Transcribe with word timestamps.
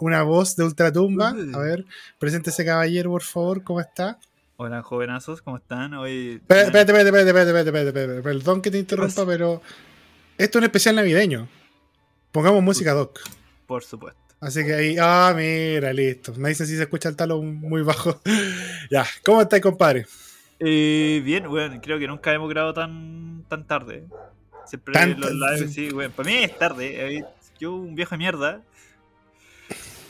una, 0.00 0.18
una 0.18 0.22
voz 0.22 0.56
de 0.56 0.64
ultratumba. 0.64 1.34
A 1.54 1.58
ver, 1.58 1.84
preséntese 2.18 2.64
caballero, 2.64 3.10
por 3.10 3.22
favor, 3.22 3.62
¿cómo 3.62 3.80
está? 3.80 4.18
Hola, 4.58 4.82
jovenazos, 4.82 5.42
¿cómo 5.42 5.58
están? 5.58 5.92
Hoy. 5.94 6.40
Espérate, 6.40 6.66
espérate, 6.68 6.92
espérate, 6.92 7.08
espérate, 7.28 7.28
espérate, 7.50 7.68
espérate, 7.68 7.88
espérate, 7.88 8.22
Perdón 8.22 8.62
que 8.62 8.70
te 8.70 8.78
interrumpa, 8.78 9.26
pero 9.26 9.60
esto 10.38 10.58
es 10.58 10.60
un 10.60 10.64
especial 10.64 10.96
navideño. 10.96 11.46
Pongamos 12.32 12.62
música 12.62 12.92
doc. 12.92 13.18
Por 13.66 13.82
supuesto. 13.84 14.20
Así 14.40 14.64
que 14.64 14.74
ahí, 14.74 14.96
ah, 15.00 15.32
mira, 15.36 15.92
listo. 15.92 16.34
Me 16.36 16.50
dicen 16.50 16.66
si 16.66 16.76
se 16.76 16.82
escucha 16.82 17.08
el 17.08 17.16
talo 17.16 17.40
muy 17.42 17.82
bajo. 17.82 18.20
ya, 18.90 19.04
¿cómo 19.24 19.40
estáis, 19.42 19.62
compadre? 19.62 20.06
Eh, 20.58 21.20
bien, 21.24 21.48
bueno, 21.48 21.78
creo 21.82 21.98
que 21.98 22.06
nunca 22.06 22.32
hemos 22.32 22.48
grabado 22.48 22.72
tan, 22.74 23.44
tan 23.48 23.66
tarde. 23.66 24.04
Siempre 24.66 24.94
Tan- 24.94 25.20
los 25.20 25.32
lives, 25.32 25.72
sí, 25.72 25.90
bueno, 25.90 26.12
para 26.14 26.28
mí 26.28 26.36
es 26.36 26.58
tarde. 26.58 27.16
eh, 27.18 27.24
Yo, 27.60 27.74
un 27.74 27.94
viejo 27.94 28.10
de 28.12 28.18
mierda. 28.18 28.60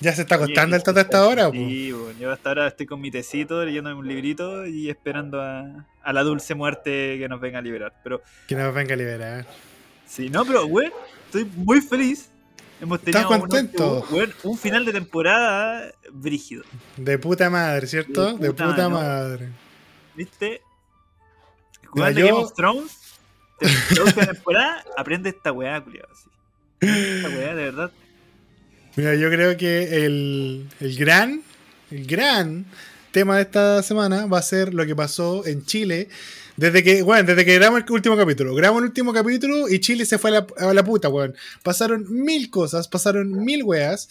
¿Ya 0.00 0.12
se 0.12 0.22
está 0.22 0.34
acostando 0.34 0.76
el 0.76 0.82
tato 0.82 0.98
a 0.98 1.02
esta 1.02 1.26
hora? 1.26 1.48
o 1.48 1.52
po? 1.52 1.56
Sí, 1.58 1.90
bueno, 1.92 2.18
yo 2.20 2.30
hasta 2.32 2.50
ahora 2.50 2.66
estoy 2.68 2.84
con 2.86 3.00
mi 3.00 3.10
tecito, 3.10 3.64
leyendo 3.64 3.96
un 3.96 4.06
librito 4.06 4.66
y 4.66 4.90
esperando 4.90 5.40
a, 5.40 5.86
a 6.02 6.12
la 6.12 6.22
dulce 6.22 6.54
muerte 6.54 7.16
que 7.18 7.28
nos 7.28 7.40
venga 7.40 7.58
a 7.60 7.62
liberar. 7.62 7.94
Pero, 8.04 8.20
Que 8.46 8.54
nos 8.54 8.74
venga 8.74 8.92
a 8.94 8.96
liberar. 8.96 9.46
sí, 10.06 10.28
no, 10.28 10.44
pero, 10.44 10.68
bueno, 10.68 10.92
estoy 11.26 11.44
muy 11.56 11.80
feliz. 11.80 12.30
Hemos 12.78 12.98
¿Estás 12.98 13.22
tenido 13.26 13.40
contento? 13.40 14.00
Un, 14.02 14.10
bueno, 14.10 14.34
un 14.42 14.58
final 14.58 14.84
de 14.84 14.92
temporada 14.92 15.90
brígido. 16.12 16.62
De 16.98 17.18
puta 17.18 17.48
madre, 17.48 17.86
¿cierto? 17.86 18.34
De 18.36 18.48
De 18.48 18.52
puta 18.52 18.88
madre. 18.88 18.88
madre. 18.90 19.48
¿Viste? 20.14 20.60
Jugando 21.86 22.20
yo- 22.20 22.26
Game 22.26 22.38
of 22.38 22.52
Thrones, 22.54 22.98
te- 23.58 23.94
la 23.94 24.02
última 24.04 24.26
temporada, 24.32 24.84
aprende 24.98 25.30
esta 25.30 25.52
weá, 25.52 25.82
culiado. 25.82 26.08
Así. 26.12 26.28
Esta 26.80 27.28
weá, 27.30 27.54
de 27.54 27.64
verdad. 27.64 27.90
Mira, 28.96 29.14
yo 29.14 29.30
creo 29.30 29.56
que 29.56 30.06
el, 30.06 30.66
el 30.80 30.96
gran, 30.96 31.42
el 31.90 32.06
gran 32.06 32.64
tema 33.12 33.36
de 33.36 33.42
esta 33.42 33.82
semana 33.82 34.26
va 34.26 34.38
a 34.38 34.42
ser 34.42 34.72
lo 34.72 34.86
que 34.86 34.96
pasó 34.96 35.46
en 35.46 35.64
Chile. 35.64 36.08
Desde 36.56 36.82
que, 36.82 37.02
bueno, 37.02 37.28
desde 37.28 37.44
que 37.44 37.54
grabamos 37.56 37.84
el 37.86 37.92
último 37.92 38.16
capítulo. 38.16 38.54
Grabamos 38.54 38.82
el 38.82 38.88
último 38.88 39.12
capítulo 39.12 39.68
y 39.68 39.80
Chile 39.80 40.06
se 40.06 40.16
fue 40.16 40.30
a 40.30 40.32
la, 40.40 40.46
a 40.58 40.72
la 40.72 40.82
puta, 40.82 41.10
weón. 41.10 41.34
Pasaron 41.62 42.06
mil 42.08 42.48
cosas, 42.48 42.88
pasaron 42.88 43.44
mil 43.44 43.62
weas. 43.64 44.08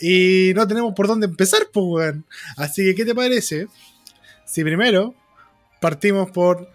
Y 0.00 0.52
no 0.54 0.68
tenemos 0.68 0.92
por 0.94 1.06
dónde 1.06 1.26
empezar, 1.26 1.68
pues, 1.72 1.86
weón. 1.88 2.24
Así 2.58 2.84
que, 2.84 2.94
¿qué 2.94 3.06
te 3.06 3.14
parece? 3.14 3.68
Si 4.44 4.62
primero 4.62 5.14
partimos 5.80 6.30
por 6.30 6.70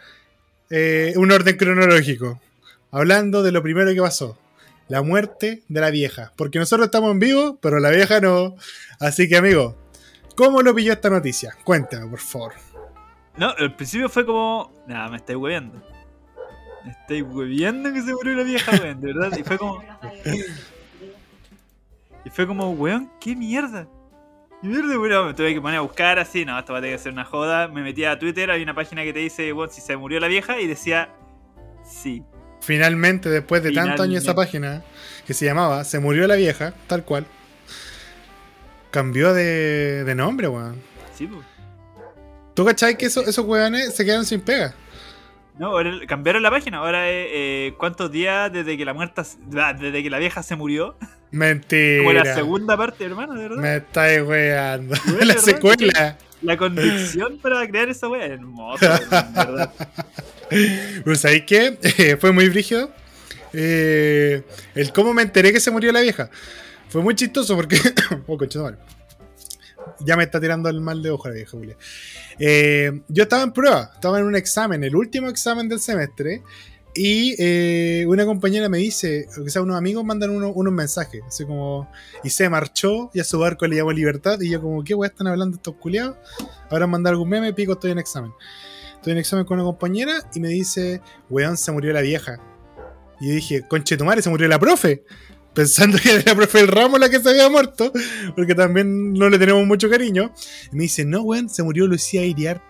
eh, 0.72 1.14
un 1.18 1.32
orden 1.32 1.56
cronológico. 1.56 2.42
Hablando 2.90 3.44
de 3.44 3.52
lo 3.52 3.62
primero 3.62 3.94
que 3.94 4.02
pasó. 4.02 4.40
La 4.90 5.02
muerte 5.02 5.64
de 5.68 5.82
la 5.82 5.90
vieja. 5.90 6.34
Porque 6.36 6.60
nosotros 6.60 6.86
estamos 6.86 7.12
en 7.12 7.20
vivo, 7.20 7.58
pero 7.62 7.80
la 7.80 7.90
vieja 7.90 8.20
no. 8.20 8.56
Así 9.00 9.28
que, 9.28 9.38
amigo, 9.38 9.76
¿cómo 10.36 10.62
lo 10.62 10.76
pilló 10.76 10.94
esta 10.94 11.10
noticia? 11.10 11.56
Cuéntame, 11.64 12.08
por 12.08 12.20
favor. 12.20 12.54
No, 13.38 13.50
al 13.50 13.76
principio 13.76 14.10
fue 14.10 14.26
como, 14.26 14.72
nada, 14.88 15.10
me 15.10 15.18
estáis 15.18 15.38
hueviando. 15.38 15.82
Me 16.86 16.92
estáis 16.92 17.24
hueviando 17.24 17.92
que 17.94 18.02
se 18.02 18.14
murió 18.14 18.36
la 18.36 18.44
vieja, 18.44 18.72
weón, 18.80 19.02
de 19.02 19.14
verdad. 19.14 19.38
Y 19.38 19.44
fue 19.44 19.58
como, 19.58 19.84
y 22.26 22.30
fue 22.30 22.46
como, 22.46 22.72
weón, 22.72 23.10
qué 23.20 23.36
mierda. 23.36 23.88
¿Qué 24.62 24.68
mierda, 24.68 25.00
weón? 25.00 25.28
Me 25.28 25.34
tuve 25.34 25.54
que 25.54 25.62
poner 25.62 25.80
a 25.80 25.82
buscar 25.82 26.20
así, 26.20 26.46
no, 26.46 26.60
esto 26.60 26.74
va 26.74 26.80
a 26.80 26.82
tener 26.82 26.98
que 26.98 27.04
ser 27.04 27.14
una 27.14 27.26
joda. 27.26 27.68
Me 27.68 27.82
metí 27.82 28.04
a 28.04 28.20
Twitter, 28.20 28.52
hay 28.52 28.62
una 28.62 28.76
página 28.76 29.04
que 29.04 29.14
te 29.14 29.20
dice, 29.20 29.52
weón, 29.54 29.72
si 29.72 29.82
se 29.82 29.98
murió 29.98 30.20
la 30.20 30.28
vieja, 30.28 30.60
y 30.60 30.68
decía, 30.68 31.10
sí. 31.84 32.24
Finalmente, 32.66 33.30
después 33.30 33.62
de 33.64 33.72
tantos 33.72 34.00
años 34.06 34.24
esa 34.24 34.36
página, 34.36 34.84
que 35.28 35.34
se 35.34 35.46
llamaba 35.46 35.84
Se 35.84 36.00
murió 36.00 36.28
la 36.28 36.36
vieja, 36.36 36.74
tal 36.88 37.04
cual, 37.04 37.26
cambió 38.92 39.34
de, 39.34 40.04
de 40.04 40.16
nombre, 40.16 40.48
weón. 40.48 40.82
Sí, 41.14 41.28
pues. 41.28 41.46
¿Tú 42.54 42.66
cachai 42.66 42.98
que 42.98 43.08
eso- 43.08 43.22
esos 43.26 43.46
weones 43.46 43.94
se 43.96 44.06
quedaron 44.06 44.26
sin 44.26 44.42
pega? 44.42 44.74
No, 45.58 45.68
ahora 45.68 45.92
cambiaron 46.08 46.42
la 46.42 46.50
página. 46.52 46.78
Ahora 46.78 47.10
es 47.10 47.28
eh, 47.32 47.74
cuántos 47.78 48.12
días 48.12 48.52
desde 48.52 48.78
que 48.78 48.86
la 48.86 48.94
muerta, 48.94 49.24
desde 49.80 50.02
que 50.04 50.10
la 50.10 50.18
vieja 50.20 50.42
se 50.44 50.56
murió. 50.56 50.96
Mentira. 51.32 51.98
Como 52.04 52.14
la 52.14 52.34
segunda 52.36 52.78
parte, 52.78 53.06
hermano, 53.06 53.34
de 53.34 53.42
verdad. 53.50 53.58
Me 53.62 53.76
estáis 53.78 54.22
weando. 54.22 54.96
La 55.22 55.38
secuela. 55.38 56.18
La 56.44 56.58
convicción 56.58 57.38
para 57.42 57.66
crear 57.68 57.90
esa 57.90 58.08
wea 58.08 58.26
es 58.26 58.32
hermosa, 58.32 59.00
verdad. 59.34 59.74
¿sabéis 61.16 61.44
qué? 61.46 61.78
Eh, 61.98 62.18
fue 62.20 62.32
muy 62.32 62.50
brígido. 62.50 62.92
Eh, 63.54 64.44
el 64.76 64.94
cómo 64.94 65.14
me 65.14 65.22
enteré 65.22 65.52
que 65.54 65.60
se 65.60 65.72
murió 65.72 65.92
la 65.92 66.02
vieja. 66.02 66.30
Fue 66.90 67.02
muy 67.02 67.16
chistoso 67.16 67.56
porque. 67.56 67.78
oh, 68.28 68.38
conchetumare. 68.38 68.78
Ya 70.00 70.16
me 70.18 70.24
está 70.24 70.40
tirando 70.40 70.70
el 70.70 70.82
mal 70.82 71.02
de 71.02 71.12
ojo 71.12 71.28
la 71.28 71.36
vieja, 71.36 71.52
Julia. 71.52 71.78
Eh, 72.40 73.02
yo 73.08 73.24
estaba 73.24 73.44
en 73.44 73.54
prueba, 73.54 73.92
estaba 73.94 74.20
en 74.20 74.26
un 74.26 74.36
examen, 74.36 74.84
el 74.84 74.96
último 74.96 75.30
examen 75.30 75.70
del 75.70 75.80
semestre. 75.80 76.42
Y 76.96 77.36
eh, 77.40 78.06
una 78.08 78.24
compañera 78.26 78.70
me 78.70 78.78
dice, 78.78 79.28
o 79.44 79.50
sea, 79.50 79.64
unos 79.64 79.76
amigos 79.78 80.04
mandan 80.06 80.30
uno- 80.30 80.52
unos 80.54 80.72
mensajes, 80.72 81.24
así 81.28 81.44
como, 81.44 81.90
y 82.24 82.30
se 82.30 82.48
marchó 82.50 83.10
y 83.14 83.20
a 83.20 83.24
su 83.24 83.40
barco 83.40 83.66
le 83.66 83.78
llamó 83.78 83.92
libertad. 83.92 84.40
Y 84.42 84.52
yo, 84.52 84.62
como, 84.62 84.84
¿qué 84.84 84.94
weá 84.94 85.10
están 85.10 85.26
hablando 85.28 85.58
estos 85.58 85.76
culiados? 85.76 86.18
Ahora 86.70 86.86
mandar 86.86 87.14
algún 87.14 87.30
meme, 87.30 87.52
pico, 87.54 87.74
estoy 87.74 87.92
en 87.92 88.00
examen. 88.00 88.32
Estoy 88.96 89.14
en 89.14 89.18
examen 89.20 89.44
con 89.46 89.58
una 89.60 89.66
compañera 89.66 90.14
y 90.36 90.40
me 90.40 90.50
dice, 90.50 91.02
weón, 91.30 91.58
se 91.58 91.72
murió 91.72 91.92
la 91.94 92.02
vieja. 92.02 92.40
Y 93.20 93.30
yo 93.30 93.34
dije, 93.36 93.64
conche 93.68 93.98
tu 93.98 94.06
madre, 94.06 94.22
se 94.22 94.30
murió 94.30 94.48
la 94.48 94.60
profe. 94.60 95.04
Pensando 95.54 95.98
que 96.02 96.12
era 96.12 96.24
la 96.26 96.36
profe 96.36 96.60
del 96.60 96.68
ramo 96.68 96.98
la 96.98 97.10
que 97.10 97.20
se 97.20 97.30
había 97.30 97.48
muerto, 97.50 97.92
porque 98.36 98.56
también 98.56 99.14
no 99.14 99.30
le 99.30 99.38
tenemos 99.38 99.66
mucho 99.66 99.90
cariño. 99.90 100.34
Y 100.72 100.76
me 100.76 100.84
dice, 100.84 101.06
no, 101.06 101.22
weón, 101.22 101.50
se 101.50 101.64
murió 101.64 101.86
Lucía 101.88 102.24
Iriart. 102.26 102.62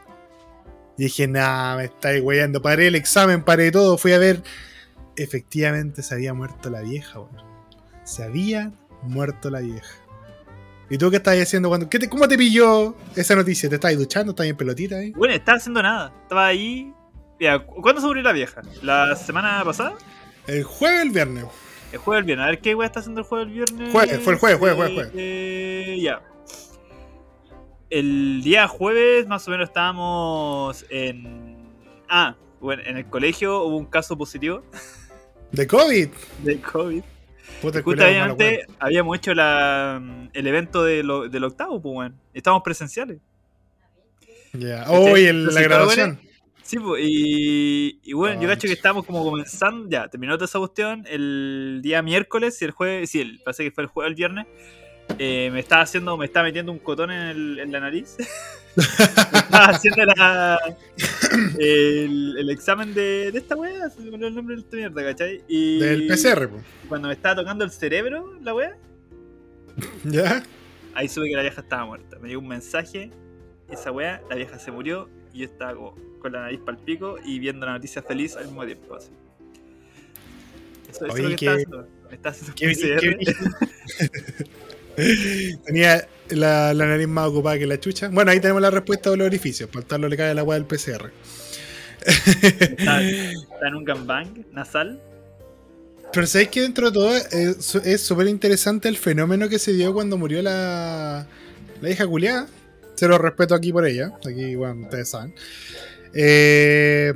Y 0.98 1.04
dije, 1.04 1.28
nah, 1.28 1.76
me 1.78 1.86
estáis 1.86 2.22
weyando. 2.24 2.62
Paré 2.62 2.88
el 2.88 2.96
examen, 2.96 3.44
paré 3.44 3.72
todo, 3.72 3.98
fui 3.98 4.12
a 4.14 4.20
ver. 4.20 4.44
Efectivamente 5.16 6.02
se 6.02 6.14
había 6.16 6.34
muerto 6.34 6.70
la 6.70 6.82
vieja, 6.82 7.20
weón. 7.20 7.44
Se 8.04 8.24
había 8.24 8.72
muerto 9.04 9.50
la 9.50 9.60
vieja. 9.60 9.96
¿Y 10.90 10.98
tú 10.98 11.10
qué 11.10 11.18
estás 11.18 11.40
haciendo 11.40 11.70
cuando.? 11.70 11.90
¿qué 11.90 11.98
te- 12.00 12.10
¿Cómo 12.10 12.28
te 12.28 12.38
pilló 12.38 12.96
esa 13.16 13.36
noticia? 13.36 13.70
¿Te 13.70 13.76
estabas 13.76 13.98
duchando? 13.98 14.32
¿Estás 14.32 14.48
en 14.48 14.56
pelotita 14.58 14.98
ahí? 14.98 15.12
Bueno, 15.12 15.34
estaba 15.34 15.58
haciendo 15.58 15.82
nada. 15.82 16.14
Estaba 16.24 16.48
ahí. 16.48 16.94
Mira, 17.40 17.66
¿cu- 17.66 17.82
¿cuándo 17.82 18.02
se 18.02 18.08
murió 18.08 18.22
la 18.24 18.32
vieja? 18.32 18.62
¿La 18.82 19.16
semana 19.16 19.64
pasada? 19.64 19.94
El 20.46 20.64
jueves 20.64 21.02
el 21.02 21.10
viernes. 21.12 21.46
El 21.92 22.00
jueves 22.00 22.20
del 22.20 22.26
viernes. 22.26 22.46
A 22.46 22.50
ver 22.50 22.60
qué 22.60 22.76
wea 22.76 22.86
está 22.88 23.00
haciendo 23.00 23.22
el 23.22 23.28
jueves 23.28 23.48
del 23.48 23.56
viernes. 23.56 23.92
Jueves, 23.92 24.20
fue 24.20 24.34
el 24.34 24.40
jueves, 24.40 24.60
jueves, 24.60 24.76
jueves, 24.78 24.94
jueves. 24.96 25.12
eh, 25.16 25.98
ya. 26.02 26.22
El 28.00 28.42
día 28.44 28.68
jueves, 28.68 29.28
más 29.28 29.48
o 29.48 29.52
menos, 29.52 29.70
estábamos 29.70 30.86
en. 30.90 31.58
Ah, 32.10 32.36
bueno, 32.60 32.82
en 32.86 32.98
el 32.98 33.06
colegio 33.06 33.64
hubo 33.64 33.78
un 33.78 33.86
caso 33.86 34.18
positivo 34.18 34.64
¿De 35.52 35.68
COVID? 35.68 36.08
de 36.44 36.60
COVID. 36.62 37.04
Puta, 37.62 37.82
Justamente 37.84 38.66
habíamos 38.80 39.18
hecho 39.18 39.34
la, 39.34 40.02
el 40.34 40.48
evento 40.48 40.84
de 40.84 41.04
lo- 41.04 41.30
del 41.30 41.44
octavo, 41.44 41.82
pues, 41.82 41.96
weón. 41.96 42.16
Estábamos 42.34 42.64
presenciales. 42.64 43.20
Ya. 44.54 44.86
Oh, 44.90 45.18
y 45.18 45.26
el- 45.26 45.48
la 45.54 45.62
graduación. 45.62 46.20
Sí, 46.64 46.80
pues, 46.80 47.04
y, 47.06 48.00
y 48.04 48.14
bueno, 48.14 48.42
yo 48.42 48.48
cacho 48.48 48.68
que 48.68 48.74
estábamos 48.74 49.06
como 49.06 49.24
comenzando, 49.24 49.90
ya, 49.90 50.08
terminó 50.08 50.34
toda 50.36 50.46
esa 50.46 50.60
cuestión 50.60 51.06
el 51.10 51.82
día 51.84 52.02
miércoles 52.02 52.62
y 52.62 52.66
el 52.66 52.72
jueves, 52.72 53.10
sí, 53.10 53.20
el, 53.20 53.40
parece 53.44 53.66
que 53.66 53.72
fue 53.72 53.84
el 53.84 53.90
jueves 53.90 54.10
el 54.12 54.16
viernes, 54.16 54.48
eh, 55.20 55.50
me 55.52 55.60
estaba 55.60 55.84
haciendo, 55.84 56.18
me 56.18 56.26
estaba 56.26 56.46
metiendo 56.48 56.72
un 56.72 56.80
cotón 56.80 57.12
en, 57.12 57.22
el- 57.22 57.60
en 57.60 57.72
la 57.72 57.80
nariz. 57.80 58.16
me 58.76 58.84
estaba 59.40 59.66
haciendo 59.68 60.06
la, 60.06 60.60
el, 61.60 62.36
el 62.40 62.50
examen 62.50 62.94
de, 62.94 63.32
de 63.32 63.38
esta 63.38 63.56
wea, 63.56 63.90
se 63.90 64.02
me 64.02 64.10
olvidó 64.10 64.28
el 64.28 64.36
nombre 64.36 64.56
de 64.56 64.62
esta 64.62 64.76
mierda, 64.78 65.04
¿cachai? 65.04 65.44
Y 65.48 65.80
Del 65.80 66.08
PCR, 66.08 66.50
po. 66.50 66.58
cuando 66.90 67.08
me 67.08 67.14
estaba 67.14 67.36
tocando 67.36 67.64
el 67.64 67.72
cerebro, 67.72 68.40
la 68.42 68.54
wea, 68.56 68.76
¿Ya? 70.06 70.44
ahí 70.96 71.08
supe 71.08 71.30
que 71.30 71.36
la 71.36 71.42
vieja 71.44 71.62
estaba 71.62 71.86
muerta. 71.86 72.18
Me 72.20 72.30
llegó 72.30 72.42
un 72.42 72.48
mensaje, 72.48 73.12
esa 73.70 73.92
wea, 73.92 74.22
la 74.30 74.36
vieja 74.36 74.58
se 74.58 74.72
murió 74.72 75.08
y 75.34 75.40
yo 75.40 75.46
estaba 75.46 75.76
como 75.76 75.96
con 76.20 76.32
la 76.32 76.42
nariz 76.42 76.60
para 76.62 76.78
el 76.78 76.84
pico 76.84 77.18
y 77.24 77.38
viendo 77.40 77.66
la 77.66 77.74
noticia 77.74 78.02
feliz 78.02 78.36
al 78.38 78.46
mismo 78.46 78.66
tiempo. 78.66 78.96
Así. 78.96 79.10
Eso, 80.90 81.06
eso 81.06 81.18
es 81.18 81.24
lo 81.24 81.30
que 81.30 81.36
qué- 81.36 81.46
estaba 81.46 81.56
haciendo. 81.56 81.88
Me 82.10 82.16
estaba 82.16 82.36
haciendo 82.36 82.56
qué- 82.56 83.26
PCR. 83.26 84.46
Tenía 85.66 86.08
la, 86.30 86.74
la 86.74 86.86
nariz 86.86 87.08
más 87.08 87.28
ocupada 87.28 87.58
que 87.58 87.66
la 87.66 87.80
chucha. 87.80 88.10
Bueno, 88.10 88.32
ahí 88.32 88.40
tenemos 88.40 88.62
la 88.62 88.70
respuesta 88.72 89.10
de 89.10 89.18
los 89.18 89.28
orificios. 89.28 89.70
Para 89.70 90.08
le 90.08 90.18
cae 90.18 90.32
el 90.32 90.40
agua 90.40 90.56
del 90.56 90.66
PCR. 90.66 91.12
Está, 92.06 93.02
está 93.10 93.68
en 93.68 93.76
un 93.76 93.86
gangbang 93.86 94.46
nasal. 94.52 95.02
Pero 96.12 96.28
sabéis 96.28 96.50
que 96.50 96.62
dentro 96.62 96.92
de 96.92 96.94
todo 96.94 97.16
es 97.18 97.66
su- 97.66 97.80
es 97.80 98.02
súper 98.02 98.28
interesante 98.28 98.88
el 98.88 98.98
fenómeno 98.98 99.50
que 99.50 99.58
se 99.58 99.74
dio 99.74 99.94
cuando 99.94 100.18
murió 100.18 100.42
la, 100.44 101.28
la 101.82 101.90
hija 101.90 102.06
culiada. 102.06 102.48
Se 102.96 103.08
lo 103.08 103.18
respeto 103.18 103.56
aquí 103.56 103.72
por 103.74 103.88
ella. 103.88 104.12
Aquí, 104.28 104.56
bueno, 104.56 104.84
ustedes 104.84 105.10
saben. 105.10 105.34
Eh, 106.14 107.12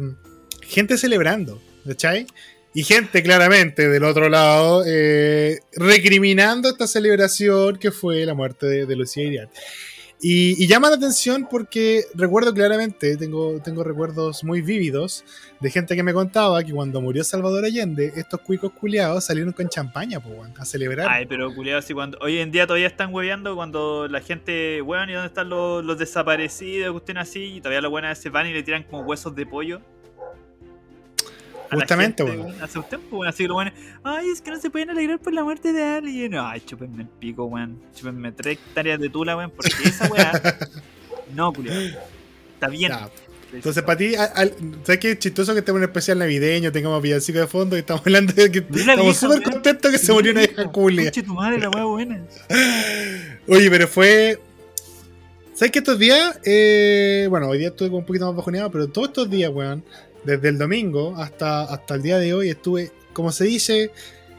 gente 0.61 0.97
celebrando, 0.97 1.61
¿cachai? 1.85 2.25
Y 2.77 2.83
gente 2.83 3.23
claramente 3.23 3.89
del 3.89 4.03
otro 4.03 4.29
lado 4.29 4.83
eh, 4.85 5.61
recriminando 5.73 6.69
esta 6.69 6.85
celebración 6.85 7.77
que 7.77 7.89
fue 7.89 8.23
la 8.23 8.35
muerte 8.35 8.85
de, 8.85 8.95
Lucía 8.95 9.23
Iriart. 9.23 9.49
Y, 10.21 10.67
llama 10.67 10.91
la 10.91 10.97
atención 10.97 11.47
porque 11.49 12.03
recuerdo 12.13 12.53
claramente, 12.53 13.17
tengo, 13.17 13.59
tengo 13.63 13.83
recuerdos 13.83 14.43
muy 14.43 14.61
vívidos 14.61 15.25
de 15.59 15.71
gente 15.71 15.95
que 15.95 16.03
me 16.03 16.13
contaba 16.13 16.63
que 16.63 16.71
cuando 16.71 17.01
murió 17.01 17.23
Salvador 17.23 17.65
Allende, 17.65 18.13
estos 18.15 18.41
cuicos 18.41 18.71
culiados 18.73 19.25
salieron 19.25 19.53
con 19.53 19.67
champaña, 19.69 20.19
weón, 20.19 20.53
a 20.59 20.63
celebrar. 20.63 21.07
Ay, 21.09 21.25
pero 21.25 21.51
culiado, 21.55 21.79
así 21.79 21.95
cuando. 21.95 22.19
Hoy 22.21 22.37
en 22.37 22.51
día 22.51 22.67
todavía 22.67 22.85
están 22.85 23.11
hueveando 23.11 23.55
cuando 23.55 24.07
la 24.07 24.21
gente, 24.21 24.83
weón, 24.83 25.09
¿y 25.09 25.13
dónde 25.13 25.29
están 25.29 25.49
los, 25.49 25.83
los 25.83 25.97
desaparecidos? 25.97 26.91
Cuestión 26.91 27.17
así, 27.17 27.55
y 27.55 27.59
todavía 27.59 27.81
los 27.81 27.89
buenos 27.89 28.15
se 28.19 28.29
van 28.29 28.45
y 28.45 28.53
le 28.53 28.61
tiran 28.61 28.83
como 28.83 29.01
huesos 29.01 29.33
de 29.35 29.47
pollo. 29.47 29.81
Justamente, 31.71 32.23
gente, 32.25 32.41
weón. 32.41 32.61
Hace 32.61 32.79
un 32.79 32.85
tiempo, 32.85 33.17
weón, 33.17 33.27
así 33.27 33.43
que 33.43 33.47
los 33.47 33.55
buenos, 33.55 33.73
ay, 34.03 34.29
es 34.29 34.41
que 34.41 34.51
no 34.51 34.59
se 34.59 34.69
pueden 34.69 34.89
alegrar 34.89 35.19
por 35.19 35.33
la 35.33 35.43
muerte 35.43 35.73
de 35.73 35.83
alguien. 35.83 36.35
Ay, 36.35 36.61
chúpenme 36.61 37.03
el 37.03 37.09
pico, 37.09 37.45
weón. 37.45 37.79
Chúpenme 37.95 38.31
tres 38.31 38.57
hectáreas 38.57 38.99
de 38.99 39.09
tula, 39.09 39.35
weón, 39.35 39.51
porque 39.51 39.71
esa 39.83 40.07
weá. 40.07 40.31
no, 41.35 41.53
culiado. 41.53 41.79
Está 42.53 42.67
bien. 42.69 42.91
Entonces, 43.53 43.83
para 43.83 43.97
ti, 43.97 44.13
¿sabes 44.13 44.99
qué 44.99 45.11
es 45.11 45.19
chistoso 45.19 45.53
que 45.53 45.59
estemos 45.59 45.79
en 45.79 45.83
un 45.83 45.89
especial 45.89 46.19
navideño, 46.19 46.71
tengamos 46.71 47.01
villancico 47.01 47.39
de 47.39 47.47
fondo 47.47 47.75
y 47.77 47.79
estamos 47.79 48.01
hablando 48.05 48.33
de 48.33 48.51
que 48.51 48.65
Mira 48.69 48.93
estamos 48.93 49.17
súper 49.17 49.41
contentos 49.41 49.91
que 49.91 49.97
se 49.97 50.11
murió 50.11 50.31
una 50.31 50.41
vieja 50.41 50.65
culia? 50.65 51.11
Tu 51.11 51.33
madre, 51.33 51.59
la 51.59 51.69
buena. 51.69 52.21
Oye, 53.47 53.69
pero 53.69 53.87
fue. 53.87 54.39
¿Sabes 55.53 55.71
que 55.71 55.79
estos 55.79 55.97
días? 55.97 56.39
eh, 56.43 57.25
bueno, 57.29 57.47
hoy 57.47 57.57
día 57.57 57.69
estuve 57.69 57.89
un 57.89 58.05
poquito 58.05 58.27
más 58.27 58.35
bajoneado, 58.35 58.69
pero 58.69 58.87
todos 58.89 59.07
estos 59.07 59.29
días, 59.29 59.49
weón, 59.51 59.83
desde 60.23 60.49
el 60.49 60.57
domingo 60.57 61.15
hasta, 61.17 61.63
hasta 61.63 61.95
el 61.95 62.01
día 62.01 62.17
de 62.17 62.33
hoy, 62.33 62.49
estuve, 62.49 62.91
como 63.13 63.31
se 63.31 63.45
dice 63.45 63.91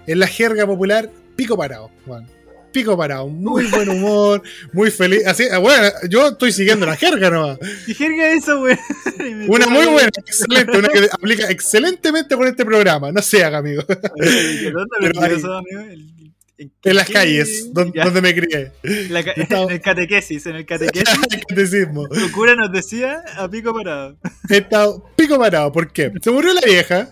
en 0.07 0.19
la 0.19 0.27
jerga 0.27 0.67
popular, 0.67 1.11
pico 1.37 1.57
parado, 1.57 1.91
weón. 2.07 2.27
Pico 2.73 2.97
parado, 2.99 3.29
muy 3.29 3.65
buen 3.67 3.89
humor, 3.89 4.43
muy 4.73 4.91
feliz. 4.91 5.27
Así, 5.27 5.45
ah, 5.51 5.59
bueno, 5.59 5.89
yo 6.11 6.29
estoy 6.29 6.53
siguiendo 6.53 6.85
la 6.85 6.97
jerga 6.97 7.31
nomás. 7.31 7.59
¿Qué 7.87 7.95
jerga 7.95 8.31
es 8.33 8.43
eso, 8.43 8.61
weón? 8.61 8.79
Una 9.49 9.67
muy 9.69 9.87
buena, 9.87 10.11
excelente, 10.15 10.79
una 10.79 10.89
que 10.89 11.09
aplica 11.11 11.51
excelentemente 11.51 12.37
con 12.37 12.47
este 12.47 12.65
programa. 12.65 13.11
No 13.11 13.23
se 13.23 13.43
haga, 13.43 13.59
amigo. 13.59 13.83
¿De 13.83 14.71
dónde 14.71 14.97
Pero 15.01 15.21
ahí-? 15.23 16.18
¿En- 16.59 16.73
las 16.97 17.09
calles, 17.09 17.73
don- 17.73 17.93
Ya. 17.95 18.05
donde 18.05 18.21
me 18.21 18.35
crié. 18.35 18.73
La 19.11 19.21
En 19.21 19.71
el 19.71 19.81
catequesis, 19.81 20.45
en 20.47 20.57
el 20.57 20.67
catequesis. 20.67 21.09
El 21.33 21.47
catecismo. 21.47 22.09
Tu 22.09 22.33
cura 22.33 22.55
nos 22.57 22.73
decía 22.73 23.23
a 23.37 23.49
pico 23.49 23.73
parado. 23.73 24.17
He 24.51 24.57
estado 24.59 25.05
pico 25.17 25.39
parado. 25.39 25.71
¿Por 25.71 25.93
qué? 25.93 26.11
Se 26.21 26.31
murió 26.33 26.53
la 26.53 26.61
vieja 26.63 27.11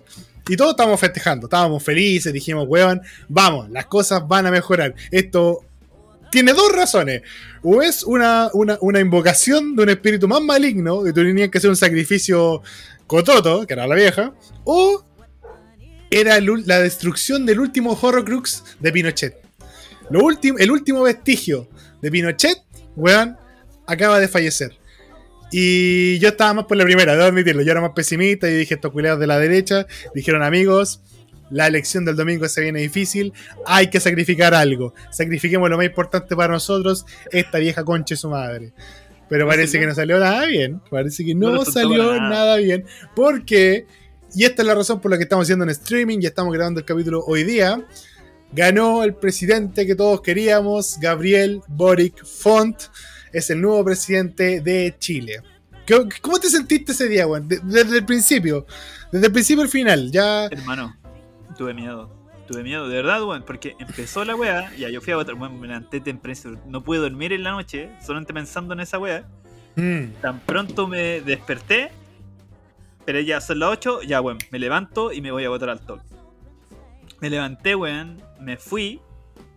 y 0.48 0.56
todos 0.56 0.72
estábamos 0.72 0.98
festejando. 0.98 1.46
Estábamos 1.46 1.82
felices, 1.82 2.32
dijimos, 2.32 2.64
weón, 2.68 3.00
vamos, 3.28 3.70
las 3.70 3.86
cosas 3.86 4.26
van 4.26 4.46
a 4.46 4.50
mejorar. 4.50 4.94
Esto 5.12 5.60
tiene 6.32 6.52
dos 6.52 6.72
razones. 6.72 7.22
O 7.62 7.82
es 7.82 8.02
una, 8.02 8.50
una, 8.52 8.76
una 8.80 8.98
invocación 9.00 9.76
de 9.76 9.82
un 9.84 9.88
espíritu 9.90 10.26
más 10.26 10.40
maligno, 10.42 11.04
que 11.04 11.12
tú 11.12 11.20
tenías 11.22 11.50
que 11.50 11.58
hacer 11.58 11.70
un 11.70 11.76
sacrificio 11.76 12.62
cototo, 13.06 13.64
que 13.64 13.74
era 13.74 13.86
la 13.86 13.94
vieja, 13.94 14.34
o 14.64 15.05
era 16.10 16.36
el 16.36 16.46
la 16.66 16.80
destrucción 16.80 17.46
del 17.46 17.60
último 17.60 17.98
Horrocrux 18.00 18.64
de 18.80 18.92
Pinochet. 18.92 19.36
Lo 20.10 20.20
último, 20.24 20.58
el 20.58 20.70
último 20.70 21.02
vestigio 21.02 21.68
de 22.00 22.10
Pinochet, 22.10 22.58
weón, 22.94 23.36
acaba 23.86 24.20
de 24.20 24.28
fallecer. 24.28 24.72
Y 25.52 26.18
yo 26.18 26.28
estaba 26.28 26.54
más 26.54 26.64
por 26.66 26.76
la 26.76 26.84
primera, 26.84 27.12
debo 27.14 27.24
admitirlo. 27.24 27.62
Yo 27.62 27.70
era 27.72 27.80
más 27.80 27.92
pesimista 27.92 28.48
y 28.48 28.54
dije, 28.54 28.74
estos 28.74 28.92
culiados 28.92 29.20
de 29.20 29.26
la 29.26 29.38
derecha 29.38 29.86
dijeron, 30.14 30.42
amigos, 30.42 31.00
la 31.50 31.66
elección 31.68 32.04
del 32.04 32.16
domingo 32.16 32.48
se 32.48 32.60
viene 32.60 32.80
difícil, 32.80 33.32
hay 33.64 33.88
que 33.88 34.00
sacrificar 34.00 34.54
algo. 34.54 34.94
Sacrifiquemos 35.10 35.70
lo 35.70 35.76
más 35.76 35.86
importante 35.86 36.34
para 36.34 36.52
nosotros, 36.52 37.06
esta 37.30 37.58
vieja 37.58 37.84
concha 37.84 38.14
de 38.14 38.18
su 38.18 38.28
madre. 38.28 38.72
Pero 39.28 39.46
parece 39.46 39.78
que 39.80 39.86
no 39.86 39.94
salió 39.94 40.18
nada 40.20 40.44
bien. 40.46 40.80
Parece 40.90 41.24
que 41.24 41.34
No 41.34 41.64
salió 41.64 42.12
nada. 42.14 42.28
nada. 42.28 42.56
bien. 42.56 42.84
Porque, 43.14 43.86
y 44.36 44.44
esta 44.44 44.62
es 44.62 44.68
la 44.68 44.74
razón 44.74 45.00
por 45.00 45.10
la 45.10 45.16
que 45.16 45.24
estamos 45.24 45.44
haciendo 45.44 45.64
en 45.64 45.70
streaming 45.70 46.18
y 46.20 46.26
estamos 46.26 46.52
grabando 46.52 46.80
el 46.80 46.86
capítulo 46.86 47.24
hoy 47.26 47.42
día, 47.44 47.84
ganó 48.52 49.02
el 49.02 49.14
presidente 49.14 49.86
que 49.86 49.94
todos 49.94 50.20
queríamos, 50.20 50.98
Gabriel 51.00 51.60
Boric 51.68 52.24
Font, 52.24 52.76
es 53.32 53.50
el 53.50 53.60
nuevo 53.60 53.84
presidente 53.84 54.60
de 54.60 54.94
Chile. 54.98 55.40
¿Qué- 55.84 56.08
¿Cómo 56.20 56.38
te 56.38 56.48
sentiste 56.48 56.92
ese 56.92 57.08
día? 57.08 57.26
De- 57.26 57.60
Desde 57.64 57.98
el 57.98 58.04
principio, 58.04 58.66
desde 59.10 59.26
el 59.26 59.32
principio 59.32 59.62
al 59.62 59.68
final, 59.68 60.10
ya... 60.10 60.46
Hermano, 60.46 60.96
tuve 61.56 61.74
miedo. 61.74 62.14
Tuve 62.46 62.62
miedo, 62.62 62.88
de 62.88 62.94
verdad, 62.96 63.24
weón, 63.24 63.42
porque 63.44 63.74
empezó 63.80 64.24
la 64.24 64.36
weá, 64.36 64.72
ya 64.76 64.88
yo 64.88 65.00
fui 65.00 65.12
a 65.12 65.16
votar, 65.16 65.34
weón, 65.34 65.58
me 65.60 65.66
levanté 65.66 66.00
temprano, 66.00 66.60
no 66.68 66.84
pude 66.84 66.98
dormir 67.00 67.32
en 67.32 67.42
la 67.42 67.50
noche, 67.50 67.90
solamente 68.04 68.32
pensando 68.32 68.72
en 68.74 68.80
esa 68.80 68.98
weá. 69.00 69.26
Mm. 69.74 70.12
Tan 70.22 70.38
pronto 70.40 70.86
me 70.86 71.20
desperté, 71.22 71.90
pero 73.06 73.20
ya 73.20 73.40
son 73.40 73.60
las 73.60 73.70
8, 73.70 74.02
ya, 74.02 74.20
weón, 74.20 74.38
me 74.50 74.58
levanto 74.58 75.12
y 75.12 75.20
me 75.20 75.30
voy 75.30 75.44
a 75.44 75.48
votar 75.48 75.70
al 75.70 75.80
toque. 75.80 76.02
Me 77.20 77.30
levanté, 77.30 77.74
weón, 77.74 78.20
me 78.40 78.56
fui 78.56 79.00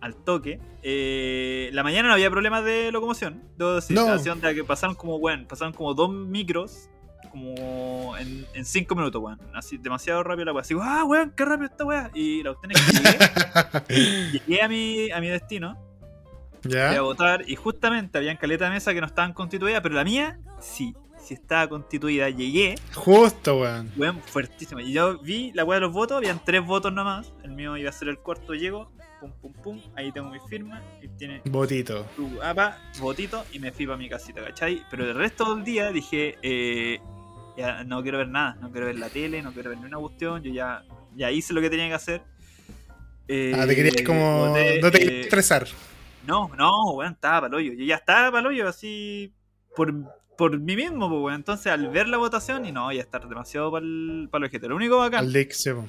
al 0.00 0.14
toque. 0.14 0.60
Eh, 0.82 1.68
la 1.72 1.82
mañana 1.82 2.08
no 2.08 2.14
había 2.14 2.30
problemas 2.30 2.64
de 2.64 2.90
locomoción, 2.92 3.42
debo 3.58 3.74
decir. 3.74 3.96
No. 3.96 4.06
Onda 4.06 4.54
que 4.54 4.64
pasaron 4.64 4.94
como, 4.94 5.16
weón, 5.16 5.46
pasaron 5.46 5.74
como 5.74 5.92
dos 5.92 6.10
micros 6.10 6.88
como 7.30 8.16
en, 8.16 8.46
en 8.54 8.64
cinco 8.64 8.94
minutos, 8.94 9.22
weón. 9.22 9.40
Así, 9.54 9.78
demasiado 9.78 10.22
rápido 10.22 10.46
la 10.46 10.52
weá. 10.52 10.62
Así, 10.62 10.74
ah, 10.80 11.04
weón, 11.04 11.32
qué 11.36 11.44
rápido 11.44 11.66
esta 11.70 11.84
weá. 11.84 12.10
Y 12.14 12.42
la 12.42 12.54
cuestión 12.54 12.72
es 12.72 13.88
que 13.88 13.92
llegué, 13.92 14.30
llegué 14.46 14.62
a 14.62 14.68
mi, 14.68 15.10
a 15.10 15.20
mi 15.20 15.28
destino. 15.28 15.76
Fui 16.62 16.76
a 16.76 16.92
¿Ya? 16.92 17.00
votar 17.00 17.44
y 17.48 17.56
justamente 17.56 18.18
habían 18.18 18.36
caleta 18.36 18.66
de 18.66 18.72
mesa 18.72 18.92
que 18.92 19.00
no 19.00 19.06
estaban 19.06 19.32
constituidas, 19.32 19.80
pero 19.80 19.94
la 19.94 20.04
mía 20.04 20.38
sí, 20.60 20.94
sí 21.24 21.34
estaba 21.34 21.68
constituida. 21.68 22.28
Llegué, 22.30 22.74
Justo, 22.94 23.60
weón. 23.60 23.92
weón, 23.96 24.20
fuertísima. 24.22 24.82
Y 24.82 24.92
yo 24.92 25.18
vi 25.18 25.52
la 25.52 25.64
weá 25.64 25.76
de 25.78 25.86
los 25.86 25.92
votos, 25.92 26.16
habían 26.16 26.40
tres 26.44 26.64
votos 26.64 26.92
nomás. 26.92 27.32
El 27.44 27.52
mío 27.52 27.76
iba 27.76 27.90
a 27.90 27.92
ser 27.92 28.08
el 28.08 28.18
cuarto, 28.18 28.54
llego, 28.54 28.90
pum 29.20 29.32
pum 29.40 29.52
pum, 29.62 29.80
ahí 29.96 30.10
tengo 30.12 30.30
mi 30.30 30.38
firma 30.48 30.82
y 31.02 31.08
tiene 31.08 31.42
Botito. 31.44 32.04
tu 32.16 32.40
apa, 32.42 32.78
votito 32.98 33.44
y 33.52 33.58
me 33.58 33.70
fui 33.72 33.86
para 33.86 33.98
mi 33.98 34.08
casita, 34.08 34.42
¿cachai? 34.42 34.82
Pero 34.90 35.04
el 35.04 35.14
resto 35.14 35.54
del 35.54 35.64
día 35.64 35.90
dije, 35.92 36.36
eh, 36.42 36.98
ya 37.56 37.84
no 37.84 38.02
quiero 38.02 38.18
ver 38.18 38.28
nada, 38.28 38.56
no 38.60 38.70
quiero 38.70 38.86
ver 38.86 38.98
la 38.98 39.08
tele, 39.10 39.42
no 39.42 39.52
quiero 39.52 39.70
ver 39.70 39.78
ni 39.78 39.84
una 39.86 39.98
cuestión, 39.98 40.42
yo 40.42 40.52
ya, 40.52 40.82
ya 41.14 41.30
hice 41.30 41.52
lo 41.52 41.60
que 41.60 41.68
tenía 41.70 41.88
que 41.88 41.94
hacer. 41.94 42.22
Eh, 43.28 43.52
Ah, 43.54 43.66
te 43.66 43.76
querías 43.76 44.02
como... 44.06 44.46
no 44.46 44.52
te 44.54 44.76
eh, 44.78 44.80
querías 45.04 45.24
estresar. 45.26 45.66
no, 46.26 46.50
no, 46.56 46.92
weón, 46.94 47.12
estaba 47.12 47.42
para 47.42 47.56
hoyo. 47.58 47.72
Yo 47.74 47.84
ya 47.84 47.96
estaba 47.96 48.32
para 48.32 48.48
hoyo 48.48 48.66
así 48.68 49.32
por, 49.76 49.92
por 50.40 50.58
mí 50.58 50.74
mismo, 50.74 51.08
pues, 51.08 51.20
weón. 51.22 51.34
Entonces, 51.36 51.68
al 51.70 51.88
ver 51.90 52.08
la 52.08 52.16
votación, 52.16 52.64
y 52.64 52.72
no, 52.72 52.90
ya 52.92 53.00
estar 53.00 53.28
demasiado 53.28 53.70
para 53.70 53.84
el 53.86 54.28
objeto. 54.32 54.68
Lo 54.68 54.74
único 54.76 54.98
bacán 54.98 55.20
Al 55.26 55.32
sí, 55.52 55.70
po. 55.70 55.86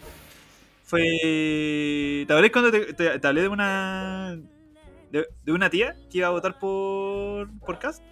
fue. 0.84 2.24
¿Te 2.28 2.34
acuerdas 2.34 2.52
cuando 2.52 2.72
te, 2.72 2.94
te- 2.94 3.20
te 3.20 3.28
hablé 3.28 3.42
de 3.42 3.48
una. 3.48 4.38
De, 5.12 5.26
de 5.44 5.52
una 5.52 5.70
tía 5.70 5.96
que 6.12 6.20
iba 6.20 6.28
a 6.28 6.32
votar 6.32 6.60
por. 6.60 7.50
por 7.66 7.80
Cast? 7.80 8.04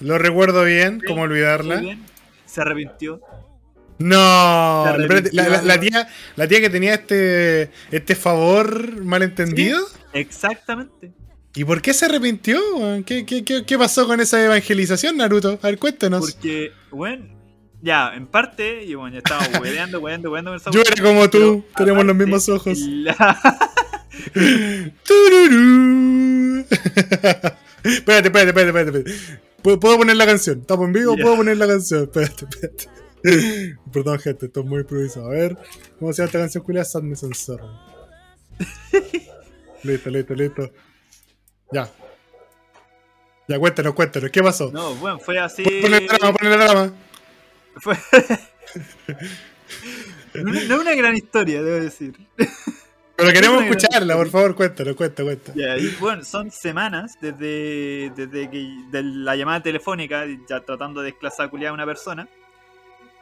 Lo 0.00 0.18
recuerdo 0.18 0.64
bien, 0.64 1.00
Sí, 1.00 1.06
cómo 1.06 1.22
olvidarla. 1.22 1.76
Bien. 1.80 2.02
Se 2.46 2.60
arrepintió. 2.60 3.20
No, 3.98 4.16
la, 4.16 4.96
la- 4.96 4.98
la 4.98 5.04
arrepintió. 5.04 5.30
tía, 5.90 6.08
la 6.36 6.48
tía 6.48 6.60
que 6.60 6.70
tenía 6.70 6.94
este, 6.94 7.70
este 7.90 8.14
favor 8.14 9.02
malentendido. 9.04 9.80
Exactamente. 10.12 11.12
¿Y 11.54 11.64
por 11.64 11.82
qué 11.82 11.92
se 11.92 12.06
arrepintió? 12.06 12.58
¿Qué, 13.04 13.26
qué, 13.26 13.44
qué, 13.44 13.64
qué 13.66 13.78
pasó 13.78 14.06
con 14.06 14.20
esa 14.20 14.42
evangelización, 14.42 15.18
Naruto? 15.18 15.58
A 15.62 15.66
ver, 15.66 15.78
cuéntanos. 15.78 16.32
Porque, 16.32 16.72
bueno, 16.90 17.26
ya, 17.82 18.14
en 18.14 18.26
parte, 18.26 18.84
y 18.84 18.94
bueno, 18.94 19.14
ya 19.14 19.18
estaba 19.18 19.46
hueveando, 19.60 20.00
hueveando, 20.00 20.30
hueveando 20.30 20.56
Yo 20.70 20.80
era 20.80 21.02
como 21.02 21.28
tú, 21.28 21.64
tenemos 21.76 22.04
los 22.04 22.16
mismos 22.16 22.48
ojos. 22.48 22.78
la- 22.78 23.38
espérate, 27.84 28.28
espérate, 28.28 28.48
espérate, 28.48 28.68
espérate. 28.68 29.04
¿Puedo, 29.62 29.80
puedo 29.80 29.98
poner 29.98 30.16
la 30.16 30.26
canción? 30.26 30.60
¿Estamos 30.60 30.86
en 30.86 30.92
vivo? 30.92 31.16
Ya. 31.16 31.22
¿Puedo 31.22 31.36
poner 31.36 31.56
la 31.56 31.66
canción? 31.66 32.04
Espérate, 32.04 32.46
espérate. 32.50 32.88
Perdón, 33.92 34.18
gente, 34.18 34.46
esto 34.46 34.60
es 34.60 34.66
muy 34.66 34.80
improvisado. 34.80 35.26
A 35.26 35.30
ver, 35.30 35.56
¿cómo 35.98 36.12
se 36.12 36.18
llama 36.22 36.26
esta 36.26 36.38
canción, 36.40 36.64
Julia? 36.64 36.84
Sadness 36.84 37.22
and 37.24 37.34
listo, 39.82 40.10
listo, 40.10 40.34
listo. 40.34 40.72
Ya. 41.72 41.88
Ya, 43.48 43.58
cuéntanos, 43.58 43.94
cuéntanos. 43.94 44.30
¿Qué 44.30 44.42
pasó? 44.42 44.70
No, 44.72 44.94
bueno, 44.96 45.18
fue 45.18 45.38
así. 45.38 45.62
Ponle 45.62 46.00
la 46.00 46.06
trama, 46.06 46.32
ponle. 46.32 46.92
Fue... 47.76 47.96
no, 50.42 50.54
es 50.54 50.70
una 50.70 50.94
gran 50.94 51.16
historia, 51.16 51.62
debo 51.62 51.82
decir. 51.82 52.14
Pero 53.16 53.32
queremos 53.32 53.62
escucharla, 53.62 54.16
por 54.16 54.30
favor, 54.30 54.54
cuéntanos. 54.54 54.96
Ya, 55.54 55.76
y 55.76 55.88
bueno, 56.00 56.24
son 56.24 56.50
semanas 56.50 57.16
desde, 57.20 58.10
desde 58.16 58.50
que 58.50 58.68
de 58.90 59.02
la 59.02 59.36
llamada 59.36 59.62
telefónica, 59.62 60.24
ya 60.48 60.60
tratando 60.60 61.00
de 61.00 61.10
desclasar 61.10 61.50
a 61.52 61.72
una 61.72 61.86
persona. 61.86 62.28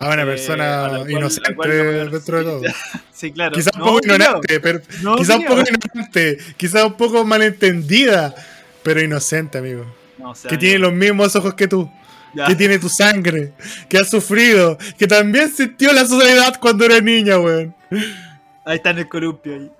A 0.00 0.08
una 0.08 0.22
Eh, 0.22 0.26
persona 0.26 0.84
a 0.86 0.88
la 0.88 0.98
cual- 1.00 1.10
inocente 1.10 1.54
cual 1.54 1.70
dentro 2.10 2.38
de 2.38 2.44
todo. 2.50 2.62
Sí, 3.12 3.32
claro. 3.32 3.54
Quizás 3.54 3.72
un 3.76 3.80
poco 3.82 3.98
ignorante, 4.02 4.60
pero. 4.60 4.80
Quizás 5.18 5.36
un 5.36 5.44
poco 5.44 5.60
ignorante, 5.60 6.38
quizás 6.56 6.84
un 6.86 6.94
poco 6.94 7.22
malentendida, 7.24 8.34
pero 8.82 9.02
inocente, 9.02 9.58
amigo. 9.58 9.84
No, 10.16 10.30
o 10.30 10.34
sea, 10.34 10.48
que 10.48 10.54
amigo, 10.54 10.60
tiene 10.60 10.78
los 10.78 10.92
mismos 10.94 11.36
ojos 11.36 11.52
que 11.54 11.68
tú, 11.68 11.90
ya. 12.34 12.46
que 12.46 12.54
tiene 12.54 12.78
tu 12.78 12.88
sangre, 12.88 13.52
que 13.90 13.98
ha 13.98 14.04
sufrido, 14.04 14.78
que 14.98 15.06
también 15.06 15.50
sintió 15.54 15.92
la 15.92 16.06
soledad 16.06 16.58
cuando 16.60 16.86
era 16.86 16.98
niña, 17.02 17.38
weón. 17.38 17.74
Ahí 18.64 18.76
está 18.76 18.90
en 18.90 18.98
el 19.00 19.08
columpio 19.08 19.52
ahí. 19.54 19.70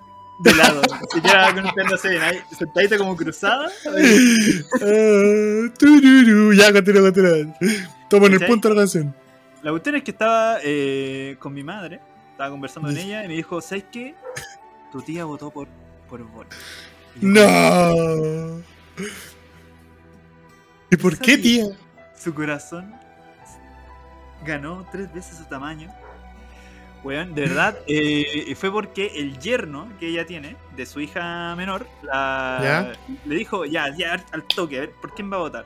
De 0.43 0.53
lado. 0.55 0.81
Ni 0.81 1.07
siquiera 1.15 1.53
conectándose 1.53 2.09
bien. 2.09 2.21
Ahí, 2.21 2.37
sentadita 2.57 2.97
como 2.99 3.15
cruzada. 3.15 3.69
tururú. 5.79 6.53
ya, 6.53 6.71
continúa, 6.73 7.01
continúa. 7.11 7.57
Toma 8.09 8.27
en 8.27 8.33
el 8.33 8.45
punto 8.45 8.69
de 8.69 8.75
la 8.75 8.81
canción. 8.81 9.15
La 9.63 9.71
cuestión 9.71 9.95
es 9.95 10.03
que 10.03 10.11
estaba 10.11 10.57
eh, 10.63 11.35
con 11.39 11.53
mi 11.53 11.63
madre. 11.63 11.99
Estaba 12.31 12.49
conversando 12.49 12.89
con 12.89 12.97
ella 12.97 13.23
y 13.23 13.27
me 13.27 13.35
dijo, 13.35 13.61
¿sabes 13.61 13.85
qué? 13.91 14.15
Tu 14.91 15.01
tía 15.01 15.25
votó 15.25 15.51
por, 15.51 15.67
por 16.09 16.23
Boric. 16.23 16.53
Y 17.17 17.33
yo, 17.33 17.45
No. 17.45 18.61
¿Y 20.89 20.95
por 20.97 21.17
qué, 21.17 21.37
tía? 21.37 21.65
Su 22.17 22.33
corazón 22.33 22.93
ganó 24.45 24.85
tres 24.91 25.13
veces 25.13 25.37
su 25.37 25.45
tamaño. 25.45 25.89
Weón, 27.03 27.33
de 27.33 27.41
verdad, 27.41 27.77
eh, 27.87 28.53
fue 28.55 28.71
porque 28.71 29.11
el 29.15 29.39
yerno 29.39 29.87
que 29.99 30.07
ella 30.07 30.25
tiene, 30.25 30.55
de 30.75 30.85
su 30.85 30.99
hija 30.99 31.55
menor, 31.55 31.87
la, 32.03 32.93
le 33.25 33.35
dijo, 33.35 33.65
ya, 33.65 33.95
ya, 33.95 34.23
al 34.31 34.43
toque, 34.43 34.77
a 34.77 34.79
ver, 34.81 34.91
¿por 35.01 35.13
quién 35.13 35.31
va 35.31 35.37
a 35.37 35.39
votar? 35.39 35.65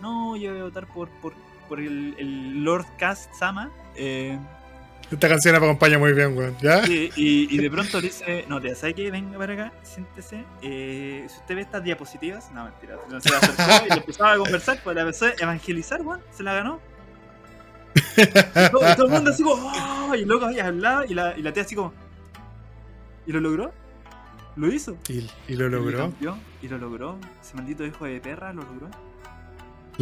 No, 0.00 0.36
yo 0.36 0.50
voy 0.50 0.60
a 0.60 0.64
votar 0.64 0.86
por, 0.86 1.08
por, 1.08 1.34
por 1.72 1.80
el, 1.80 2.14
el 2.18 2.62
Lord 2.64 2.84
Cast 2.98 3.32
Sama. 3.32 3.70
eh, 3.96 4.38
Esta 5.10 5.26
canción 5.26 5.52
me 5.52 5.56
acompaña 5.56 5.98
muy 5.98 6.12
bien, 6.12 6.36
weón. 6.36 6.54
¿Ya? 6.60 6.86
y, 6.86 7.10
y- 7.16 7.46
y 7.50 7.56
de 7.56 7.70
pronto 7.70 7.98
dice, 7.98 8.44
no, 8.46 8.60
tía, 8.60 8.74
¿sabe 8.74 8.92
qué? 8.92 9.10
Venga 9.10 9.38
para 9.38 9.54
acá, 9.54 9.72
siéntese. 9.82 10.44
eh, 10.60 11.24
si 11.30 11.36
usted 11.38 11.54
ve 11.54 11.62
estas 11.62 11.82
diapositivas, 11.82 12.52
no, 12.52 12.64
mentira. 12.64 12.98
Se 13.20 13.30
la 13.30 13.38
acercó 13.38 13.86
y 13.88 13.98
empezaba 14.00 14.32
a 14.34 14.36
conversar, 14.36 14.80
pues 14.84 14.94
la 14.94 15.00
empezó 15.00 15.24
a 15.24 15.30
evangelizar, 15.40 16.02
weón, 16.02 16.20
se 16.30 16.42
la 16.42 16.52
ganó. 16.52 16.78
Y 17.94 18.70
todo, 18.70 18.92
y 18.92 18.96
todo 18.96 19.06
el 19.06 19.12
mundo 19.12 19.30
así 19.30 19.42
como, 19.42 19.54
"Oh", 20.10 20.14
y 20.14 20.26
loco 20.26 20.44
ahí 20.44 20.60
hablaba, 20.60 21.06
y 21.06 21.14
la, 21.14 21.34
y 21.38 21.40
la 21.42 21.54
tía 21.54 21.62
así 21.62 21.74
como, 21.74 21.94
¿y 23.26 23.32
lo 23.32 23.40
logró? 23.40 23.72
Lo 24.56 24.66
hizo. 24.70 24.98
Y, 25.08 25.26
y 25.48 25.56
lo 25.56 25.70
logró. 25.70 26.12
y 26.60 26.68
lo 26.68 26.76
logró. 26.76 27.18
Ese 27.42 27.54
maldito 27.56 27.86
hijo 27.86 28.04
de 28.04 28.20
perra 28.20 28.52
lo 28.52 28.60
logró. 28.62 28.90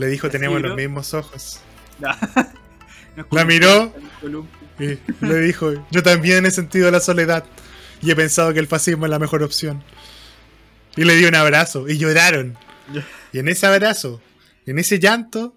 Le 0.00 0.06
dijo, 0.08 0.30
tenemos 0.30 0.60
lo- 0.60 0.68
los 0.68 0.76
mismos 0.76 1.12
ojos. 1.14 1.60
No 1.98 2.08
La 3.30 3.44
miró. 3.44 3.92
Y 4.78 4.98
le 5.24 5.40
dijo, 5.40 5.72
yo 5.90 6.02
también 6.02 6.46
he 6.46 6.50
sentido 6.50 6.90
la 6.90 7.00
soledad 7.00 7.44
y 8.00 8.10
he 8.10 8.16
pensado 8.16 8.52
que 8.54 8.60
el 8.60 8.66
fascismo 8.66 9.04
es 9.04 9.10
la 9.10 9.18
mejor 9.18 9.42
opción. 9.42 9.82
Y 10.96 11.04
le 11.04 11.14
dio 11.16 11.28
un 11.28 11.34
abrazo 11.34 11.86
y 11.88 11.98
lloraron. 11.98 12.56
Y 13.32 13.38
en 13.38 13.48
ese 13.48 13.66
abrazo, 13.66 14.20
en 14.66 14.78
ese 14.78 14.98
llanto, 14.98 15.54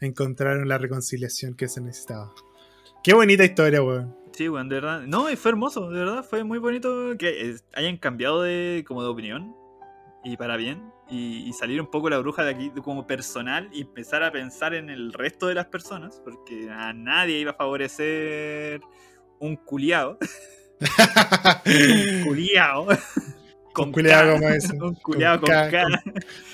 encontraron 0.00 0.68
la 0.68 0.78
reconciliación 0.78 1.54
que 1.54 1.68
se 1.68 1.80
necesitaba. 1.80 2.32
Qué 3.02 3.14
bonita 3.14 3.44
historia, 3.44 3.82
weón. 3.82 4.14
Sí, 4.32 4.48
bueno, 4.48 4.68
de 4.68 4.74
verdad. 4.74 5.00
No, 5.06 5.30
y 5.30 5.36
fue 5.36 5.52
hermoso, 5.52 5.88
de 5.90 5.98
verdad. 6.00 6.22
Fue 6.28 6.44
muy 6.44 6.58
bonito 6.58 7.16
que 7.18 7.50
eh, 7.50 7.56
hayan 7.74 7.96
cambiado 7.96 8.42
de, 8.42 8.84
como 8.86 9.02
de 9.02 9.08
opinión. 9.08 9.54
Y 10.22 10.36
para 10.36 10.56
bien. 10.58 10.82
Y, 11.08 11.48
y 11.48 11.52
salir 11.52 11.80
un 11.80 11.90
poco 11.90 12.10
la 12.10 12.18
bruja 12.18 12.44
de 12.44 12.50
aquí 12.50 12.70
como 12.82 13.06
personal 13.06 13.68
y 13.72 13.82
empezar 13.82 14.24
a 14.24 14.32
pensar 14.32 14.74
en 14.74 14.90
el 14.90 15.12
resto 15.12 15.46
de 15.46 15.54
las 15.54 15.66
personas. 15.66 16.20
Porque 16.24 16.68
a 16.70 16.92
nadie 16.92 17.38
iba 17.38 17.52
a 17.52 17.54
favorecer 17.54 18.80
un 19.38 19.56
culiao. 19.56 20.18
culiao. 22.24 22.88
Un 23.78 23.92
culiao 23.92 24.32
como 24.32 24.48
ese. 24.48 24.72
Un 24.72 24.94
culiao 24.94 25.40
Con 25.40 25.48
con 25.48 25.70
K, 25.70 25.70
K. 25.70 25.86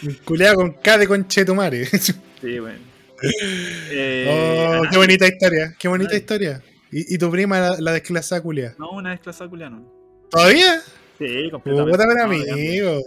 Un 0.03 0.15
culeado 0.25 0.57
con 0.57 0.73
K 0.73 0.99
de 0.99 1.07
conchetumare. 1.07 1.87
Sí, 2.43 2.59
bueno. 2.59 2.81
Eh, 3.23 4.27
oh, 4.29 4.85
a 4.85 4.91
qué 4.91 4.97
bonita 4.97 5.29
historia, 5.29 5.77
qué 5.79 5.87
bonita 5.87 6.17
historia. 6.17 6.61
¿Y, 6.91 7.15
y 7.15 7.19
tu 7.19 7.31
prima, 7.31 7.61
la, 7.61 7.77
la 7.79 7.93
desclasada 7.93 8.43
culia? 8.43 8.75
No, 8.81 8.91
una 8.91 9.13
desclasada 9.13 9.49
culiano. 9.49 9.89
¿Todavía? 10.29 10.83
Sí, 11.27 11.51
completamente. 11.51 11.93
Puta, 11.93 12.05
pero 12.09 13.03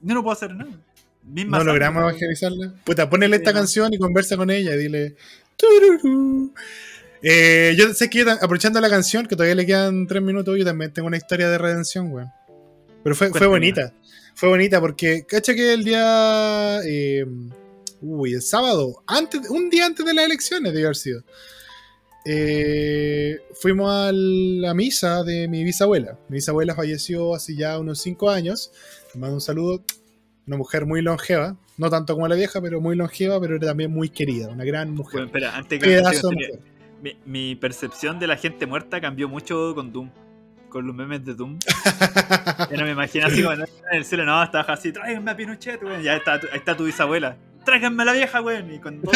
No, 0.00 0.22
puedo 0.22 0.32
hacer 0.32 0.54
nada. 0.54 0.70
Misma 1.22 1.58
No 1.58 1.64
logramos 1.64 2.02
evangelizarla. 2.02 2.74
Puta, 2.84 3.08
ponele 3.08 3.36
esta 3.36 3.52
canción 3.52 3.92
y 3.92 3.98
conversa 3.98 4.36
con 4.36 4.50
ella. 4.50 4.72
Dile. 4.76 5.16
"Tururú". 5.56 6.52
Eh, 7.22 7.74
yo 7.76 7.92
sé 7.92 8.08
que 8.08 8.20
yo 8.20 8.30
aprovechando 8.30 8.80
la 8.80 8.88
canción, 8.88 9.26
que 9.26 9.36
todavía 9.36 9.54
le 9.54 9.66
quedan 9.66 10.06
tres 10.06 10.22
minutos, 10.22 10.56
yo 10.58 10.64
también 10.64 10.92
tengo 10.92 11.08
una 11.08 11.18
historia 11.18 11.50
de 11.50 11.58
redención, 11.58 12.10
weón. 12.10 12.30
Pero 13.02 13.14
fue, 13.14 13.30
fue 13.30 13.46
bonita. 13.46 13.92
Fue 14.34 14.48
bonita 14.48 14.80
porque, 14.80 15.24
cacha 15.26 15.54
que 15.54 15.72
el 15.74 15.84
día. 15.84 16.80
eh, 16.86 17.24
uy, 18.00 18.34
el 18.34 18.42
sábado, 18.42 19.02
antes, 19.06 19.50
un 19.50 19.68
día 19.68 19.84
antes 19.86 20.04
de 20.06 20.14
las 20.14 20.24
elecciones, 20.24 20.72
debe 20.72 20.86
haber 20.86 20.96
sido. 20.96 21.22
Eh, 22.24 23.38
fuimos 23.54 23.90
a 23.90 24.10
la 24.12 24.74
misa 24.74 25.22
de 25.24 25.48
mi 25.48 25.64
bisabuela. 25.64 26.18
Mi 26.28 26.36
bisabuela 26.36 26.74
falleció 26.74 27.34
hace 27.34 27.54
ya 27.56 27.78
unos 27.78 28.00
cinco 28.00 28.30
años. 28.30 28.70
Le 29.14 29.20
mando 29.20 29.34
un 29.36 29.40
saludo. 29.40 29.82
Una 30.46 30.56
mujer 30.56 30.84
muy 30.84 31.00
longeva, 31.00 31.56
no 31.76 31.90
tanto 31.90 32.14
como 32.14 32.26
la 32.26 32.34
vieja, 32.34 32.60
pero 32.60 32.80
muy 32.80 32.96
longeva, 32.96 33.40
pero 33.40 33.54
era 33.56 33.68
también 33.68 33.92
muy 33.92 34.08
querida, 34.08 34.48
una 34.48 34.64
gran 34.64 34.90
mujer. 34.92 35.12
Bueno, 35.20 35.26
espera, 35.26 35.56
antes 35.56 35.78
que 35.78 35.86
Pedazo 35.86 36.10
de 36.10 36.34
antes 36.34 36.46
que- 36.48 36.52
mujer. 36.56 36.60
mi, 37.02 37.16
mi 37.50 37.54
percepción 37.54 38.18
de 38.18 38.26
la 38.26 38.36
gente 38.36 38.66
muerta 38.66 39.00
cambió 39.00 39.28
mucho 39.28 39.74
con 39.76 39.92
Doom. 39.92 40.10
Con 40.68 40.86
los 40.86 40.96
memes 40.96 41.24
de 41.24 41.34
Doom. 41.34 41.58
Ya 42.70 42.76
no 42.76 42.84
me 42.84 42.90
imagino 42.92 43.26
así 43.26 43.42
como 43.42 43.54
en 43.54 43.66
el 43.92 44.04
cielo, 44.04 44.24
no, 44.24 44.42
estaba 44.42 44.72
así, 44.72 44.92
tráiganme 44.92 45.30
a 45.30 45.36
Pinochet, 45.36 45.82
weón. 45.82 46.02
Ya 46.02 46.16
está, 46.16 46.34
ahí 46.34 46.40
está 46.54 46.76
tu 46.76 46.84
bisabuela. 46.84 47.36
Tráiganme 47.64 48.02
a 48.02 48.06
la 48.06 48.12
vieja, 48.14 48.40
weón. 48.40 48.72
Y 48.72 48.78
con 48.78 49.00
todo. 49.00 49.12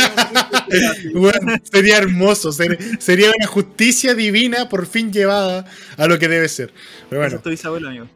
Bueno, 1.14 1.54
sería 1.72 1.98
hermoso, 1.98 2.52
ser- 2.52 2.78
sería 3.00 3.30
una 3.36 3.46
justicia 3.46 4.14
divina 4.14 4.68
por 4.68 4.86
fin 4.86 5.12
llevada 5.12 5.64
a 5.96 6.06
lo 6.06 6.18
que 6.18 6.28
debe 6.28 6.48
ser. 6.48 6.72
Pero 7.08 7.22
bueno, 7.22 7.36
es 7.36 7.42
tu 7.42 7.50
bisabuela, 7.50 7.88
amigo. 7.88 8.08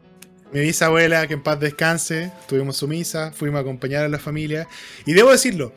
mi 0.53 0.61
bisabuela, 0.61 1.27
que 1.27 1.33
en 1.33 1.43
paz 1.43 1.59
descanse, 1.59 2.31
tuvimos 2.47 2.77
su 2.77 2.87
misa, 2.87 3.31
fuimos 3.31 3.57
a 3.57 3.61
acompañar 3.61 4.05
a 4.05 4.09
la 4.09 4.19
familia. 4.19 4.67
Y 5.05 5.13
debo 5.13 5.31
decirlo, 5.31 5.73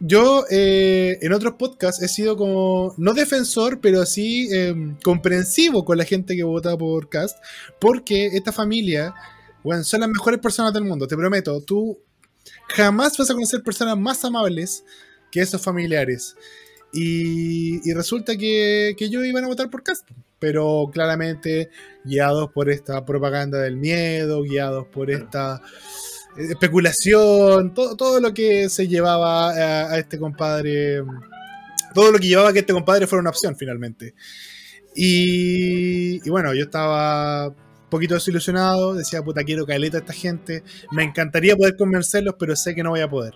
yo 0.00 0.44
eh, 0.50 1.18
en 1.20 1.32
otros 1.32 1.54
podcasts 1.58 2.02
he 2.02 2.08
sido 2.08 2.36
como, 2.36 2.94
no 2.96 3.12
defensor, 3.14 3.80
pero 3.80 4.06
sí 4.06 4.48
eh, 4.52 4.74
comprensivo 5.02 5.84
con 5.84 5.98
la 5.98 6.04
gente 6.04 6.36
que 6.36 6.44
vota 6.44 6.76
por 6.76 7.08
Cast, 7.08 7.36
porque 7.80 8.28
esta 8.28 8.52
familia, 8.52 9.12
bueno, 9.62 9.84
son 9.84 10.00
las 10.00 10.08
mejores 10.08 10.40
personas 10.40 10.72
del 10.72 10.84
mundo, 10.84 11.06
te 11.06 11.16
prometo, 11.16 11.60
tú 11.62 11.98
jamás 12.68 13.16
vas 13.16 13.30
a 13.30 13.34
conocer 13.34 13.62
personas 13.62 13.96
más 13.96 14.24
amables 14.24 14.84
que 15.30 15.40
esos 15.40 15.62
familiares. 15.62 16.36
Y, 16.92 17.88
y 17.88 17.92
resulta 17.92 18.36
que, 18.36 18.94
que 18.96 19.04
ellos 19.04 19.24
iban 19.26 19.44
a 19.44 19.48
votar 19.48 19.68
por 19.68 19.82
Cast, 19.82 20.08
pero 20.38 20.88
claramente 20.92 21.70
guiados 22.04 22.50
por 22.52 22.70
esta 22.70 23.04
propaganda 23.04 23.60
del 23.60 23.76
miedo, 23.76 24.42
guiados 24.42 24.86
por 24.86 25.10
esta 25.10 25.60
eh, 26.38 26.46
especulación, 26.50 27.74
todo, 27.74 27.96
todo 27.96 28.20
lo 28.20 28.32
que 28.32 28.70
se 28.70 28.88
llevaba 28.88 29.50
a, 29.50 29.92
a 29.92 29.98
este 29.98 30.18
compadre, 30.18 31.02
todo 31.94 32.10
lo 32.12 32.18
que 32.18 32.28
llevaba 32.28 32.50
a 32.50 32.52
que 32.52 32.60
este 32.60 32.72
compadre 32.72 33.06
fuera 33.06 33.20
una 33.20 33.30
opción 33.30 33.54
finalmente. 33.56 34.14
Y, 34.94 36.26
y 36.26 36.30
bueno, 36.30 36.54
yo 36.54 36.64
estaba 36.64 37.54
poquito 37.88 38.14
desilusionado, 38.14 38.94
decía, 38.94 39.22
puta, 39.22 39.44
quiero 39.44 39.66
caleta 39.66 39.98
a 39.98 40.00
esta 40.00 40.12
gente, 40.12 40.62
me 40.92 41.04
encantaría 41.04 41.56
poder 41.56 41.76
convencerlos, 41.76 42.34
pero 42.38 42.54
sé 42.56 42.74
que 42.74 42.82
no 42.82 42.90
voy 42.90 43.00
a 43.00 43.08
poder. 43.08 43.34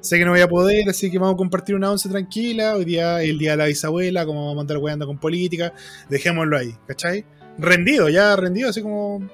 Sé 0.00 0.18
que 0.18 0.24
no 0.26 0.32
voy 0.32 0.42
a 0.42 0.48
poder, 0.48 0.88
así 0.90 1.10
que 1.10 1.18
vamos 1.18 1.34
a 1.34 1.38
compartir 1.38 1.74
una 1.74 1.90
once 1.90 2.10
tranquila. 2.10 2.74
Hoy 2.76 2.84
día 2.84 3.22
el 3.22 3.38
día 3.38 3.52
de 3.52 3.56
la 3.56 3.64
bisabuela, 3.64 4.26
como 4.26 4.44
vamos 4.44 4.58
a 4.58 4.60
andar 4.60 4.76
weando 4.76 5.06
con 5.06 5.18
política, 5.18 5.72
dejémoslo 6.10 6.58
ahí, 6.58 6.76
¿cachai? 6.86 7.24
Rendido, 7.56 8.10
ya 8.10 8.36
rendido, 8.36 8.68
así 8.68 8.82
como 8.82 9.26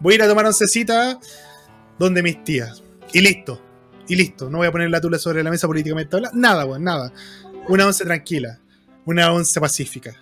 voy 0.00 0.14
a 0.14 0.16
ir 0.16 0.22
a 0.22 0.28
tomar 0.28 0.46
oncecita 0.46 1.18
donde 1.98 2.22
mis 2.22 2.42
tías. 2.42 2.82
Y 3.12 3.20
listo, 3.20 3.60
y 4.08 4.16
listo. 4.16 4.48
No 4.48 4.58
voy 4.58 4.66
a 4.66 4.72
poner 4.72 4.88
la 4.88 5.00
tula 5.00 5.18
sobre 5.18 5.42
la 5.42 5.50
mesa 5.50 5.66
políticamente 5.66 6.16
hablando. 6.16 6.38
Nada, 6.38 6.64
weón, 6.64 6.84
nada. 6.84 7.12
Una 7.68 7.86
once 7.86 8.02
tranquila, 8.02 8.60
una 9.04 9.30
once 9.30 9.60
pacífica. 9.60 10.14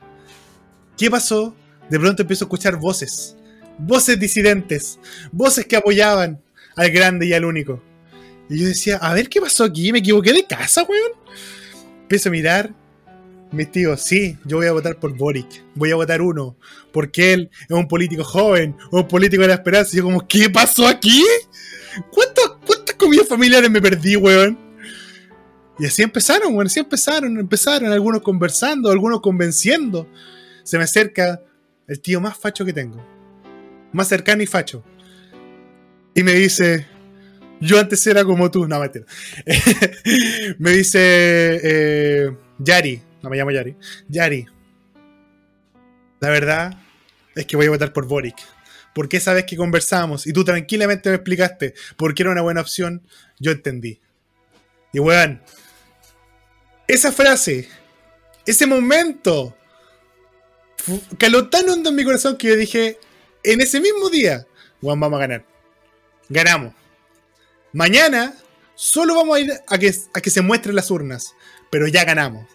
¿Qué 0.96 1.10
pasó? 1.10 1.54
De 1.88 2.00
pronto 2.00 2.22
empiezo 2.22 2.44
a 2.44 2.46
escuchar 2.46 2.76
voces, 2.76 3.36
voces 3.82 4.18
disidentes, 4.18 4.98
voces 5.30 5.66
que 5.66 5.76
apoyaban 5.76 6.40
al 6.76 6.90
grande 6.90 7.26
y 7.26 7.32
al 7.32 7.44
único. 7.44 7.82
Y 8.48 8.58
yo 8.58 8.66
decía, 8.66 8.96
a 8.96 9.14
ver 9.14 9.28
qué 9.28 9.40
pasó 9.40 9.64
aquí, 9.64 9.92
me 9.92 9.98
equivoqué 9.98 10.32
de 10.32 10.46
casa, 10.46 10.82
weón. 10.82 11.12
Empiezo 12.02 12.28
a 12.28 12.32
mirar. 12.32 12.74
Mis 13.50 13.70
tíos, 13.70 14.00
sí, 14.00 14.38
yo 14.46 14.56
voy 14.56 14.66
a 14.66 14.72
votar 14.72 14.98
por 14.98 15.14
Boric. 15.14 15.62
Voy 15.74 15.90
a 15.90 15.94
votar 15.94 16.22
uno. 16.22 16.56
Porque 16.90 17.34
él 17.34 17.50
es 17.68 17.70
un 17.70 17.86
político 17.86 18.24
joven, 18.24 18.74
un 18.90 19.06
político 19.06 19.42
de 19.42 19.48
la 19.48 19.54
esperanza. 19.54 19.90
Y 19.92 19.98
yo 19.98 20.04
como, 20.04 20.26
¿qué 20.26 20.48
pasó 20.48 20.86
aquí? 20.86 21.22
¿Cuántas, 22.10 22.44
cuántas 22.66 22.96
comidas 22.96 23.28
familiares 23.28 23.70
me 23.70 23.80
perdí, 23.80 24.16
weón? 24.16 24.58
Y 25.78 25.86
así 25.86 26.02
empezaron, 26.02 26.54
bueno, 26.54 26.68
así 26.68 26.80
empezaron, 26.80 27.38
empezaron, 27.38 27.92
algunos 27.92 28.22
conversando, 28.22 28.90
algunos 28.90 29.20
convenciendo. 29.20 30.08
Se 30.62 30.78
me 30.78 30.84
acerca 30.84 31.40
el 31.86 32.00
tío 32.00 32.20
más 32.20 32.36
facho 32.36 32.64
que 32.64 32.72
tengo. 32.72 33.11
Más 33.92 34.08
cercano 34.08 34.42
y 34.42 34.46
facho. 34.46 34.84
Y 36.14 36.22
me 36.22 36.32
dice, 36.32 36.86
yo 37.60 37.78
antes 37.78 38.06
era 38.06 38.24
como 38.24 38.50
tú. 38.50 38.66
No, 38.66 38.80
mentira. 38.80 39.06
me 40.58 40.72
dice, 40.72 41.60
eh, 41.62 42.36
Yari, 42.58 43.02
no 43.22 43.30
me 43.30 43.36
llamo 43.36 43.50
Yari. 43.50 43.76
Yari, 44.08 44.46
la 46.20 46.28
verdad 46.28 46.78
es 47.34 47.46
que 47.46 47.56
voy 47.56 47.66
a 47.66 47.70
votar 47.70 47.92
por 47.92 48.06
Boric. 48.06 48.36
Porque 48.94 49.16
esa 49.16 49.32
vez 49.32 49.44
que 49.44 49.56
conversamos 49.56 50.26
y 50.26 50.32
tú 50.32 50.44
tranquilamente 50.44 51.08
me 51.08 51.16
explicaste 51.16 51.74
por 51.96 52.14
qué 52.14 52.24
era 52.24 52.32
una 52.32 52.42
buena 52.42 52.60
opción, 52.60 53.02
yo 53.38 53.52
entendí. 53.52 54.00
Y 54.92 54.98
weón, 54.98 55.40
esa 56.86 57.10
frase, 57.10 57.68
ese 58.44 58.66
momento, 58.66 59.56
caló 61.16 61.48
tan 61.48 61.70
hondo 61.70 61.90
en 61.90 61.96
mi 61.96 62.04
corazón 62.04 62.36
que 62.36 62.48
yo 62.48 62.56
dije, 62.56 62.98
en 63.42 63.60
ese 63.60 63.80
mismo 63.80 64.10
día, 64.10 64.46
weón, 64.80 65.00
vamos 65.00 65.18
a 65.18 65.20
ganar. 65.20 65.44
Ganamos. 66.28 66.74
Mañana 67.72 68.34
solo 68.74 69.14
vamos 69.14 69.36
a 69.36 69.40
ir 69.40 69.52
a 69.66 69.78
que, 69.78 69.92
a 70.14 70.20
que 70.20 70.30
se 70.30 70.42
muestren 70.42 70.76
las 70.76 70.90
urnas, 70.90 71.34
pero 71.70 71.88
ya 71.88 72.04
ganamos. 72.04 72.46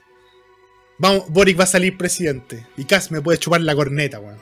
Vamos, 1.00 1.30
Boric 1.30 1.60
va 1.60 1.66
a 1.66 1.68
salir 1.68 1.98
presidente. 1.98 2.66
Y 2.76 2.86
Cas 2.86 3.12
me 3.12 3.22
puede 3.22 3.38
chupar 3.38 3.62
la 3.62 3.76
corneta, 3.76 4.20
weón. 4.20 4.40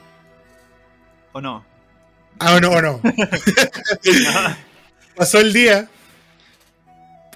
¿O 1.32 1.40
no? 1.40 1.64
Ah, 2.38 2.54
o 2.54 2.60
no, 2.60 2.70
o 2.70 2.82
no. 2.82 3.00
Pasó 5.16 5.40
el 5.40 5.52
día. 5.52 5.88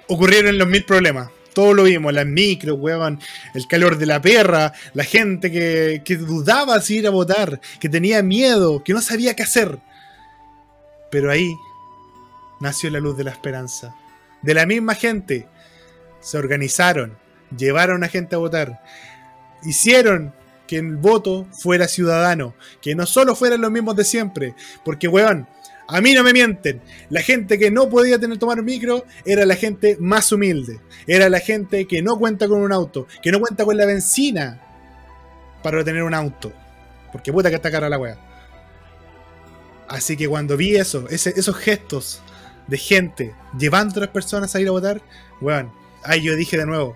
Ocurrieron 0.07 0.57
los 0.57 0.67
mil 0.67 0.83
problemas. 0.83 1.29
Todo 1.53 1.73
lo 1.73 1.83
vimos, 1.83 2.13
las 2.13 2.25
micros, 2.25 2.77
weón, 2.79 3.19
el 3.53 3.67
calor 3.67 3.97
de 3.97 4.05
la 4.05 4.21
perra, 4.21 4.73
la 4.93 5.03
gente 5.03 5.51
que, 5.51 6.01
que 6.05 6.15
dudaba 6.17 6.79
si 6.81 6.97
ir 6.97 7.07
a 7.07 7.11
votar, 7.11 7.59
que 7.79 7.89
tenía 7.89 8.23
miedo, 8.23 8.83
que 8.83 8.93
no 8.93 9.01
sabía 9.01 9.35
qué 9.35 9.43
hacer. 9.43 9.79
Pero 11.09 11.29
ahí 11.29 11.53
nació 12.61 12.89
la 12.89 12.99
luz 12.99 13.17
de 13.17 13.25
la 13.25 13.31
esperanza. 13.31 13.95
De 14.41 14.53
la 14.53 14.65
misma 14.65 14.95
gente 14.95 15.47
se 16.21 16.37
organizaron, 16.37 17.17
llevaron 17.55 18.03
a 18.03 18.07
gente 18.07 18.35
a 18.35 18.39
votar, 18.39 18.81
hicieron 19.63 20.33
que 20.67 20.77
el 20.77 20.95
voto 20.95 21.47
fuera 21.51 21.87
ciudadano, 21.87 22.55
que 22.81 22.95
no 22.95 23.05
solo 23.05 23.35
fueran 23.35 23.59
los 23.59 23.71
mismos 23.71 23.95
de 23.97 24.05
siempre, 24.05 24.55
porque 24.85 25.09
weón, 25.09 25.47
a 25.91 25.99
mí 25.99 26.13
no 26.13 26.23
me 26.23 26.31
mienten. 26.31 26.81
La 27.09 27.21
gente 27.21 27.59
que 27.59 27.69
no 27.69 27.89
podía 27.89 28.17
tener 28.17 28.37
tomar 28.37 28.63
micro 28.63 29.05
era 29.25 29.45
la 29.45 29.55
gente 29.55 29.97
más 29.99 30.31
humilde. 30.31 30.79
Era 31.05 31.27
la 31.27 31.39
gente 31.39 31.85
que 31.85 32.01
no 32.01 32.17
cuenta 32.17 32.47
con 32.47 32.61
un 32.61 32.71
auto, 32.71 33.07
que 33.21 33.29
no 33.29 33.41
cuenta 33.41 33.65
con 33.65 33.75
la 33.75 33.85
benzina 33.85 34.61
para 35.61 35.83
tener 35.83 36.03
un 36.03 36.13
auto. 36.13 36.53
Porque 37.11 37.33
puta 37.33 37.49
que 37.49 37.55
está 37.55 37.69
cara 37.69 37.89
la 37.89 37.99
wea. 37.99 38.17
Así 39.89 40.15
que 40.15 40.29
cuando 40.29 40.55
vi 40.55 40.77
eso, 40.77 41.09
esos 41.09 41.57
gestos 41.57 42.21
de 42.67 42.77
gente 42.77 43.35
llevando 43.59 43.97
a 43.97 44.05
las 44.05 44.09
personas 44.11 44.55
a 44.55 44.61
ir 44.61 44.69
a 44.69 44.71
votar, 44.71 45.01
weón, 45.41 45.73
ahí 46.05 46.21
yo 46.21 46.37
dije 46.37 46.57
de 46.57 46.65
nuevo, 46.65 46.95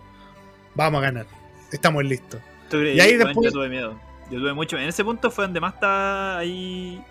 vamos 0.74 1.00
a 1.00 1.04
ganar. 1.04 1.26
Estamos 1.70 2.06
listos. 2.06 2.40
Y 2.72 2.98
ahí 3.02 3.18
después... 3.18 3.52
Yo 3.52 3.60
tuve 3.60 3.68
miedo. 3.68 4.00
Yo 4.32 4.40
tuve 4.40 4.54
mucho. 4.54 4.78
En 4.78 4.88
ese 4.88 5.04
punto 5.04 5.30
fue 5.30 5.44
donde 5.44 5.60
más 5.60 5.74
está 5.74 6.38
ahí 6.38 7.04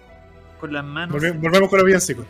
con 0.64 0.72
las 0.72 0.84
manos. 0.84 1.12
volvemos 1.40 1.68
con 1.68 1.78
los 1.78 1.86
villancicos. 1.86 2.24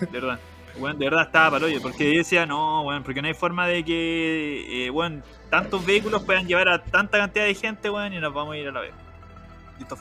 De 0.00 0.06
verdad. 0.06 0.38
Bueno, 0.78 0.98
de 0.98 1.04
verdad 1.04 1.26
estaba 1.26 1.52
para 1.52 1.66
hoyo, 1.66 1.80
porque 1.80 2.04
decía, 2.04 2.46
no, 2.46 2.82
bueno, 2.82 3.02
porque 3.04 3.20
no 3.22 3.28
hay 3.28 3.34
forma 3.34 3.66
de 3.66 3.84
que, 3.84 4.86
eh, 4.86 4.90
bueno, 4.90 5.22
tantos 5.50 5.84
vehículos 5.86 6.22
puedan 6.24 6.46
llevar 6.48 6.68
a 6.68 6.82
tanta 6.82 7.18
cantidad 7.18 7.44
de 7.44 7.54
gente, 7.54 7.88
bueno, 7.88 8.16
y 8.16 8.20
nos 8.20 8.34
vamos 8.34 8.54
a 8.54 8.58
ir 8.58 8.68
a 8.68 8.72
la 8.72 8.80
vez. 8.80 8.92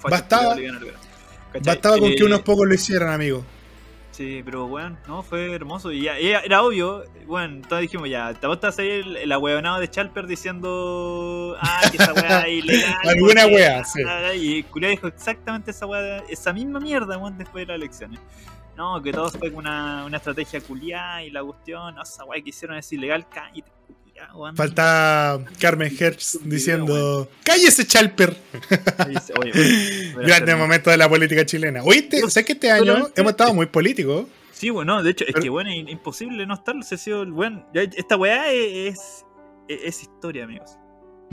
bastaba, 0.09 0.55
bastaba 1.63 1.99
con 1.99 2.09
que 2.09 2.15
eh, 2.15 2.25
unos 2.25 2.41
pocos 2.41 2.67
lo 2.67 2.73
hicieran, 2.73 3.09
amigo. 3.09 3.43
Sí, 4.13 4.43
pero 4.45 4.67
bueno, 4.67 4.95
no, 5.07 5.23
fue 5.23 5.51
hermoso. 5.53 5.91
Y 5.91 6.03
ya, 6.03 6.17
era, 6.19 6.61
obvio, 6.61 7.03
bueno, 7.25 7.67
todos 7.67 7.81
dijimos 7.81 8.07
ya, 8.07 8.31
te 8.35 8.45
vas 8.45 8.63
a 8.63 8.71
salir 8.71 8.91
el, 8.91 9.17
el 9.17 9.31
ahueonado 9.31 9.79
de 9.79 9.89
Chalper 9.89 10.27
diciendo, 10.27 11.57
ah, 11.59 11.81
que 11.89 11.97
esa 11.97 12.13
weá 12.13 12.41
es 12.41 12.47
ilegal. 12.63 12.95
Alguna 13.03 13.47
weá, 13.47 13.83
sí. 13.83 14.01
Y 14.35 14.63
Culia 14.63 14.89
dijo 14.89 15.07
exactamente 15.07 15.71
esa 15.71 15.87
weá, 15.87 16.19
esa 16.29 16.53
misma 16.53 16.79
mierda, 16.79 17.17
weón, 17.17 17.39
después 17.39 17.63
de 17.63 17.73
las 17.73 17.81
elecciones. 17.81 18.19
No, 18.77 19.01
que 19.01 19.11
todo 19.11 19.31
fue 19.31 19.49
una, 19.49 20.05
una 20.05 20.17
estrategia 20.17 20.61
culiada 20.61 21.23
y 21.23 21.31
la 21.31 21.43
cuestión, 21.43 21.95
no, 21.95 22.03
esa 22.03 22.23
weá 22.23 22.39
que 22.39 22.49
hicieron 22.49 22.77
es 22.77 22.93
ilegal, 22.93 23.27
cállate, 23.27 23.71
Falta 24.55 25.39
Carmen 25.59 25.95
Hertz 25.97 26.39
diciendo: 26.43 27.29
¡Cállese, 27.43 27.85
Chalper! 27.85 28.35
Grande 30.15 30.55
momento 30.55 30.89
de 30.89 30.97
la 30.97 31.09
política 31.09 31.45
chilena. 31.45 31.83
Oíste, 31.83 32.19
¿sabes 32.29 32.45
que 32.45 32.53
este 32.53 32.71
año 32.71 33.09
hemos 33.15 33.31
estado 33.31 33.53
muy 33.53 33.65
políticos? 33.67 34.25
Sí, 34.51 34.69
bueno, 34.69 35.03
de 35.03 35.11
hecho, 35.11 35.25
es 35.27 35.35
que 35.35 35.49
bueno, 35.49 35.69
es 35.71 35.89
imposible 35.89 36.45
no 36.45 36.53
estar. 36.53 36.75
Se 36.83 36.95
ha 36.95 36.97
sido, 36.97 37.25
bueno, 37.25 37.67
esta 37.73 38.15
weá 38.15 38.51
es, 38.51 39.25
es 39.67 40.01
historia, 40.01 40.45
amigos. 40.45 40.77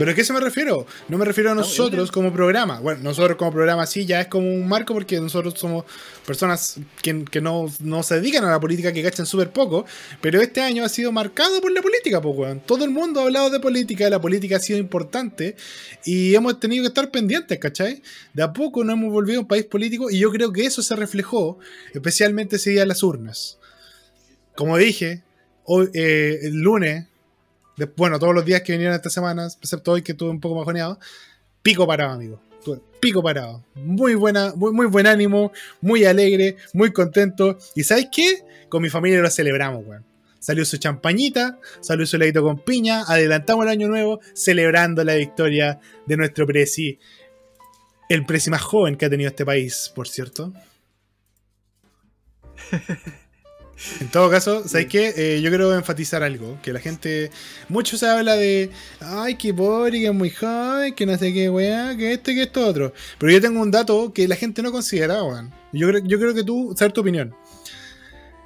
¿Pero 0.01 0.13
a 0.13 0.15
qué 0.15 0.23
se 0.23 0.33
me 0.33 0.39
refiero? 0.39 0.87
No 1.09 1.19
me 1.19 1.25
refiero 1.25 1.51
a 1.51 1.53
nosotros 1.53 2.11
como 2.11 2.33
programa. 2.33 2.79
Bueno, 2.79 3.01
nosotros 3.03 3.37
como 3.37 3.51
programa 3.51 3.85
sí 3.85 4.03
ya 4.03 4.21
es 4.21 4.27
como 4.29 4.51
un 4.51 4.67
marco 4.67 4.95
porque 4.95 5.21
nosotros 5.21 5.53
somos 5.59 5.85
personas 6.25 6.79
que, 7.03 7.39
no, 7.39 7.67
se 8.01 8.15
dedican 8.15 8.43
a 8.45 8.49
la 8.49 8.59
política, 8.59 8.91
que 8.91 9.03
cachan 9.03 9.27
súper 9.27 9.51
poco. 9.51 9.85
Pero 10.19 10.41
este 10.41 10.59
año 10.59 10.83
ha 10.83 10.89
sido 10.89 11.11
marcado 11.11 11.61
por 11.61 11.71
la 11.71 11.83
política, 11.83 12.19
pues, 12.19 12.65
Todo 12.65 12.83
el 12.83 12.89
mundo 12.89 13.19
ha 13.19 13.25
hablado 13.25 13.51
de 13.51 13.59
política, 13.59 14.09
la 14.09 14.19
política 14.19 14.55
ha 14.55 14.59
sido 14.59 14.79
importante 14.79 15.55
y 16.03 16.33
hemos 16.33 16.59
tenido 16.59 16.81
que 16.81 16.87
estar 16.87 17.11
pendientes, 17.11 17.59
¿cachai? 17.59 18.01
De 18.33 18.41
a 18.41 18.51
poco 18.51 18.83
nos 18.83 18.95
hemos 18.95 19.13
volvido 19.13 19.41
un 19.41 19.47
país 19.47 19.65
político 19.65 20.09
y 20.09 20.17
yo 20.17 20.31
creo 20.31 20.51
que 20.51 20.65
eso 20.65 20.81
se 20.81 20.95
reflejó 20.95 21.59
especialmente 21.93 22.55
ese 22.55 22.71
día 22.71 22.81
en 22.81 22.87
las 22.87 23.03
urnas. 23.03 23.59
Como 24.55 24.79
dije, 24.79 25.21
hoy, 25.63 25.91
eh, 25.93 26.39
el 26.41 26.55
lunes 26.55 27.10
bueno, 27.95 28.19
todos 28.19 28.33
los 28.33 28.45
días 28.45 28.61
que 28.61 28.73
vinieron 28.73 28.95
esta 28.95 29.09
semana, 29.09 29.47
excepto 29.47 29.93
hoy 29.93 30.01
que 30.01 30.13
estuve 30.13 30.29
un 30.29 30.39
poco 30.39 30.55
bajoneado, 30.55 30.99
pico 31.61 31.87
parado, 31.87 32.13
amigo. 32.13 32.41
pico 32.99 33.23
parado. 33.23 33.63
Muy 33.75 34.15
buena, 34.15 34.53
muy, 34.55 34.71
muy 34.71 34.85
buen 34.87 35.07
ánimo, 35.07 35.51
muy 35.79 36.05
alegre, 36.05 36.57
muy 36.73 36.91
contento. 36.91 37.57
¿Y 37.75 37.83
sabes 37.83 38.07
qué? 38.11 38.43
Con 38.69 38.81
mi 38.81 38.89
familia 38.89 39.19
lo 39.21 39.29
celebramos, 39.29 39.85
weón. 39.85 40.05
Salió 40.39 40.65
su 40.65 40.77
champañita, 40.77 41.59
salió 41.81 42.05
su 42.07 42.15
heladito 42.15 42.41
con 42.41 42.57
piña, 42.59 43.03
adelantamos 43.07 43.65
el 43.65 43.71
año 43.71 43.87
nuevo 43.87 44.21
celebrando 44.33 45.03
la 45.03 45.13
victoria 45.13 45.79
de 46.07 46.17
nuestro 46.17 46.47
presi. 46.47 46.97
El 48.09 48.25
presi 48.25 48.49
más 48.49 48.61
joven 48.61 48.95
que 48.95 49.05
ha 49.05 49.09
tenido 49.09 49.29
este 49.29 49.45
país, 49.45 49.91
por 49.93 50.07
cierto. 50.07 50.51
En 53.99 54.09
todo 54.09 54.29
caso, 54.29 54.67
¿sabes 54.67 54.87
qué? 54.87 55.13
Eh, 55.15 55.41
yo 55.41 55.49
quiero 55.49 55.73
enfatizar 55.73 56.23
algo, 56.23 56.59
que 56.61 56.73
la 56.73 56.79
gente, 56.79 57.31
mucho 57.67 57.97
se 57.97 58.07
habla 58.07 58.35
de, 58.35 58.69
ay, 58.99 59.35
que 59.35 59.51
Boric 59.51 60.05
es 60.05 60.13
muy 60.13 60.29
joven, 60.29 60.93
que 60.93 61.05
no 61.05 61.17
sé 61.17 61.33
qué, 61.33 61.49
weá, 61.49 61.95
que 61.97 62.13
esto 62.13 62.31
y 62.31 62.35
que 62.35 62.43
esto 62.43 62.65
otro. 62.65 62.93
Pero 63.17 63.31
yo 63.31 63.41
tengo 63.41 63.61
un 63.61 63.71
dato 63.71 64.13
que 64.13 64.27
la 64.27 64.35
gente 64.35 64.61
no 64.61 64.71
considera, 64.71 65.23
weón. 65.23 65.51
Yo 65.73 65.87
creo, 65.87 66.03
yo 66.05 66.19
creo 66.19 66.33
que 66.33 66.43
tú, 66.43 66.75
sabes 66.77 66.93
tu 66.93 67.01
opinión. 67.01 67.33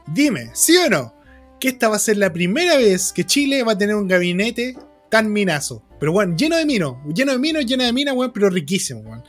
Dime, 0.08 0.52
¿sí 0.54 0.78
o 0.78 0.89
no? 0.89 1.13
Que 1.60 1.69
esta 1.69 1.89
va 1.89 1.95
a 1.95 2.00
ser 2.00 2.17
la 2.17 2.32
primera 2.32 2.78
vez 2.78 3.12
que 3.12 3.26
Chile 3.26 3.63
va 3.63 3.74
a 3.74 3.78
tener 3.78 3.95
un 3.95 4.08
gabinete 4.08 4.76
tan 5.10 5.32
minazo. 5.32 5.84
Pero, 6.00 6.13
weón, 6.13 6.38
lleno 6.38 6.56
de 6.58 6.65
minos, 6.65 6.98
lleno 7.13 7.34
de 7.34 7.39
minos, 7.39 7.65
lleno 7.65 7.84
de 7.84 7.93
minas, 7.93 8.15
weón, 8.15 8.32
pero 8.32 8.50
riquísimo, 8.50 9.02
weón. 9.02 9.24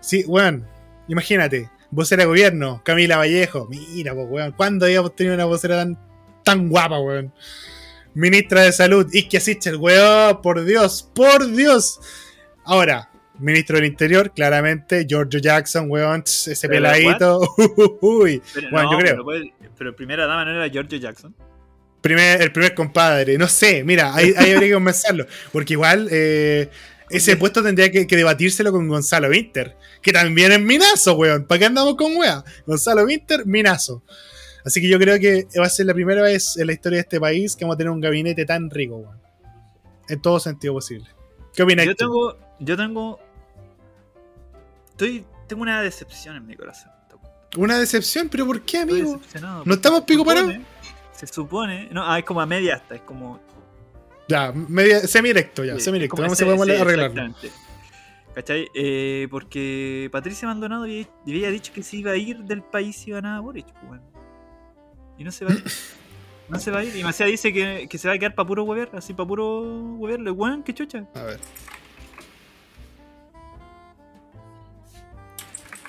Sí, 0.00 0.24
weón, 0.26 0.66
imagínate 1.08 1.70
vocera 1.92 2.22
de 2.22 2.26
gobierno, 2.26 2.82
Camila 2.84 3.18
Vallejo. 3.18 3.68
Mira, 3.68 4.14
pues, 4.14 4.26
weón, 4.28 4.52
¿cuándo 4.52 4.86
habíamos 4.86 5.14
tenido 5.14 5.36
una 5.36 5.44
vocera 5.44 5.76
tan, 5.76 5.98
tan 6.42 6.68
guapa, 6.68 6.98
weón? 6.98 7.32
Ministra 8.14 8.62
de 8.62 8.72
Salud, 8.72 9.06
Iskia 9.12 9.40
Sichel, 9.40 9.76
weón, 9.76 10.40
por 10.42 10.64
Dios, 10.64 11.08
por 11.14 11.46
Dios. 11.52 12.00
Ahora, 12.64 13.10
ministro 13.38 13.76
del 13.76 13.86
Interior, 13.86 14.32
claramente, 14.32 15.06
Giorgio 15.06 15.38
Jackson, 15.38 15.90
weón, 15.90 16.24
ese 16.26 16.68
peladito. 16.68 17.40
Uy, 18.00 18.42
bueno, 18.70 18.92
yo 18.92 18.98
creo. 18.98 19.24
Pero, 19.24 19.70
pero, 19.78 19.96
primera 19.96 20.26
dama 20.26 20.44
no 20.46 20.50
era 20.50 20.68
Giorgio 20.68 20.98
Jackson. 20.98 21.34
Primer, 22.00 22.42
el 22.42 22.50
primer 22.50 22.74
compadre, 22.74 23.38
no 23.38 23.46
sé, 23.46 23.84
mira, 23.84 24.12
ahí, 24.14 24.34
ahí 24.36 24.52
habría 24.52 24.68
que 24.68 24.74
conversarlo. 24.74 25.26
Porque 25.52 25.74
igual 25.74 26.08
eh, 26.10 26.68
ese 27.12 27.36
puesto 27.36 27.62
tendría 27.62 27.90
que, 27.90 28.04
debatírselo 28.04 28.72
con 28.72 28.88
Gonzalo 28.88 29.28
Winter, 29.28 29.76
que 30.00 30.12
también 30.12 30.52
es 30.52 30.60
minazo, 30.60 31.14
weón. 31.14 31.46
¿Para 31.46 31.58
qué 31.58 31.64
andamos 31.66 31.96
con 31.96 32.16
weón? 32.16 32.42
Gonzalo 32.66 33.04
Winter, 33.04 33.46
minazo. 33.46 34.02
Así 34.64 34.80
que 34.80 34.88
yo 34.88 34.98
creo 34.98 35.18
que 35.18 35.46
va 35.58 35.66
a 35.66 35.70
ser 35.70 35.86
la 35.86 35.94
primera 35.94 36.22
vez 36.22 36.56
en 36.56 36.66
la 36.66 36.72
historia 36.72 36.96
de 36.96 37.02
este 37.02 37.20
país 37.20 37.56
que 37.56 37.64
vamos 37.64 37.74
a 37.74 37.78
tener 37.78 37.90
un 37.90 38.00
gabinete 38.00 38.44
tan 38.44 38.70
rico, 38.70 38.96
weón. 38.96 39.20
En 40.08 40.20
todo 40.20 40.40
sentido 40.40 40.74
posible. 40.74 41.08
¿Qué 41.54 41.62
opinas? 41.62 41.86
Yo 41.86 41.94
tengo, 41.94 42.38
yo 42.58 42.76
tengo, 42.76 43.20
estoy, 44.90 45.24
tengo 45.46 45.62
una 45.62 45.82
decepción 45.82 46.36
en 46.36 46.46
mi 46.46 46.56
corazón. 46.56 46.90
¿Una 47.56 47.78
decepción? 47.78 48.28
¿Pero 48.28 48.46
por 48.46 48.62
qué, 48.62 48.78
amigo? 48.78 49.20
¿No 49.64 49.74
estamos 49.74 50.02
pico 50.02 50.24
parados? 50.24 50.54
Se 51.12 51.26
supone, 51.26 51.88
no, 51.92 52.02
ah, 52.04 52.18
es 52.18 52.24
como 52.24 52.40
a 52.40 52.46
media 52.46 52.76
hasta, 52.76 52.94
es 52.94 53.02
como 53.02 53.40
Ya, 54.32 54.52
media, 54.52 55.00
semi-directo, 55.00 55.64
ya, 55.64 55.74
Sí, 55.74 55.80
semi-directo. 55.82 56.12
como 56.16 56.22
Vamos 56.22 56.38
ese- 56.38 56.44
a 56.44 56.46
podemos 56.56 56.66
sí, 56.66 56.74
arreglarlo. 56.82 57.34
¿Cachai? 58.34 58.66
Eh, 58.74 59.28
porque 59.30 60.08
Patricia 60.10 60.48
Maldonado 60.48 60.84
había, 60.84 61.06
había 61.26 61.50
dicho 61.50 61.70
que 61.74 61.82
se 61.82 61.98
iba 61.98 62.12
a 62.12 62.16
ir 62.16 62.38
del 62.44 62.62
país 62.62 63.06
y 63.06 63.10
iba 63.10 63.18
a 63.18 63.22
nada 63.22 63.40
Boric, 63.40 63.66
pues, 63.66 63.84
weón. 63.90 64.00
Y 65.18 65.24
no 65.24 65.30
se 65.30 65.44
va 65.44 65.50
a 65.52 65.54
ir. 65.54 65.64
No 66.48 66.58
se 66.58 66.70
va 66.70 66.80
a 66.80 66.84
ir. 66.84 66.94
Y 66.96 67.02
Macea 67.02 67.26
dice 67.26 67.50
que, 67.50 67.86
que 67.88 67.96
se 67.96 68.08
va 68.08 68.14
a 68.14 68.18
quedar 68.18 68.34
para 68.34 68.46
puro 68.46 68.64
huever, 68.64 68.90
así 68.92 69.14
para 69.14 69.26
puro 69.26 69.60
hueverle. 69.96 70.30
Weón, 70.30 70.62
qué 70.62 70.74
chucha. 70.74 71.06
A 71.14 71.22
ver. 71.22 71.38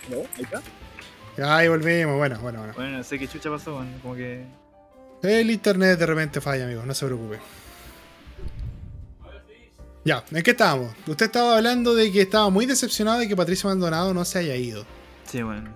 Ahí 0.09 0.43
está. 0.43 0.61
Ya, 1.37 1.57
ahí 1.57 1.67
volvimos. 1.67 2.15
Bueno, 2.17 2.37
bueno, 2.39 2.59
bueno. 2.59 2.73
Bueno, 2.75 2.97
no 2.97 3.03
sé 3.03 3.17
qué 3.19 3.27
chucha 3.27 3.49
pasó, 3.49 3.75
weón. 3.75 3.93
Como 4.01 4.15
que. 4.15 4.45
El 5.23 5.49
internet 5.51 5.97
de 5.99 6.05
repente 6.05 6.39
falla, 6.39 6.65
amigo, 6.65 6.83
no 6.85 6.93
se 6.93 7.05
preocupe. 7.05 7.39
Ya, 10.05 10.23
¿en 10.31 10.43
qué 10.43 10.51
estábamos? 10.51 10.93
Usted 11.07 11.27
estaba 11.27 11.57
hablando 11.57 11.95
de 11.95 12.11
que 12.11 12.21
estaba 12.21 12.49
muy 12.49 12.65
decepcionado 12.65 13.19
de 13.19 13.27
que 13.27 13.35
Patricia 13.35 13.69
Maldonado 13.69 14.13
no 14.13 14.25
se 14.25 14.39
haya 14.39 14.55
ido. 14.55 14.85
Sí, 15.29 15.41
weón. 15.41 15.73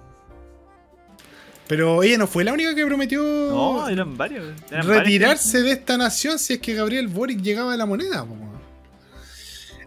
Pero 1.68 2.02
ella 2.04 2.18
no 2.18 2.28
fue 2.28 2.44
la 2.44 2.54
única 2.54 2.74
que 2.76 2.86
prometió 2.86 3.22
No, 3.22 3.88
eran 3.90 4.18
varios. 4.18 4.46
eran 4.72 4.88
varios. 4.88 5.04
retirarse 5.04 5.62
de 5.64 5.72
esta 5.72 5.98
nación 5.98 6.40
si 6.40 6.54
es 6.54 6.60
que 6.60 6.74
Gabriel 6.74 7.08
Boric 7.08 7.42
llegaba 7.42 7.74
a 7.74 7.78
la 7.78 7.86
moneda. 7.86 8.26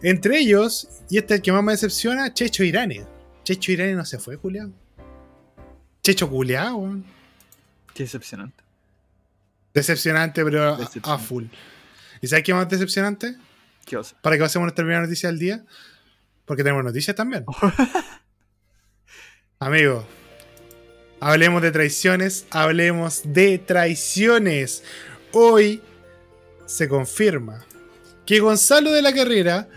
Entre 0.02 0.38
ellos, 0.38 0.88
y 1.10 1.18
este 1.18 1.34
es 1.34 1.38
el 1.40 1.42
que 1.42 1.52
más 1.52 1.62
me 1.62 1.72
decepciona, 1.72 2.32
Checho 2.32 2.64
Irane. 2.64 3.04
Checho 3.44 3.72
Irane 3.72 3.94
no 3.94 4.04
se 4.06 4.18
fue, 4.18 4.36
Julián. 4.36 4.74
Checho 6.02 6.28
culeado, 6.30 6.76
weón. 6.76 7.04
Qué 7.94 8.04
decepcionante. 8.04 8.62
Decepcionante, 9.74 10.42
pero 10.44 10.78
a- 11.04 11.18
full. 11.18 11.44
¿Y 12.22 12.26
sabes 12.26 12.44
qué 12.44 12.54
más 12.54 12.68
decepcionante? 12.68 13.36
Qué 13.84 13.98
para 14.22 14.36
que 14.36 14.42
pasemos 14.42 14.66
nuestra 14.66 14.84
primera 14.84 15.02
noticia 15.02 15.28
del 15.28 15.38
día. 15.38 15.64
Porque 16.44 16.62
tenemos 16.64 16.84
noticias 16.84 17.14
también. 17.14 17.44
Amigo, 19.60 20.04
hablemos 21.20 21.62
de 21.62 21.70
traiciones, 21.70 22.46
hablemos 22.50 23.22
de 23.24 23.58
traiciones. 23.58 24.82
Hoy 25.32 25.80
se 26.66 26.88
confirma 26.88 27.64
que 28.26 28.40
Gonzalo 28.40 28.90
de 28.90 29.02
la 29.02 29.12
Carrera 29.12 29.68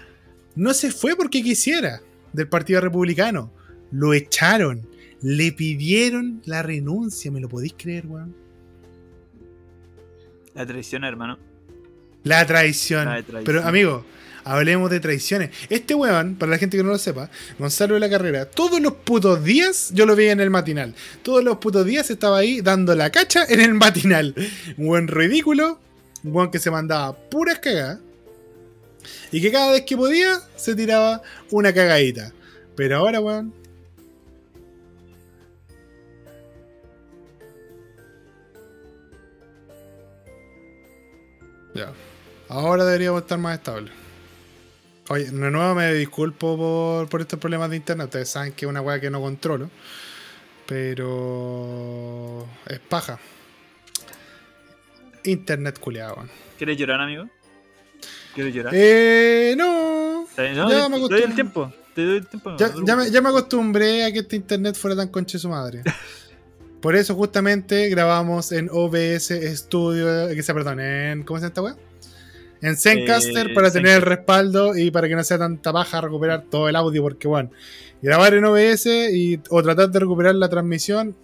no 0.56 0.74
se 0.74 0.92
fue 0.92 1.16
porque 1.16 1.44
quisiera 1.44 2.02
del 2.32 2.48
Partido 2.48 2.82
Republicano. 2.82 3.52
Lo 3.92 4.14
echaron. 4.14 4.88
Le 5.22 5.52
pidieron 5.52 6.42
la 6.46 6.64
renuncia. 6.64 7.32
¿Me 7.32 7.40
lo 7.40 7.50
podéis 7.50 7.76
creer, 7.78 8.08
weón? 8.08 8.36
La 10.54 10.66
traición, 10.66 11.04
hermano. 11.04 11.38
La 12.24 12.46
traición. 12.46 13.06
La 13.06 13.16
de 13.16 13.24
traición. 13.24 13.44
Pero, 13.44 13.68
amigo, 13.68 14.06
hablemos 14.44 14.90
de 14.90 15.00
traiciones. 15.00 15.50
Este 15.70 15.96
weón, 15.96 16.36
para 16.36 16.52
la 16.52 16.58
gente 16.58 16.78
que 16.78 16.84
no 16.84 16.90
lo 16.90 16.98
sepa, 16.98 17.30
Gonzalo 17.60 17.96
de 17.96 18.00
la 18.00 18.10
Carrera, 18.10 18.46
todos 18.46 18.80
los 18.82 18.94
putos 18.94 19.44
días 19.44 19.92
yo 19.94 20.06
lo 20.06 20.16
veía 20.16 20.32
en 20.32 20.40
el 20.40 20.50
matinal. 20.50 20.96
Todos 21.22 21.44
los 21.44 21.58
putos 21.58 21.86
días 21.86 22.10
estaba 22.10 22.38
ahí 22.38 22.62
dando 22.62 22.96
la 22.96 23.10
cacha 23.10 23.46
en 23.48 23.62
el 23.62 23.74
matinal. 23.74 24.34
Un 24.78 24.88
buen 24.88 25.08
ridículo, 25.08 25.80
un 26.24 26.36
weón 26.36 26.52
que 26.52 26.60
se 26.60 26.72
mandaba 26.72 27.14
puras 27.14 27.60
cagadas. 27.60 28.00
Y 29.32 29.42
que 29.42 29.52
cada 29.52 29.72
vez 29.72 29.82
que 29.82 29.98
podía 29.98 30.40
se 30.56 30.76
tiraba 30.76 31.22
una 31.52 31.74
cagadita. 31.74 32.32
Pero 32.76 32.98
ahora, 32.98 33.20
weón. 33.20 33.54
Ya. 41.76 41.92
Ahora 42.54 42.86
deberíamos 42.86 43.24
estar 43.24 43.40
más 43.40 43.58
estables. 43.58 43.92
Oye, 45.10 45.26
de 45.26 45.52
nuevo 45.52 45.74
me 45.74 45.92
disculpo 45.92 46.56
por, 46.56 47.10
por 47.10 47.22
estos 47.22 47.40
problemas 47.40 47.72
de 47.72 47.78
internet. 47.78 48.06
Ustedes 48.06 48.30
saben 48.30 48.54
que 48.54 48.66
es 48.66 48.70
una 48.70 48.80
weá 48.80 49.00
que 49.00 49.10
no 49.10 49.20
controlo. 49.22 49.72
Pero. 50.68 52.48
Es 52.68 52.78
paja. 52.80 53.18
Internet 55.24 55.80
culiado. 55.80 56.16
weón. 56.18 56.30
¿Quieres 56.58 56.78
llorar, 56.78 57.02
amigo? 57.02 57.28
¿Quieres 58.36 58.54
llorar? 58.54 58.72
Eh. 58.76 59.56
No. 59.58 60.28
Ya 60.38 60.68
te, 60.68 60.90
me 60.90 61.08
te 61.08 61.16
doy 61.16 61.24
el 61.24 61.34
tiempo. 61.34 61.74
Te 61.96 62.06
doy 62.06 62.18
el 62.18 62.28
tiempo. 62.28 62.56
Ya, 62.58 62.72
ya 62.86 62.96
me, 62.96 63.10
ya 63.10 63.22
me 63.22 63.30
acostumbré 63.30 64.06
a 64.06 64.14
que 64.14 64.20
este 64.20 64.36
internet 64.36 64.76
fuera 64.76 64.96
tan 64.96 65.08
conche 65.08 65.40
su 65.40 65.50
madre. 65.50 65.82
Por 66.82 66.96
eso 66.96 67.16
justamente 67.16 67.90
grabamos 67.90 68.52
en 68.52 68.70
OBS 68.72 69.32
Studio, 69.58 70.28
que 70.36 70.44
sea, 70.44 70.54
perdón, 70.54 70.82
en 70.82 71.24
¿cómo 71.24 71.40
se 71.40 71.46
llama 71.46 71.48
esta 71.48 71.62
weá? 71.64 71.93
En 72.64 72.76
Zencaster 72.78 73.52
Eh, 73.52 73.54
para 73.54 73.70
tener 73.72 73.98
el 73.98 74.02
respaldo 74.02 74.76
y 74.76 74.90
para 74.90 75.08
que 75.08 75.16
no 75.16 75.24
sea 75.24 75.38
tanta 75.38 75.72
baja 75.72 76.02
recuperar 76.02 76.44
todo 76.50 76.68
el 76.70 76.76
audio, 76.76 77.02
porque 77.04 77.28
bueno, 77.28 77.52
grabar 78.02 78.34
en 78.34 78.46
OBS 78.46 78.86
y, 79.14 79.40
o 79.50 79.62
tratar 79.62 79.90
de 79.90 80.00
recuperar 80.00 80.34
la 80.36 80.50
transmisión, 80.50 81.16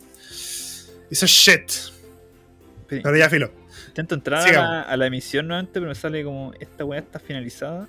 eso 1.09 1.25
es 1.25 1.31
shit. 1.31 1.69
Sí. 1.69 2.99
Pero 3.01 3.17
ya 3.17 3.29
filo. 3.29 3.51
Intento 3.87 4.15
entrar 4.15 4.47
a 4.47 4.51
la, 4.51 4.81
a 4.81 4.97
la 4.97 5.05
emisión 5.07 5.47
nuevamente, 5.47 5.73
pero 5.79 5.87
me 5.87 5.95
sale 5.95 6.23
como 6.23 6.53
esta 6.59 6.85
weá 6.85 6.99
está 6.99 7.19
finalizada. 7.19 7.87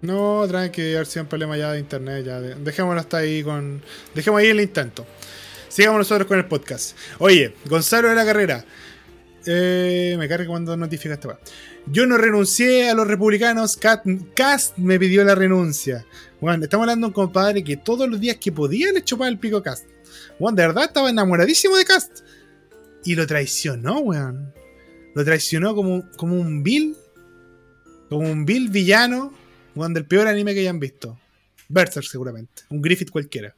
No, 0.00 0.44
tranqui, 0.48 0.94
haber 0.94 1.06
sido 1.06 1.24
un 1.24 1.28
problema 1.28 1.56
ya 1.56 1.72
de 1.72 1.80
internet, 1.80 2.24
ya 2.24 2.40
de- 2.40 2.54
dejémoslo 2.54 3.00
hasta 3.00 3.18
ahí 3.18 3.42
con. 3.42 3.82
Dejemos 4.14 4.40
ahí 4.40 4.46
el 4.48 4.60
intento. 4.60 5.04
Sigamos 5.68 5.98
nosotros 5.98 6.26
con 6.28 6.38
el 6.38 6.46
podcast. 6.46 6.96
Oye, 7.18 7.54
Gonzalo 7.66 8.08
de 8.08 8.14
la 8.14 8.24
Carrera. 8.24 8.64
Eh, 9.46 10.16
me 10.18 10.28
carga 10.28 10.46
cuando 10.46 10.76
notifica 10.76 11.14
esta. 11.14 11.38
Yo 11.86 12.06
no 12.06 12.18
renuncié 12.18 12.90
a 12.90 12.94
los 12.94 13.06
republicanos. 13.06 13.76
Cat- 13.76 14.04
Cast 14.34 14.76
me 14.78 14.98
pidió 14.98 15.24
la 15.24 15.34
renuncia. 15.34 16.04
Bueno, 16.40 16.64
estamos 16.64 16.84
hablando 16.84 17.06
de 17.06 17.08
un 17.08 17.14
compadre 17.14 17.64
que 17.64 17.76
todos 17.76 18.08
los 18.08 18.20
días 18.20 18.36
que 18.36 18.52
podía 18.52 18.92
le 18.92 19.02
chupaba 19.02 19.28
el 19.28 19.38
pico 19.38 19.58
a 19.58 19.62
Cast. 19.62 19.86
De 20.38 20.52
verdad 20.52 20.84
estaba 20.84 21.10
enamoradísimo 21.10 21.76
de 21.76 21.84
Cast. 21.84 22.20
Y 23.04 23.14
lo 23.14 23.26
traicionó, 23.26 24.00
weón. 24.00 24.52
Lo 25.14 25.24
traicionó 25.24 25.74
como, 25.74 26.04
como 26.16 26.34
un 26.38 26.62
Bill. 26.62 26.96
Como 28.08 28.30
un 28.30 28.44
Bill 28.44 28.68
villano. 28.68 29.32
Weón, 29.74 29.94
del 29.94 30.04
peor 30.04 30.26
anime 30.26 30.54
que 30.54 30.60
hayan 30.60 30.78
visto. 30.80 31.18
Berserk, 31.68 32.06
seguramente. 32.06 32.62
Un 32.70 32.82
Griffith 32.82 33.10
cualquiera. 33.10 33.54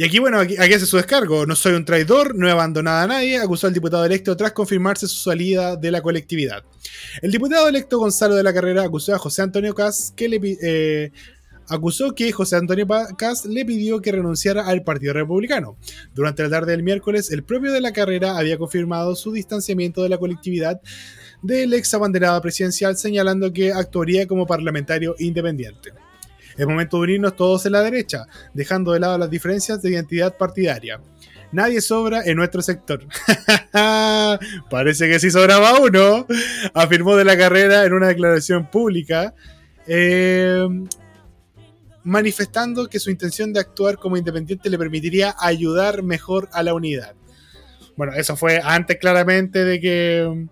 Y 0.00 0.04
aquí, 0.04 0.20
bueno, 0.20 0.38
aquí, 0.38 0.54
aquí 0.56 0.74
hace 0.74 0.86
su 0.86 0.96
descargo. 0.96 1.44
No 1.44 1.56
soy 1.56 1.72
un 1.74 1.84
traidor, 1.84 2.36
no 2.36 2.46
he 2.46 2.52
abandonado 2.52 2.98
a 3.02 3.06
nadie, 3.08 3.36
acusó 3.36 3.66
al 3.66 3.74
diputado 3.74 4.04
electo 4.04 4.36
tras 4.36 4.52
confirmarse 4.52 5.08
su 5.08 5.16
salida 5.16 5.74
de 5.74 5.90
la 5.90 6.00
colectividad. 6.00 6.62
El 7.20 7.32
diputado 7.32 7.66
electo 7.68 7.98
Gonzalo 7.98 8.36
de 8.36 8.44
la 8.44 8.54
Carrera 8.54 8.84
acusó 8.84 9.12
a 9.12 9.18
José 9.18 9.42
Antonio 9.42 9.74
Cas 9.74 10.12
que 10.14 10.28
le 10.28 10.40
eh, 10.62 11.10
acusó 11.66 12.14
que 12.14 12.30
José 12.30 12.54
Antonio 12.54 12.86
Pa- 12.86 13.08
Cas 13.16 13.44
le 13.44 13.64
pidió 13.64 14.00
que 14.00 14.12
renunciara 14.12 14.68
al 14.68 14.84
Partido 14.84 15.14
Republicano. 15.14 15.76
Durante 16.14 16.44
la 16.44 16.50
tarde 16.50 16.70
del 16.70 16.84
miércoles, 16.84 17.32
el 17.32 17.42
propio 17.42 17.72
de 17.72 17.80
la 17.80 17.92
Carrera 17.92 18.38
había 18.38 18.56
confirmado 18.56 19.16
su 19.16 19.32
distanciamiento 19.32 20.04
de 20.04 20.10
la 20.10 20.18
colectividad 20.18 20.80
del 21.42 21.74
ex 21.74 21.92
abanderado 21.92 22.40
presidencial, 22.40 22.96
señalando 22.96 23.52
que 23.52 23.72
actuaría 23.72 24.28
como 24.28 24.46
parlamentario 24.46 25.16
independiente. 25.18 25.90
Es 26.58 26.66
momento 26.66 26.96
de 26.98 27.04
unirnos 27.04 27.36
todos 27.36 27.64
en 27.66 27.72
la 27.72 27.82
derecha, 27.82 28.26
dejando 28.52 28.92
de 28.92 29.00
lado 29.00 29.16
las 29.16 29.30
diferencias 29.30 29.80
de 29.80 29.90
identidad 29.90 30.36
partidaria. 30.36 31.00
Nadie 31.52 31.80
sobra 31.80 32.22
en 32.24 32.36
nuestro 32.36 32.60
sector. 32.60 33.06
Parece 34.70 35.08
que 35.08 35.20
sí 35.20 35.30
sobraba 35.30 35.78
uno, 35.80 36.26
afirmó 36.74 37.16
de 37.16 37.24
la 37.24 37.38
carrera 37.38 37.84
en 37.84 37.94
una 37.94 38.08
declaración 38.08 38.68
pública, 38.70 39.34
eh, 39.86 40.66
manifestando 42.02 42.88
que 42.88 42.98
su 42.98 43.10
intención 43.10 43.52
de 43.52 43.60
actuar 43.60 43.96
como 43.96 44.16
independiente 44.16 44.68
le 44.68 44.78
permitiría 44.78 45.34
ayudar 45.38 46.02
mejor 46.02 46.48
a 46.52 46.62
la 46.62 46.74
unidad. 46.74 47.14
Bueno, 47.96 48.12
eso 48.14 48.36
fue 48.36 48.60
antes 48.62 48.98
claramente 48.98 49.64
de 49.64 49.80
que 49.80 50.48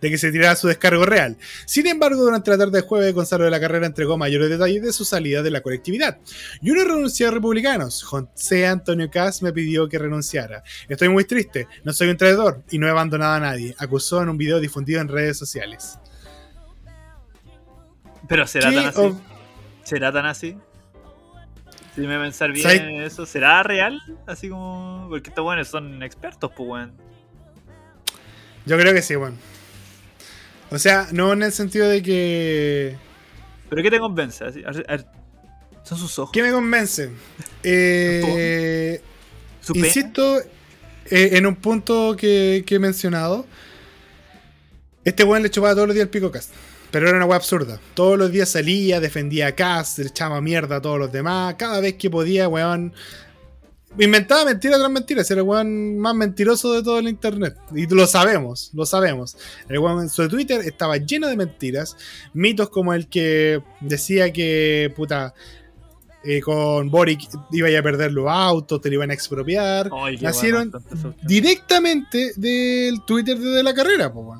de 0.00 0.10
que 0.10 0.18
se 0.18 0.30
tirara 0.30 0.56
su 0.56 0.68
descargo 0.68 1.04
real. 1.04 1.36
Sin 1.66 1.86
embargo, 1.86 2.22
durante 2.22 2.50
la 2.50 2.58
tarde 2.58 2.80
de 2.80 2.86
jueves, 2.86 3.14
Gonzalo 3.14 3.44
de 3.44 3.50
la 3.50 3.60
Carrera 3.60 3.86
entregó 3.86 4.16
mayores 4.16 4.50
detalles 4.50 4.82
de 4.82 4.92
su 4.92 5.04
salida 5.04 5.42
de 5.42 5.50
la 5.50 5.60
colectividad. 5.60 6.18
Yo 6.60 6.74
no 6.74 6.84
renuncié 6.84 7.26
a 7.26 7.30
republicanos. 7.30 8.02
José 8.02 8.66
Antonio 8.66 9.10
Cas 9.10 9.42
me 9.42 9.52
pidió 9.52 9.88
que 9.88 9.98
renunciara. 9.98 10.62
Estoy 10.88 11.08
muy 11.08 11.24
triste, 11.24 11.66
no 11.84 11.92
soy 11.92 12.08
un 12.08 12.16
traidor 12.16 12.62
y 12.70 12.78
no 12.78 12.86
he 12.86 12.90
abandonado 12.90 13.34
a 13.34 13.40
nadie, 13.40 13.74
acusó 13.78 14.22
en 14.22 14.28
un 14.28 14.38
video 14.38 14.60
difundido 14.60 15.00
en 15.00 15.08
redes 15.08 15.36
sociales. 15.36 15.98
Pero 18.28 18.46
será 18.46 18.70
¿Qué 18.70 18.76
tan 18.76 18.86
así. 18.86 19.14
¿Será 19.84 20.12
tan 20.12 20.26
así? 20.26 20.56
Si 21.94 22.06
me 22.06 22.18
pensar 22.18 22.52
bien 22.52 22.68
en 22.68 23.02
eso, 23.02 23.26
¿será 23.26 23.62
real? 23.62 24.00
Así 24.26 24.48
como. 24.48 25.06
Porque 25.08 25.30
estos 25.30 25.42
buenos 25.42 25.66
son 25.66 26.02
expertos, 26.02 26.52
pues, 26.56 26.68
weón. 26.68 26.92
Yo 28.66 28.78
creo 28.78 28.92
que 28.92 29.02
sí, 29.02 29.16
bueno. 29.16 29.36
O 30.70 30.78
sea, 30.78 31.08
no 31.12 31.32
en 31.32 31.42
el 31.42 31.52
sentido 31.52 31.88
de 31.88 32.02
que... 32.02 32.96
¿Pero 33.70 33.82
qué 33.82 33.90
te 33.90 33.98
convence? 33.98 34.44
Así, 34.44 34.62
a 34.64 34.70
ver, 34.70 34.86
a 34.88 34.96
ver, 34.96 35.06
¿Son 35.88 35.96
sus 35.96 36.18
ojos? 36.18 36.32
¿Qué 36.32 36.42
me 36.42 36.52
convence? 36.52 37.10
Eh. 37.64 39.02
Insisto 39.74 40.38
eh, 40.40 41.30
en 41.32 41.44
un 41.44 41.56
punto 41.56 42.14
que, 42.16 42.62
que 42.66 42.76
he 42.76 42.78
mencionado. 42.78 43.46
Este 45.04 45.24
weón 45.24 45.42
le 45.42 45.50
chupaba 45.50 45.74
todos 45.74 45.88
los 45.88 45.94
días 45.94 46.04
el 46.04 46.10
pico 46.10 46.30
Cast. 46.30 46.52
Pero 46.90 47.08
era 47.08 47.16
una 47.16 47.26
weá 47.26 47.36
absurda. 47.36 47.80
Todos 47.94 48.18
los 48.18 48.30
días 48.30 48.48
salía, 48.48 49.00
defendía 49.00 49.48
a 49.48 49.52
Cast, 49.52 49.98
le 49.98 50.06
echaba 50.06 50.40
mierda 50.40 50.76
a 50.76 50.82
todos 50.82 50.98
los 50.98 51.10
demás. 51.10 51.56
Cada 51.58 51.80
vez 51.80 51.94
que 51.94 52.08
podía, 52.08 52.48
weón. 52.48 52.94
Inventaba 53.98 54.44
mentira 54.44 54.76
tras 54.76 54.90
mentira. 54.90 55.22
Era 55.22 55.40
el 55.40 55.42
weón 55.42 55.98
más 55.98 56.14
mentiroso 56.14 56.72
de 56.72 56.82
todo 56.82 56.98
el 56.98 57.08
internet. 57.08 57.56
Y 57.74 57.86
lo 57.86 58.06
sabemos, 58.06 58.70
lo 58.74 58.84
sabemos. 58.84 59.36
El 59.68 59.78
weón 59.78 60.02
en 60.02 60.08
su 60.08 60.28
Twitter 60.28 60.60
estaba 60.64 60.96
lleno 60.98 61.28
de 61.28 61.36
mentiras. 61.36 61.96
Mitos 62.34 62.68
como 62.70 62.92
el 62.92 63.08
que 63.08 63.62
decía 63.80 64.32
que, 64.32 64.92
puta, 64.94 65.34
eh, 66.24 66.40
con 66.40 66.90
Boric 66.90 67.28
iba 67.52 67.68
a 67.68 67.82
perder 67.82 68.12
los 68.12 68.28
autos, 68.28 68.80
te 68.80 68.88
lo 68.88 68.96
iban 68.96 69.10
a 69.10 69.14
expropiar. 69.14 69.88
Ay, 69.92 70.18
Nacieron 70.18 70.70
bueno, 70.70 71.14
directamente 71.22 72.32
del 72.36 73.02
Twitter 73.06 73.38
de 73.38 73.62
la 73.62 73.72
carrera, 73.72 74.12
pues. 74.12 74.38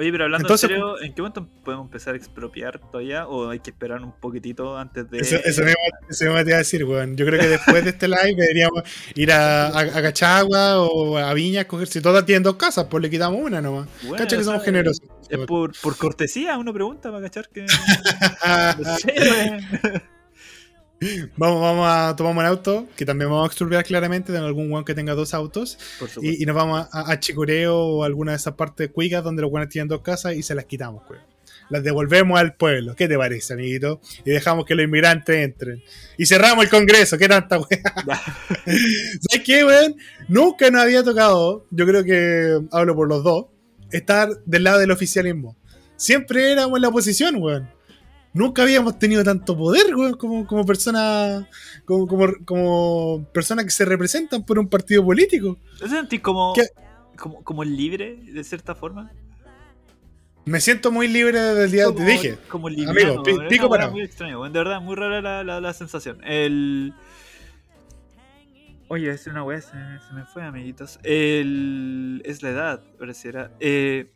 Oye, 0.00 0.10
pero 0.12 0.24
hablando 0.24 0.46
Entonces- 0.46 0.70
en 0.70 0.76
serio, 0.76 1.00
¿en 1.02 1.12
qué 1.12 1.20
momento 1.20 1.46
podemos 1.62 1.84
empezar 1.84 2.14
a 2.14 2.16
expropiar 2.16 2.78
todavía? 2.90 3.26
¿O 3.28 3.50
hay 3.50 3.60
que 3.60 3.68
esperar 3.68 4.00
un 4.02 4.12
poquitito 4.12 4.78
antes 4.78 5.10
de.? 5.10 5.18
Eso, 5.18 5.36
eso 5.44 5.60
mismo, 5.62 5.76
eso 6.08 6.24
mismo 6.24 6.38
te 6.42 6.48
iba 6.48 6.54
a 6.56 6.58
decir, 6.58 6.84
weón. 6.84 7.16
Yo 7.18 7.26
creo 7.26 7.38
que 7.38 7.48
después 7.48 7.84
de 7.84 7.90
este 7.90 8.08
live 8.08 8.34
deberíamos 8.34 8.82
ir 9.14 9.30
a, 9.30 9.66
a, 9.66 9.78
a 9.80 10.02
Cachagua 10.02 10.78
o 10.80 11.18
a 11.18 11.34
Viña 11.34 11.60
a 11.60 11.64
coger. 11.66 11.86
Si 11.86 12.00
todas 12.00 12.24
tienen 12.24 12.42
dos 12.42 12.56
casas, 12.56 12.86
pues 12.90 13.02
le 13.02 13.10
quitamos 13.10 13.38
una 13.42 13.60
nomás. 13.60 13.88
Bueno, 14.02 14.16
Cacha 14.16 14.36
que 14.38 14.42
sea, 14.44 14.52
somos 14.52 14.64
generosos. 14.64 15.06
Es 15.28 15.38
por, 15.46 15.78
por 15.80 15.96
cortesía, 15.98 16.56
uno 16.56 16.72
pregunta 16.72 17.10
para 17.12 17.22
cachar 17.24 17.50
que. 17.50 17.66
No 18.78 18.96
sé. 18.96 19.60
Vamos, 21.36 21.62
vamos 21.62 21.86
a 21.88 22.14
tomar 22.16 22.34
un 22.34 22.44
auto, 22.44 22.86
que 22.96 23.04
también 23.04 23.30
vamos 23.30 23.44
a 23.44 23.46
exturbiar 23.46 23.84
claramente 23.84 24.32
de 24.32 24.38
algún 24.38 24.70
weón 24.70 24.84
que 24.84 24.94
tenga 24.94 25.14
dos 25.14 25.34
autos. 25.34 25.78
Y, 26.20 26.42
y 26.42 26.46
nos 26.46 26.54
vamos 26.54 26.88
a, 26.92 27.10
a 27.10 27.20
Chicureo 27.20 27.76
o 27.76 28.04
alguna 28.04 28.32
de 28.32 28.36
esas 28.36 28.54
partes 28.54 28.90
cuicas 28.90 29.24
donde 29.24 29.42
los 29.42 29.50
weones 29.50 29.70
tienen 29.70 29.88
dos 29.88 30.02
casas 30.02 30.34
y 30.34 30.42
se 30.42 30.54
las 30.54 30.66
quitamos, 30.66 31.02
weón. 31.08 31.30
Las 31.70 31.84
devolvemos 31.84 32.38
al 32.38 32.56
pueblo. 32.56 32.96
¿Qué 32.96 33.06
te 33.06 33.16
parece, 33.16 33.54
amiguito? 33.54 34.00
Y 34.24 34.30
dejamos 34.30 34.64
que 34.66 34.74
los 34.74 34.84
inmigrantes 34.84 35.36
entren. 35.36 35.82
Y 36.18 36.26
cerramos 36.26 36.64
el 36.64 36.70
Congreso. 36.70 37.16
¿Qué 37.16 37.28
tanta 37.28 37.58
weá? 37.58 37.80
¿Sabes 38.66 39.44
qué, 39.44 39.64
weón? 39.64 39.94
Nunca 40.28 40.68
nos 40.70 40.82
había 40.82 41.04
tocado, 41.04 41.66
yo 41.70 41.86
creo 41.86 42.04
que 42.04 42.60
hablo 42.72 42.96
por 42.96 43.08
los 43.08 43.22
dos, 43.22 43.46
estar 43.92 44.28
del 44.44 44.64
lado 44.64 44.80
del 44.80 44.90
oficialismo. 44.90 45.56
Siempre 45.96 46.52
éramos 46.52 46.76
en 46.76 46.82
la 46.82 46.88
oposición, 46.88 47.36
weón. 47.36 47.70
Nunca 48.32 48.62
habíamos 48.62 48.98
tenido 48.98 49.24
tanto 49.24 49.56
poder, 49.56 49.94
weón, 49.96 50.14
como, 50.14 50.46
como 50.46 50.64
personas 50.64 51.46
como, 51.84 52.06
como, 52.06 52.26
como 52.44 53.24
personas 53.32 53.64
que 53.64 53.70
se 53.72 53.84
representan 53.84 54.44
por 54.44 54.58
un 54.58 54.68
partido 54.68 55.04
político. 55.04 55.58
¿Te 55.80 55.88
sentís 55.88 56.20
como, 56.20 56.54
como, 57.16 57.42
como 57.42 57.64
libre, 57.64 58.16
de 58.16 58.44
cierta 58.44 58.74
forma? 58.76 59.10
Me 60.44 60.60
siento 60.60 60.90
muy 60.92 61.06
libre 61.08 61.38
del 61.40 61.70
día, 61.70 61.86
te 61.88 61.92
Como- 61.94 62.06
dije. 62.06 62.38
Como 62.48 62.68
Amigo, 62.68 63.22
es 63.26 63.34
una 63.36 63.48
pico 63.48 63.68
parado. 63.68 63.90
muy 63.92 64.02
extraño, 64.02 64.42
de 64.44 64.50
verdad, 64.50 64.80
muy 64.80 64.94
rara 64.96 65.20
la, 65.20 65.42
la, 65.44 65.60
la 65.60 65.72
sensación. 65.74 66.18
El. 66.24 66.94
Oye, 68.88 69.10
es 69.10 69.26
una 69.26 69.44
weá, 69.44 69.60
se, 69.60 69.68
se 69.70 70.14
me 70.14 70.24
fue, 70.24 70.42
amiguitos. 70.44 70.98
El. 71.02 72.22
Es 72.24 72.42
la 72.42 72.50
edad, 72.50 72.80
pareciera. 72.98 73.50
Eh. 73.60 74.10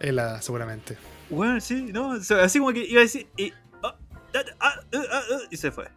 Es 0.00 0.12
la, 0.14 0.40
seguramente. 0.42 0.96
Bueno, 1.30 1.60
sí, 1.60 1.82
no, 1.92 2.12
así 2.12 2.58
como 2.58 2.72
que 2.72 2.84
iba 2.84 3.00
a 3.00 3.04
decir. 3.04 3.26
Y, 3.36 3.52
ah, 3.82 3.94
ah, 4.60 4.74
ah, 4.90 5.22
y 5.50 5.56
se 5.56 5.70
fue. 5.70 5.88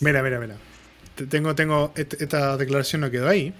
Mira, 0.00 0.22
mira, 0.22 0.38
mira. 0.38 0.56
Te- 1.14 1.26
Tengo, 1.26 1.54
tengo, 1.54 1.92
este- 1.96 2.22
esta 2.22 2.56
declaración 2.56 3.00
no 3.00 3.10
quedó 3.10 3.28
ahí. 3.28 3.52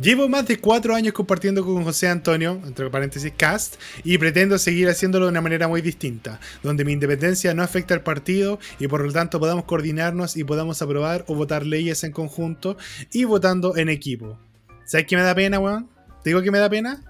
Llevo 0.00 0.28
más 0.28 0.46
de 0.46 0.58
cuatro 0.60 0.94
años 0.94 1.14
compartiendo 1.14 1.64
con 1.64 1.82
José 1.82 2.08
Antonio, 2.08 2.60
entre 2.66 2.90
paréntesis, 2.90 3.32
Cast, 3.34 3.76
y 4.04 4.18
pretendo 4.18 4.58
seguir 4.58 4.90
haciéndolo 4.90 5.24
de 5.24 5.30
una 5.30 5.40
manera 5.40 5.68
muy 5.68 5.80
distinta, 5.80 6.38
donde 6.62 6.84
mi 6.84 6.92
independencia 6.92 7.54
no 7.54 7.62
afecta 7.62 7.94
al 7.94 8.02
partido 8.02 8.58
y 8.78 8.88
por 8.88 9.02
lo 9.02 9.10
tanto 9.10 9.40
podamos 9.40 9.64
coordinarnos 9.64 10.36
y 10.36 10.44
podamos 10.44 10.82
aprobar 10.82 11.24
o 11.28 11.34
votar 11.34 11.64
leyes 11.64 12.04
en 12.04 12.12
conjunto 12.12 12.76
y 13.10 13.24
votando 13.24 13.74
en 13.78 13.88
equipo. 13.88 14.38
¿Sabes 14.84 15.06
qué 15.06 15.16
me 15.16 15.22
da 15.22 15.34
pena, 15.34 15.58
weón? 15.58 15.88
¿Te 16.22 16.28
digo 16.28 16.42
que 16.42 16.50
me 16.50 16.58
da 16.58 16.68
pena? 16.68 17.02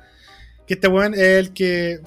Que 0.69 0.75
este 0.75 0.87
weón 0.87 1.13
es 1.15 1.21
el 1.21 1.53
que 1.53 1.99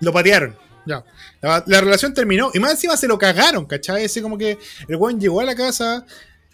lo 0.00 0.12
patearon. 0.12 0.56
Ya. 0.86 1.04
La, 1.42 1.62
la 1.66 1.80
relación 1.80 2.14
terminó 2.14 2.50
y 2.54 2.58
más 2.58 2.72
encima 2.72 2.96
se 2.96 3.06
lo 3.08 3.18
cagaron, 3.18 3.66
¿cachai? 3.66 4.04
Ese 4.04 4.22
como 4.22 4.38
que 4.38 4.58
el 4.88 4.96
weón 4.96 5.20
llegó 5.20 5.40
a 5.40 5.44
la 5.44 5.54
casa 5.54 6.04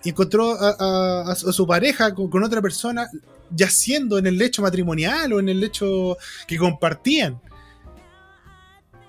y 0.03 0.11
encontró 0.11 0.53
a, 0.61 0.77
a- 0.79 1.33
a 1.33 1.35
su 1.37 1.67
pareja 1.67 2.13
con, 2.15 2.29
con 2.29 2.43
otra 2.43 2.61
persona 2.61 3.09
yaciendo 3.55 4.19
en 4.19 4.27
el 4.27 4.37
lecho 4.37 4.61
matrimonial 4.63 5.33
o 5.35 5.39
en 5.41 5.49
el 5.49 5.61
lecho 5.61 6.17
que 6.49 6.57
compartían. 6.59 7.41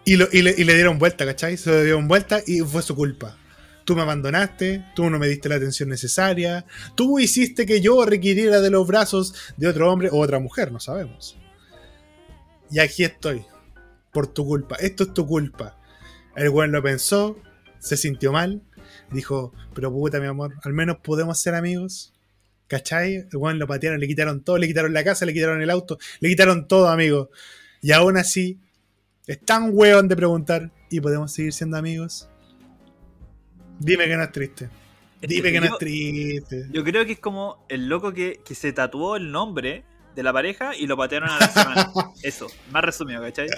Y, 0.04 0.17
lo- 0.17 0.28
y 0.32 0.41
le, 0.43 0.54
y 0.56 0.63
le 0.63 0.76
dieron 0.76 1.00
vuelta, 1.00 1.26
¿cachai? 1.26 1.58
Se 1.58 1.71
le 1.71 1.84
dieron 1.86 2.08
vuelta 2.08 2.41
y 2.45 2.60
fue 2.60 2.82
su 2.84 2.95
culpa. 2.95 3.38
Tú 3.86 3.95
me 3.95 4.02
abandonaste, 4.04 4.84
tú 4.95 5.10
no 5.10 5.17
me 5.19 5.28
diste 5.28 5.50
la 5.50 5.56
atención 5.56 5.89
necesaria, 5.89 6.65
tú 6.95 7.19
hiciste 7.19 7.65
que 7.65 7.82
yo 7.82 8.04
requiriera 8.06 8.60
de 8.62 8.69
los 8.71 8.86
brazos 8.88 9.34
de 9.58 9.67
otro 9.67 9.91
hombre 9.91 10.10
o 10.12 10.19
otra 10.19 10.39
mujer, 10.39 10.71
no 10.71 10.80
sabemos. 10.80 11.38
Y 12.71 12.80
aquí 12.80 13.04
estoy, 13.04 13.45
por 14.15 14.28
tu 14.28 14.45
culpa, 14.45 14.78
esto 14.78 15.04
es 15.04 15.13
tu 15.13 15.28
culpa. 15.28 15.78
El 16.38 16.47
weón 16.47 16.71
lo 16.71 16.82
pensó, 16.82 17.38
se 17.80 17.97
sintió 17.97 18.32
mal, 18.32 18.62
dijo, 19.12 19.51
pero 19.73 19.91
puta 19.91 20.21
mi 20.21 20.25
amor, 20.25 20.56
al 20.63 20.71
menos 20.71 20.99
podemos 21.04 21.38
ser 21.38 21.54
amigos. 21.54 22.13
¿Cachai? 22.67 23.28
El 23.30 23.38
weón 23.38 23.60
lo 23.60 23.67
patearon, 23.67 23.99
le 23.99 24.08
quitaron 24.08 24.41
todo, 24.41 24.58
le 24.58 24.67
quitaron 24.67 24.93
la 24.93 25.04
casa, 25.04 25.25
le 25.25 25.34
quitaron 25.34 25.62
el 25.62 25.69
auto, 25.69 25.97
le 26.21 26.30
quitaron 26.30 26.65
todo, 26.65 26.88
amigo. 26.88 27.30
Y 27.82 27.91
aún 27.91 28.17
así, 28.17 28.58
es 29.28 29.39
tan 29.41 29.71
weón 29.73 30.08
de 30.08 30.15
preguntar, 30.15 30.71
¿y 30.89 31.01
podemos 31.01 31.34
seguir 31.34 31.51
siendo 31.51 31.75
amigos? 31.75 32.30
Dime 33.80 34.06
que 34.06 34.15
no 34.15 34.23
es 34.23 34.32
triste. 34.32 34.69
Dime 35.19 35.51
que 35.51 35.60
no 35.60 35.65
es 35.65 35.78
triste. 35.78 36.67
yo 36.71 36.86
creo 36.86 37.06
que 37.06 37.12
es 37.12 37.19
como 37.19 37.65
el 37.67 37.89
loco 37.89 38.13
que, 38.13 38.39
que 38.45 38.56
se 38.56 38.71
tatuó 38.71 39.17
el 39.17 39.30
nombre 39.30 39.84
de 40.15 40.23
la 40.23 40.32
pareja 40.32 40.73
y 40.73 40.88
lo 40.88 40.95
patearon 40.95 41.30
a 41.30 41.38
la 41.38 41.47
semana. 41.49 41.91
Eso, 42.23 42.47
más 42.71 42.84
resumido, 42.84 43.21
¿cachai? 43.21 43.49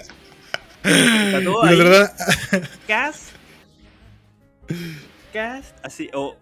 Ahí. 0.83 1.43
lo 1.43 1.61
tratan- 1.61 2.69
Cast. 2.87 3.31
Cast, 5.33 5.75
así, 5.85 6.09
o 6.13 6.35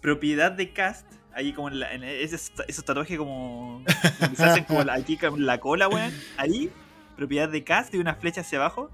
propiedad 0.00 0.52
de 0.52 0.72
cast, 0.72 1.06
ahí 1.34 1.52
como 1.52 1.68
en, 1.68 1.80
la, 1.80 1.92
en 1.92 2.04
esos, 2.04 2.52
esos 2.68 2.84
tatuajes 2.84 3.18
como, 3.18 3.82
como 4.18 4.30
que 4.30 4.36
se 4.36 4.44
hacen 4.44 4.64
como 4.64 4.82
la- 4.84 4.94
aquí 4.94 5.16
con 5.16 5.44
la 5.46 5.58
cola, 5.60 5.88
weón. 5.88 6.12
Ahí, 6.36 6.70
propiedad 7.16 7.48
de 7.48 7.64
cast 7.64 7.94
y 7.94 7.98
una 7.98 8.14
flecha 8.14 8.40
hacia 8.42 8.58
abajo 8.58 8.90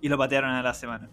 y 0.00 0.08
lo 0.08 0.18
patearon 0.18 0.50
a 0.50 0.62
la 0.62 0.74
semana. 0.74 1.08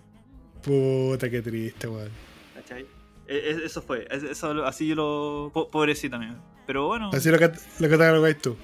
Puta, 0.64 1.30
qué 1.30 1.42
triste, 1.42 1.88
weón. 1.88 2.10
¿Cachai? 2.56 2.86
E- 3.28 3.38
e- 3.38 3.66
Eso 3.66 3.82
fue, 3.82 4.08
es- 4.10 4.24
eso, 4.24 4.66
así 4.66 4.88
yo 4.88 4.96
lo. 4.96 5.52
po- 5.54 5.70
Pobrecito 5.70 6.16
amigo. 6.16 6.36
Pero 6.68 6.88
bueno, 6.88 7.10
Así 7.14 7.30
lo 7.30 7.38
que, 7.40 7.52
lo 7.80 8.04
hagas 8.04 8.38
tú. 8.42 8.56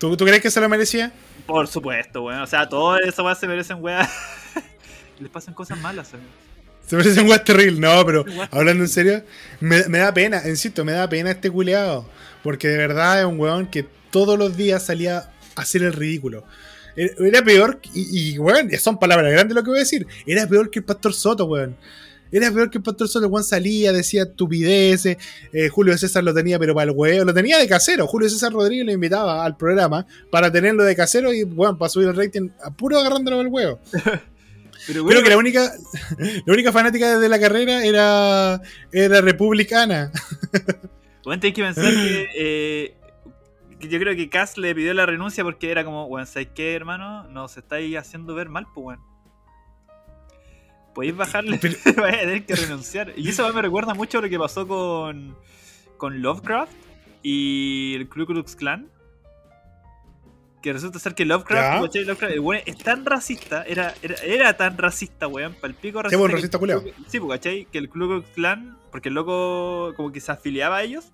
Tú. 0.00 0.16
¿Tú 0.16 0.24
crees 0.24 0.42
que 0.42 0.50
se 0.50 0.60
lo 0.60 0.68
merecía? 0.68 1.12
por 1.46 1.66
supuesto, 1.68 2.22
weón. 2.22 2.40
O 2.40 2.46
sea, 2.46 2.68
todo 2.68 2.96
eso 2.98 3.22
weón 3.22 3.36
se 3.36 3.46
merecen 3.46 3.82
weón. 3.82 4.06
Les 5.20 5.30
pasan 5.30 5.54
cosas 5.54 5.78
malas, 5.80 6.12
amigo. 6.14 6.28
Se 6.86 6.96
merece 6.96 7.20
un 7.20 7.28
weón 7.28 7.44
terrible. 7.44 7.80
No, 7.80 8.04
pero 8.04 8.24
hablando 8.50 8.82
en 8.84 8.88
serio, 8.88 9.22
me, 9.60 9.84
me 9.88 9.98
da 9.98 10.12
pena, 10.12 10.42
insisto, 10.46 10.84
me 10.84 10.92
da 10.92 11.08
pena 11.08 11.30
este 11.30 11.50
culeado. 11.50 12.08
Porque 12.42 12.68
de 12.68 12.78
verdad 12.78 13.20
es 13.20 13.26
un 13.26 13.38
weón 13.38 13.66
que 13.66 13.84
todos 14.10 14.38
los 14.38 14.56
días 14.56 14.84
salía 14.86 15.30
a 15.54 15.60
hacer 15.60 15.82
el 15.82 15.92
ridículo. 15.92 16.44
Era 16.96 17.12
era 17.18 17.42
peor, 17.42 17.80
y, 17.94 18.32
y 18.34 18.38
weón, 18.38 18.70
son 18.78 18.98
palabras 18.98 19.32
grandes 19.32 19.54
lo 19.54 19.62
que 19.62 19.70
voy 19.70 19.78
a 19.78 19.80
decir. 19.80 20.06
Era 20.26 20.46
peor 20.46 20.70
que 20.70 20.80
el 20.80 20.84
Pastor 20.84 21.14
Soto, 21.14 21.44
weón. 21.44 21.76
Era 22.32 22.50
peor 22.50 22.70
que 22.70 22.78
el 22.78 22.84
Pastor 22.84 23.08
Soto, 23.08 23.28
weón 23.28 23.44
salía, 23.44 23.92
decía 23.92 24.22
estupideces. 24.22 25.16
eh, 25.52 25.68
Julio 25.68 25.96
César 25.98 26.22
lo 26.22 26.32
tenía, 26.32 26.58
pero 26.58 26.74
para 26.74 26.90
el 26.90 26.96
weón, 26.96 27.26
lo 27.26 27.34
tenía 27.34 27.58
de 27.58 27.66
casero. 27.66 28.06
Julio 28.06 28.28
César 28.28 28.52
Rodríguez 28.52 28.86
lo 28.86 28.92
invitaba 28.92 29.44
al 29.44 29.56
programa 29.56 30.06
para 30.30 30.50
tenerlo 30.50 30.84
de 30.84 30.94
casero 30.94 31.32
y, 31.32 31.44
weón, 31.44 31.78
para 31.78 31.88
subir 31.88 32.08
el 32.08 32.16
rating, 32.16 32.50
a 32.62 32.70
puro 32.70 32.98
agarrándolo 32.98 33.38
del 33.38 33.48
huevo. 33.48 33.80
Pero, 34.86 35.04
Creo 35.04 35.22
que 35.22 35.28
la 35.28 35.36
única, 35.36 35.72
la 36.46 36.52
única 36.52 36.72
fanática 36.72 37.18
de 37.18 37.28
la 37.28 37.38
carrera 37.38 37.84
era, 37.84 38.60
era 38.92 39.20
republicana. 39.20 40.10
Bueno, 41.22 41.38
tenés 41.38 41.54
que 41.54 41.62
pensar 41.62 41.92
que, 41.92 42.28
eh, 42.34 42.94
yo 43.80 43.98
creo 43.98 44.16
que 44.16 44.30
Cass 44.30 44.56
le 44.56 44.74
pidió 44.74 44.94
la 44.94 45.04
renuncia 45.04 45.44
porque 45.44 45.70
era 45.70 45.84
como, 45.84 46.08
bueno, 46.08 46.24
¿sabes 46.24 46.48
qué, 46.54 46.74
hermano? 46.74 47.28
Nos 47.28 47.58
estáis 47.58 47.94
haciendo 47.98 48.34
ver 48.34 48.48
mal, 48.48 48.66
pues, 48.74 48.86
weón. 48.86 49.09
Podéis 51.00 51.16
bajarle, 51.16 51.58
Pero- 51.58 51.76
vais 52.02 52.14
a 52.14 52.20
tener 52.20 52.44
que 52.44 52.54
renunciar. 52.56 53.14
Y 53.16 53.30
eso 53.30 53.50
me 53.54 53.62
recuerda 53.62 53.94
mucho 53.94 54.18
a 54.18 54.20
lo 54.20 54.28
que 54.28 54.38
pasó 54.38 54.68
con, 54.68 55.34
con 55.96 56.20
Lovecraft 56.20 56.72
y 57.22 57.94
el 57.96 58.06
Ku 58.06 58.26
Klux 58.26 58.54
Klan. 58.54 58.86
Que 60.60 60.74
resulta 60.74 60.98
ser 60.98 61.14
que 61.14 61.24
Lovecraft. 61.24 61.94
Lovecraft, 62.06 62.34
el 62.34 62.62
es 62.66 62.76
tan 62.76 63.06
racista, 63.06 63.62
era, 63.66 63.94
era, 64.02 64.16
era 64.16 64.56
tan 64.58 64.76
racista, 64.76 65.26
weón, 65.26 65.54
para 65.54 65.68
el 65.68 65.74
pico 65.74 66.02
Qué 66.02 66.16
buen 66.16 66.28
que- 66.30 66.36
racista. 66.36 66.58
Sí, 67.08 67.18
pues, 67.18 67.38
¿cachai? 67.40 67.64
Que 67.72 67.78
el 67.78 67.88
Ku 67.88 67.94
Klux 67.94 68.28
Klan, 68.34 68.76
porque 68.92 69.08
el 69.08 69.14
loco 69.14 69.94
como 69.96 70.12
que 70.12 70.20
se 70.20 70.32
afiliaba 70.32 70.76
a 70.76 70.82
ellos, 70.82 71.12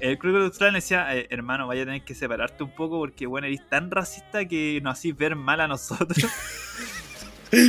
El 0.00 0.16
Ku 0.18 0.22
Klux 0.32 0.58
Klan 0.58 0.74
decía, 0.74 1.14
eh, 1.16 1.28
hermano, 1.30 1.68
vaya 1.68 1.82
a 1.82 1.84
tener 1.84 2.02
que 2.02 2.16
separarte 2.16 2.64
un 2.64 2.74
poco 2.74 2.98
porque, 2.98 3.26
bueno, 3.28 3.46
eres 3.46 3.64
tan 3.68 3.88
racista 3.92 4.44
que 4.46 4.80
nos 4.82 4.98
hacís 4.98 5.16
ver 5.16 5.36
mal 5.36 5.60
a 5.60 5.68
nosotros. 5.68 6.18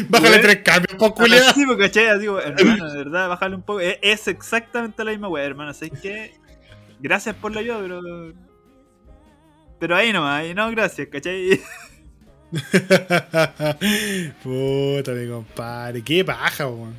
Bájale 0.09 0.39
tres 0.39 0.57
cambios, 0.63 0.97
po, 0.97 1.13
culiao. 1.13 1.53
sí, 1.53 1.65
porque. 1.65 1.85
Así, 1.85 2.25
como, 2.25 2.39
hermano, 2.39 2.89
de 2.89 2.97
verdad, 2.97 3.29
bájale 3.29 3.55
un 3.55 3.63
poco. 3.63 3.79
Es, 3.79 3.97
es 4.01 4.27
exactamente 4.27 5.03
la 5.03 5.11
misma 5.11 5.27
weá, 5.27 5.43
hermano. 5.45 5.73
¿Sabes 5.73 5.99
qué? 6.01 6.33
Gracias 6.99 7.35
por 7.35 7.53
la 7.53 7.61
ayuda, 7.61 7.79
pero. 7.81 8.33
Pero 9.79 9.95
ahí 9.95 10.13
nomás, 10.13 10.41
ahí 10.41 10.53
no, 10.53 10.69
gracias, 10.69 11.07
¿cachai? 11.07 11.59
Puta, 14.43 15.11
mi 15.13 15.27
compadre. 15.27 16.03
Qué 16.03 16.23
paja, 16.23 16.67
weón. 16.67 16.93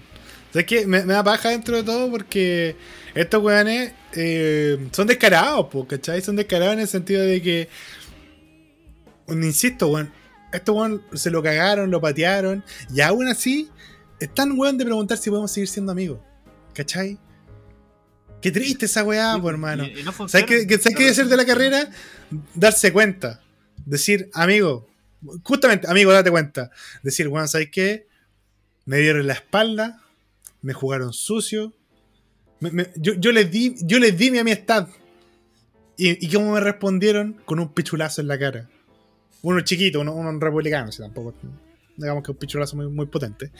¿Sabes 0.52 0.66
qué? 0.66 0.86
Me, 0.86 1.04
me 1.04 1.12
da 1.12 1.22
paja 1.22 1.50
dentro 1.50 1.76
de 1.76 1.84
todo 1.84 2.10
porque 2.10 2.74
estos 3.14 3.42
weones 3.42 3.92
eh, 4.14 4.88
son 4.90 5.06
descarados, 5.06 5.68
po, 5.68 5.86
¿cachai? 5.86 6.20
Son 6.22 6.34
descarados 6.34 6.74
en 6.74 6.80
el 6.80 6.88
sentido 6.88 7.22
de 7.22 7.40
que. 7.40 7.68
Insisto, 9.28 9.88
weón. 9.88 10.10
Estos 10.52 10.74
weón 10.76 11.02
se 11.14 11.30
lo 11.30 11.42
cagaron, 11.42 11.90
lo 11.90 12.00
patearon. 12.00 12.62
Y 12.94 13.00
aún 13.00 13.26
así, 13.28 13.70
están 14.20 14.58
weón 14.58 14.78
de 14.78 14.84
preguntar 14.84 15.18
si 15.18 15.30
podemos 15.30 15.50
seguir 15.52 15.68
siendo 15.68 15.92
amigos. 15.92 16.18
¿cachai? 16.74 17.18
Qué 18.40 18.50
triste 18.50 18.86
esa 18.86 19.04
weá, 19.04 19.36
hermano. 19.46 19.84
Y- 19.84 20.00
y 20.00 20.02
no 20.02 20.12
¿Sabes 20.12 20.46
qué, 20.46 20.66
qué- 20.66 20.78
¿sabes 20.78 20.96
qué 20.96 21.02
debe 21.04 21.14
ser 21.14 21.26
de 21.26 21.36
la 21.36 21.44
carrera? 21.44 21.90
Darse 22.54 22.92
cuenta. 22.92 23.40
Decir, 23.84 24.30
amigo, 24.32 24.88
justamente, 25.44 25.86
amigo, 25.88 26.12
date 26.12 26.30
cuenta. 26.30 26.70
Decir, 27.02 27.28
bueno, 27.28 27.46
¿sabes 27.46 27.68
qué? 27.70 28.08
Me 28.84 28.98
dieron 28.98 29.26
la 29.26 29.34
espalda, 29.34 30.00
me 30.60 30.72
jugaron 30.72 31.12
sucio. 31.12 31.72
me- 32.60 32.70
me- 32.70 32.90
yo, 32.96 33.14
yo 33.14 33.32
les 33.32 33.50
di, 33.50 33.74
yo 33.82 33.98
les 33.98 34.16
di 34.16 34.30
mi 34.30 34.38
amistad. 34.38 34.88
¿Y, 35.96 36.24
y 36.26 36.32
cómo 36.32 36.52
me 36.52 36.60
respondieron? 36.60 37.34
Con 37.44 37.58
un 37.60 37.72
pichulazo 37.74 38.20
en 38.22 38.28
la 38.28 38.38
cara. 38.38 38.68
Uno 39.42 39.60
chiquito, 39.60 40.00
uno, 40.00 40.14
uno 40.14 40.38
republicano, 40.38 40.90
si 40.92 41.02
tampoco. 41.02 41.34
Digamos 41.96 42.22
que 42.24 42.30
un 42.30 42.36
pichulazo 42.38 42.76
muy, 42.76 42.88
muy 42.88 43.06
potente. 43.06 43.50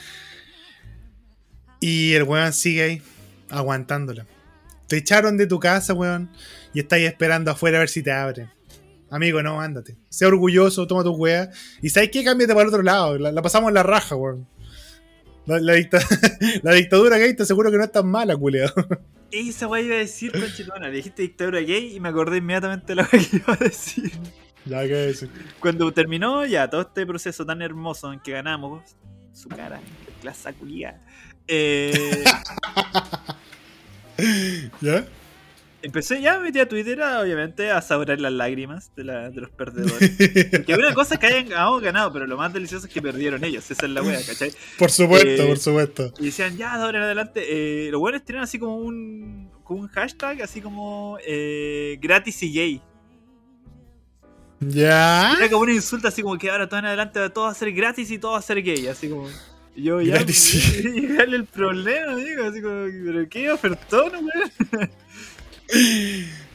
Y 1.80 2.12
el 2.14 2.22
weón 2.22 2.52
sigue 2.52 2.82
ahí, 2.82 3.02
aguantándola. 3.50 4.26
Te 4.86 4.98
echaron 4.98 5.36
de 5.36 5.46
tu 5.46 5.58
casa, 5.58 5.94
weón, 5.94 6.30
y 6.72 6.80
estáis 6.80 7.06
esperando 7.08 7.50
afuera 7.50 7.78
a 7.78 7.80
ver 7.80 7.88
si 7.88 8.02
te 8.02 8.12
abren. 8.12 8.50
Amigo, 9.10 9.42
no, 9.42 9.60
ándate. 9.60 9.96
Sea 10.08 10.28
orgulloso, 10.28 10.86
toma 10.86 11.02
tu 11.02 11.12
weá. 11.14 11.50
Y 11.82 11.90
sabes 11.90 12.10
qué, 12.10 12.24
cámbiate 12.24 12.52
para 12.54 12.62
el 12.62 12.68
otro 12.68 12.82
lado. 12.82 13.18
La, 13.18 13.42
pasamos 13.42 13.68
en 13.68 13.74
la 13.74 13.82
raja, 13.82 14.14
weón. 14.16 14.46
La, 15.44 15.74
dicta- 15.74 16.00
la 16.62 16.72
dictadura 16.72 17.18
gay 17.18 17.34
te 17.34 17.42
aseguro 17.42 17.70
que 17.70 17.76
no 17.76 17.84
es 17.84 17.92
tan 17.92 18.06
mala, 18.06 18.36
culiao. 18.36 18.70
Esa 19.32 19.66
weá 19.66 19.82
iba 19.82 19.96
a 19.96 19.98
decir, 19.98 20.30
conchitona. 20.32 20.88
Dijiste 20.88 21.22
dictadura 21.22 21.60
gay 21.60 21.96
y 21.96 22.00
me 22.00 22.08
acordé 22.10 22.38
inmediatamente 22.38 22.86
de 22.86 22.94
la 22.94 23.08
weá 23.12 23.22
que 23.22 23.36
iba 23.44 23.52
a 23.52 23.56
decir. 23.56 24.12
Ya, 24.64 24.82
¿qué 24.82 24.94
decir? 24.94 25.28
Cuando 25.60 25.92
terminó 25.92 26.44
ya 26.46 26.68
todo 26.70 26.82
este 26.82 27.04
proceso 27.06 27.44
tan 27.44 27.62
hermoso 27.62 28.12
en 28.12 28.20
que 28.20 28.32
ganamos, 28.32 28.82
su 29.32 29.48
cara, 29.48 29.80
clase 30.20 30.52
culia. 30.54 31.00
Eh, 31.48 32.22
¿Ya? 34.80 35.04
empecé 35.84 36.20
ya, 36.20 36.38
me 36.38 36.44
metí 36.44 36.60
a 36.60 36.68
Twitter, 36.68 37.02
a, 37.02 37.20
obviamente, 37.20 37.68
a 37.72 37.82
saborear 37.82 38.20
las 38.20 38.32
lágrimas 38.32 38.92
de, 38.94 39.02
la- 39.02 39.30
de 39.30 39.40
los 39.40 39.50
perdedores. 39.50 40.10
Que 40.64 40.74
una 40.74 40.94
cosa 40.94 41.14
es 41.14 41.20
que 41.20 41.26
hayan 41.26 41.48
ganado, 41.48 41.80
ganado, 41.80 42.12
pero 42.12 42.26
lo 42.28 42.36
más 42.36 42.52
delicioso 42.52 42.86
es 42.86 42.92
que 42.92 43.02
perdieron 43.02 43.42
ellos. 43.42 43.68
Esa 43.68 43.86
es 43.86 43.90
la 43.90 44.00
wea, 44.02 44.20
¿cachai? 44.24 44.52
por 44.78 44.92
supuesto, 44.92 45.42
Eh, 45.42 45.46
por 45.48 45.58
supuesto. 45.58 46.14
Y 46.20 46.26
decían, 46.26 46.56
ya, 46.56 46.76
de 46.78 46.84
ahora 46.84 46.98
en 46.98 47.04
adelante. 47.04 47.42
Eh, 47.86 47.90
los 47.90 47.98
buenos 48.00 48.24
tienen 48.24 48.44
así 48.44 48.60
como 48.60 48.76
un, 48.76 49.50
como 49.64 49.80
un 49.80 49.88
hashtag, 49.88 50.40
así 50.42 50.60
como 50.60 51.18
eh, 51.26 51.98
gratis 52.00 52.40
y 52.44 52.52
gay. 52.52 52.82
¿Ya? 54.68 55.34
Era 55.38 55.50
como 55.50 55.62
una 55.62 55.72
insulta, 55.72 56.08
así 56.08 56.22
como 56.22 56.38
que 56.38 56.50
ahora 56.50 56.68
todo 56.68 56.78
en 56.80 56.86
adelante 56.86 57.30
todo 57.30 57.46
va 57.46 57.50
a 57.50 57.54
ser 57.54 57.72
gratis 57.72 58.10
y 58.10 58.18
todo 58.18 58.32
va 58.32 58.38
a 58.38 58.42
ser 58.42 58.62
gay. 58.62 58.86
Así 58.86 59.08
como. 59.08 59.28
Yo 59.74 60.00
ya. 60.00 60.14
Gratis 60.16 60.54
y 60.84 60.98
y 60.98 61.06
darle 61.06 61.36
el 61.36 61.46
problema, 61.46 62.12
amigo. 62.12 62.44
Así 62.44 62.60
como, 62.62 62.86
pero 63.04 63.28
qué 63.28 63.50
ofertón, 63.50 64.12
weón. 64.12 64.90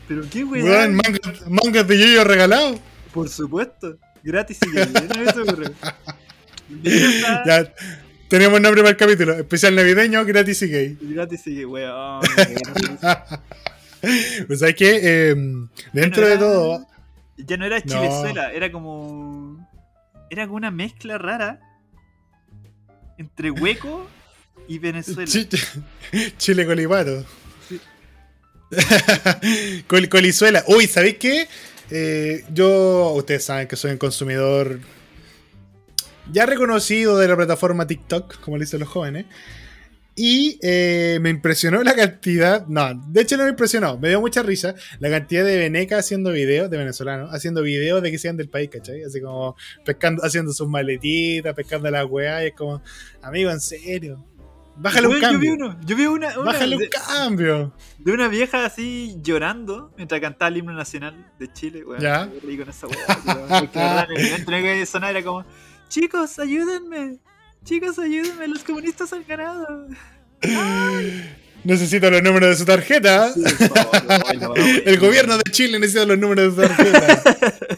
pero 0.07 0.21
qué 0.29 0.43
weón. 0.43 0.69
Weón, 0.69 0.95
mangas, 0.95 1.49
mangas 1.49 1.87
de 1.87 1.99
yoyo 1.99 2.23
regalado. 2.23 2.79
Por 3.13 3.29
supuesto. 3.29 3.97
Gratis 4.23 4.59
y 4.65 4.71
gay. 4.71 4.87
Una 4.89 5.71
Ya, 7.45 7.73
tenemos 8.27 8.59
nombre 8.59 8.81
para 8.81 8.91
el 8.91 8.97
capítulo. 8.97 9.33
Especial 9.33 9.75
navideño, 9.75 10.23
gratis 10.25 10.61
y 10.61 10.67
gay. 10.67 10.97
Gratis 11.01 11.47
y 11.47 11.55
gay, 11.55 11.65
weón. 11.65 12.21
Pues 14.47 14.61
hay 14.61 14.75
que, 14.75 14.99
eh, 15.01 15.35
dentro 15.91 16.21
Bueno, 16.21 16.27
de 16.27 16.37
todo, 16.37 16.87
Ya 17.37 17.57
no 17.57 17.65
era 17.65 17.79
No. 17.79 17.85
Chilezuela, 17.85 18.51
era 18.51 18.71
como. 18.71 19.67
Era 20.29 20.45
como 20.45 20.57
una 20.57 20.71
mezcla 20.71 21.17
rara 21.17 21.59
entre 23.17 23.51
hueco 23.51 24.07
y 24.67 24.79
Venezuela. 24.79 25.31
Chi- 25.31 25.47
Chile 26.37 26.65
colipato. 26.65 27.23
Sí. 27.67 27.79
Col- 29.87 30.09
colizuela. 30.09 30.63
Uy, 30.67 30.87
¿sabéis 30.87 31.17
qué? 31.17 31.47
Eh, 31.89 32.43
yo, 32.53 33.11
ustedes 33.15 33.45
saben 33.45 33.67
que 33.67 33.75
soy 33.77 33.91
un 33.91 33.97
consumidor 33.97 34.79
ya 36.31 36.45
reconocido 36.45 37.17
de 37.17 37.27
la 37.29 37.37
plataforma 37.37 37.87
TikTok, 37.87 38.41
como 38.41 38.57
le 38.57 38.65
dicen 38.65 38.81
los 38.81 38.89
jóvenes. 38.89 39.25
Y 40.19 40.57
eh, 40.63 41.19
me 41.21 41.29
impresionó 41.29 41.83
la 41.83 41.93
cantidad, 41.93 42.65
no, 42.65 42.91
de 43.07 43.21
hecho 43.21 43.37
no 43.37 43.43
me 43.43 43.51
impresionó, 43.51 43.99
me 43.99 44.09
dio 44.09 44.19
mucha 44.19 44.41
risa 44.41 44.73
la 44.99 45.11
cantidad 45.11 45.45
de 45.45 45.57
venecas 45.57 45.99
haciendo 45.99 46.31
videos, 46.31 46.71
de 46.71 46.77
venezolanos, 46.77 47.29
haciendo 47.31 47.61
videos 47.61 48.01
de 48.01 48.09
que 48.09 48.17
sean 48.17 48.35
del 48.35 48.49
país, 48.49 48.71
¿cachai? 48.73 49.03
Así 49.03 49.21
como 49.21 49.55
pescando, 49.85 50.23
haciendo 50.25 50.51
sus 50.53 50.67
maletitas, 50.67 51.53
pescando 51.53 51.91
las 51.91 52.05
weas, 52.09 52.41
y 52.43 52.47
es 52.47 52.53
como, 52.55 52.81
amigo, 53.21 53.51
en 53.51 53.59
serio, 53.59 54.25
bájale 54.75 55.07
un 55.07 55.13
Yo- 55.13 55.19
Yo 55.19 55.27
vi 55.27 55.33
cambio, 55.33 55.53
uno, 55.53 55.79
yo 55.85 55.95
vi 55.95 56.05
una, 56.07 56.27
una 56.39 56.51
bájale 56.51 56.75
un 56.77 56.81
de, 56.81 56.89
cambio. 56.89 57.73
de 57.99 58.11
una 58.11 58.27
vieja 58.27 58.65
así 58.65 59.17
llorando 59.21 59.93
mientras 59.97 60.19
cantaba 60.19 60.49
el 60.49 60.57
himno 60.57 60.73
nacional 60.73 61.31
de 61.37 61.53
Chile, 61.53 61.83
weón. 61.85 62.01
Ya. 62.01 62.27
Reí 62.43 62.57
con 62.57 62.67
esa 62.69 62.87
weón, 62.87 63.47
porque 63.59 63.77
de 63.77 63.85
verdad, 63.85 64.07
que 64.47 64.85
sonaba 64.87 65.11
era 65.11 65.21
como, 65.23 65.45
chicos, 65.89 66.39
ayúdenme, 66.39 67.19
chicos, 67.63 67.99
ayúdenme, 67.99 68.47
los 68.47 68.63
comunistas 68.63 69.11
han 69.13 69.25
ganado. 69.27 69.87
Necesito 71.63 72.09
los 72.09 72.21
números 72.23 72.49
de 72.51 72.55
su 72.55 72.65
tarjeta. 72.65 73.33
Sí, 73.33 73.41
por 73.41 73.77
favor, 73.77 74.03
weón, 74.07 74.39
no, 74.39 74.51
weón. 74.53 74.81
El 74.85 74.99
gobierno 74.99 75.37
de 75.37 75.43
Chile 75.51 75.79
necesita 75.79 76.05
los 76.05 76.17
números 76.17 76.55
de 76.55 76.63
su 76.63 76.73
tarjeta. 76.73 77.23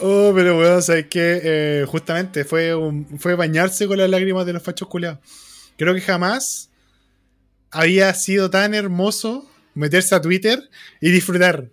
oh, 0.00 0.32
pero 0.34 0.58
weón, 0.58 0.82
¿sabes 0.82 1.06
qué? 1.10 1.40
Eh, 1.42 1.84
justamente 1.88 2.44
fue, 2.44 2.74
un- 2.74 3.18
fue 3.18 3.34
bañarse 3.34 3.86
con 3.88 3.98
las 3.98 4.08
lágrimas 4.08 4.46
de 4.46 4.52
los 4.52 4.62
fachos 4.62 4.88
culeados. 4.88 5.18
Creo 5.76 5.94
que 5.94 6.00
jamás 6.00 6.70
había 7.70 8.12
sido 8.14 8.50
tan 8.50 8.74
hermoso 8.74 9.50
meterse 9.74 10.14
a 10.14 10.20
Twitter 10.20 10.60
y 11.00 11.10
disfrutar. 11.10 11.68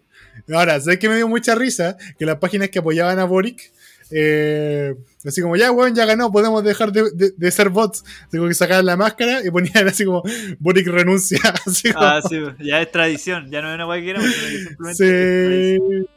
Ahora, 0.51 0.79
¿sabes 0.79 0.97
qué 0.99 1.09
me 1.09 1.17
dio 1.17 1.27
mucha 1.27 1.53
risa? 1.53 1.97
Que 2.17 2.25
las 2.25 2.37
páginas 2.37 2.69
que 2.69 2.79
apoyaban 2.79 3.19
a 3.19 3.25
Boric, 3.25 3.71
eh, 4.11 4.95
así 5.25 5.41
como, 5.41 5.55
ya, 5.55 5.71
weón, 5.71 5.93
ya 5.95 6.05
ganó, 6.05 6.31
podemos 6.31 6.63
dejar 6.63 6.91
de, 6.91 7.11
de- 7.13 7.33
de 7.35 7.51
ser 7.51 7.69
bots. 7.69 8.03
Así 8.27 8.37
como 8.37 8.47
que 8.47 8.55
sacaban 8.55 8.85
la 8.85 8.97
máscara 8.97 9.41
y 9.45 9.51
ponían 9.51 9.87
así 9.87 10.05
como, 10.05 10.23
Boric 10.59 10.87
renuncia. 10.87 11.39
Así 11.65 11.91
como, 11.93 12.05
Ah, 12.05 12.21
sí, 12.27 12.37
ya 12.59 12.81
es 12.81 12.91
tradición, 12.91 13.49
ya 13.51 13.61
no 13.61 13.69
es 13.69 13.75
una 13.75 13.87
weá 13.87 14.01
que 14.01 14.13
que 14.13 14.27
simplemente. 14.67 15.79
Sí. 15.79 16.07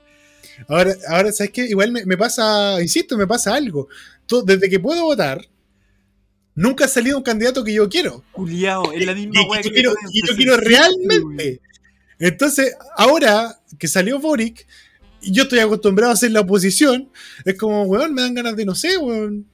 Ahora, 0.68 0.94
ahora, 1.08 1.32
¿sabes 1.32 1.50
qué? 1.52 1.66
Igual 1.66 1.92
me, 1.92 2.04
me 2.04 2.16
pasa, 2.16 2.80
insisto, 2.80 3.16
me 3.16 3.26
pasa 3.26 3.54
algo. 3.54 3.88
Todo- 4.26 4.42
desde 4.42 4.68
que 4.70 4.78
puedo 4.80 5.02
votar, 5.04 5.44
nunca 6.54 6.84
ha 6.84 6.88
salido 6.88 7.16
un 7.18 7.22
candidato 7.24 7.64
que 7.64 7.72
yo 7.74 7.88
quiero. 7.88 8.22
Culiao, 8.32 8.92
es 8.92 9.04
la 9.06 9.14
misma 9.14 9.40
y 9.42 9.44
weá 9.48 9.60
yo 9.60 9.68
que 9.70 9.74
quiero, 9.74 9.90
yo 9.90 10.22
PC. 10.22 10.36
quiero 10.36 10.56
realmente. 10.56 11.60
Entonces, 12.18 12.74
ahora 12.96 13.58
que 13.78 13.88
salió 13.88 14.20
Boric, 14.20 14.66
yo 15.22 15.44
estoy 15.44 15.58
acostumbrado 15.60 16.10
a 16.10 16.14
hacer 16.14 16.30
la 16.32 16.40
oposición, 16.40 17.08
es 17.44 17.56
como, 17.58 17.82
weón, 17.84 18.14
me 18.14 18.22
dan 18.22 18.34
ganas 18.34 18.56
de, 18.56 18.64
no 18.64 18.74
sé, 18.74 18.96
weón. 18.98 19.46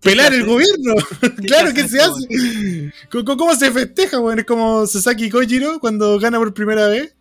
Pelar 0.00 0.34
el 0.34 0.44
gobierno. 0.44 0.94
¿Qué 1.20 1.46
claro 1.46 1.72
que 1.72 1.86
se 1.88 2.00
hace. 2.00 2.92
¿Cómo, 3.10 3.36
cómo 3.36 3.54
se 3.54 3.70
festeja, 3.70 4.18
weón? 4.18 4.40
Es 4.40 4.44
como 4.46 4.84
Sasaki 4.86 5.30
Kojiro 5.30 5.78
cuando 5.78 6.18
gana 6.18 6.38
por 6.38 6.52
primera 6.52 6.88
vez. 6.88 7.14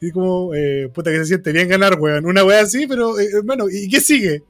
Y 0.00 0.10
como, 0.12 0.54
eh, 0.54 0.88
puta 0.94 1.10
que 1.10 1.18
se 1.18 1.24
siente 1.26 1.50
bien 1.52 1.68
ganar, 1.68 1.98
weón. 1.98 2.24
Una 2.26 2.44
weá 2.44 2.62
así, 2.62 2.86
pero, 2.86 3.18
eh, 3.18 3.28
hermano, 3.34 3.66
¿y 3.70 3.88
qué 3.88 4.00
sigue? 4.00 4.42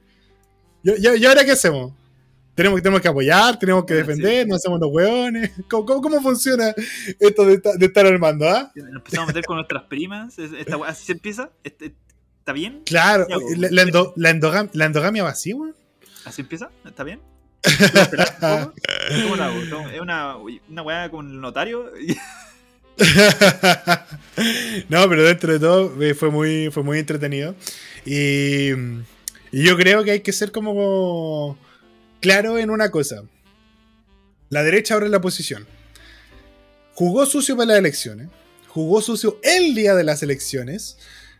¿Y, 0.83 0.91
y- 1.19 1.25
ahora 1.25 1.43
qué 1.43 1.51
hacemos? 1.53 1.93
Tenemos, 2.53 2.81
tenemos 2.81 3.01
que 3.01 3.07
apoyar, 3.07 3.57
tenemos 3.57 3.83
que 3.83 3.93
Ah, 3.95 3.97
defender, 3.97 4.47
no 4.47 4.55
hacemos 4.55 4.79
los 4.79 4.89
weones. 4.91 5.51
¿Cómo, 5.69 5.85
cómo, 5.85 6.01
cómo 6.01 6.21
funciona 6.21 6.73
esto 7.19 7.45
de, 7.45 7.61
de 7.79 7.85
estar 7.85 8.05
armando, 8.05 8.47
ah? 8.47 8.71
Nos 8.75 8.95
empezamos 8.95 9.23
a 9.25 9.27
meter 9.33 9.43
con 9.45 9.55
nuestras 9.57 9.83
primas. 9.85 10.37
es- 10.37 10.51
Esta 10.53 10.77
así 10.85 11.05
se 11.05 11.11
empieza. 11.13 11.49
Este- 11.63 11.95
¿Está 12.45 12.53
bien? 12.53 12.83
Claro, 12.85 13.25
la, 13.57 13.69
la 13.71 13.81
endo- 13.81 14.13
la 14.17 14.29
endogam- 14.29 14.69
la 14.73 14.85
endogamia 14.85 15.23
va 15.23 15.31
así, 15.31 15.51
weón. 15.53 15.75
¿Así 16.25 16.41
empieza? 16.43 16.69
¿Está 16.85 17.03
bien? 17.03 17.19
¿Cómo 19.23 19.35
lo 19.35 19.43
hago? 19.43 19.59
¿Cómo- 19.71 19.89
Es 19.89 19.99
una, 19.99 20.37
una 20.37 20.81
weá 20.83 21.09
con 21.09 21.27
el 21.27 21.41
notario. 21.41 21.91
no, 24.89 25.09
pero 25.09 25.23
dentro 25.23 25.53
de 25.53 25.59
todo 25.59 26.01
eh, 26.03 26.13
fue 26.13 26.29
muy, 26.29 26.69
fue 26.71 26.83
muy 26.83 26.99
entretenido. 26.99 27.55
Y, 28.05 28.69
y 29.51 29.63
yo 29.63 29.75
creo 29.75 30.03
que 30.03 30.11
hay 30.11 30.19
que 30.19 30.31
ser 30.31 30.51
como 30.51 31.57
claro 32.21 32.59
en 32.59 32.69
una 32.69 32.91
cosa. 32.91 33.23
La 34.49 34.61
derecha 34.61 34.93
ahora 34.93 35.07
es 35.07 35.11
la 35.11 35.17
oposición. 35.17 35.65
Jugó 36.93 37.25
sucio 37.25 37.55
para 37.57 37.69
las 37.69 37.77
elecciones. 37.79 38.27
Jugó 38.67 39.01
sucio 39.01 39.39
el 39.41 39.73
día 39.73 39.95
de 39.95 40.03
las 40.03 40.21
elecciones. 40.21 40.97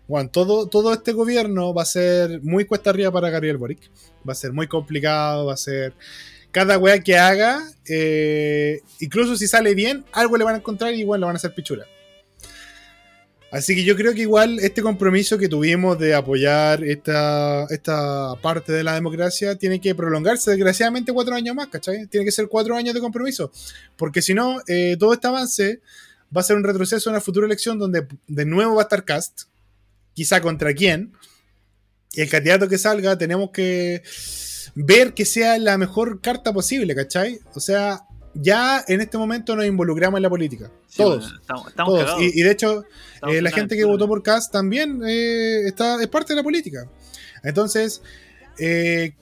Bueno, 0.07 0.29
todo, 0.29 0.67
todo 0.67 0.93
este 0.93 1.13
gobierno 1.13 1.73
va 1.73 1.81
a 1.81 1.85
ser 1.85 2.41
muy 2.43 2.65
cuesta 2.65 2.91
arriba 2.91 3.11
para 3.11 3.29
Gabriel 3.29 3.57
Boric. 3.57 3.89
Va 4.27 4.33
a 4.33 4.35
ser 4.35 4.53
muy 4.53 4.67
complicado, 4.67 5.45
va 5.45 5.53
a 5.53 5.57
ser 5.57 5.93
cada 6.51 6.77
wea 6.77 6.99
que 7.01 7.17
haga, 7.17 7.61
eh, 7.85 8.79
incluso 9.01 9.35
si 9.35 9.45
sale 9.45 9.75
bien, 9.75 10.05
algo 10.13 10.37
le 10.37 10.45
van 10.45 10.55
a 10.55 10.59
encontrar 10.59 10.93
y 10.93 11.01
igual 11.01 11.19
lo 11.19 11.27
van 11.27 11.35
a 11.35 11.37
hacer 11.37 11.53
pichura. 11.53 11.85
Así 13.51 13.75
que 13.75 13.83
yo 13.83 13.95
creo 13.95 14.13
que 14.13 14.21
igual 14.21 14.59
este 14.59 14.81
compromiso 14.81 15.37
que 15.37 15.49
tuvimos 15.49 15.99
de 15.99 16.13
apoyar 16.13 16.83
esta, 16.83 17.65
esta 17.69 18.35
parte 18.41 18.71
de 18.71 18.83
la 18.83 18.93
democracia 18.93 19.57
tiene 19.57 19.81
que 19.81 19.95
prolongarse 19.95 20.51
desgraciadamente 20.51 21.11
cuatro 21.11 21.35
años 21.35 21.55
más, 21.55 21.67
¿cachai? 21.67 22.07
Tiene 22.07 22.25
que 22.25 22.31
ser 22.31 22.47
cuatro 22.47 22.75
años 22.75 22.93
de 22.93 23.01
compromiso. 23.01 23.51
Porque 23.97 24.21
si 24.21 24.33
no, 24.33 24.61
eh, 24.67 24.95
todo 24.99 25.13
este 25.13 25.27
avance 25.27 25.81
va 26.35 26.41
a 26.41 26.43
ser 26.43 26.55
un 26.55 26.63
retroceso 26.63 27.09
en 27.09 27.15
la 27.15 27.21
futura 27.21 27.45
elección 27.47 27.79
donde 27.79 28.07
de 28.27 28.45
nuevo 28.45 28.75
va 28.75 28.81
a 28.81 28.83
estar 28.83 29.03
Cast, 29.05 29.43
quizá 30.15 30.41
contra 30.41 30.73
quién. 30.73 31.13
Y 32.13 32.21
el 32.21 32.29
candidato 32.29 32.67
que 32.67 32.79
salga 32.79 33.15
tenemos 33.17 33.51
que 33.51 34.01
ver 34.73 35.13
que 35.13 35.25
sea 35.25 35.59
la 35.59 35.77
mejor 35.77 36.21
carta 36.21 36.51
posible, 36.51 36.95
¿cachai? 36.95 37.39
O 37.53 37.59
sea, 37.59 38.01
ya 38.33 38.83
en 38.87 39.01
este 39.01 39.17
momento 39.17 39.55
nos 39.55 39.65
involucramos 39.65 40.17
en 40.17 40.23
la 40.23 40.29
política. 40.29 40.71
todos. 40.95 41.33
estamos, 41.39 41.73
todos. 41.75 42.21
Y, 42.21 42.41
de 42.41 42.51
hecho, 42.51 42.83
eh, 43.27 43.41
la 43.41 43.51
gente 43.51 43.75
que 43.75 43.85
votó 43.85 44.07
por 44.07 44.23
Cast 44.23 44.51
también 44.51 45.01
eh, 45.05 45.67
está, 45.67 46.01
es 46.01 46.07
parte 46.07 46.33
de 46.33 46.37
la 46.37 46.43
política. 46.43 46.89
Entonces, 47.43 48.01
eh, 48.57 49.13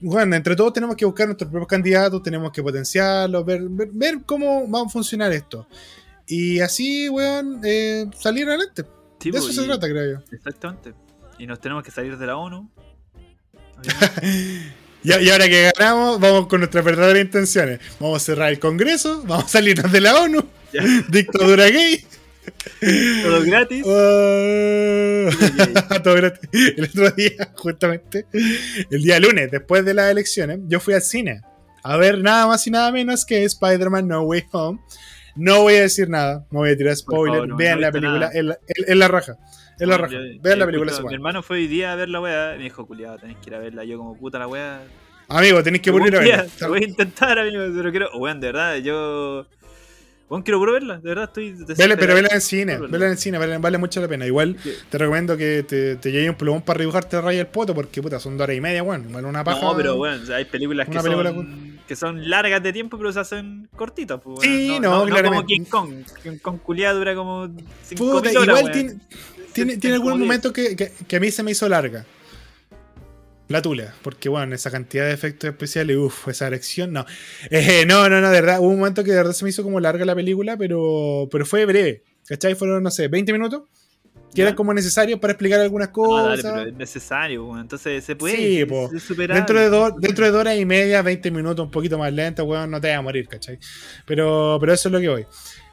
bueno, 0.00 0.36
entre 0.36 0.54
todos 0.54 0.72
tenemos 0.72 0.96
que 0.96 1.04
buscar 1.04 1.26
nuestros 1.26 1.50
propios 1.50 1.68
candidatos, 1.68 2.22
tenemos 2.22 2.52
que 2.52 2.62
potenciarlos, 2.62 3.44
ver, 3.44 3.62
ver, 3.68 4.20
cómo 4.24 4.70
va 4.70 4.82
a 4.82 4.88
funcionar 4.88 5.32
esto. 5.32 5.66
Y 6.26 6.60
así, 6.60 7.08
weón, 7.08 7.60
salir 8.16 8.48
adelante. 8.48 8.84
De 9.20 9.38
eso 9.38 9.52
se 9.52 9.64
trata, 9.64 9.88
creo 9.88 10.18
yo. 10.18 10.24
Exactamente. 10.32 10.94
Y 11.38 11.46
nos 11.46 11.60
tenemos 11.60 11.84
que 11.84 11.90
salir 11.90 12.16
de 12.16 12.26
la 12.26 12.36
ONU. 12.36 12.70
Y, 15.04 15.30
ahora 15.30 15.48
que 15.48 15.70
ganamos, 15.78 16.18
vamos 16.18 16.48
con 16.48 16.60
nuestras 16.60 16.84
verdaderas 16.84 17.22
intenciones. 17.22 17.78
Vamos 18.00 18.20
a 18.20 18.24
cerrar 18.24 18.50
el 18.50 18.58
Congreso, 18.58 19.22
vamos 19.26 19.44
a 19.44 19.48
salirnos 19.48 19.92
de 19.92 20.00
la 20.00 20.20
ONU, 20.20 20.44
dictadura 21.08 21.68
gay. 21.68 22.04
Todo 23.22 23.42
gratis. 23.42 23.84
Ah, 23.86 25.30
todo 26.02 26.14
gratis. 26.14 26.48
El 26.52 26.84
otro 26.84 27.10
día, 27.12 27.52
justamente, 27.54 28.26
el 28.90 29.02
día 29.02 29.20
lunes, 29.20 29.50
después 29.50 29.84
de 29.84 29.94
las 29.94 30.10
elecciones, 30.10 30.60
yo 30.66 30.80
fui 30.80 30.94
al 30.94 31.02
cine 31.02 31.42
a 31.82 31.96
ver 31.96 32.18
nada 32.18 32.46
más 32.46 32.66
y 32.66 32.70
nada 32.70 32.90
menos 32.90 33.24
que 33.24 33.44
Spider-Man 33.44 34.08
No 34.08 34.22
Way 34.22 34.46
Home. 34.52 34.80
No 35.38 35.62
voy 35.62 35.74
a 35.74 35.82
decir 35.82 36.08
nada, 36.08 36.44
no 36.50 36.58
voy 36.58 36.70
a 36.70 36.76
tirar 36.76 36.96
spoiler. 36.96 37.48
Vean 37.54 37.80
la 37.80 37.92
película, 37.92 38.30
en 38.34 38.98
la 38.98 39.08
raja. 39.08 39.36
Es 39.78 39.86
la 39.86 39.96
raja. 39.96 40.16
Vean 40.40 40.58
la 40.58 40.66
película. 40.66 40.92
mi 41.06 41.14
hermano 41.14 41.42
fue 41.42 41.58
hoy 41.58 41.68
día 41.68 41.92
a 41.92 41.96
ver 41.96 42.08
la 42.08 42.20
weá 42.20 42.54
y 42.54 42.58
me 42.58 42.64
dijo, 42.64 42.86
culiado, 42.86 43.18
tenés 43.18 43.36
que 43.36 43.50
ir 43.50 43.54
a 43.54 43.58
verla. 43.60 43.84
Yo 43.84 43.98
como 43.98 44.18
puta 44.18 44.38
la 44.38 44.48
weá. 44.48 44.82
Amigo, 45.28 45.62
tenés 45.62 45.80
que 45.80 45.90
volver 45.90 46.16
a 46.16 46.20
verla. 46.20 46.46
Voy 46.68 46.82
a 46.82 46.88
intentar, 46.88 47.38
amigo, 47.38 47.62
pero 47.74 47.90
quiero. 47.90 48.10
Weón, 48.18 48.40
de 48.40 48.46
verdad, 48.48 48.76
yo. 48.78 49.46
Bueno, 50.28 50.44
quiero 50.44 50.58
puro 50.58 50.72
verla, 50.74 50.96
de 50.96 51.08
verdad 51.08 51.24
estoy. 51.24 51.54
Vele, 51.76 51.96
pero 51.96 52.14
vela 52.14 52.28
en 52.32 52.40
cine, 52.42 52.76
vela 52.76 53.06
en 53.06 53.16
cine, 53.16 53.38
vale, 53.38 53.78
mucho 53.78 54.00
la 54.00 54.08
pena. 54.08 54.26
Igual 54.26 54.56
te 54.90 54.98
recomiendo 54.98 55.36
que 55.38 55.62
te, 55.62 55.96
te 55.96 56.12
lleve 56.12 56.28
un 56.28 56.36
plumón 56.36 56.60
para 56.60 56.80
dibujarte 56.80 57.18
raya 57.20 57.40
el 57.40 57.46
poto, 57.46 57.74
porque 57.74 58.02
puta, 58.02 58.20
son 58.20 58.36
dos 58.36 58.44
horas 58.44 58.56
y 58.56 58.60
media, 58.60 58.82
weón. 58.82 59.10
Bueno, 59.10 59.28
una 59.28 59.42
paja. 59.42 59.62
No, 59.62 59.74
pero 59.74 59.96
bueno, 59.96 60.22
hay 60.34 60.44
películas 60.44 60.86
que, 60.88 61.00
son, 61.00 61.67
que 61.88 61.96
son 61.96 62.28
largas 62.28 62.62
de 62.62 62.72
tiempo, 62.72 62.98
pero 62.98 63.12
se 63.12 63.18
hacen 63.18 63.68
cortitas. 63.74 64.20
Pues, 64.22 64.40
sí, 64.42 64.78
no, 64.78 65.06
no, 65.06 65.22
no, 65.22 65.24
como 65.24 65.46
King 65.46 65.64
Kong. 65.64 66.04
King 66.22 66.36
Kong 66.40 66.58
culiado 66.58 66.98
dura 66.98 67.14
como 67.14 67.48
5 67.82 68.04
horas. 68.04 68.34
Igual 68.34 68.70
tiene, 68.70 68.94
tiene, 69.52 69.76
tiene 69.78 69.96
algún 69.96 70.20
momento 70.20 70.52
que, 70.52 70.76
que, 70.76 71.16
a 71.16 71.20
mí 71.20 71.30
se 71.30 71.42
me 71.42 71.52
hizo 71.52 71.68
larga. 71.68 72.04
La 73.48 73.62
tula, 73.62 73.94
porque 74.02 74.28
bueno, 74.28 74.54
esa 74.54 74.70
cantidad 74.70 75.06
de 75.06 75.14
efectos 75.14 75.48
especiales, 75.48 75.96
uff, 75.96 76.28
esa 76.28 76.46
erección, 76.46 76.92
no. 76.92 77.06
Eh, 77.50 77.86
no, 77.86 78.10
no, 78.10 78.20
no, 78.20 78.30
de 78.30 78.40
verdad, 78.42 78.60
hubo 78.60 78.68
un 78.68 78.78
momento 78.78 79.02
que 79.02 79.12
de 79.12 79.16
verdad 79.16 79.32
se 79.32 79.42
me 79.42 79.50
hizo 79.50 79.62
como 79.62 79.80
larga 79.80 80.04
la 80.04 80.14
película, 80.14 80.58
pero, 80.58 81.26
pero 81.32 81.46
fue 81.46 81.64
breve. 81.64 82.04
¿Cachai? 82.26 82.54
Fueron, 82.54 82.82
no 82.82 82.90
sé, 82.90 83.08
20 83.08 83.32
minutos. 83.32 83.62
Que 84.38 84.42
eran 84.42 84.54
como 84.54 84.72
necesarios 84.72 85.18
para 85.18 85.32
explicar 85.32 85.60
algunas 85.60 85.88
cosas. 85.88 86.40
pero 86.42 86.62
es 86.62 86.74
necesario, 86.74 87.58
entonces 87.58 88.04
se 88.04 88.16
puede. 88.16 88.36
Sí, 88.36 88.64
dentro, 89.26 89.60
de 89.60 89.68
dos, 89.68 89.92
dentro 89.98 90.24
de 90.24 90.30
dos 90.30 90.40
horas 90.40 90.56
y 90.56 90.64
media, 90.64 91.02
20 91.02 91.30
minutos, 91.30 91.64
un 91.64 91.70
poquito 91.70 91.98
más 91.98 92.12
lento, 92.12 92.44
weón, 92.44 92.70
no 92.70 92.80
te 92.80 92.88
vas 92.88 92.98
a 92.98 93.02
morir, 93.02 93.26
¿cachai? 93.28 93.58
Pero, 94.06 94.58
pero 94.60 94.72
eso 94.72 94.88
es 94.88 94.92
lo 94.92 95.00
que 95.00 95.08
voy. 95.08 95.26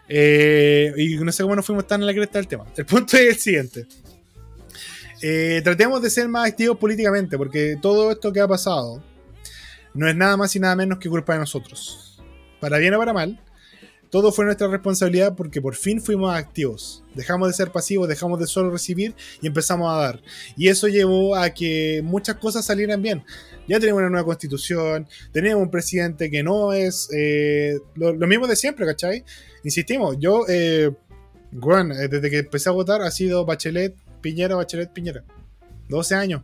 Eh, 0.07 0.93
y 0.97 1.15
no 1.17 1.31
sé 1.31 1.43
cómo 1.43 1.55
nos 1.55 1.65
fuimos 1.65 1.87
tan 1.87 2.01
en 2.01 2.07
la 2.07 2.13
cresta 2.13 2.39
del 2.39 2.47
tema. 2.47 2.65
El 2.75 2.85
punto 2.85 3.17
es 3.17 3.29
el 3.29 3.35
siguiente. 3.35 3.85
Eh, 5.21 5.61
tratemos 5.63 6.01
de 6.01 6.09
ser 6.09 6.27
más 6.27 6.47
activos 6.49 6.77
políticamente, 6.77 7.37
porque 7.37 7.77
todo 7.81 8.11
esto 8.11 8.31
que 8.33 8.39
ha 8.39 8.47
pasado 8.47 9.03
no 9.93 10.07
es 10.07 10.15
nada 10.15 10.37
más 10.37 10.55
y 10.55 10.59
nada 10.59 10.75
menos 10.75 10.99
que 10.99 11.09
culpa 11.09 11.33
de 11.33 11.39
nosotros. 11.39 12.21
Para 12.59 12.77
bien 12.77 12.93
o 12.93 12.97
para 12.97 13.13
mal, 13.13 13.39
todo 14.15 14.31
fue 14.31 14.45
nuestra 14.45 14.69
responsabilidad 14.69 15.35
porque 15.35 15.61
por 15.61 15.75
fin 15.75 15.99
fuimos 15.99 16.33
activos. 16.33 17.03
Dejamos 17.15 17.49
de 17.49 17.53
ser 17.53 17.73
pasivos, 17.73 18.07
dejamos 18.07 18.39
de 18.39 18.47
solo 18.47 18.71
recibir 18.71 19.13
y 19.41 19.47
empezamos 19.47 19.91
a 19.91 19.97
dar. 19.97 20.21
Y 20.55 20.69
eso 20.69 20.87
llevó 20.87 21.35
a 21.35 21.49
que 21.49 21.99
muchas 22.01 22.37
cosas 22.37 22.63
salieran 22.63 23.01
bien. 23.01 23.25
Ya 23.67 23.77
tenemos 23.77 23.99
una 23.99 24.09
nueva 24.09 24.25
constitución, 24.25 25.05
tenemos 25.33 25.61
un 25.61 25.69
presidente 25.69 26.31
que 26.31 26.43
no 26.43 26.71
es 26.71 27.09
eh, 27.13 27.77
lo, 27.95 28.13
mismo 28.25 28.47
de 28.47 28.55
siempre, 28.55 28.85
¿cachai? 28.85 29.25
Insistimos, 29.65 30.15
yo, 30.17 30.45
eh, 30.47 30.91
bueno, 31.51 31.93
eh, 31.93 32.07
desde 32.07 32.29
que 32.29 32.37
empecé 32.37 32.69
a 32.69 32.71
votar 32.71 33.01
ha 33.01 33.11
sido 33.11 33.43
Bachelet, 33.43 33.97
Piñera, 34.21 34.55
Bachelet, 34.55 34.93
Piñera. 34.93 35.25
12 35.89 36.15
años. 36.15 36.41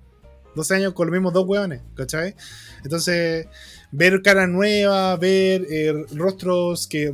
12 0.56 0.76
años 0.76 0.94
con 0.94 1.08
los 1.08 1.14
mismos 1.14 1.32
dos 1.32 1.48
hueones, 1.48 1.84
¿cachai? 1.96 2.36
Entonces, 2.84 3.48
ver 3.94 4.22
caras 4.22 4.50
nuevas, 4.50 5.18
ver 5.22 5.66
rostros 6.14 6.86
que 6.88 7.14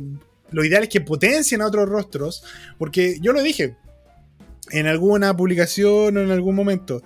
lo 0.50 0.64
ideal 0.64 0.84
es 0.84 0.88
que 0.88 1.00
potencien 1.00 1.62
a 1.62 1.66
otros 1.66 1.88
rostros, 1.88 2.44
porque 2.78 3.18
yo 3.20 3.32
lo 3.32 3.42
dije 3.42 3.76
en 4.70 4.86
alguna 4.86 5.36
publicación 5.36 6.16
o 6.16 6.20
en 6.20 6.30
algún 6.30 6.54
momento. 6.54 7.02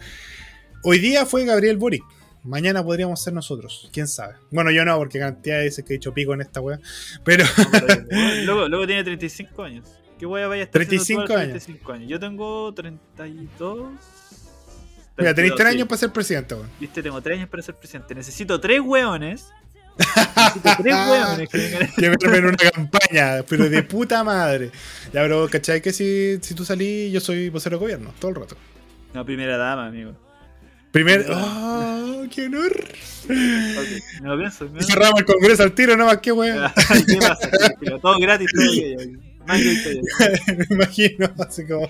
Hoy 0.83 0.99
día 0.99 1.27
fue 1.27 1.45
Gabriel 1.45 1.77
Boric. 1.77 2.03
Mañana 2.45 2.83
podríamos 2.83 3.23
ser 3.23 3.33
nosotros, 3.33 3.89
quién 3.93 4.09
sabe. 4.09 4.35
Bueno, 4.51 4.73
yo 4.73 4.85
no, 4.85 4.99
porque 4.99 5.21
cantidad 5.21 5.59
de 5.59 5.65
veces 5.65 5.85
que 5.85 5.93
he 5.93 5.97
hecho 5.97 6.13
pico 6.13 6.35
en 6.35 6.41
esta 6.41 6.61
wea. 6.61 6.81
Pero. 7.25 7.45
luego, 8.45 8.87
tiene 8.87 9.05
35 9.05 9.63
años. 9.63 9.87
¿Qué 10.19 10.27
wea 10.27 10.49
vaya 10.49 10.63
a 10.63 10.65
estar 10.65 10.85
35 10.85 11.21
años. 11.21 11.65
35 11.65 11.93
años. 11.93 12.09
Yo 12.09 12.19
tengo 12.19 12.75
32. 12.75 13.91
Mira, 15.19 15.35
tenéis 15.35 15.55
3 15.55 15.69
años 15.69 15.87
para 15.87 15.99
ser 15.99 16.11
presidente, 16.11 16.55
weón. 16.55 16.69
Viste, 16.81 17.01
tengo 17.01 17.21
3 17.21 17.39
años 17.39 17.49
para 17.49 17.63
ser 17.63 17.77
presidente. 17.77 18.15
Necesito 18.15 18.61
3 18.61 18.81
weones 18.81 19.53
que 21.97 22.09
me 22.09 22.39
en 22.39 22.47
una 22.47 22.57
campaña, 22.57 23.43
pero 23.49 23.69
de 23.69 23.83
puta 23.83 24.25
madre. 24.25 24.71
Ya, 25.13 25.23
pero 25.23 25.49
¿cachai? 25.49 25.81
Que 25.81 25.93
si, 25.93 26.39
si 26.41 26.55
tú 26.55 26.65
salís, 26.65 27.13
yo 27.13 27.21
soy 27.21 27.51
vocero 27.51 27.77
de 27.77 27.81
gobierno, 27.81 28.13
todo 28.19 28.31
el 28.31 28.37
rato. 28.37 28.57
No, 29.15 29.25
primera 29.25 29.57
dama, 29.57 29.87
amigo. 29.87 30.15
Primer. 30.93 31.25
¡Oh, 31.31 32.25
qué 32.31 32.47
honor! 32.47 32.73
Okay, 33.25 34.01
me 34.21 34.29
lo 34.29 34.39
pienso. 34.39 34.69
y 34.79 34.85
cerramos 34.85 35.21
el 35.21 35.27
congreso 35.27 35.63
al 35.63 35.73
tiro, 35.73 35.97
no 35.97 36.05
más 36.05 36.19
que 36.19 36.33
weón. 36.33 36.71
¿Qué 37.07 37.17
pasa? 37.17 37.51
Todo 38.01 38.19
gratis, 38.19 38.49
todo 38.55 39.23
Me 39.49 40.67
imagino, 40.71 41.33
así 41.39 41.67
como. 41.67 41.89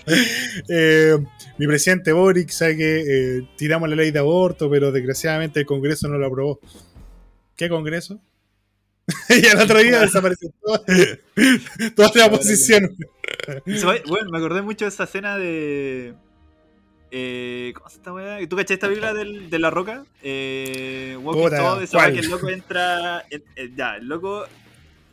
Eh, 0.69 1.19
mi 1.59 1.67
presidente 1.67 2.13
Boric 2.13 2.51
sabe 2.51 2.77
que 2.77 3.01
eh, 3.01 3.49
tiramos 3.57 3.91
la 3.91 3.97
ley 3.97 4.13
de 4.13 4.21
aborto, 4.21 4.71
pero 4.71 4.93
desgraciadamente 4.93 5.61
el 5.61 5.67
Congreso 5.67 6.09
no 6.09 6.17
lo 6.17 6.27
aprobó. 6.27 6.61
¿Qué 7.57 7.69
congreso? 7.69 8.21
y 9.29 9.47
al 9.49 9.61
otro 9.61 9.79
día 9.81 10.01
desapareció 10.01 10.51
toda, 10.61 10.81
toda 11.97 12.11
la 12.15 12.27
oposición. 12.27 12.97
bueno, 14.07 14.31
me 14.31 14.39
acordé 14.39 14.63
mucho 14.63 14.85
de 14.85 14.91
esa 14.91 15.05
escena 15.05 15.37
de. 15.37 16.15
Eh, 17.11 17.73
¿Cómo 17.75 17.91
se 17.91 17.97
esta 17.97 18.13
weá? 18.13 18.49
¿Tú 18.49 18.57
caché 18.57 18.75
esta 18.75 18.87
película 18.87 19.13
del, 19.13 19.51
de 19.51 19.59
La 19.59 19.71
Roca? 19.71 20.05
Eh, 20.23 21.19
Walking 21.21 21.43
Puta, 21.43 21.83
esa 21.83 22.11
que 22.11 22.21
el 22.21 22.31
loco 22.31 22.49
entra. 22.49 23.27
ya, 23.77 23.97
el 23.97 24.07
loco 24.07 24.47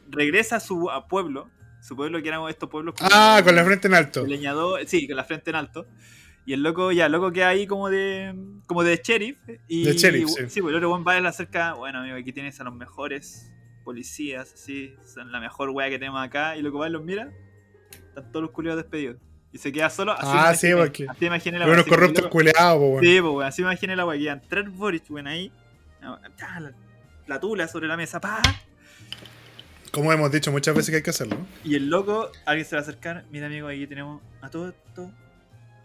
regresa 0.10 0.58
a 0.58 0.60
su 0.60 0.90
pueblo. 1.10 1.50
Su 1.82 1.96
pueblo 1.96 2.22
que 2.22 2.28
eran 2.28 2.48
estos 2.50 2.70
pueblos. 2.70 2.96
Ah, 3.02 3.42
con 3.44 3.56
la 3.56 3.66
frente 3.66 3.88
en 3.88 3.96
alto. 3.96 4.26
Leñador, 4.26 4.82
sí, 4.86 5.08
con 5.08 5.18
la 5.18 5.24
frente 5.24 5.50
en 5.50 5.56
alto. 5.56 5.88
Y 6.50 6.54
el 6.54 6.64
loco, 6.64 6.92
ya, 6.92 7.06
el 7.06 7.12
loco 7.12 7.32
queda 7.32 7.50
ahí 7.50 7.68
como 7.68 7.92
de 7.92 8.34
como 8.66 8.84
de 8.84 9.00
sheriff. 9.04 9.38
Y, 9.68 9.84
de 9.84 9.94
sheriff, 9.94 10.30
sí. 10.30 10.50
sí. 10.50 10.62
pues 10.64 10.72
el 10.72 10.84
otro 10.84 11.04
va 11.04 11.14
a 11.14 11.22
la 11.22 11.32
cerca, 11.32 11.76
bueno, 11.76 12.00
amigo, 12.00 12.18
aquí 12.18 12.34
tienes 12.34 12.60
a 12.60 12.64
los 12.64 12.74
mejores 12.74 13.54
policías, 13.84 14.52
así, 14.56 14.96
son 15.06 15.32
la 15.32 15.40
mejor 15.40 15.70
wea 15.70 15.90
que 15.92 16.00
tenemos 16.00 16.20
acá. 16.20 16.58
Y 16.58 16.64
loco 16.64 16.80
va 16.80 16.88
y 16.88 16.92
los 16.92 17.04
mira, 17.04 17.30
Están 17.92 18.32
todos 18.32 18.42
los 18.42 18.52
culiados 18.52 18.82
despedidos. 18.82 19.18
Y 19.52 19.60
se 19.60 19.72
queda 19.72 19.92
solo. 19.92 20.14
Así 20.14 20.26
Ah, 20.28 20.56
sí, 20.56 20.68
imaginé, 20.70 20.76
porque- 20.88 21.06
Así 21.08 21.26
imaginé 21.28 21.60
la 21.60 21.66
Unos 21.68 21.86
wea, 21.86 21.86
corruptos 21.86 22.28
culeados, 22.30 22.80
weón. 22.82 23.04
Sí, 23.04 23.22
pues, 23.22 23.48
así 23.48 23.62
imaginé 23.62 23.96
la 23.96 24.08
weá. 24.08 24.18
que 24.18 24.24
iban 24.24 24.42
tres 24.50 24.76
Boris, 24.76 25.04
weón, 25.08 25.28
ahí. 25.28 25.52
Ah, 26.02 26.20
La, 26.60 26.74
la 27.28 27.40
tula 27.40 27.68
sobre 27.68 27.88
la 27.88 27.96
mesa, 27.96 28.20
pa. 28.20 28.42
Como 29.92 30.12
hemos 30.12 30.32
dicho 30.32 30.52
muchas 30.52 30.74
veces 30.76 30.90
que 30.90 30.96
hay 30.96 31.04
que 31.04 31.12
hacerlo. 31.12 31.38
Y 31.64 31.76
el 31.76 31.92
loco, 31.92 32.32
alguien 32.48 32.66
se 32.66 32.76
va 32.76 32.80
a 32.80 32.82
acercar. 32.82 33.26
Mira, 33.30 33.46
amigo, 33.46 33.68
aquí 33.68 33.86
tenemos 33.86 34.20
a 34.42 34.50
todo 34.50 34.70
esto. 34.70 35.12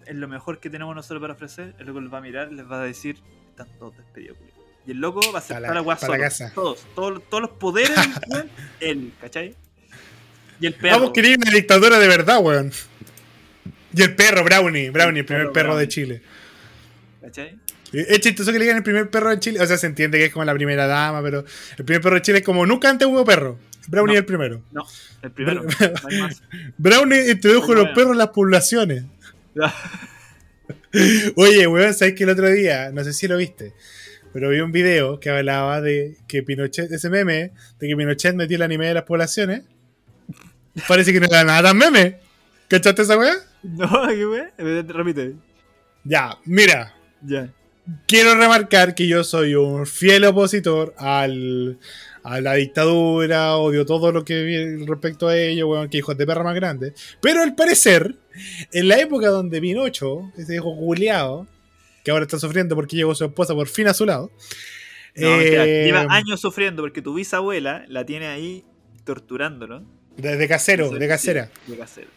Es 0.07 0.15
lo 0.15 0.29
mejor 0.29 0.59
que 0.61 0.71
tenemos 0.71 0.95
nosotros 0.95 1.21
para 1.21 1.33
ofrecer. 1.35 1.75
El 1.79 1.87
loco 1.87 2.01
les 2.01 2.13
va 2.13 2.19
a 2.19 2.21
mirar, 2.21 2.53
les 2.53 2.71
va 2.71 2.81
a 2.83 2.85
decir: 2.85 3.17
Están 3.51 3.69
todos 3.79 3.97
despedidos, 3.97 4.37
culiao". 4.39 4.55
Y 4.87 4.91
el 4.91 4.99
loco 4.99 5.21
va 5.33 5.39
a 5.39 5.43
aceptar 5.43 5.63
la- 5.75 5.83
la 5.83 5.97
solo. 5.97 6.19
casa. 6.19 6.53
Todos, 6.55 6.85
todos, 6.95 7.23
todos 7.31 7.43
los 7.43 7.51
poderes 7.53 7.97
del 8.29 8.51
él, 8.81 9.13
¿cachai? 9.21 9.55
Y 10.61 10.67
el 10.67 10.75
perro. 10.75 10.97
Vamos, 10.99 11.11
quería 11.13 11.37
una 11.37 11.51
dictadura 11.51 11.99
de 11.99 12.07
verdad, 12.09 12.39
weón. 12.43 12.71
Y 13.97 14.03
el 14.03 14.15
perro, 14.15 14.45
Brownie. 14.45 14.91
Brownie, 14.91 15.21
el 15.21 15.25
primer 15.27 15.43
perro 15.45 15.53
perro 15.53 15.77
de. 15.77 15.89
Chile. 15.89 16.23
¿Cachai? 17.21 17.59
Es 17.93 18.19
chistoso 18.21 18.51
que 18.53 18.59
le 18.59 18.65
digan 18.65 18.79
el 18.79 18.83
primer 18.83 19.09
perro 19.09 19.31
de 19.31 19.39
Chile. 19.39 19.61
O 19.61 19.67
sea, 19.67 19.79
se 19.79 19.87
entiende 19.87 20.19
que 20.19 20.27
es 20.27 20.33
como 20.33 20.45
la 20.45 20.53
primera 20.55 20.87
dama, 20.87 21.23
pero 21.23 21.45
el 21.79 21.85
primer 21.85 22.03
perro 22.03 22.17
de 22.17 22.23
Chile 22.23 22.39
es 22.39 22.45
como 22.45 22.67
nunca 22.67 22.91
antes 22.91 23.07
hubo 23.07 23.25
perro. 23.25 23.59
Brownie 23.87 24.15
No. 24.15 24.19
es 24.19 24.19
el 24.21 24.25
primero. 24.27 24.63
No, 24.73 24.87
el 25.23 25.31
primero. 25.31 25.63
No. 26.11 26.29
Brownie 26.77 27.31
introdujo 27.31 27.73
los 27.75 27.89
perros 27.91 28.13
en 28.13 28.19
las 28.19 28.29
poblaciones. 28.29 29.05
Oye, 31.37 31.67
weón, 31.67 31.95
¿sabes 31.95 32.15
que 32.15 32.25
el 32.25 32.31
otro 32.31 32.49
día, 32.51 32.91
no 32.93 33.03
sé 33.05 33.13
si 33.13 33.27
lo 33.29 33.37
viste, 33.37 33.73
pero 34.33 34.51
vi 34.51 34.61
un 34.61 34.73
video 34.73 35.19
que 35.21 35.31
hablaba 35.31 35.81
de 35.81 36.17
que 36.29 36.43
Pinochet, 36.43 36.91
ese 36.93 37.11
meme, 37.11 37.53
de 37.79 37.89
que 37.89 37.97
Pinochet 37.97 38.35
metió 38.35 38.57
el 38.57 38.63
anime 38.63 38.87
de 38.89 38.95
las 38.95 39.03
poblaciones? 39.05 39.63
Parece 40.89 41.13
que 41.13 41.21
no 41.21 41.27
era 41.27 41.45
nada 41.45 41.63
tan 41.63 41.77
meme. 41.77 42.19
¿Cachaste 42.69 43.03
esa 43.03 43.19
weá? 43.19 43.35
No, 43.63 43.89
¿qué? 44.09 44.53
Eh, 44.59 44.85
Repite. 44.89 45.35
Ya, 46.05 46.39
mira, 46.45 46.95
Ya. 47.23 47.53
quiero 48.07 48.35
remarcar 48.35 48.95
que 48.95 49.07
yo 49.07 49.25
soy 49.25 49.55
un 49.55 49.87
fiel 49.87 50.25
opositor 50.25 50.95
al, 50.99 51.79
a 52.25 52.41
la 52.41 52.55
dictadura, 52.55 53.57
odio 53.57 53.85
todo 53.87 54.11
lo 54.11 54.25
que 54.25 54.43
vi 54.43 54.85
respecto 54.87 55.29
a 55.29 55.37
ello, 55.39 55.69
weón, 55.69 55.89
que 55.89 55.99
hijos 55.99 56.17
de 56.17 56.27
perra 56.27 56.43
más 56.43 56.55
grandes. 56.55 56.95
Pero 57.21 57.43
al 57.43 57.55
parecer, 57.55 58.17
en 58.73 58.89
la 58.89 58.99
época 58.99 59.29
donde 59.29 59.61
Pinocho, 59.61 60.33
ese 60.37 60.57
hijo 60.57 60.75
culiao, 60.77 61.47
que 62.03 62.11
ahora 62.11 62.25
está 62.25 62.39
sufriendo 62.39 62.75
porque 62.75 62.97
llegó 62.97 63.15
su 63.15 63.25
esposa 63.25 63.55
por 63.55 63.69
fin 63.69 63.87
a 63.89 63.95
su 63.95 64.07
lado, 64.07 64.31
No, 65.17 65.41
eh, 65.41 65.85
lleva 65.85 66.07
años 66.11 66.41
sufriendo 66.41 66.83
porque 66.83 67.01
tu 67.03 67.15
bisabuela 67.15 67.85
la 67.89 68.05
tiene 68.05 68.27
ahí 68.27 68.65
torturándolo. 69.05 69.83
de, 70.17 70.37
de 70.37 70.49
casero, 70.49 70.91
de 70.91 71.07
casera. 71.09 71.51
De 71.67 71.77
casero. 71.77 72.09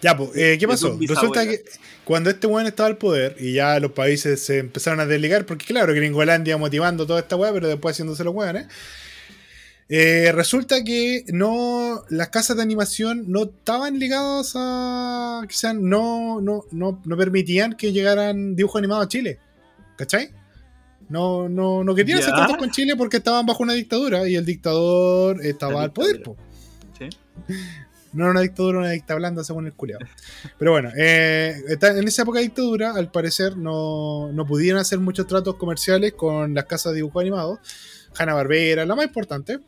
Ya, 0.00 0.16
pues, 0.16 0.30
eh, 0.36 0.56
¿qué 0.60 0.68
pasó? 0.68 0.98
Resulta 1.00 1.46
que 1.46 1.64
cuando 2.04 2.28
este 2.30 2.46
weón 2.46 2.66
estaba 2.66 2.88
al 2.88 2.98
poder 2.98 3.36
y 3.40 3.54
ya 3.54 3.80
los 3.80 3.92
países 3.92 4.44
se 4.44 4.58
empezaron 4.58 5.00
a 5.00 5.06
desligar, 5.06 5.46
porque 5.46 5.64
claro, 5.64 5.92
Gringolandia 5.94 6.56
motivando 6.58 7.06
toda 7.06 7.20
esta 7.20 7.36
weá, 7.36 7.52
pero 7.52 7.66
después 7.68 7.94
haciéndose 7.94 8.22
los 8.22 8.34
weones. 8.34 8.66
eh, 8.66 8.68
resulta 9.88 10.82
que 10.82 11.24
no 11.28 12.04
las 12.08 12.28
casas 12.28 12.56
de 12.56 12.62
animación 12.62 13.24
no 13.30 13.44
estaban 13.44 13.98
ligadas 13.98 14.52
a. 14.56 15.42
Quizás 15.48 15.74
no, 15.74 16.40
no, 16.40 16.64
no, 16.70 17.00
no 17.04 17.16
permitían 17.16 17.74
que 17.74 17.92
llegaran 17.92 18.56
dibujos 18.56 18.78
animados 18.78 19.06
a 19.06 19.08
Chile. 19.08 19.38
¿Cachai? 19.96 20.30
No, 21.08 21.48
no, 21.48 21.84
no 21.84 21.94
querían 21.94 22.18
hacer 22.18 22.32
tratos 22.32 22.56
con 22.56 22.70
Chile 22.70 22.94
porque 22.96 23.18
estaban 23.18 23.44
bajo 23.46 23.62
una 23.62 23.74
dictadura 23.74 24.28
y 24.28 24.36
el 24.36 24.44
dictador 24.44 25.44
estaba 25.44 25.82
al 25.82 25.92
poder. 25.92 26.22
po. 26.22 26.36
Sí. 26.98 27.08
No 28.12 28.24
era 28.24 28.30
una 28.30 28.40
dictadura, 28.42 28.78
una 28.78 28.90
dicta 28.90 29.16
blanda 29.16 29.42
según 29.42 29.66
el 29.66 29.74
culiado. 29.74 30.06
Pero 30.58 30.70
bueno, 30.70 30.90
eh, 30.96 31.60
en 31.68 32.08
esa 32.08 32.22
época 32.22 32.38
de 32.38 32.44
dictadura, 32.44 32.92
al 32.94 33.10
parecer, 33.10 33.56
no, 33.56 34.30
no 34.32 34.46
pudieron 34.46 34.80
hacer 34.80 35.00
muchos 35.00 35.26
tratos 35.26 35.56
comerciales 35.56 36.12
con 36.14 36.54
las 36.54 36.64
casas 36.66 36.92
de 36.92 36.98
dibujo 36.98 37.18
animado. 37.18 37.58
Hanna 38.16 38.34
Barbera, 38.34 38.84
la 38.84 38.94
más 38.94 39.06
importante. 39.06 39.60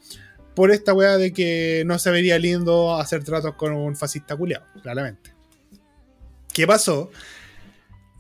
Por 0.55 0.70
esta 0.70 0.94
weá 0.94 1.18
de 1.18 1.32
que 1.32 1.82
no 1.86 1.99
se 1.99 2.11
vería 2.11 2.38
lindo 2.38 2.94
hacer 2.97 3.22
tratos 3.24 3.55
con 3.57 3.72
un 3.72 3.94
fascista 3.94 4.36
culiado, 4.36 4.64
claramente. 4.82 5.32
¿Qué 6.53 6.66
pasó? 6.66 7.11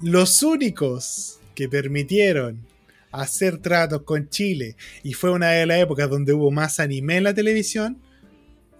Los 0.02 0.42
únicos 0.42 1.40
que 1.54 1.68
permitieron 1.68 2.66
hacer 3.10 3.58
tratos 3.58 4.02
con 4.02 4.28
Chile, 4.28 4.76
y 5.02 5.14
fue 5.14 5.30
una 5.30 5.50
de 5.52 5.64
las 5.64 5.78
épocas 5.78 6.10
donde 6.10 6.34
hubo 6.34 6.50
más 6.50 6.78
anime 6.80 7.16
en 7.16 7.24
la 7.24 7.32
televisión, 7.32 7.98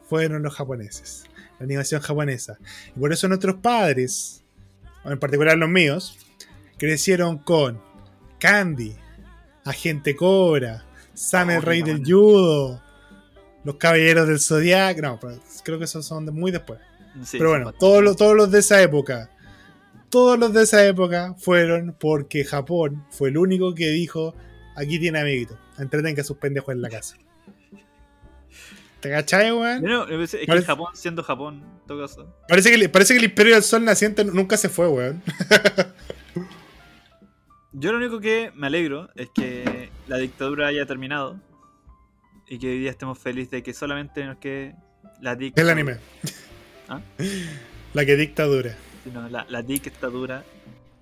fueron 0.07 0.43
los 0.43 0.55
japoneses, 0.55 1.25
la 1.59 1.65
animación 1.65 2.03
japonesa. 2.03 2.59
Y 2.95 3.01
por 3.01 3.13
eso 3.13 3.29
nuestros 3.29 3.57
padres, 3.57 4.45
en 5.07 5.19
particular 5.19 5.57
los 5.57 5.71
míos, 5.71 6.19
crecieron 6.77 7.39
con 7.39 7.81
Candy, 8.39 8.95
Agente 9.65 10.15
Cobra, 10.15 10.85
Sam 11.17 11.51
el 11.51 11.63
Rey 11.63 11.83
del. 11.83 12.03
Judo, 12.05 12.81
Los 13.65 13.77
Caballeros 13.77 14.29
del 14.29 14.39
Zodiac, 14.39 14.99
no, 15.01 15.19
pero 15.21 15.41
creo 15.65 15.79
que 15.79 15.85
esos 15.87 16.05
son 16.07 16.27
de 16.27 16.33
muy 16.33 16.51
después. 16.53 16.79
Sí, 17.25 17.39
pero 17.39 17.51
bueno, 17.51 17.73
todos 17.73 18.03
los, 18.05 18.17
todos 18.17 18.37
los 18.37 18.51
de 18.51 18.59
esa 18.61 18.81
época, 18.83 19.31
todos 20.11 20.39
los 20.39 20.53
de 20.53 20.63
esa 20.65 20.85
época 20.87 21.35
fueron 21.39 21.97
porque 21.99 22.45
Japón 22.45 23.05
fue 23.11 23.31
el 23.31 23.39
único 23.39 23.75
que 23.75 23.89
dijo, 23.89 24.35
aquí 24.77 24.99
tiene 24.99 25.19
amiguito, 25.21 25.59
entretenga 25.79 26.21
a 26.21 26.25
sus 26.25 26.37
pendejos 26.37 26.75
en 26.75 26.83
la 26.83 26.91
casa. 26.91 27.17
¿Te 29.01 29.11
cachai, 29.11 29.53
weón? 29.53 29.83
No, 29.83 30.07
es 30.09 30.31
que 30.33 30.47
Parece- 30.47 30.67
Japón, 30.67 30.89
siendo 30.95 31.23
Japón, 31.23 31.63
en 31.81 31.87
todo 31.87 32.03
caso. 32.03 32.35
Parece 32.49 32.71
que, 32.75 32.89
parece 32.89 33.15
que 33.15 33.19
el 33.19 33.25
Imperio 33.25 33.55
del 33.55 33.63
Sol 33.63 33.85
naciente 33.85 34.25
nunca 34.25 34.57
se 34.57 34.69
fue, 34.69 34.89
weón. 34.89 35.23
Yo 37.73 37.93
lo 37.93 37.99
único 37.99 38.21
que 38.21 38.53
me 38.55 38.67
alegro 38.69 39.11
es 39.17 39.29
que 39.35 39.91
la 40.09 40.19
dictadura 40.19 40.69
haya 40.69 40.87
terminado 40.87 41.41
y 42.49 42.59
que 42.59 42.69
hoy 42.69 42.79
día 42.79 42.91
estemos 42.91 43.19
felices 43.19 43.51
de 43.51 43.63
que 43.63 43.75
solamente 43.75 44.25
nos 44.25 44.39
quede 44.39 44.77
la 45.21 45.35
dictadura. 45.35 45.73
El 45.73 45.79
anime. 45.79 45.97
¿Ah? 46.89 47.01
La 47.95 48.05
que 48.05 48.17
dictadura. 48.17 48.77
No, 49.13 49.29
la, 49.29 49.47
la 49.49 49.63
dictadura. 49.63 50.45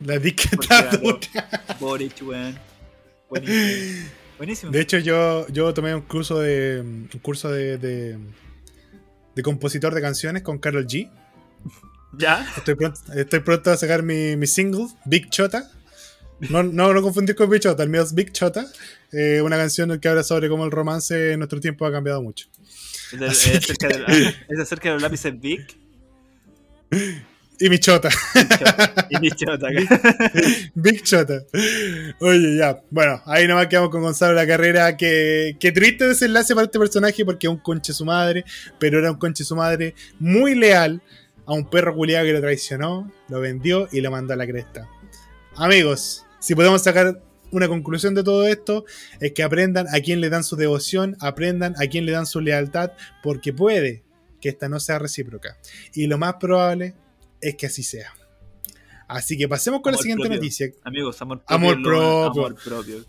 La 0.00 0.18
dictadura. 0.18 1.18
Boric, 1.80 2.22
weón. 2.22 2.58
Buenísimo. 3.30 4.08
Buenísimo. 4.38 4.72
De 4.72 4.80
hecho, 4.80 4.98
yo, 4.98 5.46
yo 5.48 5.72
tomé 5.74 5.94
un 5.94 6.02
curso 6.02 6.40
de. 6.40 6.80
un 6.82 7.20
curso 7.20 7.50
de, 7.50 7.78
de, 7.78 8.18
de 9.34 9.42
compositor 9.42 9.94
de 9.94 10.00
canciones 10.00 10.42
con 10.42 10.58
Carol 10.58 10.86
G. 10.86 11.10
¿Ya? 12.16 12.46
Estoy 12.56 12.74
pronto, 12.74 13.00
estoy 13.14 13.40
pronto 13.40 13.70
a 13.70 13.76
sacar 13.76 14.02
mi, 14.02 14.36
mi 14.36 14.46
single, 14.46 14.86
Big 15.04 15.30
Chota. 15.30 15.70
No, 16.50 16.62
no 16.62 16.92
lo 16.92 17.00
confundir 17.02 17.34
con 17.36 17.48
Big 17.48 17.60
Chota, 17.60 17.82
el 17.82 17.88
mío 17.88 18.02
es 18.02 18.14
Big 18.14 18.32
Chota. 18.32 18.66
eh, 19.12 19.40
una 19.42 19.56
canción 19.56 19.98
que 20.00 20.08
habla 20.08 20.22
sobre 20.24 20.48
cómo 20.48 20.64
el 20.64 20.70
romance 20.70 21.32
en 21.32 21.38
nuestro 21.38 21.60
tiempo 21.60 21.86
ha 21.86 21.92
cambiado 21.92 22.20
mucho. 22.22 22.48
Es, 23.12 23.18
del- 23.20 23.30
es 23.30 23.46
acerca 23.46 23.88
de, 23.88 24.04
ah, 24.06 24.34
es 24.48 24.58
acerca 24.58 24.88
de 24.88 24.94
los 24.94 25.02
lápices 25.02 25.40
Big 25.40 25.66
Y 27.60 27.68
mi 27.70 27.78
Chota, 27.78 28.08
y 29.10 29.16
Nichota. 29.20 29.68
Big 30.74 31.02
Chota. 31.04 31.44
Oye, 32.20 32.56
ya. 32.58 32.80
Bueno, 32.90 33.22
ahí 33.26 33.46
nomás 33.46 33.68
quedamos 33.68 33.90
con 33.90 34.02
Gonzalo 34.02 34.34
la 34.34 34.44
carrera. 34.46 34.96
Que, 34.96 35.56
que 35.60 35.70
triste 35.70 36.06
desenlace 36.08 36.52
para 36.54 36.64
este 36.66 36.80
personaje 36.80 37.24
porque 37.24 37.46
es 37.46 37.50
un 37.52 37.58
conche 37.58 37.92
su 37.92 38.04
madre, 38.04 38.44
pero 38.80 38.98
era 38.98 39.12
un 39.12 39.18
conche 39.18 39.44
su 39.44 39.54
madre 39.54 39.94
muy 40.18 40.56
leal 40.56 41.00
a 41.46 41.52
un 41.52 41.70
perro 41.70 41.94
culiado 41.94 42.24
que 42.26 42.32
lo 42.32 42.40
traicionó, 42.40 43.10
lo 43.28 43.40
vendió 43.40 43.88
y 43.92 44.00
lo 44.00 44.10
mandó 44.10 44.32
a 44.34 44.36
la 44.36 44.46
cresta. 44.46 44.88
Amigos, 45.56 46.26
si 46.40 46.54
podemos 46.56 46.82
sacar 46.82 47.22
una 47.52 47.68
conclusión 47.68 48.14
de 48.14 48.24
todo 48.24 48.44
esto, 48.46 48.84
es 49.20 49.32
que 49.32 49.44
aprendan 49.44 49.86
a 49.88 50.00
quién 50.00 50.20
le 50.20 50.28
dan 50.28 50.42
su 50.42 50.56
devoción, 50.56 51.16
aprendan 51.20 51.74
a 51.78 51.86
quién 51.86 52.06
le 52.06 52.12
dan 52.12 52.26
su 52.26 52.40
lealtad, 52.40 52.90
porque 53.22 53.52
puede 53.52 54.02
que 54.40 54.48
esta 54.48 54.68
no 54.68 54.80
sea 54.80 54.98
recíproca. 54.98 55.56
Y 55.94 56.08
lo 56.08 56.18
más 56.18 56.34
probable 56.34 56.94
es 57.40 57.54
que 57.54 57.66
así 57.66 57.84
sea. 57.84 58.12
Así 59.06 59.38
que 59.38 59.48
pasemos 59.48 59.80
con 59.80 59.92
la 59.92 59.98
siguiente 59.98 60.22
propio. 60.24 60.38
noticia. 60.38 60.72
Amigos, 60.82 61.22
amor 61.22 61.44
propio. 61.44 61.56
Amor 61.56 61.82
propio. 61.82 62.24
Amor 62.24 62.54
propio. 62.56 63.04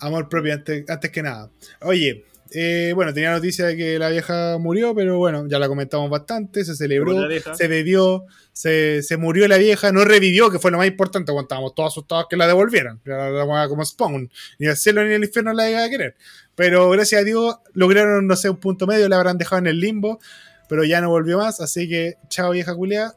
Amor 0.00 0.28
propio 0.28 0.54
antes, 0.54 0.90
antes 0.90 1.10
que 1.12 1.22
nada. 1.22 1.50
Oye, 1.80 2.24
eh, 2.52 2.92
bueno, 2.94 3.12
tenía 3.14 3.32
noticia 3.32 3.66
de 3.66 3.76
que 3.76 3.98
la 3.98 4.08
vieja 4.10 4.58
murió, 4.58 4.94
pero 4.94 5.18
bueno, 5.18 5.46
ya 5.48 5.58
la 5.58 5.66
comentamos 5.68 6.08
bastante, 6.10 6.64
se 6.64 6.76
celebró, 6.76 7.12
se 7.56 7.68
bebió, 7.68 8.24
se, 8.52 9.02
se 9.02 9.16
murió 9.16 9.48
la 9.48 9.56
vieja, 9.56 9.90
no 9.92 10.04
revivió, 10.04 10.50
que 10.50 10.58
fue 10.58 10.70
lo 10.70 10.78
más 10.78 10.86
importante, 10.86 11.32
cuando 11.32 11.46
estábamos 11.46 11.74
todos 11.74 11.92
asustados 11.92 12.26
que 12.30 12.36
la 12.36 12.46
devolvieran, 12.46 13.00
la, 13.04 13.30
la 13.30 13.68
como 13.68 13.84
Spawn, 13.84 14.30
ni 14.58 14.66
el 14.66 14.76
cielo 14.76 15.04
ni 15.04 15.14
el 15.14 15.24
infierno 15.24 15.52
la 15.52 15.68
iba 15.70 15.82
a 15.84 15.88
querer. 15.88 16.14
Pero 16.54 16.88
gracias 16.90 17.22
a 17.22 17.24
Dios 17.24 17.56
lograron, 17.72 18.26
no 18.26 18.36
sé, 18.36 18.48
un 18.50 18.58
punto 18.58 18.86
medio, 18.86 19.08
la 19.08 19.16
habrán 19.16 19.38
dejado 19.38 19.58
en 19.60 19.66
el 19.66 19.80
limbo, 19.80 20.20
pero 20.68 20.84
ya 20.84 21.00
no 21.00 21.08
volvió 21.10 21.38
más, 21.38 21.60
así 21.60 21.88
que 21.88 22.14
chao 22.28 22.52
vieja 22.52 22.74
culia, 22.74 23.12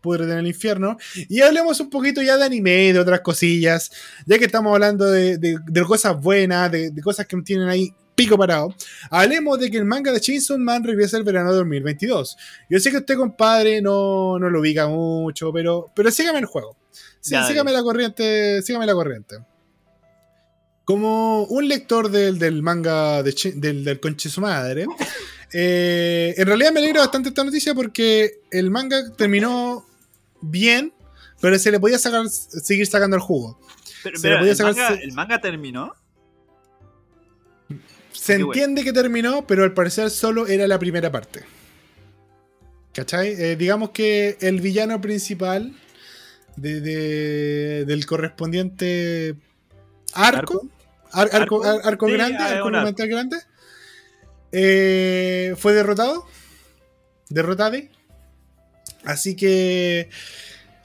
pudrete 0.00 0.32
en 0.32 0.38
el 0.38 0.46
infierno. 0.46 0.96
Y 1.28 1.42
hablemos 1.42 1.80
un 1.80 1.90
poquito 1.90 2.22
ya 2.22 2.36
de 2.38 2.44
anime 2.44 2.92
de 2.92 2.98
otras 2.98 3.20
cosillas, 3.20 3.90
ya 4.24 4.38
que 4.38 4.46
estamos 4.46 4.72
hablando 4.72 5.10
de, 5.10 5.36
de- 5.36 5.58
de 5.66 5.82
cosas 5.82 6.18
buenas, 6.18 6.70
de, 6.72 6.90
de 6.90 7.02
cosas 7.02 7.26
que 7.26 7.36
tienen 7.42 7.68
ahí 7.68 7.92
pico 8.18 8.36
parado, 8.36 8.74
hablemos 9.10 9.58
de 9.58 9.70
que 9.70 9.78
el 9.78 9.84
manga 9.84 10.12
de 10.12 10.20
Chainsaw 10.20 10.58
Man 10.58 10.84
regresa 10.84 11.16
el 11.16 11.24
verano 11.24 11.50
de 11.52 11.56
2022. 11.58 12.36
Yo 12.68 12.78
sé 12.80 12.90
que 12.90 12.98
usted, 12.98 13.16
compadre, 13.16 13.80
no, 13.80 14.38
no 14.38 14.50
lo 14.50 14.60
ubica 14.60 14.86
mucho, 14.88 15.52
pero, 15.52 15.90
pero 15.94 16.10
sígame 16.10 16.40
el 16.40 16.44
juego. 16.46 16.76
Sí, 17.20 17.34
sígame 17.46 17.72
la 17.72 17.82
corriente, 17.82 18.60
sígame 18.62 18.86
la 18.86 18.94
corriente. 18.94 19.36
Como 20.84 21.44
un 21.44 21.68
lector 21.68 22.10
del, 22.10 22.38
del 22.38 22.62
manga 22.62 23.22
de 23.22 23.34
del, 23.56 23.84
del 23.84 24.00
conche 24.00 24.30
su 24.30 24.40
madre, 24.40 24.86
eh, 25.52 26.34
en 26.36 26.46
realidad 26.46 26.72
me 26.72 26.80
alegra 26.80 27.00
bastante 27.00 27.28
esta 27.28 27.44
noticia 27.44 27.74
porque 27.74 28.40
el 28.50 28.70
manga 28.70 29.12
terminó 29.14 29.86
bien, 30.40 30.94
pero 31.42 31.58
se 31.58 31.70
le 31.70 31.78
podía 31.78 31.98
sacar, 31.98 32.26
seguir 32.30 32.86
sacando 32.86 33.16
el 33.16 33.22
jugo. 33.22 33.60
Pero, 34.02 34.16
Se 34.16 34.22
pero, 34.22 34.34
le 34.36 34.38
podía 34.40 34.52
el, 34.52 34.56
sacar- 34.58 34.74
manga, 34.90 35.02
el 35.02 35.12
manga 35.12 35.40
terminó. 35.42 35.94
Se 38.28 38.36
Qué 38.36 38.42
bueno. 38.44 38.52
entiende 38.62 38.84
que 38.84 38.92
terminó, 38.92 39.46
pero 39.46 39.64
al 39.64 39.72
parecer 39.72 40.10
solo 40.10 40.46
era 40.46 40.68
la 40.68 40.78
primera 40.78 41.10
parte. 41.10 41.44
¿Cachai? 42.92 43.28
Eh, 43.28 43.56
digamos 43.56 43.88
que 43.90 44.36
el 44.42 44.60
villano 44.60 45.00
principal 45.00 45.72
de- 46.56 46.82
de- 46.82 47.84
del 47.86 48.04
correspondiente 48.04 49.34
arco, 50.12 50.66
ar- 51.10 51.30
arco, 51.32 51.64
¿Arco? 51.64 51.64
ar- 51.64 51.80
arco 51.84 52.06
Sí, 52.06 52.12
grande, 52.12 52.36
ah, 52.38 52.48
arco 52.48 52.68
grande, 53.08 53.36
eh, 54.52 55.54
fue 55.56 55.72
derrotado. 55.72 56.26
Derrotado. 57.30 57.78
Así 59.04 59.36
que 59.36 60.10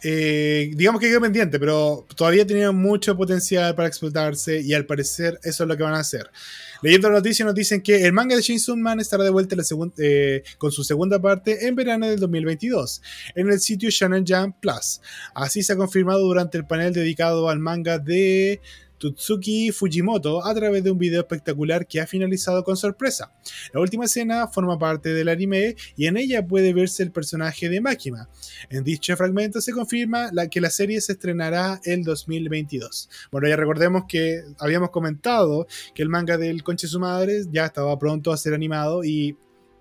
eh, 0.04 0.72
digamos 0.76 1.00
que 1.00 1.08
quedó 1.08 1.22
pendiente, 1.22 1.60
pero 1.60 2.06
todavía 2.16 2.46
tenía 2.46 2.72
mucho 2.72 3.16
potencial 3.16 3.74
para 3.74 3.88
explotarse 3.88 4.60
y 4.60 4.74
al 4.74 4.86
parecer 4.86 5.40
eso 5.44 5.64
es 5.64 5.68
lo 5.68 5.78
que 5.78 5.84
van 5.84 5.94
a 5.94 6.00
hacer. 6.00 6.30
Leyendo 6.82 7.10
la 7.10 7.16
noticia 7.16 7.46
nos 7.46 7.56
dicen 7.56 7.82
que 7.82 8.06
el 8.06 8.12
manga 8.12 8.36
de 8.36 8.42
Chainsaw 8.42 8.76
Man 8.76 9.00
estará 9.00 9.24
de 9.24 9.30
vuelta 9.30 9.56
la 9.56 9.64
eh, 9.98 10.44
con 10.58 10.72
su 10.74 10.84
segunda 10.84 11.22
parte 11.22 11.66
en 11.66 11.76
verano 11.76 12.08
del 12.08 12.20
2022 12.20 13.02
en 13.36 13.50
el 13.50 13.62
sitio 13.62 13.90
Shonen 13.90 14.26
Jump 14.28 14.58
Plus. 14.60 15.00
Así 15.34 15.64
se 15.64 15.72
ha 15.72 15.78
confirmado 15.78 16.20
durante 16.20 16.58
el 16.58 16.66
panel 16.66 16.92
dedicado 16.92 17.48
al 17.48 17.60
manga 17.60 18.00
de 18.00 18.60
Tutsuki 19.04 19.70
Fujimoto 19.74 20.46
a 20.46 20.56
través 20.56 20.82
de 20.82 20.90
un 20.90 20.98
video 20.98 21.20
espectacular 21.20 21.86
que 21.86 22.00
ha 22.00 22.08
finalizado 22.08 22.64
con 22.64 22.78
sorpresa. 22.78 23.34
La 23.74 23.82
última 23.82 24.06
escena 24.06 24.48
forma 24.48 24.80
parte 24.80 25.14
del 25.14 25.28
anime 25.28 25.76
y 25.98 26.08
en 26.08 26.16
ella 26.16 26.48
puede 26.48 26.72
verse 26.72 27.04
el 27.04 27.12
personaje 27.12 27.68
de 27.68 27.82
Makima. 27.82 28.30
En 28.70 28.86
dicho 28.86 29.18
fragmento 29.18 29.60
se 29.60 29.74
confirma 29.74 30.32
que 30.50 30.62
la 30.62 30.70
serie 30.70 31.02
se 31.02 31.12
estrenará 31.12 31.82
el 31.84 32.06
2022. 32.06 33.10
Bueno, 33.30 33.50
ya 33.50 33.58
recordemos 33.58 34.06
que 34.08 34.42
habíamos 34.58 34.90
comentado 34.92 35.68
que 35.94 36.02
el 36.02 36.08
manga 36.08 36.38
del 36.38 36.64
Conche 36.64 36.88
su 36.88 36.98
madre 36.98 37.42
ya 37.52 37.66
estaba 37.66 38.00
pronto 38.00 38.32
a 38.32 38.38
ser 38.38 38.54
animado 38.54 39.04
y 39.04 39.36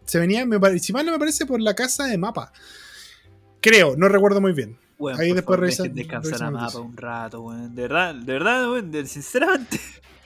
se 0.04 0.18
venía, 0.18 0.44
si 0.80 0.92
mal 0.92 1.06
no 1.06 1.12
me 1.12 1.20
parece, 1.20 1.46
por 1.46 1.60
la 1.60 1.76
casa 1.76 2.06
de 2.06 2.18
mapa. 2.18 2.52
Creo, 3.60 3.94
no 3.96 4.08
recuerdo 4.08 4.40
muy 4.40 4.52
bien. 4.52 4.80
Weón, 5.02 5.20
Ahí 5.20 5.32
después 5.32 5.44
favor, 5.56 5.60
revisa- 5.60 5.82
dejen 5.82 5.94
descansar 5.96 6.42
a 6.44 6.50
mapa 6.50 6.78
un 6.78 6.96
rato, 6.96 7.40
weón. 7.42 7.74
De 7.74 7.82
verdad, 7.82 8.14
de 8.14 8.32
verdad, 8.32 8.70
weón, 8.70 8.90
de- 8.90 9.06
sinceramente. 9.06 9.80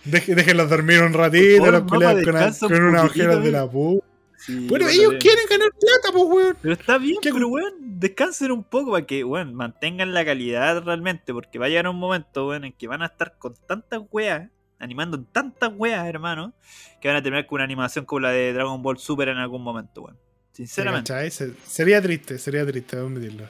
Deje- 0.05 0.35
déjenlos 0.35 0.71
dormir 0.71 1.03
un 1.03 1.13
ratito, 1.13 1.57
favor, 1.57 1.73
los 1.73 1.83
Mapa, 1.83 1.95
culiados 1.97 2.59
con, 2.61 2.85
unas 2.85 3.05
ojeras 3.05 3.43
de 3.43 3.51
la 3.53 3.69
pu. 3.71 4.03
Sí, 4.39 4.67
Bueno, 4.69 4.87
ellos 4.87 5.15
quieren 5.19 5.45
ganar 5.51 5.71
plata, 5.71 6.13
pues, 6.13 6.25
weón. 6.29 6.57
Pero 6.63 6.75
está 6.75 6.99
bien, 6.99 7.17
¿Qué- 7.23 7.33
pero 7.33 7.49
weón, 7.49 7.75
descansen 7.99 8.53
un 8.53 8.63
poco 8.63 8.93
para 8.93 9.05
que, 9.07 9.25
weón, 9.25 9.55
mantengan 9.55 10.13
la 10.15 10.25
calidad 10.25 10.83
realmente, 10.85 11.33
porque 11.33 11.59
va 11.59 11.67
a 11.67 11.69
llegar 11.71 11.89
un 11.89 11.97
momento, 11.99 12.47
weón, 12.49 12.65
en 12.67 12.73
que 12.73 12.87
van 12.87 13.03
a 13.03 13.07
estar 13.07 13.37
con 13.39 13.55
tantas 13.67 14.03
weas, 14.13 14.49
animando 14.79 15.21
tantas 15.25 15.73
weas, 15.75 16.07
hermano, 16.07 16.53
que 17.01 17.09
van 17.09 17.17
a 17.17 17.23
terminar 17.23 17.47
con 17.47 17.57
una 17.57 17.65
animación 17.65 18.05
como 18.05 18.21
la 18.21 18.31
de 18.31 18.53
Dragon 18.53 18.83
Ball 18.83 18.99
Super 18.99 19.29
en 19.31 19.39
algún 19.39 19.63
momento, 19.63 20.03
weón. 20.03 20.19
Sinceramente. 20.53 21.31
Se- 21.31 21.53
Sería 21.67 22.01
triste, 22.01 22.39
sería 22.39 22.65
triste, 22.65 22.97
admitirlo. 22.97 23.49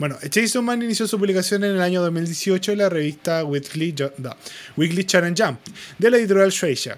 Bueno, 0.00 0.16
Chainsaw 0.26 0.62
Man 0.62 0.82
inició 0.82 1.06
su 1.06 1.18
publicación 1.18 1.62
en 1.62 1.72
el 1.72 1.82
año 1.82 2.00
2018 2.00 2.72
en 2.72 2.78
la 2.78 2.88
revista 2.88 3.44
Weekly, 3.44 3.92
Shonen 5.06 5.34
Jump 5.36 5.60
de 5.98 6.10
la 6.10 6.16
editorial 6.16 6.50
Shueisha. 6.50 6.96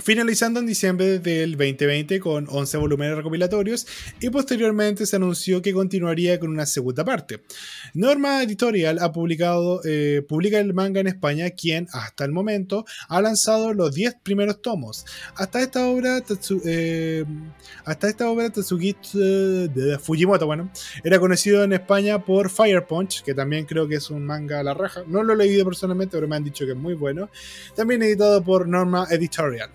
Finalizando 0.00 0.60
en 0.60 0.66
diciembre 0.66 1.18
del 1.18 1.52
2020 1.56 2.20
con 2.20 2.46
11 2.48 2.76
volúmenes 2.78 3.16
recopilatorios 3.16 3.86
y 4.20 4.30
posteriormente 4.30 5.04
se 5.06 5.16
anunció 5.16 5.60
que 5.60 5.72
continuaría 5.72 6.38
con 6.38 6.50
una 6.50 6.66
segunda 6.66 7.04
parte. 7.04 7.42
Norma 7.94 8.42
Editorial 8.44 9.00
ha 9.00 9.10
publicado, 9.12 9.80
eh, 9.84 10.22
publica 10.26 10.60
el 10.60 10.72
manga 10.72 11.00
en 11.00 11.08
España, 11.08 11.50
quien 11.50 11.88
hasta 11.92 12.24
el 12.24 12.30
momento 12.30 12.84
ha 13.08 13.20
lanzado 13.20 13.74
los 13.74 13.92
10 13.92 14.14
primeros 14.22 14.62
tomos. 14.62 15.04
Hasta 15.34 15.60
esta 15.60 15.86
obra, 15.88 16.20
Tatsu- 16.24 16.62
eh, 16.64 17.24
hasta 17.84 18.08
esta 18.08 18.30
obra 18.30 18.50
Tatsuki 18.50 18.96
eh, 19.14 19.68
de 19.74 19.98
Fujimoto, 19.98 20.46
bueno, 20.46 20.70
era 21.02 21.18
conocido 21.18 21.64
en 21.64 21.72
España 21.72 22.24
por 22.24 22.50
Fire 22.50 22.86
Punch, 22.86 23.22
que 23.24 23.34
también 23.34 23.66
creo 23.66 23.88
que 23.88 23.96
es 23.96 24.10
un 24.10 24.24
manga 24.24 24.60
a 24.60 24.62
la 24.62 24.74
raja. 24.74 25.02
No 25.08 25.24
lo 25.24 25.32
he 25.32 25.36
leído 25.36 25.64
personalmente, 25.64 26.16
pero 26.16 26.28
me 26.28 26.36
han 26.36 26.44
dicho 26.44 26.64
que 26.64 26.72
es 26.72 26.78
muy 26.78 26.94
bueno. 26.94 27.28
También 27.74 28.02
editado 28.04 28.42
por 28.44 28.68
Norma 28.68 29.06
Editorial. 29.10 29.70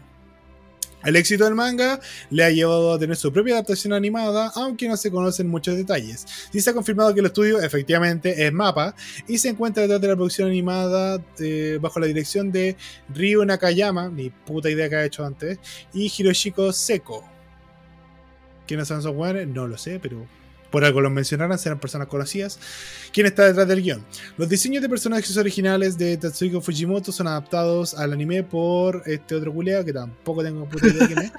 El 1.05 1.15
éxito 1.15 1.43
del 1.43 1.55
manga 1.55 1.99
le 2.29 2.43
ha 2.43 2.49
llevado 2.49 2.93
a 2.93 2.99
tener 2.99 3.15
su 3.15 3.31
propia 3.31 3.55
adaptación 3.55 3.93
animada, 3.93 4.51
aunque 4.55 4.87
no 4.87 4.95
se 4.95 5.11
conocen 5.11 5.47
muchos 5.47 5.75
detalles. 5.75 6.25
Sí 6.51 6.61
se 6.61 6.69
ha 6.69 6.73
confirmado 6.73 7.13
que 7.13 7.19
el 7.19 7.25
estudio 7.25 7.61
efectivamente 7.61 8.45
es 8.45 8.53
Mapa 8.53 8.95
y 9.27 9.37
se 9.37 9.49
encuentra 9.49 9.83
detrás 9.83 10.01
de 10.01 10.07
la 10.07 10.15
producción 10.15 10.47
animada 10.47 11.21
eh, 11.39 11.77
bajo 11.81 11.99
la 11.99 12.07
dirección 12.07 12.51
de 12.51 12.77
Ryu 13.13 13.43
Nakayama, 13.43 14.09
ni 14.09 14.29
puta 14.29 14.69
idea 14.69 14.89
que 14.89 14.95
ha 14.95 15.05
hecho 15.05 15.25
antes, 15.25 15.59
y 15.93 16.11
Hiroshiko 16.17 16.71
Seko. 16.71 17.23
¿Quiénes 18.65 18.87
son 18.87 18.99
esos 18.99 19.13
weones? 19.15 19.47
No 19.47 19.67
lo 19.67 19.77
sé, 19.77 19.99
pero 19.99 20.25
por 20.73 20.83
algo 20.83 21.01
los 21.01 21.11
mencionaron, 21.11 21.55
serán 21.59 21.77
personas 21.77 22.07
conocidas. 22.07 22.57
¿Quién 23.11 23.27
está 23.27 23.45
detrás 23.45 23.67
del 23.67 23.83
guion? 23.83 24.03
Los 24.37 24.49
diseños 24.49 24.81
de 24.81 24.89
personajes 24.89 25.37
originales 25.37 25.99
de 25.99 26.17
Tatsuhiko 26.17 26.61
Fujimoto 26.61 27.11
son 27.11 27.27
adaptados 27.27 27.93
al 27.93 28.11
anime 28.11 28.41
por 28.41 29.03
este 29.05 29.35
otro 29.35 29.53
culeado 29.53 29.85
que 29.85 29.93
tampoco 29.93 30.43
tengo 30.43 30.67
puta 30.67 30.87
idea 30.87 31.05
quién 31.05 31.19
es. 31.19 31.31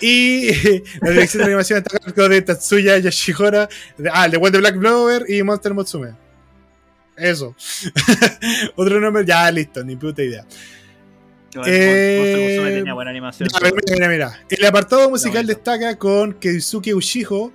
Y 0.00 0.48
la 1.00 1.10
dirección 1.10 1.42
de 1.42 1.46
animación 1.46 1.78
está 1.78 1.96
a 1.96 2.00
cargo 2.00 2.28
de 2.28 2.42
Tatsuya 2.42 2.98
Yoshihora, 2.98 3.68
de, 3.98 4.10
ah, 4.12 4.24
el 4.24 4.32
de 4.32 4.50
the 4.50 4.58
Black 4.58 4.76
Blower 4.78 5.24
y 5.30 5.44
Monster 5.44 5.72
Mutsume. 5.72 6.16
Eso. 7.16 7.54
Otro 8.74 9.00
nombre, 9.00 9.24
ya 9.24 9.48
listo, 9.52 9.84
ni 9.84 9.94
puta 9.94 10.24
idea. 10.24 10.44
Eh, 11.64 12.18
Monster 12.18 12.50
Musume 12.50 12.78
tenía 12.78 12.94
buena 12.94 13.12
animación. 13.12 13.48
Ya, 13.48 13.60
mira, 13.60 13.80
mira, 13.92 14.08
mira. 14.08 14.44
El 14.50 14.66
apartado 14.66 15.08
musical 15.08 15.46
destaca 15.46 15.96
con 15.96 16.32
Keisuke 16.34 16.92
Ushijo, 16.94 17.52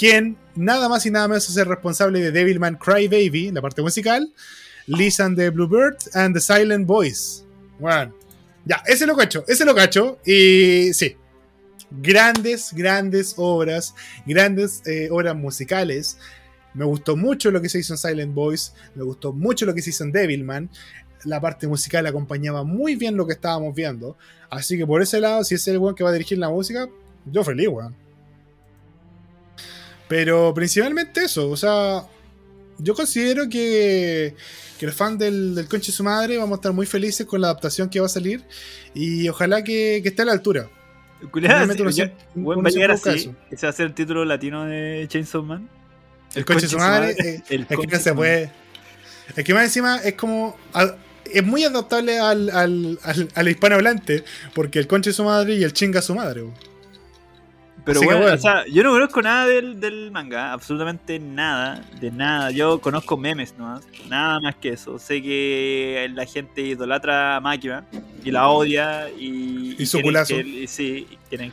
quien 0.00 0.38
nada 0.54 0.88
más 0.88 1.04
y 1.04 1.10
nada 1.10 1.28
menos 1.28 1.46
es 1.50 1.56
el 1.58 1.66
responsable 1.66 2.22
de 2.22 2.32
Devilman 2.32 2.76
Cry 2.76 3.06
Baby, 3.06 3.50
la 3.50 3.60
parte 3.60 3.82
musical, 3.82 4.32
Listen 4.86 5.36
the 5.36 5.50
Bluebird 5.50 5.98
and 6.14 6.34
the 6.34 6.40
Silent 6.40 6.86
Voice. 6.86 7.44
Bueno, 7.78 8.14
ya, 8.64 8.82
ese 8.86 9.06
lo 9.06 9.14
cacho, 9.14 9.44
ese 9.46 9.66
lo 9.66 9.74
cacho. 9.74 10.18
Y 10.24 10.94
sí, 10.94 11.18
grandes, 11.90 12.72
grandes 12.72 13.34
obras, 13.36 13.94
grandes 14.24 14.80
eh, 14.86 15.08
obras 15.10 15.36
musicales. 15.36 16.16
Me 16.72 16.86
gustó 16.86 17.14
mucho 17.14 17.50
lo 17.50 17.60
que 17.60 17.68
se 17.68 17.80
hizo 17.80 17.92
en 17.92 17.98
Silent 17.98 18.32
Voice, 18.32 18.72
me 18.94 19.02
gustó 19.02 19.34
mucho 19.34 19.66
lo 19.66 19.74
que 19.74 19.82
se 19.82 19.90
hizo 19.90 20.04
en 20.04 20.12
Devilman. 20.12 20.70
La 21.24 21.42
parte 21.42 21.68
musical 21.68 22.06
acompañaba 22.06 22.64
muy 22.64 22.96
bien 22.96 23.18
lo 23.18 23.26
que 23.26 23.34
estábamos 23.34 23.74
viendo. 23.74 24.16
Así 24.48 24.78
que 24.78 24.86
por 24.86 25.02
ese 25.02 25.20
lado, 25.20 25.44
si 25.44 25.56
es 25.56 25.68
el 25.68 25.76
weón 25.76 25.94
que 25.94 26.04
va 26.04 26.08
a 26.08 26.14
dirigir 26.14 26.38
la 26.38 26.48
música, 26.48 26.88
yo 27.26 27.44
feliz, 27.44 27.68
weón. 27.68 27.94
Pero 30.10 30.52
principalmente 30.52 31.22
eso, 31.22 31.48
o 31.48 31.56
sea, 31.56 32.02
yo 32.78 32.94
considero 32.96 33.48
que, 33.48 34.34
que 34.76 34.86
los 34.86 34.94
fans 34.96 35.20
del, 35.20 35.54
del 35.54 35.68
Conche 35.68 35.92
de 35.92 35.96
su 35.96 36.02
madre 36.02 36.36
vamos 36.36 36.56
a 36.56 36.56
estar 36.56 36.72
muy 36.72 36.84
felices 36.84 37.24
con 37.26 37.40
la 37.40 37.46
adaptación 37.46 37.88
que 37.88 38.00
va 38.00 38.06
a 38.06 38.08
salir 38.08 38.44
y 38.92 39.28
ojalá 39.28 39.62
que, 39.62 40.00
que 40.02 40.08
esté 40.08 40.22
a 40.22 40.24
la 40.24 40.32
altura. 40.32 40.68
Sí, 41.92 42.02
weón, 42.34 42.58
uno 42.58 42.62
va 42.64 42.68
a 42.70 42.72
llegar 42.72 42.90
así. 42.90 43.08
eso. 43.10 43.36
Ese 43.52 43.66
va 43.66 43.70
a 43.70 43.72
ser 43.72 43.86
el 43.86 43.94
título 43.94 44.24
latino 44.24 44.64
de 44.64 45.06
Chainsaw 45.08 45.44
Man. 45.44 45.68
El 46.34 46.44
Conche 46.44 46.62
de 46.62 46.70
su 46.70 46.78
madre, 46.78 47.14
eh, 47.16 47.42
El 47.48 47.66
es 47.70 47.78
que 47.78 47.86
no 47.86 48.00
se 48.00 48.12
puede. 48.12 48.50
Es 49.36 49.44
que 49.44 49.54
más 49.54 49.62
encima 49.62 49.98
es 49.98 50.14
como. 50.14 50.56
es 51.32 51.44
muy 51.44 51.62
adaptable 51.62 52.18
al, 52.18 52.50
al, 52.50 52.98
al, 53.04 53.28
al 53.32 53.48
hispanohablante, 53.48 54.24
porque 54.56 54.80
el 54.80 54.88
conche 54.88 55.12
su 55.12 55.22
madre 55.22 55.54
y 55.54 55.62
el 55.62 55.72
chinga 55.72 56.02
su 56.02 56.16
madre. 56.16 56.42
Pero 57.84 58.00
bueno, 58.02 58.20
bueno. 58.20 58.34
o 58.34 58.38
sea, 58.38 58.64
yo 58.66 58.82
no 58.82 58.90
conozco 58.90 59.22
nada 59.22 59.46
del, 59.46 59.80
del 59.80 60.10
manga, 60.10 60.52
absolutamente 60.52 61.18
nada, 61.18 61.84
de 62.00 62.10
nada. 62.10 62.50
Yo 62.50 62.80
conozco 62.80 63.16
memes 63.16 63.54
nomás, 63.56 63.86
nada 64.08 64.40
más 64.40 64.56
que 64.56 64.70
eso. 64.70 64.98
Sé 64.98 65.22
que 65.22 66.10
la 66.14 66.26
gente 66.26 66.62
idolatra 66.62 67.36
a 67.36 67.40
Máquina 67.40 67.84
y 68.24 68.30
la 68.30 68.48
odia 68.48 69.08
y. 69.10 69.76
Y 69.78 69.86
su 69.86 70.00
culazo. 70.00 70.34
que- 70.34 70.40
y 70.42 70.66
sí, 70.66 71.06
quieren 71.28 71.52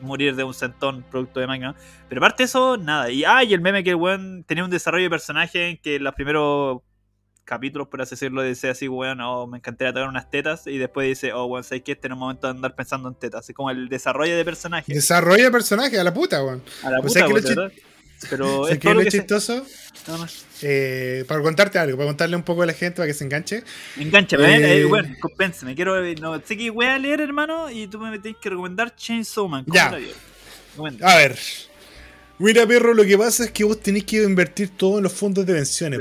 morir 0.00 0.36
de 0.36 0.44
un 0.44 0.54
centón 0.54 1.02
producto 1.10 1.40
de 1.40 1.46
Máquina. 1.46 1.74
Pero 2.08 2.20
aparte 2.20 2.44
de 2.44 2.46
eso, 2.46 2.76
nada. 2.76 3.10
Y, 3.10 3.24
ah, 3.24 3.42
y 3.44 3.52
el 3.52 3.60
meme 3.60 3.82
que 3.82 3.90
el 3.90 3.96
weón 3.96 4.44
tenía 4.44 4.64
un 4.64 4.70
desarrollo 4.70 5.04
de 5.04 5.10
personaje 5.10 5.68
en 5.70 5.76
que 5.78 5.98
los 5.98 6.14
primeros 6.14 6.82
capítulos, 7.48 7.88
por 7.88 8.02
así 8.02 8.10
decirlo, 8.10 8.42
dice 8.42 8.68
así, 8.68 8.88
weón, 8.88 9.20
oh, 9.22 9.46
me 9.46 9.56
encantaría 9.56 9.92
tocar 9.92 10.08
unas 10.08 10.30
tetas, 10.30 10.66
y 10.66 10.76
después 10.76 11.08
dice, 11.08 11.32
oh, 11.32 11.46
weón, 11.46 11.64
¿sabes 11.64 11.82
que 11.82 11.92
Este 11.92 12.06
en 12.08 12.12
un 12.12 12.18
momento 12.18 12.46
de 12.46 12.50
andar 12.50 12.74
pensando 12.76 13.08
en 13.08 13.14
tetas. 13.14 13.48
Es 13.48 13.54
como 13.56 13.70
el 13.70 13.88
desarrollo 13.88 14.36
de 14.36 14.44
personaje. 14.44 14.92
Desarrollo 14.92 15.44
de 15.44 15.50
personaje, 15.50 15.98
a 15.98 16.04
la 16.04 16.12
puta, 16.12 16.44
weón. 16.44 16.62
A 16.82 16.90
la 16.90 16.98
O 16.98 17.02
puta, 17.02 17.26
que 17.26 17.32
weón. 17.32 17.72
Pero 18.28 18.64
¿Sabes 18.64 18.72
es 18.74 18.80
todo 18.80 18.94
lo 18.94 19.00
que 19.00 19.10
se- 19.12 19.18
chistoso? 19.18 19.64
nada 20.08 20.18
más. 20.18 20.44
Eh, 20.62 21.24
para 21.28 21.40
contarte 21.40 21.78
algo, 21.78 21.96
para 21.96 22.08
contarle 22.08 22.34
un 22.36 22.42
poco 22.42 22.62
a 22.62 22.66
la 22.66 22.72
gente 22.72 22.96
para 22.96 23.06
que 23.06 23.14
se 23.14 23.24
enganche. 23.24 23.62
Engánchame, 23.96 24.56
Eh, 24.56 24.80
eh, 24.80 24.84
weón, 24.86 25.16
compénsame. 25.20 25.74
Quiero, 25.74 26.02
no 26.14 26.40
sé 26.44 26.56
qué 26.56 26.70
voy 26.70 26.86
a 26.86 26.98
leer, 26.98 27.20
hermano, 27.20 27.70
y 27.70 27.86
tú 27.86 27.98
me 28.00 28.18
tienes 28.18 28.40
que 28.40 28.50
recomendar 28.50 28.94
Chainsaw 28.94 29.46
Man. 29.48 29.64
¿Cómo 29.64 29.74
Ya. 29.74 29.92
A 31.02 31.16
ver. 31.16 31.38
Mira, 32.40 32.66
perro, 32.66 32.94
lo 32.94 33.04
que 33.04 33.18
pasa 33.18 33.44
es 33.44 33.50
que 33.50 33.64
vos 33.64 33.80
tenés 33.80 34.04
que 34.04 34.22
invertir 34.22 34.70
todo 34.76 34.98
en 34.98 35.04
los 35.04 35.12
fondos 35.12 35.44
de 35.44 35.54
pensiones. 35.54 35.98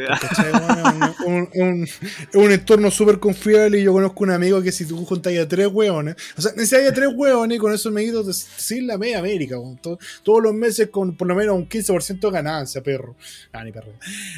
Bueno, 0.51 1.15
un, 1.25 1.33
un- 1.33 1.49
un- 1.55 1.83
es 1.83 2.35
un 2.35 2.51
entorno 2.51 2.91
súper 2.91 3.17
confiable 3.19 3.79
y 3.79 3.83
yo 3.83 3.91
conozco 3.93 4.23
un 4.23 4.29
amigo 4.31 4.61
que 4.61 4.71
si 4.71 4.85
tú 4.85 5.03
juntas 5.05 5.35
a 5.35 5.47
tres 5.47 5.67
hueones, 5.67 6.15
o 6.37 6.41
sea, 6.41 6.51
necesitas 6.51 6.89
a 6.91 6.93
tres 6.93 7.09
hueones 7.15 7.55
y 7.55 7.59
con 7.59 7.73
eso 7.73 7.89
me 7.91 8.01
he 8.01 8.05
ido 8.05 8.23
de- 8.23 8.33
sin 8.33 8.85
la 8.85 8.97
media 8.99 9.19
América, 9.19 9.57
weón. 9.59 9.77
To- 9.77 9.97
todos 10.23 10.43
los 10.43 10.53
meses 10.53 10.89
con 10.89 11.17
por 11.17 11.27
lo 11.27 11.33
menos 11.35 11.55
un 11.55 11.67
15% 11.67 12.27
de 12.27 12.33
ganancia, 12.33 12.81
perro. 12.83 13.15
Ah, 13.51 13.63
ni 13.63 13.71
perro. 13.71 13.93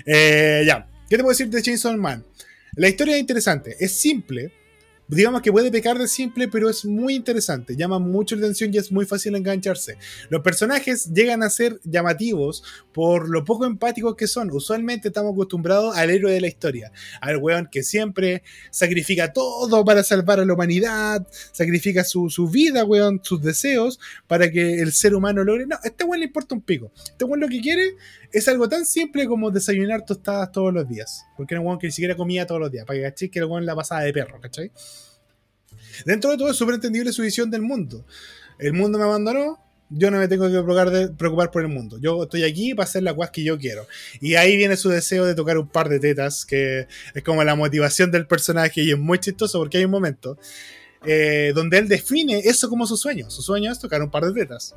Eh, 0.05 0.63
ya, 0.65 0.87
¿qué 1.09 1.17
te 1.17 1.23
puedo 1.23 1.31
decir 1.31 1.49
de 1.49 1.61
Chainsaw 1.61 1.97
Man? 1.97 2.23
La 2.75 2.87
historia 2.87 3.15
es 3.15 3.19
interesante, 3.21 3.75
es 3.79 3.91
simple. 3.91 4.53
Digamos 5.09 5.41
que 5.41 5.51
puede 5.51 5.71
pecar 5.71 5.97
de 5.97 6.07
simple, 6.07 6.47
pero 6.47 6.69
es 6.69 6.85
muy 6.85 7.15
interesante. 7.15 7.75
Llama 7.75 7.97
mucho 7.97 8.35
la 8.35 8.43
atención 8.43 8.71
y 8.71 8.77
es 8.77 8.91
muy 8.91 9.07
fácil 9.07 9.35
engancharse. 9.35 9.97
Los 10.29 10.41
personajes 10.41 11.11
llegan 11.11 11.41
a 11.41 11.49
ser 11.49 11.79
llamativos 11.83 12.63
por 12.93 13.27
lo 13.27 13.43
poco 13.43 13.65
empáticos 13.65 14.15
que 14.15 14.27
son. 14.27 14.51
Usualmente 14.51 15.07
estamos 15.07 15.33
acostumbrados 15.33 15.97
al 15.97 16.11
héroe 16.11 16.31
de 16.31 16.41
la 16.41 16.47
historia, 16.47 16.91
al 17.21 17.37
weón 17.37 17.67
que 17.71 17.81
siempre 17.81 18.43
sacrifica 18.69 19.33
todo 19.33 19.83
para 19.83 20.03
salvar 20.03 20.39
a 20.39 20.45
la 20.45 20.53
humanidad, 20.53 21.25
sacrifica 21.53 22.03
su, 22.03 22.29
su 22.29 22.47
vida, 22.47 22.85
weón, 22.85 23.19
sus 23.23 23.41
deseos, 23.41 23.99
para 24.27 24.51
que 24.51 24.79
el 24.79 24.93
ser 24.93 25.15
humano 25.15 25.43
logre. 25.43 25.65
No, 25.65 25.75
a 25.75 25.87
este 25.87 26.03
weón 26.03 26.19
le 26.19 26.27
importa 26.27 26.53
un 26.53 26.61
pico. 26.61 26.91
Este 26.95 27.25
weón 27.25 27.39
lo 27.39 27.47
que 27.47 27.61
quiere 27.61 27.95
es 28.31 28.47
algo 28.47 28.69
tan 28.69 28.85
simple 28.85 29.27
como 29.27 29.51
desayunar 29.51 30.05
tostadas 30.05 30.51
todos 30.51 30.73
los 30.73 30.87
días. 30.87 31.25
Porque 31.37 31.55
era 31.55 31.61
un 31.61 31.79
que 31.79 31.87
ni 31.87 31.91
siquiera 31.91 32.15
comía 32.15 32.45
todos 32.45 32.61
los 32.61 32.71
días, 32.71 32.85
para 32.85 32.99
que 32.99 33.03
cachéis 33.03 33.31
que 33.31 33.39
el 33.39 33.45
weón 33.45 33.65
la 33.65 33.75
pasaba 33.75 34.01
de 34.01 34.13
perro, 34.13 34.39
¿cachai? 34.39 34.71
Dentro 36.05 36.31
de 36.31 36.37
todo 36.37 36.51
es 36.51 36.57
súper 36.57 36.75
entendible 36.75 37.11
su 37.11 37.21
visión 37.21 37.49
del 37.49 37.61
mundo. 37.61 38.05
El 38.57 38.73
mundo 38.73 38.97
me 38.97 39.05
abandonó, 39.05 39.59
yo 39.89 40.11
no 40.11 40.17
me 40.17 40.27
tengo 40.27 40.45
que 40.45 40.51
preocupar, 40.51 41.15
preocupar 41.17 41.51
por 41.51 41.61
el 41.63 41.67
mundo. 41.69 41.97
Yo 41.99 42.23
estoy 42.23 42.43
aquí 42.43 42.73
para 42.75 42.85
hacer 42.85 43.03
la 43.03 43.11
guas 43.11 43.31
que 43.31 43.43
yo 43.43 43.57
quiero. 43.57 43.87
Y 44.21 44.35
ahí 44.35 44.55
viene 44.55 44.77
su 44.77 44.89
deseo 44.89 45.25
de 45.25 45.35
tocar 45.35 45.57
un 45.57 45.67
par 45.67 45.89
de 45.89 45.99
tetas, 45.99 46.45
que 46.45 46.87
es 47.13 47.23
como 47.23 47.43
la 47.43 47.55
motivación 47.55 48.11
del 48.11 48.27
personaje 48.27 48.81
y 48.81 48.91
es 48.91 48.99
muy 48.99 49.19
chistoso 49.19 49.59
porque 49.59 49.79
hay 49.79 49.85
un 49.85 49.91
momento 49.91 50.37
eh, 51.05 51.53
donde 51.55 51.77
él 51.79 51.87
define 51.87 52.39
eso 52.39 52.69
como 52.69 52.85
su 52.85 52.97
sueño. 52.97 53.29
Su 53.29 53.41
sueño 53.41 53.71
es 53.71 53.79
tocar 53.79 54.01
un 54.01 54.11
par 54.11 54.25
de 54.25 54.33
tetas. 54.33 54.75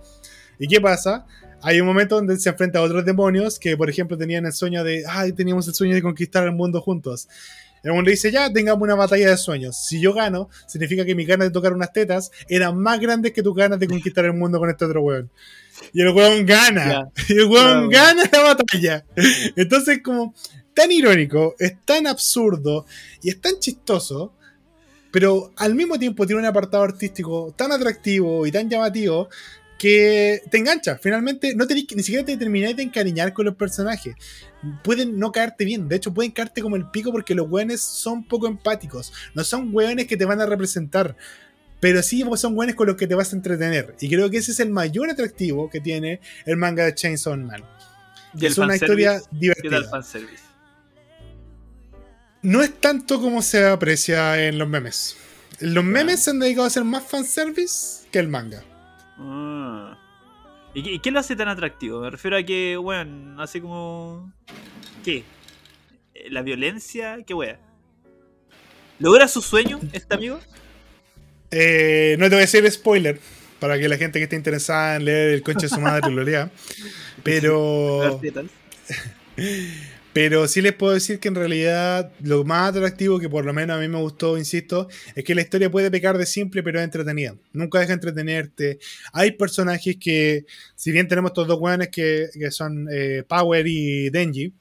¿Y 0.59 0.67
qué 0.67 0.81
pasa? 0.81 1.27
Hay 1.63 1.81
un 1.81 1.87
momento 1.87 2.17
donde 2.17 2.39
se 2.39 2.49
enfrenta 2.49 2.79
a 2.81 2.83
otros 2.83 3.05
demonios 3.05 3.59
que, 3.59 3.77
por 3.77 3.89
ejemplo, 3.89 4.19
tenían 4.19 4.47
el 4.47 4.53
sueño 4.53 4.85
de, 4.85 5.05
ay, 5.09 5.33
teníamos 5.33 5.67
el 5.69 5.75
sueño 5.75 5.95
de 5.95 6.03
conquistar 6.03 6.45
el 6.45 6.53
mundo 6.53 6.81
juntos. 6.81 7.29
El 7.83 7.93
mundo 7.93 8.11
dice, 8.11 8.31
ya, 8.31 8.53
tengamos 8.53 8.83
una 8.83 8.95
batalla 8.95 9.31
de 9.31 9.37
sueños. 9.37 9.77
Si 9.77 10.01
yo 10.01 10.13
gano, 10.13 10.49
significa 10.67 11.05
que 11.05 11.15
mis 11.15 11.27
ganas 11.27 11.49
de 11.49 11.53
tocar 11.53 11.73
unas 11.73 11.93
tetas 11.93 12.31
eran 12.49 12.79
más 12.79 13.01
grandes 13.01 13.33
que 13.33 13.43
tus 13.43 13.55
ganas 13.55 13.79
de 13.79 13.89
conquistar 13.89 14.25
el 14.25 14.35
mundo 14.35 14.59
con 14.59 14.71
este 14.71 14.85
otro 14.85 15.03
weón. 15.03 15.31
Y 15.93 16.01
el 16.03 16.11
weón 16.11 16.47
gana. 16.47 17.11
Y 17.29 17.33
el 17.33 17.47
weón 17.47 17.89
gana 17.89 18.23
la 18.33 18.43
batalla. 18.43 19.05
Entonces, 19.57 20.01
como, 20.03 20.35
tan 20.75 20.91
irónico, 20.91 21.55
es 21.59 21.75
tan 21.85 22.07
absurdo 22.07 22.87
y 23.23 23.31
es 23.31 23.41
tan 23.41 23.59
chistoso, 23.59 24.33
pero 25.11 25.53
al 25.57 25.75
mismo 25.75 25.99
tiempo 25.99 26.27
tiene 26.27 26.41
un 26.41 26.47
apartado 26.47 26.85
artístico 26.85 27.53
tan 27.57 27.73
atractivo 27.73 28.47
y 28.47 28.53
tan 28.53 28.69
llamativo 28.69 29.29
que 29.83 30.45
te 30.49 30.59
engancha. 30.59 30.97
Finalmente, 30.97 31.57
no 31.57 31.67
tenés 31.67 31.89
que, 31.89 31.97
ni 31.97 32.05
siquiera 32.05 32.25
te 32.25 32.37
termináis 32.37 32.77
de 32.77 32.85
encariñar 32.85 33.33
con 33.33 33.47
los 33.47 33.57
personajes. 33.57 34.15
Pueden 34.85 35.19
no 35.19 35.33
caerte 35.33 35.65
bien, 35.65 35.89
de 35.89 35.97
hecho, 35.97 36.15
pueden 36.15 36.31
caerte 36.31 36.63
como 36.63 36.77
el 36.77 36.89
pico 36.91 37.11
porque 37.11 37.35
los 37.35 37.51
weones 37.51 37.81
son 37.81 38.23
poco 38.23 38.47
empáticos. 38.47 39.13
No 39.35 39.43
son 39.43 39.75
weones 39.75 40.07
que 40.07 40.17
te 40.17 40.25
van 40.25 40.41
a 40.41 40.47
representar. 40.47 41.17
Pero 41.81 42.01
sí 42.05 42.25
son 42.37 42.57
weones 42.57 42.77
con 42.77 42.87
los 42.87 42.95
que 42.95 43.09
te 43.09 43.17
vas 43.17 43.33
a 43.33 43.37
entretener. 43.37 43.97
Y 43.99 44.09
creo 44.09 44.31
que 44.31 44.37
ese 44.37 44.53
es 44.53 44.61
el 44.61 44.71
mayor 44.71 45.11
atractivo 45.11 45.69
que 45.69 45.81
tiene 45.81 46.21
el 46.47 46.57
manga 46.57 46.85
de 46.85 46.95
Chainsaw 46.95 47.37
Man. 47.37 47.65
¿Y 48.39 48.47
el 48.47 48.53
es 48.53 48.59
una 48.59 48.77
historia 48.77 49.19
¿Qué 49.19 49.21
tal 49.21 49.31
el 49.33 49.41
divertida. 49.41 50.03
No 52.43 52.63
es 52.63 52.73
tanto 52.79 53.21
como 53.21 53.43
se 53.43 53.67
aprecia 53.67 54.47
en 54.47 54.59
los 54.59 54.69
memes. 54.69 55.17
Los 55.59 55.83
memes 55.83 56.21
se 56.21 56.31
han 56.31 56.39
dedicado 56.39 56.67
a 56.67 56.69
hacer 56.69 56.85
más 56.85 57.03
fanservice 57.03 58.07
que 58.13 58.21
el 58.21 58.29
manga. 58.29 58.63
Ah. 59.19 59.99
¿Y, 60.75 60.83
qué, 60.83 60.93
y 60.93 60.99
qué 61.01 61.11
lo 61.11 61.21
hace 61.21 61.37
tan 61.37 61.49
atractivo? 61.49 62.01
Me 62.01 62.11
refiero 62.11 62.37
a 62.37 62.43
que, 62.43 62.79
weón, 62.79 63.39
así 63.39 63.61
como. 63.61 64.33
¿Qué? 65.05 65.25
Eh, 66.15 66.31
¿La 66.31 66.43
violencia? 66.43 67.19
¿Qué 67.27 67.35
wea? 67.35 67.59
¿Logra 68.99 69.29
su 69.29 69.43
sueño 69.43 69.81
este 69.93 70.15
amigo? 70.15 70.41
Eh, 71.51 72.17
no 72.19 72.27
te 72.27 72.31
voy 72.31 72.39
a 72.39 72.47
decir 72.47 72.71
spoiler 72.71 73.21
para 73.59 73.79
que 73.79 73.89
la 73.89 73.97
gente 73.97 74.19
que 74.19 74.25
esté 74.25 74.37
interesada 74.37 74.97
en 74.97 75.05
leer 75.05 75.35
el 75.35 75.43
conche 75.43 75.67
de 75.67 75.69
su 75.69 75.81
madre 75.81 76.11
lo 76.11 76.25
lea. 76.25 76.51
Pero. 77.23 78.21
pero 80.13 80.47
sí 80.47 80.61
les 80.61 80.75
puedo 80.75 80.93
decir 80.93 81.19
que 81.19 81.29
en 81.29 81.35
realidad 81.35 82.13
lo 82.23 82.45
más 82.45 82.71
atractivo 82.71 83.19
que 83.19 83.29
por 83.29 83.45
lo 83.45 83.53
menos 83.53 83.77
a 83.77 83.81
mí 83.81 83.89
me 83.89 83.99
gustó, 83.99 84.37
insisto, 84.37 84.89
es 85.15 85.25
que 85.25 85.35
la 85.35 85.41
historia 85.41 85.71
puede 85.71 85.91
pecar 85.91 86.19
de 86.19 86.27
simple 86.27 86.63
pero 86.63 86.79
es 86.79 86.85
entretenida. 86.85 87.35
Nunca 87.53 87.81
deja 87.81 87.95
entretenerte. 87.95 88.79
Hay 89.13 89.33
personajes 89.33 89.97
que, 89.99 90.45
si 90.75 90.93
bien 90.93 91.09
tenemos 91.09 91.31
estos 91.31 91.47
dos 91.49 91.59
weones 91.61 91.89
que, 91.89 92.29
son 92.51 92.89
eh, 92.93 93.25
Power 93.27 93.67
y 93.67 94.11
Denji, 94.11 94.53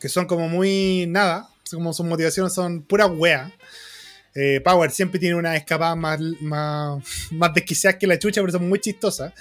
que 0.00 0.08
son 0.08 0.26
como 0.26 0.48
muy 0.48 1.06
nada, 1.08 1.48
como 1.70 1.92
sus 1.92 2.06
motivaciones 2.06 2.52
son 2.52 2.82
pura 2.82 3.06
wea. 3.06 3.52
Eh, 4.34 4.60
Power 4.64 4.90
siempre 4.90 5.20
tiene 5.20 5.36
una 5.36 5.54
escapada 5.54 5.94
más, 5.94 6.18
más, 6.40 7.02
más 7.30 7.54
desquiciada 7.54 7.98
que 7.98 8.06
la 8.06 8.18
chucha, 8.18 8.40
pero 8.40 8.52
son 8.52 8.68
muy 8.68 8.80
chistosas. 8.80 9.32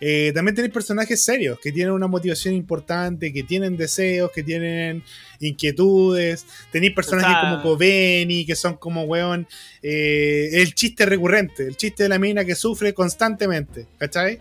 Eh, 0.00 0.30
también 0.32 0.54
tenéis 0.54 0.72
personajes 0.72 1.24
serios 1.24 1.58
que 1.58 1.72
tienen 1.72 1.92
una 1.92 2.06
motivación 2.06 2.54
importante, 2.54 3.32
que 3.32 3.42
tienen 3.42 3.76
deseos, 3.76 4.30
que 4.30 4.42
tienen 4.44 5.02
inquietudes. 5.40 6.46
Tenéis 6.70 6.92
personajes 6.94 7.36
O 7.36 7.40
sea- 7.40 7.50
como 7.50 7.62
Kobeni, 7.62 8.46
que 8.46 8.54
son 8.54 8.76
como, 8.76 9.02
weón, 9.04 9.46
eh, 9.82 10.50
el 10.52 10.74
chiste 10.74 11.04
recurrente, 11.06 11.66
el 11.66 11.76
chiste 11.76 12.04
de 12.04 12.08
la 12.08 12.18
mina 12.18 12.44
que 12.44 12.54
sufre 12.54 12.94
constantemente, 12.94 13.86
¿cachai? 13.98 14.38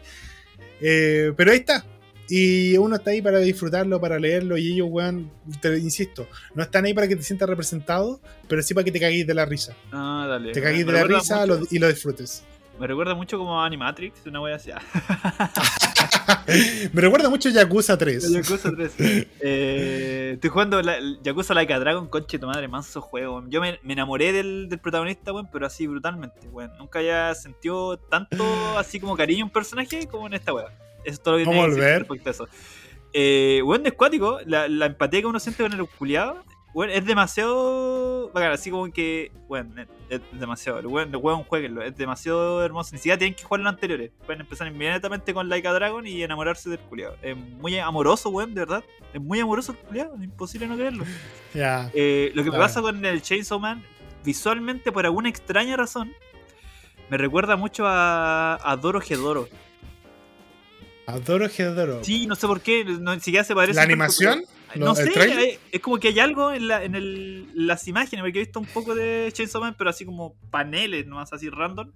Eh, 0.81 1.31
pero 1.35 1.51
ahí 1.51 1.57
está. 1.57 1.85
Y 2.29 2.75
uno 2.77 2.97
está 2.97 3.11
ahí 3.11 3.21
para 3.21 3.39
disfrutarlo, 3.39 4.01
para 4.01 4.19
leerlo, 4.19 4.57
y 4.57 4.73
ellos, 4.73 4.87
weón, 4.91 5.31
te 5.61 5.77
insisto, 5.79 6.27
no 6.55 6.63
están 6.63 6.83
ahí 6.83 6.93
para 6.93 7.07
que 7.07 7.15
te 7.15 7.23
sientas 7.23 7.47
representado, 7.47 8.19
pero 8.49 8.61
sí 8.61 8.73
para 8.73 8.83
que 8.83 8.91
te 8.91 8.99
caguéis 8.99 9.25
de 9.25 9.33
la 9.33 9.45
risa. 9.45 9.75
Ah, 9.93 10.25
dale. 10.29 10.51
Te 10.51 10.61
caguéis 10.61 10.85
de 10.85 10.91
la 10.91 11.03
risa 11.05 11.45
lo- 11.45 11.65
y 11.71 11.79
lo 11.79 11.87
disfrutes. 11.87 12.43
Me 12.79 12.87
recuerda 12.87 13.15
mucho 13.15 13.37
como 13.37 13.61
a 13.61 13.65
Animatrix, 13.65 14.25
una 14.27 14.41
wea 14.41 14.55
así. 14.55 14.71
Me 16.93 17.01
recuerda 17.01 17.29
mucho 17.29 17.49
a 17.49 17.51
Yakuza 17.51 17.97
3. 17.97 18.31
Yakuza 18.31 18.71
3. 18.71 18.95
Eh, 19.39 20.31
estoy 20.35 20.49
jugando 20.49 20.81
la, 20.81 20.97
Yakuza 21.23 21.53
Like 21.53 21.73
a 21.73 21.79
Dragon, 21.79 22.07
conche 22.07 22.37
tu 22.37 22.47
madre, 22.47 22.67
manso 22.67 23.01
juego. 23.01 23.43
Yo 23.47 23.61
me, 23.61 23.79
me 23.83 23.93
enamoré 23.93 24.31
del, 24.31 24.69
del 24.69 24.79
protagonista, 24.79 25.33
weón, 25.33 25.49
pero 25.51 25.65
así 25.65 25.87
brutalmente, 25.87 26.47
weón. 26.49 26.71
Nunca 26.77 26.99
había 26.99 27.33
sentido 27.35 27.97
tanto 27.97 28.45
así 28.77 28.99
como 28.99 29.17
cariño 29.17 29.43
a 29.43 29.47
un 29.47 29.51
personaje 29.51 30.07
como 30.07 30.27
en 30.27 30.35
esta 30.35 30.53
weá. 30.53 30.67
Eso 31.03 31.13
es 31.13 31.21
todo 31.21 31.33
lo 31.33 31.39
que 31.39 31.45
tenía 31.45 31.63
que 31.63 31.69
decir 31.71 31.99
respecto 31.99 32.29
a 32.29 32.31
eso. 32.31 32.47
Eh, 33.13 33.61
weón, 33.65 33.83
de 33.83 33.89
escuático, 33.89 34.39
la, 34.45 34.67
la 34.67 34.85
empatía 34.85 35.21
que 35.21 35.27
uno 35.27 35.39
siente 35.39 35.63
con 35.63 35.73
el 35.73 35.87
culiado, 35.87 36.43
es 36.89 37.05
demasiado 37.05 38.29
bacán, 38.31 38.51
así 38.51 38.69
como 38.69 38.91
que, 38.91 39.31
weón, 39.47 39.77
es, 39.79 39.87
es 40.09 40.39
demasiado. 40.39 40.79
El 40.79 40.87
weón, 40.87 41.43
jueguenlo, 41.43 41.81
es 41.81 41.95
demasiado 41.97 42.63
hermoso. 42.63 42.91
Ni 42.93 42.99
siquiera 42.99 43.17
tienen 43.17 43.35
que 43.35 43.43
jugar 43.43 43.61
los 43.61 43.73
anteriores. 43.73 44.11
Pueden 44.25 44.41
empezar 44.41 44.67
inmediatamente 44.67 45.33
con 45.33 45.49
Like 45.49 45.67
a 45.67 45.73
Dragon 45.73 46.05
y 46.05 46.21
enamorarse 46.21 46.69
del 46.69 46.79
culiado. 46.79 47.15
Es 47.21 47.35
muy 47.35 47.77
amoroso, 47.79 48.29
weón, 48.29 48.53
de 48.53 48.61
verdad. 48.61 48.83
Es 49.13 49.21
muy 49.21 49.39
amoroso 49.39 49.71
el 49.71 49.77
culiado, 49.79 50.15
es 50.15 50.23
imposible 50.23 50.67
no 50.67 50.75
creerlo. 50.75 51.05
Ya. 51.53 51.89
Eh, 51.95 52.31
lo 52.35 52.43
que 52.43 52.51
me 52.51 52.57
pasa 52.57 52.81
con 52.81 53.03
el 53.03 53.21
Chainsaw 53.21 53.59
Man, 53.59 53.83
visualmente, 54.23 54.91
por 54.91 55.05
alguna 55.05 55.29
extraña 55.29 55.75
razón, 55.75 56.13
me 57.09 57.17
recuerda 57.17 57.55
mucho 57.55 57.87
a, 57.87 58.59
a 58.61 58.75
Doro 58.75 59.01
Gedoro. 59.01 59.47
Adoro 61.07 61.47
Hedoro. 61.47 62.03
Sí, 62.03 62.27
no 62.27 62.35
sé 62.35 62.47
por 62.47 62.59
qué, 62.59 62.83
no, 62.83 63.15
ni 63.15 63.21
siquiera 63.21 63.45
se 63.45 63.55
parece. 63.55 63.77
¿La 63.77 63.83
animación? 63.83 64.43
Pero- 64.73 64.79
¿Lo- 64.79 64.85
No 64.87 64.95
sé, 64.95 65.59
es 65.71 65.79
como 65.81 65.97
que 65.97 66.09
hay 66.09 66.19
algo 66.19 66.51
en, 66.51 66.67
la- 66.67 66.83
en 66.83 66.95
el- 66.95 67.47
las 67.53 67.87
imágenes, 67.87 68.23
porque 68.23 68.39
he 68.39 68.43
visto 68.43 68.59
un 68.59 68.65
poco 68.65 68.95
de 68.95 69.29
Chainsaw 69.33 69.61
Man, 69.61 69.75
pero 69.77 69.89
así 69.89 70.05
como 70.05 70.35
paneles, 70.49 71.05
nomás 71.07 71.31
así 71.33 71.49
random. 71.49 71.91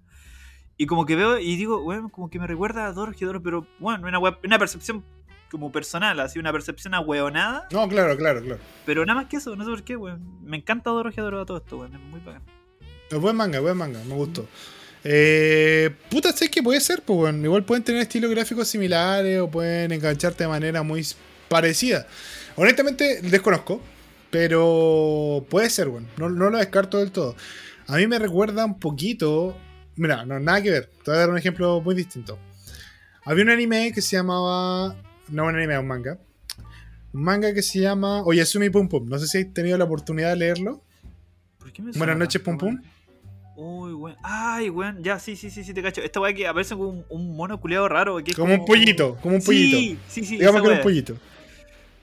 Y 0.78 0.86
como 0.88 1.06
que 1.06 1.16
veo 1.16 1.38
y 1.38 1.56
digo, 1.58 1.82
bueno, 1.84 2.10
como 2.10 2.30
que 2.30 2.40
me 2.40 2.48
recuerda 2.48 2.88
a 2.88 2.94
Doro 2.94 3.12
pero 3.44 3.68
bueno, 3.80 4.08
una, 4.08 4.20
una 4.20 4.58
percepción 4.60 5.04
como 5.52 5.72
personal, 5.72 6.20
así 6.22 6.40
una 6.40 6.52
percepción 6.52 6.94
ahueonada. 6.94 7.68
No, 7.72 7.88
claro, 7.88 8.16
claro, 8.18 8.42
claro. 8.42 8.60
Pero 8.86 9.06
nada 9.06 9.20
más 9.22 9.30
que 9.30 9.38
eso, 9.38 9.56
no 9.56 9.64
sé 9.66 9.70
por 9.70 9.84
qué, 9.84 9.96
weón. 9.96 10.44
Me 10.44 10.58
encanta 10.58 10.90
Dorohedoro 10.90 11.42
a 11.42 11.46
todo 11.46 11.58
esto, 11.58 11.78
weón. 11.78 11.94
Es 11.94 12.00
muy 12.00 12.20
bacán. 12.22 12.42
Es 13.10 13.20
buen 13.20 13.36
manga, 13.36 13.60
buen 13.60 13.76
manga, 13.78 14.00
me 14.08 14.16
gustó. 14.16 14.48
Eh, 15.04 15.90
puta, 16.10 16.32
sé 16.32 16.50
que 16.50 16.62
puede 16.64 16.80
ser, 16.80 17.02
pues 17.02 17.18
bueno, 17.18 17.44
igual 17.44 17.64
pueden 17.66 17.84
tener 17.84 18.02
estilos 18.02 18.32
gráficos 18.32 18.68
similares 18.68 19.40
o 19.42 19.50
pueden 19.52 19.92
engancharte 19.92 20.44
de 20.44 20.48
manera 20.48 20.84
muy 20.84 21.06
parecida. 21.50 22.08
Honestamente, 22.56 23.22
desconozco, 23.22 23.82
pero 24.30 25.46
puede 25.50 25.70
ser, 25.70 25.90
bueno, 25.90 26.08
no, 26.18 26.30
no 26.30 26.50
lo 26.50 26.58
descarto 26.58 26.98
del 27.00 27.12
todo. 27.12 27.36
A 27.88 27.98
mí 27.98 28.08
me 28.08 28.20
recuerda 28.20 28.66
un 28.66 28.80
poquito, 28.80 29.58
mira, 29.96 30.26
no, 30.26 30.40
nada 30.40 30.62
que 30.62 30.72
ver, 30.72 30.90
te 31.04 31.12
voy 31.12 31.16
a 31.16 31.20
dar 31.20 31.30
un 31.30 31.38
ejemplo 31.38 31.82
muy 31.82 31.96
distinto. 31.96 32.40
Había 33.24 33.44
un 33.44 33.50
anime 33.52 33.92
que 33.94 34.02
se 34.02 34.16
llamaba, 34.16 34.96
no 35.30 35.46
un 35.46 35.56
anime, 35.56 35.78
un 35.78 35.88
manga, 35.88 36.20
un 37.14 37.24
manga 37.24 37.54
que 37.54 37.62
se 37.62 37.80
llama 37.80 38.24
Oyasumi 38.24 38.70
Pum 38.70 38.88
Pum, 38.88 39.08
no 39.08 39.20
sé 39.20 39.28
si 39.28 39.38
has 39.40 39.54
tenido 39.54 39.78
la 39.78 39.84
oportunidad 39.84 40.30
de 40.30 40.38
leerlo. 40.38 40.82
¿Por 41.60 41.72
qué 41.72 41.82
me 41.82 41.92
Buenas 41.92 42.18
noches, 42.18 42.42
Pum 42.42 42.58
Pum. 42.58 42.82
Uy, 43.56 43.94
weón. 43.94 44.18
Ay, 44.24 44.70
weón. 44.72 45.04
Ya, 45.04 45.20
sí, 45.20 45.36
sí, 45.36 45.52
sí, 45.52 45.64
sí, 45.64 45.74
te 45.74 45.84
cacho. 45.84 46.02
Esta 46.02 46.20
weá 46.20 46.34
que 46.34 46.48
aparece 46.48 46.74
como 46.74 46.90
un, 46.90 47.06
un 47.10 47.36
mono 47.36 47.60
culeado 47.60 47.88
raro. 47.88 48.18
Que 48.24 48.32
es 48.32 48.38
Como 48.38 48.56
un 48.56 48.66
pollito, 48.66 49.18
como 49.22 49.36
un 49.36 49.44
pollito. 49.44 49.78
Sí, 49.78 50.00
sí, 50.08 50.26
sí. 50.26 50.38
Digamos 50.38 50.62
que 50.62 50.68
era 50.68 50.78
un 50.78 50.84
pollito. 50.84 51.16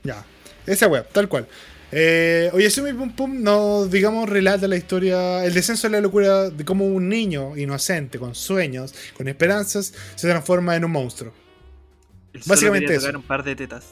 Ya. 0.04 0.24
Esa 0.66 0.86
web, 0.86 1.06
tal 1.12 1.28
cual. 1.28 1.46
Eh, 1.90 2.50
Oyasumi 2.52 2.92
Pum 2.92 3.12
Pum 3.12 3.42
nos, 3.42 3.90
digamos, 3.90 4.28
relata 4.28 4.68
la 4.68 4.76
historia, 4.76 5.44
el 5.44 5.54
descenso 5.54 5.88
de 5.88 5.92
la 5.92 6.00
locura 6.00 6.50
de 6.50 6.64
cómo 6.64 6.84
un 6.86 7.08
niño 7.08 7.56
inocente, 7.56 8.18
con 8.18 8.34
sueños, 8.34 8.94
con 9.16 9.26
esperanzas, 9.28 9.94
se 10.14 10.28
transforma 10.28 10.76
en 10.76 10.84
un 10.84 10.90
monstruo. 10.90 11.32
Él 12.34 12.42
solo 12.42 12.52
Básicamente 12.54 12.86
quería 12.92 13.08
eso. 13.08 13.18
un 13.18 13.24
par 13.24 13.42
de 13.42 13.56
tetas. 13.56 13.84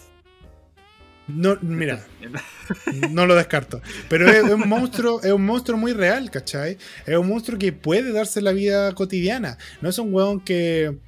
No, 1.28 1.58
mira, 1.60 2.06
no 3.10 3.26
lo 3.26 3.34
descarto. 3.34 3.80
Pero 4.08 4.28
es, 4.28 4.44
es 4.44 4.52
un 4.52 4.68
monstruo, 4.68 5.20
es 5.22 5.32
un 5.32 5.44
monstruo 5.44 5.76
muy 5.78 5.92
real, 5.92 6.30
¿cachai? 6.30 6.78
Es 7.04 7.16
un 7.16 7.28
monstruo 7.28 7.58
que 7.58 7.72
puede 7.72 8.12
darse 8.12 8.40
la 8.42 8.52
vida 8.52 8.92
cotidiana. 8.92 9.58
No 9.80 9.88
es 9.88 9.98
un 9.98 10.12
weón 10.14 10.40
que. 10.40 10.98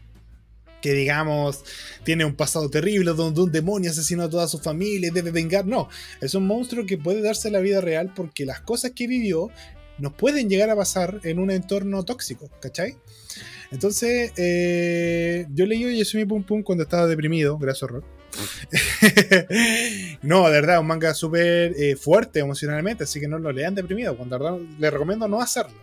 Que 0.81 0.93
digamos. 0.93 1.65
tiene 2.05 2.25
un 2.25 2.35
pasado 2.35 2.71
terrible 2.71 3.13
donde 3.13 3.41
un 3.41 3.53
demonio 3.53 3.91
asesinó 3.91 4.25
a 4.25 4.31
toda 4.31 4.49
su 4.49 4.59
familia 4.59 5.09
y 5.09 5.11
debe 5.11 5.31
vengar. 5.31 5.67
No. 5.67 5.89
Es 6.21 6.35
un 6.35 6.47
monstruo 6.47 6.87
que 6.87 6.99
puede 6.99 7.23
darse 7.23 7.51
la 7.51 7.61
vida 7.61 7.81
real 7.81 8.13
porque 8.15 8.47
las 8.47 8.61
cosas 8.61 8.93
que 8.93 9.07
vivió 9.07 9.51
nos 9.99 10.13
pueden 10.13 10.49
llegar 10.49 10.71
a 10.71 10.77
pasar 10.77 11.21
en 11.25 11.39
un 11.39 11.51
entorno 11.51 12.05
tóxico, 12.05 12.49
¿cachai? 12.61 12.97
Entonces, 13.71 14.33
eh, 14.37 15.47
yo 15.53 15.67
leí 15.67 15.99
Yasumi 15.99 16.25
Pum 16.25 16.43
Pum 16.43 16.63
cuando 16.63 16.85
estaba 16.85 17.07
deprimido, 17.07 17.59
gracias 17.59 17.83
horror. 17.83 18.05
no, 20.23 20.47
de 20.47 20.53
verdad, 20.53 20.81
un 20.81 20.87
manga 20.87 21.13
súper 21.15 21.75
eh, 21.77 21.97
fuerte 21.97 22.41
emocionalmente, 22.41 23.05
así 23.05 23.21
que 23.21 23.29
no 23.29 23.39
lo 23.39 23.53
lean 23.53 23.75
deprimido. 23.75 24.17
Cuando 24.17 24.61
les 24.79 24.93
recomiendo 24.93 25.29
no 25.29 25.41
hacerlo. 25.41 25.77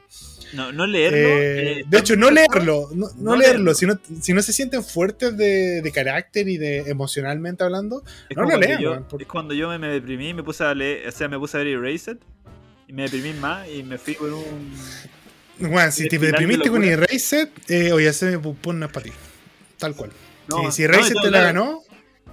No, 0.53 0.71
no 0.71 0.85
leerlo. 0.87 1.17
Eh, 1.17 1.79
eh, 1.79 1.83
de 1.87 1.97
hecho, 1.97 2.15
no 2.15 2.29
leerlo, 2.31 2.89
no, 2.93 3.07
no 3.07 3.13
no 3.17 3.35
leerlo, 3.35 3.57
leerlo. 3.71 3.73
Si, 3.73 3.85
no, 3.85 3.99
si 4.21 4.33
no 4.33 4.41
se 4.41 4.53
sienten 4.53 4.83
fuertes 4.83 5.35
de, 5.37 5.81
de 5.81 5.91
carácter 5.91 6.47
y 6.47 6.57
de 6.57 6.79
emocionalmente 6.89 7.63
hablando, 7.63 8.03
Es 8.29 8.37
no 8.37 8.43
lo 8.43 8.57
lean, 8.57 8.81
yo- 8.81 8.91
weón, 8.91 9.03
por- 9.07 9.21
Es 9.21 9.27
cuando 9.27 9.53
yo 9.53 9.69
me, 9.69 9.79
me 9.79 9.87
deprimí, 9.87 10.33
me 10.33 10.43
puse 10.43 10.63
a 10.63 10.73
leer, 10.73 11.07
o 11.07 11.11
sea, 11.11 11.27
me 11.27 11.37
puse 11.39 11.57
a 11.57 11.59
ver 11.63 11.67
Erased. 11.67 12.17
Y 12.87 12.93
me 12.93 13.03
deprimí 13.03 13.33
más 13.33 13.67
y 13.67 13.81
me 13.83 13.97
fui 13.97 14.13
con 14.15 14.31
un. 14.33 14.73
bueno, 15.59 15.91
si 15.91 16.07
te 16.07 16.19
deprimiste 16.19 16.69
con. 16.69 16.83
Erased, 16.83 17.49
eh, 17.67 17.91
Oyasumi 17.91 18.37
Pum 18.37 18.55
Pum 18.55 18.77
no 18.79 18.85
es 18.85 18.91
para 18.91 19.05
ti. 19.05 19.11
Tal 19.77 19.95
cual. 19.95 20.11
Si 20.71 20.83
Erased 20.83 21.15
te 21.21 21.31
la 21.31 21.41
ganó, 21.41 21.81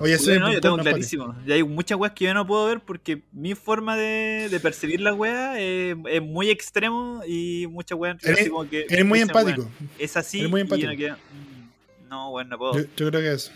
Oyasumi 0.03 0.35
Puta, 0.37 0.47
no, 0.47 0.53
yo 0.53 0.61
tengo 0.61 0.77
no 0.77 0.83
es 0.83 0.89
clarísimo. 0.89 1.37
Y 1.47 1.53
hay 1.53 1.63
muchas 1.63 1.99
weas 1.99 2.13
que 2.15 2.25
yo 2.27 2.35
no 2.35 2.47
puedo 2.47 2.67
ver 2.67 2.81
porque 2.81 3.23
mi 3.33 3.55
forma 3.55 3.97
de, 3.97 4.49
de 4.51 4.61
percibir 4.61 5.01
las 5.01 5.15
weas 5.15 5.57
es, 5.59 5.97
es 6.11 6.23
muy 6.23 6.51
extremo 6.51 7.23
y 7.27 7.67
muchas 7.71 7.99
weas. 7.99 8.17
Eres- 8.25 8.49
como 8.51 8.69
que 8.69 8.87
Eres 8.89 9.05
muy 9.05 9.21
dicen, 9.21 9.31
empático. 9.37 9.63
weón, 9.63 9.91
es 9.99 10.17
así. 10.17 10.39
eres 10.41 10.51
muy 10.51 10.61
y 10.61 10.63
empático. 10.63 10.89
uno 10.89 10.97
queda, 10.99 11.15
mm, 11.17 12.09
no, 12.11 12.31
bueno, 12.31 12.51
no 12.51 12.59
puedo. 12.59 12.75
Yo, 12.79 12.85
yo 12.97 13.09
creo 13.11 13.21
que 13.21 13.33
eso. 13.33 13.53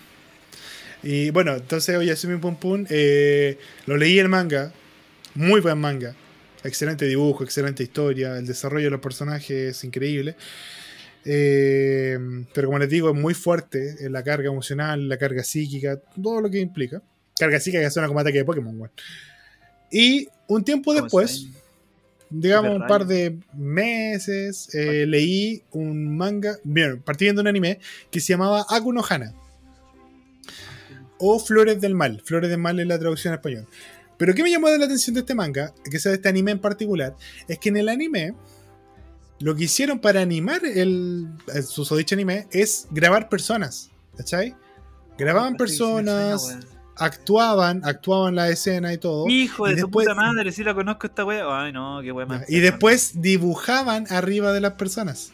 Y 1.02 1.30
bueno, 1.30 1.54
entonces 1.54 1.96
Oyasumi 1.96 2.38
Pum 2.38 2.56
Pum, 2.56 2.86
eh, 2.88 3.58
lo 3.86 3.96
leí 3.96 4.18
el 4.18 4.28
manga, 4.28 4.72
muy 5.34 5.60
buen 5.60 5.78
manga, 5.78 6.14
excelente 6.64 7.04
dibujo, 7.04 7.44
excelente 7.44 7.82
historia, 7.82 8.36
el 8.38 8.46
desarrollo 8.46 8.86
de 8.86 8.90
los 8.90 9.00
personajes 9.00 9.50
es 9.76 9.84
increíble. 9.84 10.34
Eh, 11.28 12.16
pero 12.54 12.68
como 12.68 12.78
les 12.78 12.88
digo, 12.88 13.10
es 13.10 13.20
muy 13.20 13.34
fuerte 13.34 13.96
en 13.98 14.12
la 14.12 14.22
carga 14.22 14.48
emocional, 14.48 15.08
la 15.08 15.18
carga 15.18 15.42
psíquica, 15.42 15.98
todo 16.22 16.40
lo 16.40 16.48
que 16.48 16.60
implica. 16.60 17.02
Carga 17.36 17.58
psíquica 17.58 17.82
que 17.82 17.90
suena 17.90 18.06
como 18.06 18.20
ataque 18.20 18.38
de 18.38 18.44
Pokémon, 18.44 18.78
weón. 18.80 18.92
Y 19.90 20.28
un 20.46 20.62
tiempo 20.62 20.94
después, 20.94 21.48
digamos 22.30 22.76
un 22.76 22.86
par 22.86 23.06
de 23.06 23.38
meses, 23.54 24.72
eh, 24.74 25.04
leí 25.06 25.62
un 25.72 26.16
manga, 26.16 26.56
bien, 26.62 27.02
partí 27.02 27.24
viendo 27.24 27.42
un 27.42 27.48
anime 27.48 27.80
que 28.10 28.20
se 28.20 28.28
llamaba 28.28 28.64
Akuno 28.68 29.02
Hana. 29.08 29.34
O 31.18 31.40
Flores 31.40 31.80
del 31.80 31.94
Mal. 31.94 32.22
Flores 32.24 32.50
del 32.50 32.58
Mal 32.58 32.78
es 32.78 32.86
la 32.86 32.98
traducción 32.98 33.32
en 33.32 33.38
español. 33.38 33.66
Pero 34.16 34.34
¿qué 34.34 34.42
me 34.42 34.50
llamó 34.50 34.68
la 34.68 34.84
atención 34.84 35.14
de 35.14 35.20
este 35.20 35.34
manga? 35.34 35.74
Que 35.90 35.98
sea 35.98 36.10
de 36.10 36.16
este 36.16 36.28
anime 36.28 36.52
en 36.52 36.58
particular. 36.58 37.16
Es 37.48 37.58
que 37.58 37.70
en 37.70 37.78
el 37.78 37.88
anime, 37.88 38.34
lo 39.40 39.54
que 39.54 39.64
hicieron 39.64 39.98
para 39.98 40.20
animar 40.20 40.64
el, 40.64 41.28
el 41.54 41.62
susodicho 41.64 42.14
anime 42.14 42.46
es 42.50 42.86
grabar 42.90 43.28
personas. 43.28 43.90
¿Cachai? 44.16 44.54
Grababan 45.18 45.56
suena, 45.68 46.12
personas, 46.32 46.58
actuaban, 46.96 47.82
actuaban 47.84 48.34
la 48.34 48.48
escena 48.48 48.92
y 48.92 48.98
todo. 48.98 49.28
Hijo 49.28 49.66
y 49.66 49.70
de 49.74 49.80
tu 49.82 49.86
después- 49.86 50.06
puta 50.06 50.14
madre, 50.14 50.52
si 50.52 50.64
la 50.64 50.74
conozco 50.74 51.06
esta 51.06 51.24
wea. 51.24 51.44
Ay, 51.64 51.72
no, 51.72 52.00
qué 52.02 52.12
wea 52.12 52.26
más. 52.26 52.48
Y 52.48 52.60
después 52.60 53.20
dibujaban 53.20 54.06
arriba 54.10 54.52
de 54.52 54.60
las 54.60 54.72
personas. 54.74 55.32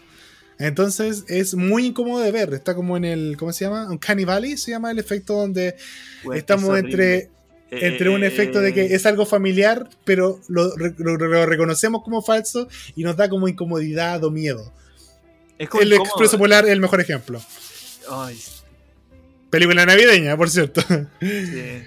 Entonces 0.58 1.24
es 1.28 1.54
muy 1.54 1.86
incómodo 1.86 2.22
de 2.22 2.30
ver. 2.30 2.52
Está 2.54 2.74
como 2.74 2.96
en 2.96 3.04
el. 3.04 3.36
¿Cómo 3.36 3.52
se 3.52 3.64
llama? 3.64 3.88
Un 3.90 3.98
se 4.56 4.70
llama 4.70 4.90
el 4.90 4.98
efecto 4.98 5.34
donde 5.34 5.76
estamos 6.34 6.76
es 6.76 6.84
entre, 6.84 7.16
Eh, 7.16 7.30
entre 7.80 8.10
un 8.10 8.22
eh, 8.22 8.26
efecto 8.26 8.60
de 8.60 8.72
que 8.74 8.82
eh, 8.82 8.94
es 8.94 9.06
algo 9.06 9.24
familiar, 9.26 9.88
pero 10.04 10.40
lo, 10.48 10.76
re- 10.76 10.94
lo- 10.98 11.16
lo 11.16 11.46
reconocemos 11.46 12.02
como 12.02 12.22
falso 12.22 12.68
y 12.96 13.02
nos 13.04 13.16
da 13.16 13.28
como 13.28 13.48
incomodidad 13.48 14.22
o 14.24 14.30
miedo. 14.30 14.72
es 15.58 15.68
como 15.68 15.82
El 15.82 15.88
incómodo. 15.92 16.10
Expreso 16.10 16.38
Polar 16.38 16.64
es 16.66 16.70
el 16.72 16.80
mejor 16.80 17.00
ejemplo. 17.00 17.40
Ay, 18.10 18.38
Película 19.50 19.84
navideña, 19.86 20.36
por 20.36 20.48
cierto. 20.50 20.82
sí. 21.20 21.82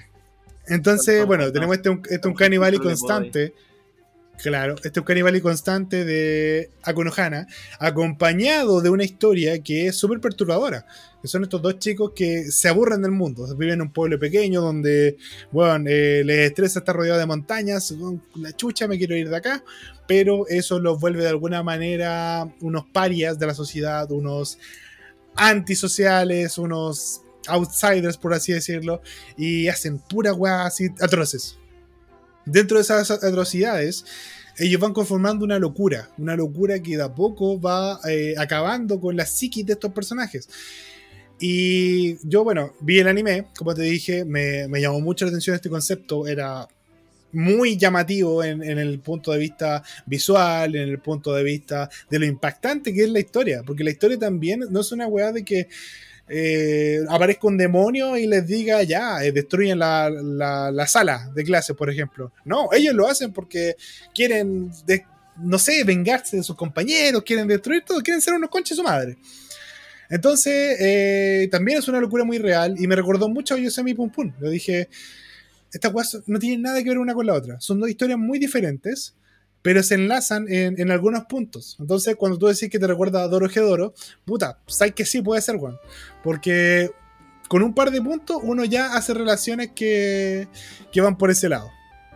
Entonces, 0.68 1.26
bueno, 1.26 1.52
tenemos 1.52 1.76
este, 1.76 1.90
un- 1.90 2.02
este 2.10 2.28
un 2.28 2.36
Jesús 2.80 2.84
de 2.84 2.90
constante. 2.90 3.54
Claro, 4.42 4.76
este 4.76 4.90
es 4.90 4.98
un 4.98 5.04
canibali 5.06 5.42
constante 5.42 6.06
de 6.06 6.70
Akunohana, 6.84 7.48
acompañado 7.80 8.82
de 8.82 8.90
una 8.90 9.04
historia 9.04 9.64
que 9.64 9.88
es 9.88 9.96
súper 9.96 10.20
perturbadora. 10.20 10.86
Que 11.22 11.28
son 11.28 11.44
estos 11.44 11.62
dos 11.62 11.80
chicos 11.80 12.12
que 12.16 12.52
se 12.52 12.68
aburren 12.68 13.02
del 13.02 13.12
mundo. 13.12 13.48
Viven 13.58 13.76
en 13.76 13.82
un 13.84 13.94
pueblo 13.94 14.20
pequeño 14.20 14.62
donde, 14.62 15.18
bueno, 15.52 15.90
eh, 15.90 16.24
les 16.24 16.50
estresa 16.50 16.80
estar 16.80 16.96
rodeado 16.96 17.18
de 17.18 17.26
montañas. 17.26 17.92
"Oh, 17.94 18.20
La 18.36 18.52
chucha, 18.52 18.88
me 18.88 18.98
quiero 19.00 19.16
ir 19.16 19.30
de 19.30 19.38
acá. 19.38 19.64
Pero 20.08 20.48
eso 20.48 20.80
los 20.80 21.00
vuelve 21.00 21.24
de 21.24 21.30
alguna 21.30 21.64
manera 21.64 22.48
unos 22.62 22.86
parias 22.94 23.40
de 23.40 23.48
la 23.48 23.56
sociedad, 23.56 24.12
unos 24.12 24.60
antisociales, 25.36 26.58
unos 26.60 27.22
outsiders, 27.48 28.18
por 28.18 28.34
así 28.34 28.54
decirlo, 28.54 29.02
y 29.38 29.68
hacen 29.68 29.98
pura 30.00 30.34
weá 30.34 30.66
así 30.66 30.90
atroces. 31.00 31.58
Dentro 32.46 32.78
de 32.78 32.84
esas 32.84 33.10
atrocidades, 33.12 34.06
ellos 34.58 34.80
van 34.80 34.94
conformando 34.94 35.44
una 35.44 35.60
locura, 35.60 36.10
una 36.18 36.36
locura 36.36 36.80
que 36.80 36.98
de 36.98 37.04
a 37.04 37.14
poco 37.14 37.60
va 37.60 38.00
eh, 38.08 38.36
acabando 38.38 39.00
con 39.00 39.16
la 39.16 39.26
psiquis 39.26 39.66
de 39.66 39.74
estos 39.74 39.92
personajes. 39.92 40.48
Y 41.40 42.18
yo, 42.28 42.44
bueno, 42.44 42.74
vi 42.80 43.00
el 43.00 43.08
anime, 43.08 43.48
como 43.58 43.74
te 43.74 43.82
dije, 43.82 44.24
me, 44.24 44.68
me 44.68 44.80
llamó 44.80 45.02
mucho 45.02 45.26
la 45.26 45.30
atención 45.30 45.56
este 45.56 45.70
concepto, 45.70 46.28
era 46.28 46.68
muy 47.34 47.76
llamativo 47.76 48.42
en, 48.44 48.64
en 48.64 48.80
el 48.80 49.00
punto 49.00 49.34
de 49.34 49.40
vista 49.40 49.84
visual, 50.06 50.76
en 50.76 50.88
el 50.88 51.00
punto 51.00 51.34
de 51.34 51.44
vista 51.44 51.90
de 52.10 52.20
lo 52.20 52.26
impactante 52.26 52.94
que 52.94 53.04
es 53.04 53.10
la 53.10 53.20
historia, 53.20 53.62
porque 53.66 53.84
la 53.84 53.92
historia 53.92 54.18
también 54.18 54.62
no 54.70 54.80
es 54.80 54.92
una 54.94 55.08
weá 55.08 55.34
de 55.34 55.44
que 55.44 55.68
eh, 56.28 57.00
aparezca 57.10 57.48
un 57.48 57.58
demonio 57.58 58.18
y 58.18 58.26
les 58.28 58.46
diga 58.48 58.82
ya, 58.84 59.24
eh, 59.24 59.32
destruyen 59.32 59.78
la, 59.80 60.10
la- 60.10 60.72
la 60.72 60.88
sala 60.88 61.30
de 61.36 61.44
clases, 61.44 61.76
por 61.76 61.90
ejemplo. 61.90 62.32
No, 62.46 62.70
ellos 62.74 62.94
lo 62.96 63.08
hacen 63.08 63.32
porque 63.32 63.76
quieren, 64.14 64.72
no 65.38 65.60
sé, 65.60 65.84
vengarse 65.84 66.38
de 66.38 66.44
sus 66.44 66.56
compañeros, 66.56 67.24
quieren 67.24 67.48
destruir 67.48 67.84
todo, 67.86 68.02
quieren 68.02 68.22
ser 68.22 68.34
unos 68.34 68.50
conches 68.50 68.78
su 68.78 68.84
madre. 68.84 69.18
Entonces, 70.10 70.78
eh, 70.80 71.48
también 71.52 71.80
es 71.80 71.88
una 71.88 72.00
locura 72.00 72.24
muy 72.24 72.38
real 72.38 72.76
y 72.78 72.88
me 72.88 72.96
recordó 72.96 73.28
mucho 73.28 73.56
a 73.56 73.58
Yosemite 73.58 73.96
Pum 73.96 74.10
Pum. 74.10 74.32
Lo 74.40 74.50
dije, 74.50 74.88
estas 75.74 75.92
cosas 75.92 76.22
no 76.28 76.38
tienen 76.40 76.62
nada 76.62 76.82
que 76.84 76.90
ver 76.90 77.00
una 77.00 77.14
con 77.14 77.26
la 77.26 77.34
otra. 77.34 77.60
Son 77.60 77.80
dos 77.80 77.90
historias 77.90 78.18
muy 78.20 78.38
diferentes, 78.40 79.16
pero 79.66 79.82
se 79.82 79.96
enlazan 79.96 80.46
en, 80.48 80.92
algunos 80.92 81.26
puntos. 81.26 81.76
Entonces, 81.80 82.16
cuando 82.18 82.38
tú 82.38 82.46
decís 82.46 82.70
que 82.70 82.78
te 82.78 82.86
recuerda 82.86 83.24
a 83.24 83.28
Doro 83.28 83.50
Gedoro, 83.50 83.96
puta, 84.24 84.60
sabes 84.68 84.94
que 84.94 85.06
sí 85.06 85.24
puede 85.24 85.42
ser, 85.42 85.58
Juan. 85.58 85.80
Porque 86.24 86.92
con 87.48 87.64
un 87.64 87.74
par 87.74 87.90
de 87.90 88.00
puntos 88.00 88.38
uno 88.44 88.64
ya 88.64 88.96
hace 88.96 89.16
relaciones 89.16 89.72
que, 89.72 90.48
que 90.92 91.02
van 91.02 91.18
por 91.18 91.32
ese 91.32 91.50
lado. 91.50 91.72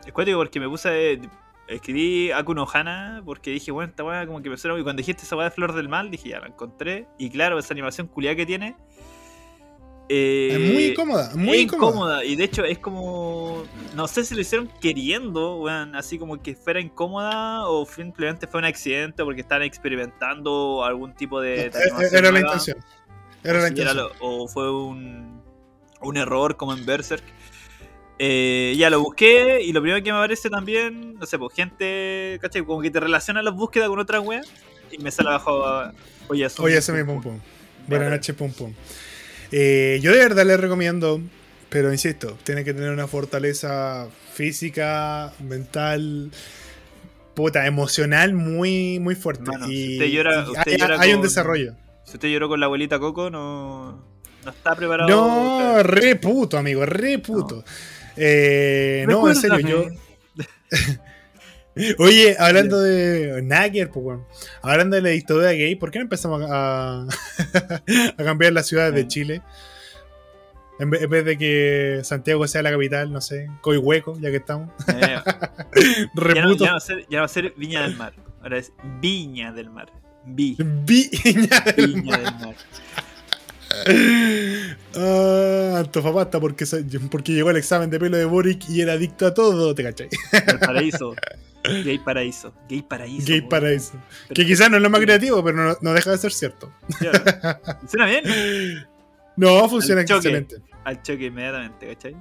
Es 0.05 0.11
porque 0.11 0.59
me 0.59 0.69
puse. 0.69 0.89
a- 0.89 1.29
Escribí 1.73 2.29
Akuno 2.31 2.67
Hana 2.71 3.23
porque 3.25 3.49
dije, 3.49 3.71
bueno, 3.71 3.89
esta 3.89 4.03
weá 4.03 4.27
como 4.27 4.43
que 4.43 4.51
me 4.51 4.57
suena. 4.57 4.79
Y 4.79 4.83
cuando 4.83 4.99
dijiste 4.99 5.23
esa 5.23 5.35
weá 5.35 5.45
de 5.45 5.51
Flor 5.51 5.73
del 5.73 5.89
Mal, 5.89 6.11
dije, 6.11 6.29
ya 6.29 6.39
la 6.39 6.47
encontré. 6.49 7.07
Y 7.17 7.31
claro, 7.31 7.57
esa 7.57 7.73
animación 7.73 8.05
culiada 8.05 8.35
que 8.35 8.45
tiene. 8.45 8.75
Eh, 10.09 10.49
es 10.53 10.73
muy 10.73 10.85
incómoda, 10.87 11.31
muy 11.35 11.57
es 11.57 11.63
incómoda. 11.63 11.89
incómoda. 11.91 12.25
Y 12.25 12.35
de 12.35 12.43
hecho 12.43 12.65
es 12.65 12.79
como. 12.79 13.63
No 13.95 14.07
sé 14.07 14.23
si 14.25 14.35
lo 14.35 14.41
hicieron 14.41 14.69
queriendo, 14.81 15.57
weón, 15.57 15.95
así 15.95 16.17
como 16.17 16.41
que 16.41 16.55
fuera 16.55 16.79
incómoda 16.79 17.67
o 17.67 17.85
simplemente 17.85 18.47
fue 18.47 18.59
un 18.59 18.65
accidente 18.65 19.23
porque 19.23 19.41
estaban 19.41 19.63
experimentando 19.63 20.83
algún 20.83 21.13
tipo 21.13 21.39
de. 21.41 21.67
Eh, 21.67 21.71
animación 21.73 22.15
Era 22.25 22.31
la 22.31 22.39
intención. 22.39 22.77
Era 23.43 23.53
la 23.53 23.59
era 23.59 23.69
intención. 23.69 23.97
lo- 23.97 24.11
o 24.19 24.47
fue 24.47 24.71
un, 24.71 25.41
un 26.01 26.17
error 26.17 26.57
como 26.57 26.73
en 26.73 26.85
Berserk. 26.85 27.23
Eh, 28.21 28.73
ya 28.77 28.89
lo 28.89 28.99
busqué 29.01 29.61
y 29.61 29.71
lo 29.71 29.81
primero 29.81 30.03
que 30.03 30.11
me 30.11 30.17
aparece 30.17 30.49
también, 30.49 31.13
no 31.17 31.25
sé, 31.25 31.39
pues 31.39 31.53
gente, 31.55 32.37
¿cachai? 32.41 32.65
Como 32.65 32.81
que 32.81 32.91
te 32.91 32.99
relaciona 32.99 33.41
las 33.41 33.53
búsquedas 33.53 33.87
con 33.87 33.97
otra 33.99 34.19
wea 34.19 34.41
y 34.91 34.97
me 34.97 35.09
sale 35.09 35.29
abajo. 35.29 35.63
ah, 35.65 35.93
Oye, 36.27 36.45
eso. 36.45 36.61
Oye, 36.63 36.77
ese 36.77 36.91
mismo, 36.91 37.21
pum. 37.21 37.39
Buenas 37.87 38.09
noches, 38.11 38.35
pum 38.35 38.51
pum. 38.51 38.73
Eh, 39.51 39.99
yo 40.01 40.11
de 40.11 40.19
verdad 40.19 40.45
le 40.45 40.57
recomiendo, 40.57 41.21
pero 41.69 41.91
insisto, 41.91 42.37
tiene 42.43 42.63
que 42.63 42.73
tener 42.73 42.91
una 42.91 43.07
fortaleza 43.07 44.07
física, 44.33 45.33
mental, 45.47 46.31
puta, 47.33 47.65
emocional 47.65 48.33
muy, 48.33 48.99
muy 48.99 49.15
fuerte. 49.15 49.49
Y, 49.69 49.93
usted 49.93 50.05
llora- 50.07 50.45
y 50.47 50.51
usted 50.51 50.71
hay, 50.73 50.77
llora 50.77 50.99
hay 51.01 51.13
un 51.13 51.21
desarrollo. 51.21 51.75
Si 52.05 52.13
usted 52.13 52.29
lloró 52.29 52.47
con 52.49 52.59
la 52.59 52.65
abuelita 52.67 52.99
Coco, 52.99 53.29
no, 53.29 54.03
no 54.43 54.49
está 54.51 54.75
preparado. 54.75 55.09
No, 55.09 55.83
re 55.83 56.15
puto, 56.15 56.57
amigo, 56.57 56.85
re 56.85 57.19
puto. 57.19 57.63
Eh, 58.15 59.05
no, 59.07 59.29
en 59.29 59.35
serio, 59.35 59.59
yo. 59.59 59.85
Oye, 61.97 62.35
hablando 62.39 62.79
de 62.79 63.41
Nagger, 63.43 63.89
pues 63.89 64.03
bueno, 64.03 64.27
hablando 64.61 64.95
de 64.95 65.01
la 65.01 65.09
dictadura 65.09 65.51
gay, 65.51 65.75
¿por 65.75 65.91
qué 65.91 65.99
no 65.99 66.03
empezamos 66.03 66.41
a, 66.49 67.05
a 68.17 68.23
cambiar 68.23 68.53
las 68.53 68.67
ciudades 68.67 68.93
de. 68.93 69.07
Chile? 69.07 69.41
En 70.79 70.89
vez, 70.89 71.01
en 71.01 71.09
vez 71.09 71.25
de 71.25 71.37
que 71.37 71.99
Santiago 72.03 72.47
sea 72.47 72.61
la 72.61 72.71
capital, 72.71 73.11
no 73.11 73.19
sé, 73.19 73.49
Coihueco, 73.61 74.17
ya 74.19 74.31
que 74.31 74.37
estamos. 74.37 74.69
Eh, 74.87 75.19
ya, 76.35 76.45
no, 76.45 76.57
va 76.57 76.75
a 76.75 76.79
ser, 76.79 77.05
ya 77.09 77.19
va 77.19 77.25
a 77.25 77.29
ser 77.29 77.53
Viña 77.57 77.81
del 77.81 77.97
Mar. 77.97 78.13
Ahora 78.41 78.57
es 78.57 78.71
Viña 79.01 79.51
del 79.51 79.69
Mar. 79.69 79.91
Vi. 80.25 80.55
Viña 80.57 81.59
del 81.75 81.95
Viña 81.95 82.17
Mar. 82.17 82.23
del 82.23 82.45
Mar. 82.45 82.55
Ah, 84.95 85.75
Antofagasta, 85.79 86.39
porque, 86.39 86.65
porque 87.11 87.31
llegó 87.33 87.51
el 87.51 87.57
examen 87.57 87.89
de 87.89 87.99
pelo 87.99 88.17
de 88.17 88.25
Boric 88.25 88.67
y 88.69 88.81
era 88.81 88.93
adicto 88.93 89.27
a 89.27 89.33
todo, 89.33 89.73
¿te 89.75 89.83
cachai? 89.83 90.09
El 90.47 90.59
paraíso. 90.59 91.15
Gay 91.63 91.99
paraíso. 91.99 92.53
Gay 92.69 92.81
paraíso. 92.81 93.25
Gay 93.27 93.39
weón. 93.39 93.49
paraíso. 93.49 93.91
Pero- 94.27 94.35
Que 94.35 94.45
quizás 94.45 94.69
no 94.71 94.77
es 94.77 94.83
lo 94.83 94.89
más 94.89 95.01
creativo, 95.01 95.43
pero 95.43 95.57
no, 95.57 95.77
no 95.81 95.93
deja 95.93 96.11
de 96.11 96.17
ser 96.17 96.31
cierto. 96.31 96.71
Claro. 96.99 97.23
Suena 97.87 98.05
bien. 98.07 98.23
No, 99.35 99.69
funciona 99.69 100.01
Al 100.01 100.09
excelente. 100.09 100.55
Al 100.83 101.01
choque 101.01 101.25
inmediatamente, 101.25 101.87
¿cachai? 101.87 102.15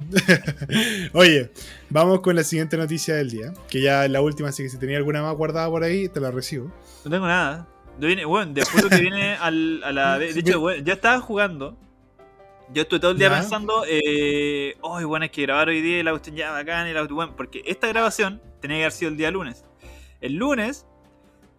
Oye, 1.12 1.50
vamos 1.90 2.20
con 2.20 2.34
la 2.36 2.42
siguiente 2.44 2.76
noticia 2.76 3.14
del 3.16 3.30
día, 3.30 3.52
que 3.68 3.80
ya 3.80 4.04
es 4.04 4.10
la 4.10 4.20
última, 4.20 4.48
así 4.48 4.62
que 4.64 4.68
si 4.68 4.78
tenía 4.78 4.96
alguna 4.96 5.22
más 5.22 5.34
guardada 5.36 5.68
por 5.70 5.82
ahí, 5.84 6.08
te 6.08 6.20
la 6.20 6.30
recibo. 6.30 6.72
No 7.04 7.10
tengo 7.10 7.26
nada. 7.26 7.68
Bueno, 7.98 8.52
después 8.52 8.84
lo 8.84 8.90
que 8.90 9.00
viene 9.00 9.34
al, 9.40 9.82
a 9.84 9.92
la. 9.92 10.18
De 10.18 10.30
hecho, 10.30 10.60
bueno, 10.60 10.82
yo 10.84 10.92
estaba 10.92 11.20
jugando. 11.20 11.76
Yo 12.72 12.82
estuve 12.82 12.98
todo 13.00 13.10
el 13.10 13.18
día 13.18 13.28
Ya. 13.28 13.40
pensando, 13.40 13.84
eh, 13.86 14.74
oh, 14.80 15.06
bueno, 15.06 15.26
es 15.26 15.30
que 15.30 15.42
grabar 15.42 15.68
hoy 15.68 15.82
día 15.82 16.02
la 16.02 16.12
cuestión 16.12 16.34
ya 16.34 16.50
bacán 16.50 16.88
y 16.88 16.94
la 16.94 17.02
bueno, 17.04 17.34
porque 17.36 17.62
esta 17.66 17.88
grabación 17.88 18.40
tenía 18.60 18.78
que 18.78 18.82
haber 18.84 18.92
sido 18.92 19.10
el 19.10 19.18
día 19.18 19.30
lunes. 19.30 19.64
El 20.22 20.36
lunes, 20.36 20.86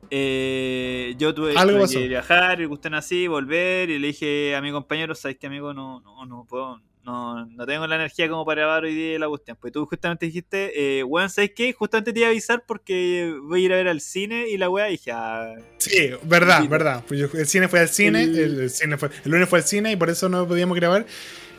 eh, 0.09 1.13
yo 1.17 1.33
tuve, 1.35 1.53
que 1.53 2.07
viajar 2.07 2.59
y 2.59 2.67
cuestión 2.67 2.95
así, 2.95 3.27
volver, 3.27 3.91
y 3.91 3.99
le 3.99 4.07
dije 4.07 4.55
a 4.55 4.61
mi 4.61 4.71
compañero, 4.71 5.13
¿sabes 5.13 5.37
qué, 5.37 5.45
amigo? 5.45 5.73
No, 5.73 6.01
no, 6.01 6.25
no 6.25 6.45
puedo, 6.49 6.81
no, 7.05 7.45
no 7.45 7.65
tengo 7.65 7.85
la 7.87 7.95
energía 7.95 8.27
como 8.27 8.43
para 8.45 8.61
grabar 8.61 8.83
hoy 8.83 8.95
día 8.95 9.19
la 9.19 9.27
cuestión. 9.29 9.57
Pues 9.61 9.71
tú 9.71 9.85
justamente 9.85 10.25
dijiste, 10.25 10.99
eh, 10.99 11.03
weón, 11.03 11.29
¿sabes 11.29 11.51
qué? 11.55 11.71
Justamente 11.71 12.11
te 12.11 12.19
iba 12.19 12.27
a 12.27 12.31
avisar 12.31 12.63
porque 12.67 13.33
voy 13.43 13.61
a 13.61 13.65
ir 13.65 13.73
a 13.73 13.75
ver 13.77 13.87
al 13.87 14.01
cine 14.01 14.49
y 14.49 14.57
la 14.57 14.69
weá, 14.69 14.85
dije, 14.87 15.11
ah, 15.13 15.53
Sí, 15.77 16.09
verdad, 16.23 16.57
Poquito. 16.57 16.71
verdad. 16.71 17.03
Pues 17.07 17.19
yo- 17.19 17.29
el 17.39 17.45
cine 17.45 17.67
fue 17.67 17.79
al 17.79 17.89
cine, 17.89 18.23
El- 18.23 18.37
el, 18.39 18.59
el 18.61 18.69
cine 18.69 18.97
fue, 18.97 19.09
el 19.23 19.31
lunes 19.31 19.47
fue 19.47 19.59
al 19.59 19.65
cine 19.65 19.91
y 19.91 19.95
por 19.95 20.09
eso 20.09 20.27
no 20.29 20.47
podíamos 20.47 20.75
grabar. 20.75 21.05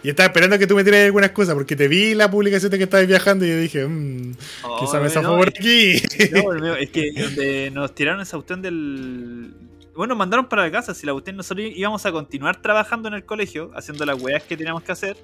Y 0.03 0.11
estaba 0.11 0.27
esperando 0.27 0.59
que 0.59 0.67
tú 0.67 0.77
me 0.77 0.85
tiraras 0.85 1.07
alguna 1.07 1.27
excusa, 1.27 1.55
porque 1.55 1.75
te 1.75 1.89
vi 1.89 2.15
la 2.15 2.31
publicación 2.31 2.71
de 2.71 2.79
que 2.79 2.85
estabas 2.85 3.07
viajando 3.09 3.45
y 3.45 3.49
yo 3.49 3.59
dije, 3.59 3.87
mmm, 3.87 4.35
oh, 4.65 4.79
quizá 4.81 4.99
me 4.99 5.05
no, 5.05 5.11
zafó 5.11 5.37
por 5.37 5.49
aquí. 5.49 5.95
No, 6.33 6.75
es 6.77 6.91
que 6.91 7.11
donde 7.13 7.71
nos 7.73 7.95
tiraron 7.95 8.21
esa 8.21 8.37
cuestión 8.37 8.63
del. 8.63 9.53
Bueno, 9.97 10.13
nos 10.13 10.19
mandaron 10.19 10.47
para 10.47 10.63
la 10.63 10.71
casa. 10.71 10.95
Si 10.95 11.07
la 11.07 11.13
cuestión 11.13 11.37
nosotros 11.37 11.67
íbamos 11.75 12.05
a 12.05 12.13
continuar 12.13 12.61
trabajando 12.61 13.09
en 13.09 13.15
el 13.15 13.25
colegio, 13.25 13.71
haciendo 13.75 14.05
las 14.05 14.21
weas 14.21 14.43
que 14.43 14.57
teníamos 14.57 14.83
que 14.83 14.93
hacer. 14.93 15.17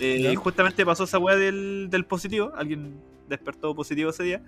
Eh, 0.00 0.30
y 0.32 0.34
justamente 0.36 0.86
pasó 0.86 1.04
esa 1.04 1.18
wea 1.18 1.36
del, 1.36 1.88
del 1.90 2.04
positivo. 2.04 2.52
Alguien 2.56 3.00
despertó 3.28 3.74
positivo 3.74 4.10
ese 4.10 4.22
día. 4.22 4.42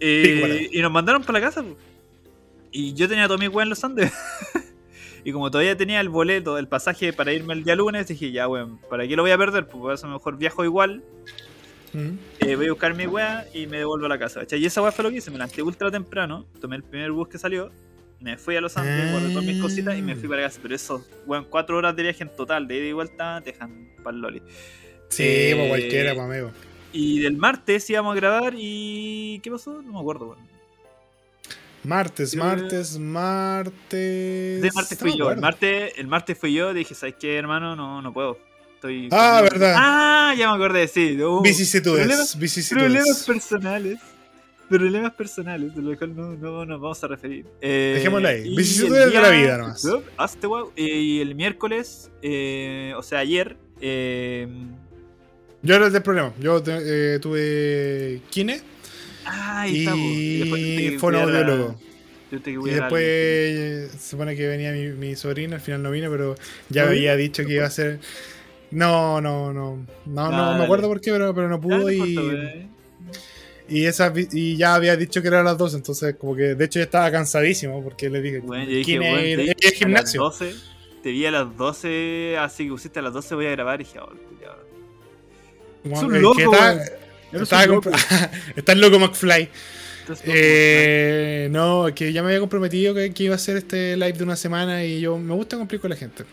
Eh, 0.00 0.70
y 0.72 0.80
nos 0.80 0.90
mandaron 0.90 1.22
para 1.22 1.38
la 1.38 1.46
casa. 1.46 1.64
Y 2.72 2.94
yo 2.94 3.08
tenía 3.08 3.26
todo 3.26 3.38
mi 3.38 3.48
wea 3.48 3.62
en 3.62 3.70
los 3.70 3.84
Andes. 3.84 4.12
y 5.24 5.32
como 5.32 5.50
todavía 5.50 5.76
tenía 5.76 6.00
el 6.00 6.08
boleto, 6.08 6.58
el 6.58 6.68
pasaje 6.68 7.12
para 7.12 7.32
irme 7.32 7.54
el 7.54 7.64
día 7.64 7.76
lunes, 7.76 8.08
dije, 8.08 8.32
ya, 8.32 8.48
weón, 8.48 8.78
¿para 8.88 9.06
qué 9.06 9.14
lo 9.14 9.22
voy 9.22 9.30
a 9.30 9.38
perder? 9.38 9.66
Pues 9.66 9.76
por 9.80 9.94
eso 9.94 10.08
mejor 10.08 10.38
viajo 10.38 10.64
igual. 10.64 11.04
Mm. 11.92 12.18
Eh, 12.40 12.56
voy 12.56 12.66
a 12.66 12.70
buscar 12.70 12.94
mi 12.94 13.06
weá 13.06 13.46
y 13.52 13.66
me 13.66 13.78
devuelvo 13.78 14.06
a 14.06 14.08
la 14.08 14.18
casa. 14.18 14.40
¿cachai? 14.40 14.60
Y 14.60 14.66
esa 14.66 14.82
weá 14.82 14.92
fue 14.92 15.04
lo 15.04 15.10
que 15.10 15.16
hice. 15.16 15.30
Me 15.30 15.38
lancé 15.38 15.62
ultra 15.62 15.90
temprano, 15.90 16.46
tomé 16.60 16.76
el 16.76 16.82
primer 16.82 17.12
bus 17.12 17.28
que 17.28 17.38
salió, 17.38 17.70
me 18.20 18.36
fui 18.36 18.56
a 18.56 18.60
Los 18.60 18.76
Andes, 18.76 19.10
guardé 19.12 19.28
todas 19.30 19.44
mis 19.44 19.60
cositas 19.60 19.96
y 19.96 20.02
me 20.02 20.14
fui 20.16 20.28
para 20.28 20.42
casa. 20.42 20.58
Pero 20.62 20.74
eso, 20.74 21.04
weón, 21.26 21.46
cuatro 21.48 21.76
horas 21.76 21.96
de 21.96 22.02
viaje 22.02 22.22
en 22.22 22.28
total, 22.36 22.66
de 22.68 22.76
ida 22.76 22.86
y 22.86 22.92
vuelta, 22.92 23.40
te 23.42 23.52
dejan 23.52 23.88
para 24.02 24.14
el 24.16 24.20
loli. 24.22 24.42
Sí, 25.08 25.22
Eh, 25.26 25.54
pues 25.56 25.68
cualquiera, 25.68 26.14
pues 26.14 26.24
amigo. 26.26 26.52
Y 26.92 27.20
del 27.20 27.36
martes 27.36 27.88
íbamos 27.90 28.12
a 28.12 28.16
grabar 28.16 28.54
y. 28.56 29.40
¿Qué 29.42 29.50
pasó? 29.50 29.80
No 29.82 29.92
me 29.92 29.98
acuerdo, 30.00 30.26
weón. 30.30 30.50
Martes, 31.82 32.36
martes, 32.36 32.98
martes. 32.98 34.60
De 34.62 34.70
martes 34.74 34.98
fui 34.98 35.16
yo. 35.16 35.30
El 35.30 35.40
martes, 35.40 35.92
el 35.96 36.06
martes 36.06 36.36
fui 36.38 36.52
yo, 36.52 36.74
dije, 36.74 36.94
¿sabes 36.94 37.14
qué, 37.18 37.36
hermano? 37.38 37.74
No, 37.74 38.02
no 38.02 38.12
puedo. 38.12 38.38
Estoy. 38.74 39.08
Ah, 39.12 39.40
verdad. 39.42 39.74
Ah, 39.78 40.34
ya 40.36 40.48
me 40.50 40.54
acordé, 40.56 40.88
sí. 40.88 41.20
Uh, 41.22 41.40
Vicisitudes, 41.42 42.06
problemas- 42.06 42.38
vicisitudes. 42.38 42.84
Problemas 42.84 43.24
personales. 43.24 43.98
Problemas 44.70 45.12
personales, 45.14 45.74
de 45.74 45.82
lo 45.82 45.98
cual 45.98 46.14
no, 46.14 46.36
no 46.36 46.64
nos 46.64 46.80
vamos 46.80 47.02
a 47.02 47.08
referir. 47.08 47.44
Eh, 47.60 47.94
Dejémoslo 47.96 48.28
ahí. 48.28 48.52
y 48.52 48.56
Vicisitudes 48.56 49.12
de 49.12 49.20
la 49.20 49.30
vida 49.30 49.58
nomás. 49.58 49.82
Yup, 49.82 50.04
hazte 50.16 50.46
guau. 50.46 50.70
Y 50.76 51.20
el 51.20 51.34
miércoles, 51.34 52.08
eh, 52.22 52.92
o 52.96 53.02
sea, 53.02 53.18
ayer, 53.18 53.56
eh, 53.80 54.46
Yo 55.62 55.74
era 55.74 55.86
el 55.88 55.92
del 55.92 56.02
problema. 56.02 56.32
Yo 56.38 56.62
eh, 56.64 57.18
tuve 57.20 58.22
kine 58.30 58.60
ah, 59.26 59.66
y 59.66 59.88
Y 60.86 60.96
cuidar 60.98 61.28
a 61.28 61.66
después 62.32 63.02
eh, 63.04 63.88
se 63.90 64.10
supone 64.10 64.36
que 64.36 64.46
venía 64.46 64.70
mi, 64.70 64.88
mi 64.90 65.16
sobrina, 65.16 65.56
al 65.56 65.62
final 65.62 65.82
no 65.82 65.90
vino, 65.90 66.08
pero 66.10 66.36
ya 66.68 66.82
¿No 66.84 66.90
me 66.90 66.96
había 66.96 67.16
dicho 67.16 67.44
que 67.44 67.54
iba 67.54 67.66
a 67.66 67.70
ser. 67.70 67.98
No, 68.70 69.20
no, 69.20 69.52
no. 69.52 69.84
No, 70.06 70.26
Ah, 70.26 70.52
no 70.52 70.58
me 70.58 70.64
acuerdo 70.64 70.86
por 70.86 71.00
qué, 71.00 71.10
pero, 71.10 71.34
pero 71.34 71.48
no 71.48 71.60
pudo 71.60 71.90
y, 71.90 72.16
wey. 72.16 72.68
Y, 73.70 73.86
esa, 73.86 74.12
y 74.32 74.56
ya 74.56 74.74
había 74.74 74.96
dicho 74.96 75.22
que 75.22 75.28
era 75.28 75.40
a 75.40 75.44
las 75.44 75.56
12, 75.56 75.76
entonces 75.76 76.16
como 76.16 76.34
que 76.36 76.54
de 76.54 76.64
hecho 76.64 76.78
ya 76.80 76.84
estaba 76.84 77.10
cansadísimo 77.10 77.82
porque 77.82 78.10
le 78.10 78.20
dije, 78.20 78.40
Bueno, 78.40 78.64
yo 78.64 78.76
dije, 78.76 78.98
bueno, 78.98 79.16
te 79.16 79.36
vi 79.36 79.42
y 79.42 79.44
el 79.44 79.50
a 79.50 79.54
las 79.62 79.72
gimnasio. 79.74 80.20
12, 80.22 80.54
te 81.02 81.10
vi 81.10 81.26
a 81.26 81.30
las 81.30 81.56
12, 81.56 82.36
así 82.38 82.64
que 82.64 82.70
pusiste 82.70 82.98
a 82.98 83.02
las 83.02 83.12
12 83.12 83.34
voy 83.34 83.46
a 83.46 83.50
grabar 83.50 83.80
y 83.80 83.84
dije, 83.84 83.98
oh. 84.00 84.10
Como- 85.82 85.96
Es 85.96 86.02
un 86.02 86.14
es 86.14 86.16
que 86.16 86.20
loco, 86.20 86.40
estaba 87.42 87.64
un 87.64 87.80
Está 88.56 88.72
el 88.72 88.80
loco 88.80 88.98
McFly. 88.98 89.48
Eh, 90.24 91.48
no, 91.50 91.86
que 91.94 92.12
ya 92.12 92.22
me 92.22 92.28
había 92.28 92.40
comprometido 92.40 92.94
que, 92.94 93.12
que 93.14 93.24
iba 93.24 93.34
a 93.34 93.36
hacer 93.36 93.56
este 93.56 93.96
live 93.96 94.12
de 94.14 94.24
una 94.24 94.36
semana 94.36 94.84
y 94.84 95.00
yo 95.00 95.16
me 95.18 95.34
gusta 95.34 95.56
cumplir 95.56 95.80
con 95.80 95.90
la 95.90 95.96
gente. 95.96 96.24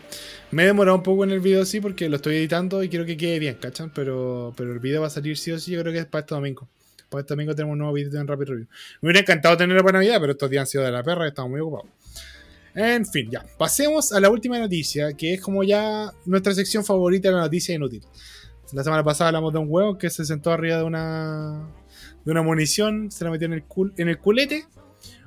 Me 0.50 0.64
he 0.64 0.66
demorado 0.66 0.96
un 0.96 1.02
poco 1.02 1.24
en 1.24 1.30
el 1.30 1.40
video, 1.40 1.64
sí, 1.64 1.80
porque 1.80 2.08
lo 2.08 2.16
estoy 2.16 2.36
editando 2.36 2.82
y 2.82 2.88
quiero 2.88 3.04
que 3.06 3.16
quede 3.16 3.38
bien, 3.38 3.54
¿cachan? 3.60 3.90
Pero, 3.94 4.52
pero 4.56 4.72
el 4.72 4.80
video 4.80 5.02
va 5.02 5.06
a 5.06 5.10
salir 5.10 5.36
sí 5.38 5.52
o 5.52 5.58
sí, 5.58 5.72
yo 5.72 5.80
creo 5.82 5.92
que 5.92 6.00
es 6.00 6.06
para 6.06 6.20
este 6.20 6.34
domingo. 6.34 6.68
Para 7.08 7.20
este 7.22 7.34
domingo 7.34 7.54
tenemos 7.54 7.72
un 7.72 7.78
nuevo 7.78 7.94
video 7.94 8.20
en 8.20 8.26
Rapid 8.26 8.46
Review. 8.48 8.66
Me 9.00 9.06
hubiera 9.08 9.20
encantado 9.20 9.56
tenerlo 9.56 9.82
para 9.82 9.98
Navidad, 9.98 10.18
pero 10.20 10.32
estos 10.32 10.50
días 10.50 10.62
han 10.62 10.66
sido 10.66 10.84
de 10.84 10.92
la 10.92 11.02
perra 11.02 11.24
y 11.24 11.28
estamos 11.28 11.50
muy 11.50 11.60
ocupados. 11.60 11.86
En 12.74 13.06
fin, 13.06 13.30
ya. 13.30 13.44
Pasemos 13.56 14.12
a 14.12 14.20
la 14.20 14.30
última 14.30 14.58
noticia, 14.58 15.12
que 15.14 15.34
es 15.34 15.40
como 15.40 15.64
ya 15.64 16.12
nuestra 16.26 16.52
sección 16.54 16.84
favorita 16.84 17.28
de 17.28 17.34
la 17.34 17.40
noticia 17.42 17.74
inútil. 17.74 18.04
La 18.72 18.84
semana 18.84 19.02
pasada 19.02 19.28
hablamos 19.28 19.52
de 19.52 19.58
un 19.58 19.66
huevo 19.68 19.96
que 19.96 20.10
se 20.10 20.24
sentó 20.24 20.52
arriba 20.52 20.76
de 20.76 20.82
una 20.84 21.66
de 22.24 22.30
una 22.32 22.42
munición, 22.42 23.10
se 23.10 23.24
la 23.24 23.30
metió 23.30 23.46
en 23.46 23.54
el, 23.54 23.66
cul- 23.66 23.94
en 23.96 24.08
el 24.08 24.18
culete. 24.18 24.66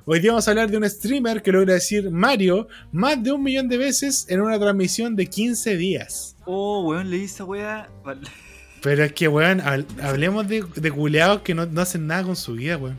Hoy 0.04 0.20
día 0.20 0.30
vamos 0.30 0.46
a 0.46 0.52
hablar 0.52 0.70
de 0.70 0.76
un 0.76 0.88
streamer 0.88 1.42
que 1.42 1.50
logra 1.50 1.74
decir 1.74 2.10
Mario 2.10 2.68
más 2.92 3.20
de 3.22 3.32
un 3.32 3.42
millón 3.42 3.68
de 3.68 3.76
veces 3.78 4.26
en 4.28 4.40
una 4.40 4.58
transmisión 4.58 5.16
de 5.16 5.26
15 5.26 5.76
días. 5.76 6.36
Oh, 6.44 6.84
weón, 6.88 7.10
leí 7.10 7.24
esa 7.24 7.44
weá. 7.44 7.88
Pero 8.82 9.04
es 9.04 9.12
que, 9.12 9.28
weón, 9.28 9.60
hab- 9.60 9.86
hablemos 10.02 10.48
de, 10.48 10.64
de 10.74 10.90
culeados 10.90 11.42
que 11.42 11.54
no, 11.54 11.66
no 11.66 11.80
hacen 11.80 12.06
nada 12.06 12.24
con 12.24 12.36
su 12.36 12.54
vida, 12.54 12.76
weón. 12.76 12.98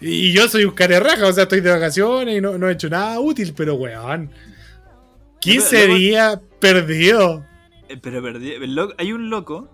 Y 0.00 0.32
yo 0.32 0.48
soy 0.48 0.64
un 0.64 0.74
raja, 1.00 1.26
o 1.26 1.32
sea, 1.32 1.44
estoy 1.44 1.60
de 1.60 1.70
vacaciones 1.70 2.36
y 2.36 2.40
no, 2.40 2.56
no 2.58 2.68
he 2.68 2.72
hecho 2.72 2.88
nada 2.88 3.18
útil, 3.20 3.52
pero, 3.56 3.74
weón. 3.74 4.30
15 5.40 5.76
Luego- 5.86 5.94
días 5.96 6.38
perdido. 6.60 7.44
Eh, 7.88 7.96
Pero 8.02 8.20
loco- 8.20 8.94
hay 8.98 9.12
un 9.12 9.30
loco 9.30 9.70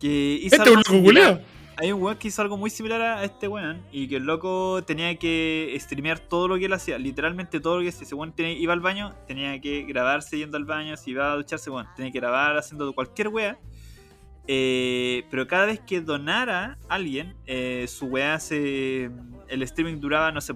que 0.00 0.40
hizo 0.42 0.56
Este 0.56 0.70
es 0.70 0.76
un 0.76 0.82
loco 0.86 1.02
culeado. 1.04 1.40
Hay 1.78 1.92
un 1.92 2.02
weón 2.02 2.16
que 2.16 2.28
hizo 2.28 2.40
algo 2.40 2.56
muy 2.56 2.70
similar 2.70 3.02
a 3.02 3.24
este 3.24 3.48
weón 3.48 3.82
y 3.92 4.08
que 4.08 4.16
el 4.16 4.24
loco 4.24 4.82
tenía 4.86 5.14
que 5.18 5.76
streamear 5.78 6.18
todo 6.18 6.48
lo 6.48 6.56
que 6.56 6.64
él 6.64 6.72
hacía, 6.72 6.96
literalmente 6.96 7.60
todo 7.60 7.76
lo 7.76 7.82
que 7.82 7.90
hacía. 7.90 8.04
Ese 8.04 8.14
weón 8.14 8.32
iba 8.38 8.72
al 8.72 8.80
baño, 8.80 9.14
tenía 9.28 9.60
que 9.60 9.82
grabarse 9.82 10.38
yendo 10.38 10.56
al 10.56 10.64
baño, 10.64 10.96
si 10.96 11.10
iba 11.10 11.30
a 11.30 11.36
ducharse, 11.36 11.68
bueno, 11.68 11.90
tenía 11.94 12.10
que 12.10 12.18
grabar 12.18 12.56
haciendo 12.56 12.90
cualquier 12.94 13.28
wea. 13.28 13.58
Eh, 14.48 15.24
pero 15.30 15.46
cada 15.46 15.66
vez 15.66 15.80
que 15.80 16.00
donara 16.00 16.78
a 16.88 16.94
alguien, 16.94 17.34
eh, 17.46 17.86
su 17.88 18.06
weá 18.06 18.38
se. 18.40 19.10
El 19.48 19.62
streaming 19.62 20.00
duraba, 20.00 20.32
no 20.32 20.40
sé, 20.40 20.54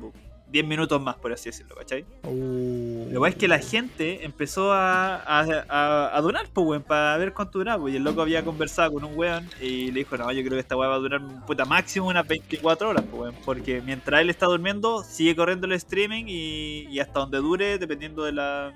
10 0.50 0.66
minutos 0.66 1.00
más, 1.00 1.16
por 1.16 1.32
así 1.32 1.48
decirlo, 1.48 1.74
¿cachai? 1.76 2.04
Uh. 2.24 3.08
Lo 3.10 3.20
weá 3.20 3.30
es 3.30 3.36
que 3.36 3.48
la 3.48 3.58
gente 3.58 4.24
empezó 4.24 4.72
a, 4.72 5.16
a, 5.16 5.40
a- 5.68 6.16
a 6.16 6.20
donar, 6.20 6.46
pues, 6.52 6.66
weón, 6.66 6.82
para 6.82 7.16
ver 7.18 7.32
cuánto 7.32 7.58
duraba. 7.58 7.80
pues, 7.82 7.94
Y 7.94 7.96
el 7.96 8.04
loco 8.04 8.20
había 8.22 8.44
conversado 8.44 8.92
con 8.92 9.04
un 9.04 9.16
weón 9.18 9.48
y 9.60 9.90
le 9.90 10.00
dijo, 10.00 10.16
no, 10.16 10.30
yo 10.32 10.40
creo 10.42 10.52
que 10.54 10.60
esta 10.60 10.76
weá 10.76 10.88
va 10.88 10.94
a 10.96 10.98
durar 10.98 11.20
puta 11.46 11.64
máximo 11.64 12.08
unas 12.08 12.26
24 12.26 12.88
horas, 12.90 13.04
pues, 13.10 13.20
weón. 13.22 13.34
Porque 13.44 13.80
mientras 13.80 14.20
él 14.20 14.30
está 14.30 14.46
durmiendo, 14.46 15.02
sigue 15.04 15.34
corriendo 15.36 15.66
el 15.66 15.72
streaming 15.72 16.24
y, 16.28 16.86
y 16.88 17.00
hasta 17.00 17.20
donde 17.20 17.38
dure, 17.38 17.78
dependiendo 17.78 18.24
de, 18.24 18.32
la, 18.32 18.72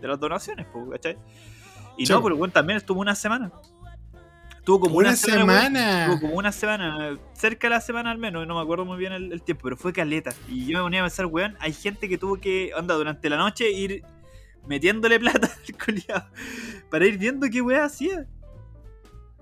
de 0.00 0.08
las 0.08 0.18
donaciones, 0.20 0.66
pues, 0.72 0.84
¿cachai? 0.90 1.16
Y 1.96 2.06
Sí, 2.06 2.12
no, 2.12 2.22
pero 2.22 2.34
el 2.34 2.40
weón 2.40 2.52
también 2.52 2.76
estuvo 2.76 3.00
una 3.00 3.14
semana. 3.14 3.50
Estuvo 4.68 4.80
como 4.80 4.98
Una 4.98 5.08
una, 5.08 5.16
semana. 5.16 6.00
Estuvo 6.02 6.20
como 6.20 6.34
una 6.34 6.52
semana, 6.52 7.18
cerca 7.32 7.68
de 7.68 7.74
la 7.76 7.80
semana 7.80 8.10
al 8.10 8.18
menos, 8.18 8.46
no 8.46 8.54
me 8.54 8.60
acuerdo 8.60 8.84
muy 8.84 8.98
bien 8.98 9.14
el, 9.14 9.32
el 9.32 9.40
tiempo, 9.40 9.62
pero 9.62 9.78
fue 9.78 9.94
caleta. 9.94 10.34
Y 10.46 10.66
yo 10.66 10.76
me 10.76 10.82
ponía 10.84 11.00
a 11.00 11.04
pensar, 11.04 11.24
weón, 11.24 11.56
hay 11.58 11.72
gente 11.72 12.06
que 12.06 12.18
tuvo 12.18 12.38
que, 12.38 12.72
anda, 12.76 12.94
durante 12.94 13.30
la 13.30 13.38
noche 13.38 13.70
ir 13.70 14.04
metiéndole 14.66 15.18
plata 15.20 15.50
al 15.50 15.78
culiado 15.78 16.28
para 16.90 17.06
ir 17.06 17.16
viendo 17.16 17.48
qué 17.50 17.62
weá 17.62 17.86
hacía. 17.86 18.26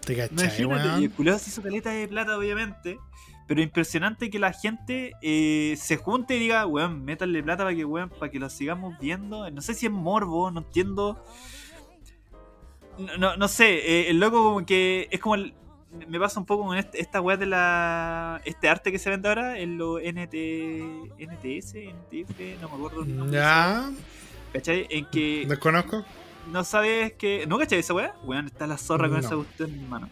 ¿Te 0.02 0.14
cachai, 0.14 0.44
Imagínate, 0.44 0.88
weón? 0.90 1.02
y 1.02 1.04
el 1.06 1.10
culiado 1.10 1.40
se 1.40 1.50
hizo 1.50 1.60
caleta 1.60 1.90
de 1.90 2.06
plata, 2.06 2.38
obviamente. 2.38 3.00
Pero 3.48 3.60
impresionante 3.60 4.30
que 4.30 4.38
la 4.38 4.52
gente 4.52 5.10
eh, 5.22 5.74
se 5.76 5.96
junte 5.96 6.36
y 6.36 6.38
diga, 6.38 6.64
weón, 6.66 7.04
métanle 7.04 7.42
plata 7.42 7.64
para 7.64 7.74
que, 7.74 7.84
weón, 7.84 8.10
para 8.10 8.30
que 8.30 8.38
lo 8.38 8.48
sigamos 8.48 8.96
viendo. 9.00 9.50
No 9.50 9.60
sé 9.60 9.74
si 9.74 9.86
es 9.86 9.92
morbo, 9.92 10.52
no 10.52 10.60
entiendo. 10.60 11.20
No, 13.18 13.36
no, 13.36 13.48
sé, 13.48 13.74
eh, 14.06 14.10
el 14.10 14.18
loco 14.20 14.42
como 14.42 14.66
que 14.66 15.08
es 15.10 15.20
como 15.20 15.34
el- 15.34 15.54
me 16.08 16.18
pasa 16.20 16.40
un 16.40 16.46
poco 16.46 16.64
con 16.66 16.76
este- 16.76 17.00
esta 17.00 17.20
weá 17.20 17.36
de 17.36 17.46
la. 17.46 18.40
Este 18.44 18.68
arte 18.68 18.92
que 18.92 18.98
se 18.98 19.08
vende 19.10 19.28
ahora, 19.28 19.58
en 19.58 19.78
lo 19.78 19.98
NT, 19.98 20.82
NTS, 21.18 21.74
NTF, 21.88 22.56
no 22.60 22.68
me 22.68 22.74
acuerdo. 22.76 23.02
el 23.02 23.16
nombre. 23.16 23.38
Ya, 23.38 23.90
¿Cachai? 24.52 24.86
En 24.90 25.06
que 25.06 25.44
desconozco. 25.46 26.04
no 26.52 26.64
sabes 26.64 27.12
que. 27.14 27.46
¿No 27.46 27.58
cachai 27.58 27.78
esa 27.80 27.94
weá? 27.94 28.14
Weón, 28.24 28.46
está 28.46 28.66
la 28.66 28.76
zorra 28.78 29.08
con 29.08 29.20
No. 29.20 29.26
esa 29.26 29.36
cuestión 29.36 29.70
en 29.70 29.82
mi 29.82 29.86
mano. 29.88 30.08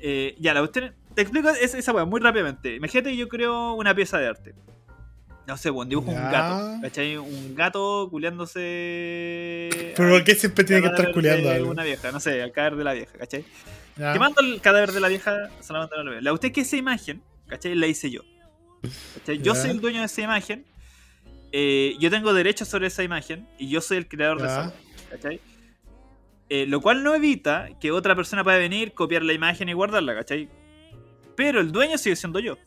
Eh, 0.00 0.36
ya, 0.38 0.54
la 0.54 0.60
cuestión. 0.60 0.94
Te 1.14 1.22
explico 1.22 1.48
esa, 1.50 1.78
esa 1.78 1.92
weá 1.92 2.04
muy 2.04 2.20
rápidamente. 2.20 2.74
Imagínate 2.76 3.10
que 3.10 3.16
yo 3.16 3.28
creo 3.28 3.74
una 3.74 3.94
pieza 3.94 4.18
de 4.18 4.28
arte. 4.28 4.54
No 5.46 5.56
sé, 5.56 5.70
weón, 5.70 5.88
dibujo 5.88 6.10
un 6.10 6.16
Ya. 6.16 6.30
gato. 6.30 6.78
¿Cachai? 6.82 7.16
Un 7.16 7.54
gato 7.54 8.08
culeándose. 8.10 9.92
¿Pero 9.96 10.10
por 10.10 10.24
qué 10.24 10.34
siempre 10.34 10.64
tiene 10.64 10.82
que 10.82 10.88
estar 10.88 11.12
culeando 11.12 11.50
algo? 11.50 11.70
Una 11.70 11.84
vieja, 11.84 12.10
no 12.12 12.20
sé, 12.20 12.42
al 12.42 12.52
cadáver 12.52 12.76
de 12.78 12.84
la 12.84 12.92
vieja, 12.94 13.12
¿cachai? 13.18 13.44
Ya. 13.96 14.12
Quemando 14.12 14.40
el 14.42 14.60
cadáver 14.60 14.92
de 14.92 15.00
la 15.00 15.08
vieja 15.08 15.50
solamente 15.60 15.96
no 15.96 16.04
lo 16.04 16.10
veo. 16.12 16.20
La 16.20 16.32
usted 16.32 16.52
que 16.52 16.62
esa 16.62 16.76
imagen, 16.76 17.22
¿cachai? 17.46 17.74
La 17.74 17.86
hice 17.86 18.10
yo. 18.10 18.22
¿Cachai? 19.14 19.38
Yo 19.38 19.54
soy 19.54 19.70
el 19.70 19.80
dueño 19.80 20.00
de 20.00 20.06
esa 20.06 20.20
imagen. 20.22 20.64
eh, 21.52 21.94
yo 22.00 22.10
tengo 22.10 22.34
derechos 22.34 22.68
sobre 22.68 22.88
esa 22.88 23.02
imagen 23.04 23.46
y 23.58 23.68
yo 23.70 23.80
soy 23.80 23.98
el 23.98 24.08
creador 24.08 24.40
de 24.40 24.46
esa. 24.46 24.74
¿cachai? 25.10 25.40
Eh, 26.48 26.66
lo 26.66 26.80
cual 26.80 27.02
no 27.02 27.14
evita 27.14 27.68
que 27.80 27.90
otra 27.92 28.14
persona 28.14 28.44
pueda 28.44 28.58
venir, 28.58 28.92
copiar 28.92 29.22
la 29.22 29.32
imagen 29.32 29.68
y 29.68 29.72
guardarla, 29.72 30.14
¿cachai? 30.14 30.48
Pero 31.36 31.60
el 31.60 31.72
dueño 31.72 31.96
sigue 31.98 32.16
siendo 32.16 32.40
yo. 32.40 32.58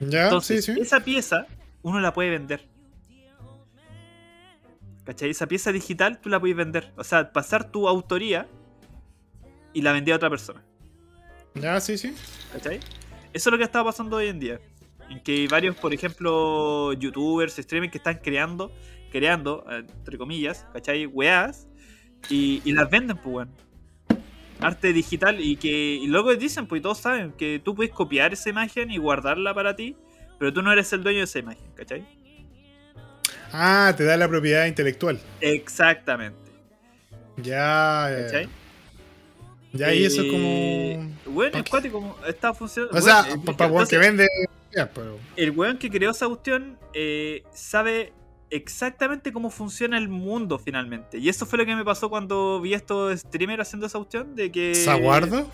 Ya, 0.00 0.24
Entonces, 0.24 0.64
sí, 0.64 0.74
sí. 0.74 0.80
esa 0.80 1.00
pieza 1.00 1.46
uno 1.82 2.00
la 2.00 2.12
puede 2.12 2.30
vender. 2.30 2.66
¿Cachai? 5.04 5.30
Esa 5.30 5.46
pieza 5.46 5.72
digital 5.72 6.20
tú 6.20 6.28
la 6.28 6.38
puedes 6.40 6.56
vender. 6.56 6.92
O 6.96 7.04
sea, 7.04 7.32
pasar 7.32 7.70
tu 7.70 7.88
autoría 7.88 8.46
y 9.72 9.82
la 9.82 9.92
vendía 9.92 10.14
a 10.14 10.16
otra 10.16 10.30
persona. 10.30 10.64
Ya, 11.54 11.80
sí, 11.80 11.98
sí. 11.98 12.14
¿Cachai? 12.52 12.80
Eso 13.32 13.48
es 13.48 13.52
lo 13.52 13.58
que 13.58 13.64
está 13.64 13.82
pasando 13.84 14.16
hoy 14.16 14.28
en 14.28 14.40
día. 14.40 14.60
En 15.08 15.20
que 15.20 15.32
hay 15.32 15.46
varios, 15.48 15.76
por 15.76 15.92
ejemplo, 15.92 16.92
youtubers, 16.92 17.56
streamers 17.56 17.90
que 17.90 17.98
están 17.98 18.18
creando, 18.18 18.72
creando, 19.10 19.64
eh, 19.70 19.84
entre 19.98 20.18
comillas, 20.18 20.66
¿cachai? 20.72 21.06
Weas. 21.06 21.66
Y, 22.28 22.62
y 22.64 22.72
las 22.72 22.88
venden, 22.90 23.16
pues, 23.16 23.34
weón. 23.34 23.50
Arte 24.60 24.92
digital 24.92 25.40
y 25.40 25.56
que 25.56 25.68
y 25.68 26.06
luego 26.06 26.34
dicen, 26.36 26.66
pues 26.66 26.82
todos 26.82 26.98
saben, 26.98 27.32
que 27.32 27.60
tú 27.64 27.74
puedes 27.74 27.92
copiar 27.92 28.32
esa 28.32 28.50
imagen 28.50 28.90
y 28.90 28.98
guardarla 28.98 29.54
para 29.54 29.74
ti, 29.76 29.96
pero 30.38 30.52
tú 30.52 30.62
no 30.62 30.72
eres 30.72 30.92
el 30.92 31.02
dueño 31.02 31.18
de 31.18 31.24
esa 31.24 31.38
imagen, 31.38 31.70
¿cachai? 31.74 32.04
Ah, 33.52 33.92
te 33.96 34.04
da 34.04 34.16
la 34.16 34.28
propiedad 34.28 34.66
intelectual. 34.66 35.18
Exactamente. 35.40 36.38
Ya, 37.36 38.08
ya, 38.10 38.24
¿Cachai? 38.26 38.48
ya. 39.72 39.94
y 39.94 40.04
eso 40.04 40.22
es 40.22 40.28
Eh, 40.28 40.30
como. 41.24 41.34
Bueno, 41.34 41.58
Ok. 41.58 41.64
es 41.64 41.70
cuático, 41.70 42.00
como 42.00 42.16
está 42.26 42.54
funcionando. 42.54 42.96
O 42.98 43.00
sea, 43.00 43.24
para 43.56 43.86
que 43.86 43.98
vende. 43.98 44.26
Ya, 44.72 44.88
pero. 44.88 45.18
el 45.36 45.50
weón 45.50 45.78
que 45.78 45.90
creó 45.90 46.10
esa 46.12 46.28
cuestión 46.28 46.78
eh, 46.94 47.42
sabe 47.52 48.12
exactamente 48.50 49.32
cómo 49.32 49.50
funciona 49.50 49.96
el 49.96 50.08
mundo 50.08 50.58
finalmente. 50.58 51.18
Y 51.18 51.28
eso 51.28 51.46
fue 51.46 51.58
lo 51.58 51.66
que 51.66 51.74
me 51.74 51.84
pasó 51.84 52.10
cuando 52.10 52.60
vi 52.60 52.74
a 52.74 52.76
estos 52.76 53.20
streamers 53.20 53.62
haciendo 53.62 53.86
esa 53.86 53.98
cuestión 53.98 54.34
de 54.34 54.50
que... 54.50 54.74
¿Saguardo? 54.74 55.48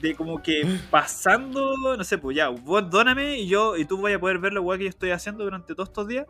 De 0.00 0.14
como 0.14 0.42
que 0.42 0.66
pasando, 0.90 1.96
no 1.96 2.04
sé, 2.04 2.18
pues 2.18 2.36
ya, 2.36 2.48
vos 2.48 2.90
dóname 2.90 3.38
y 3.38 3.46
yo 3.48 3.76
y 3.76 3.86
tú 3.86 4.00
vayas 4.02 4.18
a 4.18 4.20
poder 4.20 4.38
ver 4.38 4.52
lo 4.52 4.62
weón 4.62 4.78
que 4.78 4.84
yo 4.84 4.90
estoy 4.90 5.10
haciendo 5.12 5.44
durante 5.44 5.74
todos 5.74 5.88
estos 5.88 6.08
días. 6.08 6.26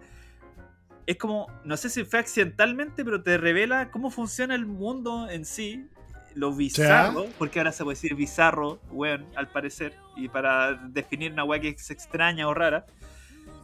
Es 1.06 1.16
como, 1.16 1.48
no 1.64 1.76
sé 1.76 1.90
si 1.90 2.04
fue 2.04 2.20
accidentalmente, 2.20 3.04
pero 3.04 3.22
te 3.22 3.36
revela 3.36 3.90
cómo 3.90 4.10
funciona 4.10 4.54
el 4.54 4.66
mundo 4.66 5.28
en 5.28 5.44
sí. 5.44 5.88
Lo 6.34 6.52
bizarro, 6.52 7.26
porque 7.38 7.60
ahora 7.60 7.70
se 7.70 7.84
puede 7.84 7.94
decir 7.94 8.16
bizarro, 8.16 8.80
weón, 8.90 9.24
al 9.36 9.48
parecer. 9.52 9.94
Y 10.16 10.28
para 10.28 10.74
definir 10.74 11.30
una 11.32 11.44
weá 11.44 11.60
que 11.60 11.68
es 11.68 11.90
extraña 11.90 12.48
o 12.48 12.54
rara. 12.54 12.86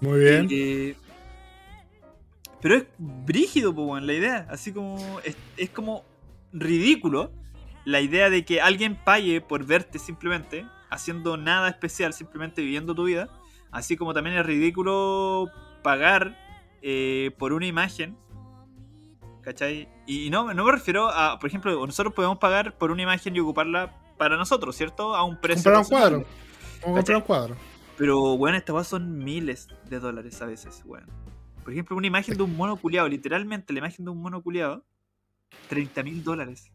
Muy 0.00 0.20
bien. 0.20 0.48
Eh, 0.50 0.94
pero 2.60 2.76
es 2.76 2.84
brígido, 2.98 3.74
po, 3.74 3.84
weón, 3.84 4.06
la 4.06 4.12
idea. 4.12 4.46
Así 4.50 4.72
como. 4.72 4.98
Es, 5.24 5.36
es 5.56 5.70
como 5.70 6.04
ridículo 6.52 7.32
la 7.84 8.00
idea 8.00 8.30
de 8.30 8.44
que 8.44 8.60
alguien 8.60 8.96
pague 8.96 9.40
por 9.40 9.64
verte 9.64 9.98
simplemente, 9.98 10.66
haciendo 10.90 11.36
nada 11.36 11.68
especial, 11.68 12.12
simplemente 12.12 12.62
viviendo 12.62 12.94
tu 12.94 13.04
vida. 13.04 13.28
Así 13.70 13.96
como 13.96 14.14
también 14.14 14.36
es 14.36 14.44
ridículo 14.44 15.48
pagar 15.82 16.36
eh, 16.82 17.30
por 17.38 17.52
una 17.52 17.66
imagen. 17.66 18.16
¿Cachai? 19.42 19.88
Y 20.06 20.28
no, 20.28 20.52
no 20.52 20.64
me 20.64 20.72
refiero 20.72 21.08
a, 21.08 21.38
por 21.38 21.48
ejemplo, 21.48 21.86
nosotros 21.86 22.12
podemos 22.12 22.38
pagar 22.38 22.76
por 22.76 22.90
una 22.90 23.02
imagen 23.02 23.34
y 23.34 23.40
ocuparla 23.40 23.96
para 24.18 24.36
nosotros, 24.36 24.76
¿cierto? 24.76 25.14
A 25.14 25.24
un 25.24 25.40
precio. 25.40 25.72
Comprar 25.72 25.82
un 25.82 25.88
cuadro. 25.88 26.26
A 26.82 26.92
comprar 26.92 27.16
un 27.16 27.22
cuadro. 27.22 27.56
Pero, 27.96 28.34
weón, 28.34 28.54
estas 28.54 28.86
son 28.86 29.18
miles 29.18 29.68
de 29.88 29.98
dólares 29.98 30.40
a 30.42 30.46
veces, 30.46 30.82
weón. 30.84 31.06
Por 31.62 31.72
ejemplo, 31.72 31.96
una 31.96 32.06
imagen 32.06 32.36
de 32.36 32.42
un 32.42 32.56
mono 32.56 32.76
culiado, 32.76 33.08
literalmente 33.08 33.72
la 33.72 33.80
imagen 33.80 34.04
de 34.04 34.10
un 34.10 34.20
mono 34.20 34.42
culiado, 34.42 34.84
30 35.68 36.02
mil 36.02 36.24
dólares. 36.24 36.70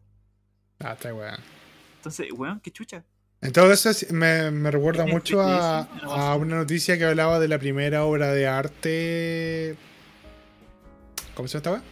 Ah, 0.78 0.92
está 0.92 1.12
weón. 1.12 1.40
Entonces, 1.96 2.30
weón, 2.32 2.60
qué 2.60 2.70
chucha. 2.70 3.04
En 3.40 3.52
todo 3.52 3.68
caso, 3.68 3.90
me, 4.10 4.50
me 4.50 4.70
recuerda 4.70 5.06
mucho 5.06 5.40
a, 5.40 6.36
una 6.36 6.56
noticia 6.56 6.96
que 6.98 7.04
hablaba 7.04 7.38
de 7.38 7.48
la 7.48 7.58
primera 7.58 8.04
obra 8.04 8.32
de 8.32 8.46
arte. 8.46 9.76
¿Cómo 11.34 11.46
se 11.48 11.58
llama 11.58 11.58
esta 11.58 11.72
weá? 11.72 11.82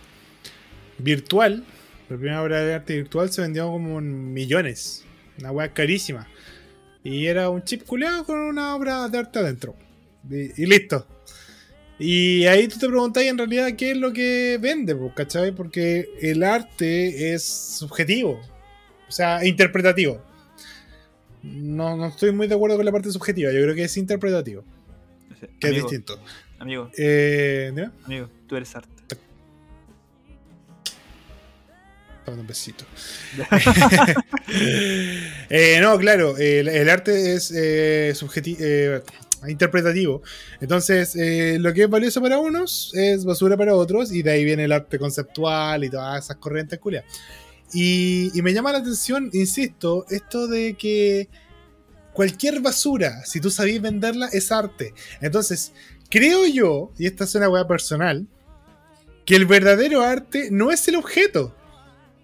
Virtual. 0.98 1.64
La 2.08 2.16
primera 2.16 2.42
obra 2.42 2.60
de 2.60 2.74
arte 2.74 2.96
virtual 2.96 3.30
se 3.30 3.42
vendió 3.42 3.66
como 3.70 3.98
en 3.98 4.32
millones. 4.32 5.04
Una 5.38 5.50
weá 5.50 5.72
carísima. 5.72 6.28
Y 7.02 7.26
era 7.26 7.50
un 7.50 7.62
chip 7.62 7.84
culeado 7.84 8.24
con 8.24 8.38
una 8.38 8.74
obra 8.74 9.08
de 9.08 9.18
arte 9.18 9.38
adentro. 9.38 9.74
Y, 10.28 10.62
y 10.62 10.66
listo. 10.66 11.06
Y 11.98 12.44
ahí 12.46 12.66
tú 12.68 12.78
te 12.78 12.88
preguntas 12.88 13.22
en 13.22 13.38
realidad 13.38 13.68
qué 13.76 13.92
es 13.92 13.96
lo 13.96 14.12
que 14.12 14.58
vende, 14.60 14.96
pues, 14.96 15.12
¿cachai? 15.14 15.52
Porque 15.52 16.08
el 16.20 16.42
arte 16.42 17.32
es 17.34 17.44
subjetivo. 17.44 18.40
O 19.08 19.12
sea, 19.12 19.44
interpretativo. 19.46 20.20
No, 21.42 21.96
no 21.96 22.06
estoy 22.06 22.32
muy 22.32 22.46
de 22.48 22.54
acuerdo 22.54 22.76
con 22.76 22.84
la 22.84 22.90
parte 22.92 23.12
subjetiva. 23.12 23.52
Yo 23.52 23.60
creo 23.62 23.74
que 23.74 23.84
es 23.84 23.96
interpretativo. 23.96 24.64
que 25.60 25.68
es 25.68 25.74
distinto. 25.74 26.18
Amigo, 26.58 26.90
Eh, 26.96 27.70
¿no? 27.74 27.92
amigo, 28.06 28.28
tú 28.48 28.56
eres 28.56 28.74
arte. 28.74 28.90
Dame 32.26 32.40
un 32.40 32.46
besito. 32.46 32.84
Eh, 35.50 35.78
no, 35.82 35.98
claro, 35.98 36.36
el, 36.38 36.68
el 36.68 36.88
arte 36.88 37.34
es 37.34 37.52
eh, 37.54 38.12
subjeti- 38.16 38.56
eh, 38.58 39.02
interpretativo. 39.48 40.22
Entonces, 40.60 41.16
eh, 41.16 41.58
lo 41.60 41.72
que 41.72 41.84
es 41.84 41.90
valioso 41.90 42.20
para 42.20 42.38
unos 42.38 42.92
es 42.94 43.24
basura 43.24 43.56
para 43.56 43.74
otros, 43.74 44.12
y 44.12 44.22
de 44.22 44.30
ahí 44.30 44.44
viene 44.44 44.64
el 44.64 44.72
arte 44.72 44.98
conceptual 44.98 45.84
y 45.84 45.90
todas 45.90 46.24
esas 46.24 46.36
corrientes 46.36 46.78
culias. 46.78 47.04
Y, 47.72 48.30
y 48.38 48.42
me 48.42 48.52
llama 48.52 48.72
la 48.72 48.78
atención, 48.78 49.30
insisto, 49.32 50.06
esto 50.10 50.46
de 50.46 50.74
que 50.74 51.28
cualquier 52.12 52.60
basura, 52.60 53.24
si 53.24 53.40
tú 53.40 53.50
sabes 53.50 53.82
venderla, 53.82 54.28
es 54.32 54.52
arte. 54.52 54.94
Entonces, 55.20 55.72
creo 56.08 56.46
yo, 56.46 56.92
y 56.98 57.06
esta 57.06 57.24
es 57.24 57.34
una 57.34 57.48
weá 57.48 57.66
personal, 57.66 58.26
que 59.24 59.36
el 59.36 59.46
verdadero 59.46 60.02
arte 60.02 60.48
no 60.50 60.70
es 60.70 60.86
el 60.88 60.96
objeto, 60.96 61.54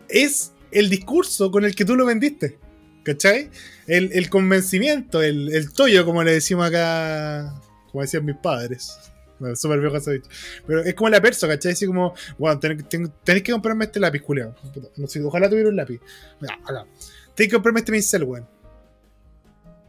es 0.09 0.52
el 0.70 0.88
discurso 0.88 1.51
con 1.51 1.64
el 1.64 1.74
que 1.74 1.84
tú 1.84 1.97
lo 1.97 2.06
vendiste. 2.06 2.59
¿Cachai? 3.02 3.51
El, 3.86 4.12
el 4.12 4.28
convencimiento, 4.28 5.22
el, 5.22 5.52
el 5.55 5.72
toyo, 5.72 6.05
como 6.05 6.22
le 6.22 6.32
decimos 6.32 6.66
acá, 6.66 7.55
como 7.90 8.02
decían 8.02 8.24
mis 8.24 8.36
padres. 8.36 8.97
Bueno, 9.39 9.56
súper 9.56 9.81
viejo 9.81 9.97
ese 9.97 10.12
dicho. 10.14 10.28
Pero 10.66 10.81
es 10.85 10.94
como 10.94 11.09
la 11.09 11.20
perso, 11.22 11.48
¿cachai? 11.48 11.72
Así 11.72 11.86
como, 11.86 12.14
bueno, 12.39 12.59
tenés, 12.60 12.86
tengo- 12.89 13.10
tenés 13.24 13.43
que 13.43 13.52
comprarme 13.52 13.86
este 13.86 13.98
lápiz, 13.98 14.20
culiao. 14.20 14.55
No 14.97 15.06
sé, 15.06 15.22
ojalá 15.22 15.48
tuviera 15.48 15.70
un 15.70 15.77
lápiz. 15.77 15.98
Mira, 16.40 16.55
acá. 16.62 16.86
Tenés 17.35 17.48
que 17.51 17.55
comprarme 17.55 17.81
este 17.81 17.90
pincel, 17.93 18.24
weón. 18.24 18.47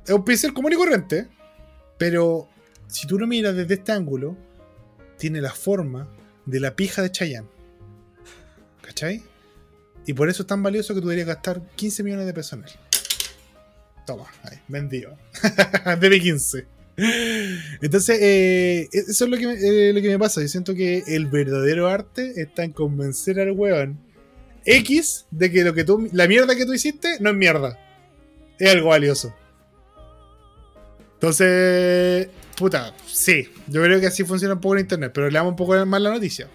Es 0.05 0.11
un 0.11 0.23
pincel 0.23 0.53
común 0.53 0.71
y 0.71 0.75
corriente, 0.77 1.27
pero 1.97 2.47
si 2.87 3.05
tú 3.07 3.19
lo 3.19 3.27
miras 3.27 3.53
desde 3.55 3.73
este 3.73 3.91
ángulo, 3.91 4.37
tiene 5.17 5.41
la 5.41 5.51
forma 5.51 6.07
de 6.45 6.59
la 6.61 6.73
pija 6.75 7.01
de 7.01 7.11
Chayanne. 7.11 7.47
¿Cachai? 8.81 9.21
Y 10.07 10.13
por 10.13 10.29
eso 10.29 10.43
es 10.43 10.47
tan 10.47 10.63
valioso 10.63 10.95
que 10.95 11.01
tú 11.01 11.07
deberías 11.07 11.27
gastar 11.27 11.61
15 11.75 12.03
millones 12.03 12.25
de 12.25 12.33
pesos. 12.33 12.59
Toma, 14.11 14.27
ahí, 14.43 14.57
vendido. 14.67 15.17
Debe 16.01 16.19
15. 16.19 16.65
Entonces, 17.81 18.19
eh, 18.21 18.89
eso 18.91 19.23
es 19.23 19.31
lo 19.31 19.37
que, 19.37 19.47
me, 19.47 19.53
eh, 19.53 19.93
lo 19.93 20.01
que 20.01 20.09
me 20.09 20.19
pasa. 20.19 20.41
Yo 20.41 20.49
siento 20.49 20.75
que 20.75 21.01
el 21.07 21.27
verdadero 21.27 21.87
arte 21.87 22.33
está 22.41 22.65
en 22.65 22.73
convencer 22.73 23.39
al 23.39 23.51
weón 23.51 23.97
X 24.65 25.27
de 25.31 25.49
que 25.49 25.63
lo 25.63 25.73
que 25.73 25.85
tú, 25.85 26.09
la 26.11 26.27
mierda 26.27 26.57
que 26.57 26.65
tú 26.65 26.73
hiciste 26.73 27.19
no 27.21 27.29
es 27.29 27.35
mierda. 27.37 27.79
Es 28.59 28.69
algo 28.69 28.89
valioso. 28.89 29.33
Entonces, 31.13 32.27
puta, 32.57 32.93
sí. 33.07 33.47
Yo 33.67 33.81
creo 33.81 34.01
que 34.01 34.07
así 34.07 34.25
funciona 34.25 34.55
un 34.55 34.59
poco 34.59 34.75
en 34.75 34.81
internet, 34.81 35.11
pero 35.13 35.29
le 35.29 35.33
damos 35.33 35.51
un 35.51 35.55
poco 35.55 35.85
más 35.85 36.01
la 36.01 36.11
noticia. 36.11 36.49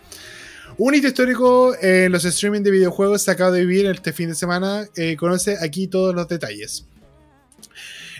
Un 0.76 0.94
hito 0.94 1.06
histórico 1.06 1.74
en 1.80 2.12
los 2.12 2.22
streaming 2.26 2.60
de 2.60 2.70
videojuegos 2.70 3.22
se 3.22 3.30
acaba 3.30 3.50
de 3.50 3.60
vivir 3.64 3.86
este 3.86 4.12
fin 4.12 4.28
de 4.28 4.34
semana. 4.34 4.86
Eh, 4.94 5.16
conoce 5.16 5.56
aquí 5.58 5.86
todos 5.86 6.14
los 6.14 6.28
detalles. 6.28 6.84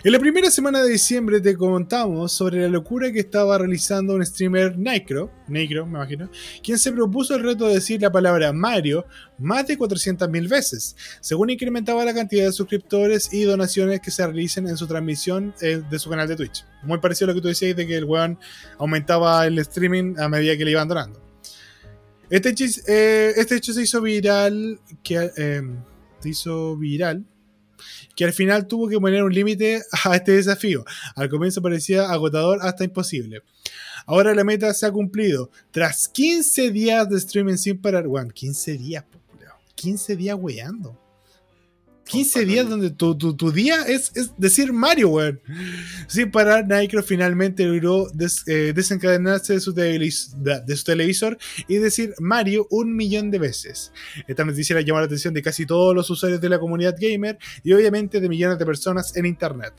En 0.03 0.11
la 0.11 0.19
primera 0.19 0.51
semana 0.51 0.83
de 0.83 0.91
diciembre 0.91 1.41
te 1.41 1.57
contamos 1.57 2.31
sobre 2.31 2.61
la 2.61 2.67
locura 2.67 3.11
que 3.11 3.21
estaba 3.21 3.57
realizando 3.57 4.13
un 4.13 4.23
streamer 4.23 4.77
Nicro, 4.77 5.31
Nicro 5.47 5.87
me 5.87 5.97
imagino, 5.97 6.29
quien 6.61 6.77
se 6.77 6.91
propuso 6.91 7.33
el 7.33 7.41
reto 7.41 7.67
de 7.67 7.73
decir 7.73 7.99
la 7.99 8.11
palabra 8.11 8.53
Mario 8.53 9.07
más 9.39 9.65
de 9.65 9.75
400.000 9.75 10.47
veces, 10.47 10.95
según 11.19 11.49
incrementaba 11.49 12.05
la 12.05 12.13
cantidad 12.13 12.45
de 12.45 12.51
suscriptores 12.51 13.33
y 13.33 13.41
donaciones 13.41 13.99
que 13.99 14.11
se 14.11 14.23
realicen 14.23 14.67
en 14.67 14.77
su 14.77 14.85
transmisión 14.85 15.55
eh, 15.61 15.81
de 15.89 15.97
su 15.97 16.11
canal 16.11 16.27
de 16.27 16.35
Twitch. 16.35 16.63
Muy 16.83 16.99
parecido 16.99 17.25
a 17.25 17.33
lo 17.33 17.35
que 17.35 17.41
tú 17.41 17.47
decías 17.47 17.75
de 17.75 17.87
que 17.87 17.97
el 17.97 18.05
weón 18.05 18.37
aumentaba 18.77 19.47
el 19.47 19.57
streaming 19.57 20.13
a 20.19 20.29
medida 20.29 20.55
que 20.55 20.63
le 20.63 20.71
iban 20.71 20.87
donando. 20.87 21.19
Este 22.29 22.49
hecho, 22.49 22.65
eh, 22.87 23.33
este 23.35 23.55
hecho 23.55 23.73
se 23.73 23.81
hizo 23.81 23.99
viral, 23.99 24.79
que, 25.01 25.31
eh, 25.37 25.63
se 26.19 26.29
hizo 26.29 26.77
viral 26.77 27.25
que 28.17 28.25
al 28.25 28.33
final 28.33 28.65
tuvo 28.65 28.89
que 28.89 28.99
poner 28.99 29.23
un 29.23 29.31
límite 29.31 29.83
a 30.03 30.15
este 30.15 30.33
desafío. 30.33 30.83
Al 31.15 31.29
comienzo 31.29 31.61
parecía 31.61 32.11
agotador 32.11 32.59
hasta 32.63 32.83
imposible. 32.83 33.43
Ahora 34.07 34.33
la 34.33 34.43
meta 34.43 34.73
se 34.73 34.87
ha 34.87 34.91
cumplido. 34.91 35.51
Tras 35.69 36.09
15 36.09 36.71
días 36.71 37.07
de 37.07 37.17
streaming 37.17 37.57
sin 37.57 37.79
parar. 37.79 38.07
Bueno, 38.07 38.31
15 38.33 38.77
días, 38.77 39.03
po, 39.03 39.19
culiao. 39.31 39.55
15 39.75 40.15
días 40.15 40.35
weando. 40.39 41.06
15 42.07 42.45
días 42.45 42.69
donde 42.69 42.89
tu, 42.91 43.17
tu, 43.17 43.35
tu 43.35 43.51
día 43.51 43.83
es, 43.87 44.11
es 44.15 44.31
decir 44.37 44.73
Mario, 44.73 45.09
weón. 45.09 45.39
Sin 46.07 46.31
parar, 46.31 46.67
Nitro 46.67 47.03
finalmente 47.03 47.65
logró 47.65 48.07
des- 48.13 48.47
eh, 48.47 48.73
desencadenarse 48.73 49.53
de 49.53 49.59
su, 49.59 49.73
de- 49.73 50.75
su 50.75 50.83
televisor 50.83 51.37
y 51.67 51.75
decir 51.75 52.13
Mario 52.19 52.67
un 52.71 52.95
millón 52.95 53.29
de 53.31 53.39
veces. 53.39 53.91
Esta 54.27 54.43
noticia 54.45 54.75
le 54.75 54.85
llamó 54.85 54.99
la 54.99 55.05
atención 55.05 55.33
de 55.33 55.41
casi 55.41 55.65
todos 55.65 55.93
los 55.93 56.09
usuarios 56.09 56.41
de 56.41 56.49
la 56.49 56.59
comunidad 56.59 56.95
gamer 56.99 57.37
y 57.63 57.73
obviamente 57.73 58.19
de 58.19 58.29
millones 58.29 58.57
de 58.57 58.65
personas 58.65 59.15
en 59.15 59.25
internet. 59.25 59.73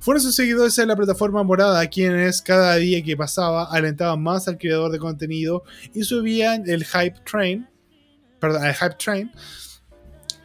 Fueron 0.00 0.22
sus 0.22 0.34
seguidores 0.34 0.76
en 0.78 0.88
la 0.88 0.96
plataforma 0.96 1.42
morada 1.42 1.86
quienes 1.86 2.42
cada 2.42 2.76
día 2.76 3.02
que 3.02 3.16
pasaba 3.16 3.64
alentaban 3.72 4.22
más 4.22 4.48
al 4.48 4.58
creador 4.58 4.92
de 4.92 4.98
contenido 4.98 5.62
y 5.94 6.02
subían 6.04 6.64
el 6.68 6.84
hype 6.84 7.16
train, 7.24 7.66
perdón, 8.38 8.66
el 8.66 8.74
hype 8.74 8.96
train 9.02 9.30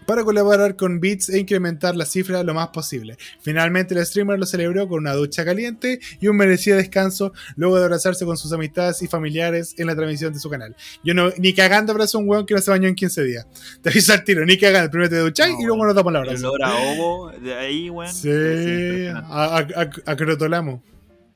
para 0.09 0.23
colaborar 0.23 0.75
con 0.75 0.99
Beats 0.99 1.29
e 1.29 1.37
incrementar 1.37 1.95
la 1.95 2.03
cifra 2.05 2.41
lo 2.43 2.55
más 2.55 2.69
posible. 2.69 3.15
Finalmente 3.41 3.93
el 3.93 4.03
streamer 4.05 4.39
lo 4.39 4.47
celebró 4.47 4.87
con 4.87 4.97
una 4.99 5.13
ducha 5.13 5.45
caliente 5.45 5.99
y 6.19 6.27
un 6.27 6.35
merecido 6.35 6.77
descanso 6.77 7.31
luego 7.55 7.77
de 7.77 7.83
abrazarse 7.83 8.25
con 8.25 8.35
sus 8.35 8.51
amistades 8.51 9.01
y 9.03 9.07
familiares 9.07 9.75
en 9.77 9.85
la 9.85 9.95
transmisión 9.95 10.33
de 10.33 10.39
su 10.39 10.49
canal. 10.49 10.75
Yo 11.03 11.13
no, 11.13 11.29
ni 11.37 11.53
cagando 11.53 11.91
abrazo 11.91 12.17
a 12.17 12.21
un 12.21 12.29
weón 12.29 12.45
que 12.47 12.55
no 12.55 12.61
se 12.61 12.71
bañó 12.71 12.87
en 12.87 12.95
15 12.95 13.23
días. 13.23 13.45
Te 13.83 13.89
aviso 13.89 14.11
al 14.11 14.23
tiro, 14.23 14.43
ni 14.45 14.57
cagando. 14.57 14.89
Primero 14.89 15.09
te 15.11 15.17
ducháis 15.19 15.53
No, 15.53 15.61
y 15.61 15.65
luego 15.65 15.85
nos 15.85 15.93
damos 15.95 16.11
la 16.11 16.19
El 16.21 16.25
abrazo. 16.29 16.51
olor 16.51 16.63
a 16.63 16.75
ovo 16.75 17.31
de 17.31 17.53
ahí, 17.53 17.89
weón. 17.91 18.11
Sí, 18.11 18.29
es 18.29 18.67
impresionante. 18.67 19.27
a, 19.31 19.43
a, 19.43 19.59
a- 19.59 20.11
a 20.11 20.15
Crotolamo. 20.15 20.83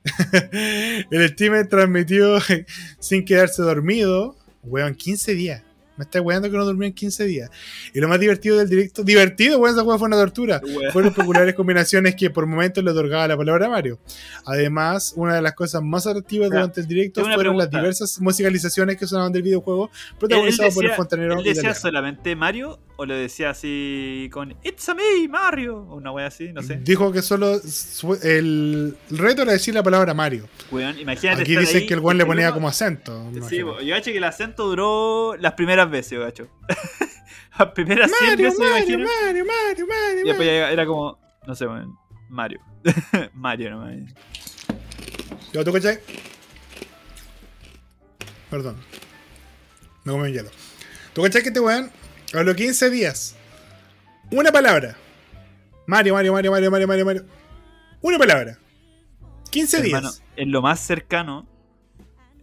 el 1.10 1.28
streamer 1.30 1.66
transmitió 1.68 2.38
sin 2.98 3.24
quedarse 3.24 3.62
dormido. 3.62 4.36
Weón, 4.62 4.94
15 4.94 5.34
días. 5.34 5.62
Me 5.96 6.04
está 6.04 6.20
weando 6.20 6.50
que 6.50 6.56
no 6.56 6.64
durmió 6.64 6.86
en 6.86 6.94
15 6.94 7.24
días. 7.24 7.50
Y 7.92 8.00
lo 8.00 8.08
más 8.08 8.18
divertido 8.18 8.58
del 8.58 8.68
directo, 8.68 9.02
divertido, 9.02 9.58
weón, 9.58 9.74
esa 9.74 9.84
weá 9.84 9.98
fue 9.98 10.08
una 10.08 10.16
tortura. 10.16 10.60
Fueron 10.92 11.14
populares 11.14 11.54
combinaciones 11.54 12.14
que 12.16 12.30
por 12.30 12.46
momentos 12.46 12.82
le 12.82 12.90
otorgaba 12.90 13.28
la 13.28 13.36
palabra 13.36 13.66
a 13.66 13.70
Mario. 13.70 13.98
Además, 14.44 15.12
una 15.16 15.36
de 15.36 15.42
las 15.42 15.54
cosas 15.54 15.82
más 15.82 16.06
atractivas 16.06 16.50
durante 16.50 16.80
el 16.80 16.86
directo 16.86 17.24
fueron 17.24 17.56
las 17.56 17.70
diversas 17.70 18.20
musicalizaciones 18.20 18.96
que 18.96 19.06
sonaban 19.06 19.32
del 19.32 19.42
videojuego, 19.42 19.90
¿Él 20.10 20.16
protagonizado 20.18 20.70
por 20.72 20.84
el 20.84 20.92
fontanero 20.92 21.38
él 21.38 21.44
decía 21.44 21.74
solamente 21.74 22.34
Mario 22.36 22.78
o 22.96 23.06
lo 23.06 23.14
decía 23.14 23.50
así 23.50 24.28
con 24.32 24.54
It's 24.62 24.88
a 24.88 24.94
me, 24.94 25.26
Mario? 25.28 25.78
O 25.78 25.96
una 25.96 26.12
wea 26.12 26.26
así, 26.26 26.52
no 26.52 26.62
sé. 26.62 26.76
Dijo 26.82 27.10
que 27.12 27.22
solo 27.22 27.60
el 28.22 28.96
reto 29.10 29.42
era 29.42 29.52
decir 29.52 29.74
la 29.74 29.82
palabra 29.82 30.14
Mario. 30.14 30.48
Weón, 30.70 30.98
imagínate. 30.98 31.42
Aquí 31.42 31.52
estar 31.52 31.60
dicen 31.66 31.80
ahí 31.82 31.86
que 31.86 31.94
el 31.94 32.00
weón 32.00 32.18
le 32.18 32.26
ponía 32.26 32.46
uno- 32.46 32.54
como 32.54 32.68
acento. 32.68 33.30
Sí, 33.48 33.58
yo 33.58 33.94
cacho 33.94 34.10
que 34.12 34.18
el 34.18 34.24
acento 34.24 34.66
duró 34.66 35.36
las 35.36 35.54
primeras 35.54 35.90
veces, 35.90 36.18
gacho. 36.18 36.48
Las 37.58 37.68
primeras 37.70 38.10
100 38.10 38.30
Mario, 38.30 38.50
me 38.50 38.58
Mario, 38.58 38.76
imagino. 38.94 39.06
Mario, 39.06 39.44
Mario, 39.46 39.86
Mario, 39.86 40.20
Y 40.24 40.26
después 40.28 40.48
Mario. 40.48 40.66
era 40.66 40.86
como, 40.86 41.18
no 41.46 41.54
sé, 41.54 41.66
weón, 41.68 41.94
Mario. 42.28 42.60
Mario 43.32 43.70
nomás. 43.70 43.94
¿Yo 45.52 45.64
tú 45.64 45.72
cachai? 45.72 46.00
Perdón. 48.50 48.76
Me 50.04 50.12
comí 50.12 50.24
un 50.28 50.32
hielo. 50.32 50.50
¿Tú 51.12 51.22
cachai 51.22 51.42
que 51.42 51.48
este 51.48 51.60
weón 51.60 51.90
habló 52.38 52.54
15 52.54 52.90
días? 52.90 53.34
Una 54.30 54.50
palabra. 54.52 54.96
Mario, 55.86 56.14
Mario, 56.14 56.32
Mario, 56.32 56.50
Mario, 56.50 56.70
Mario, 56.70 56.86
Mario, 56.88 57.04
Mario. 57.04 57.24
Una 58.00 58.18
palabra. 58.18 58.58
15 59.50 59.76
Hermano, 59.78 60.10
días. 60.10 60.22
en 60.36 60.50
lo 60.50 60.62
más 60.62 60.80
cercano. 60.80 61.46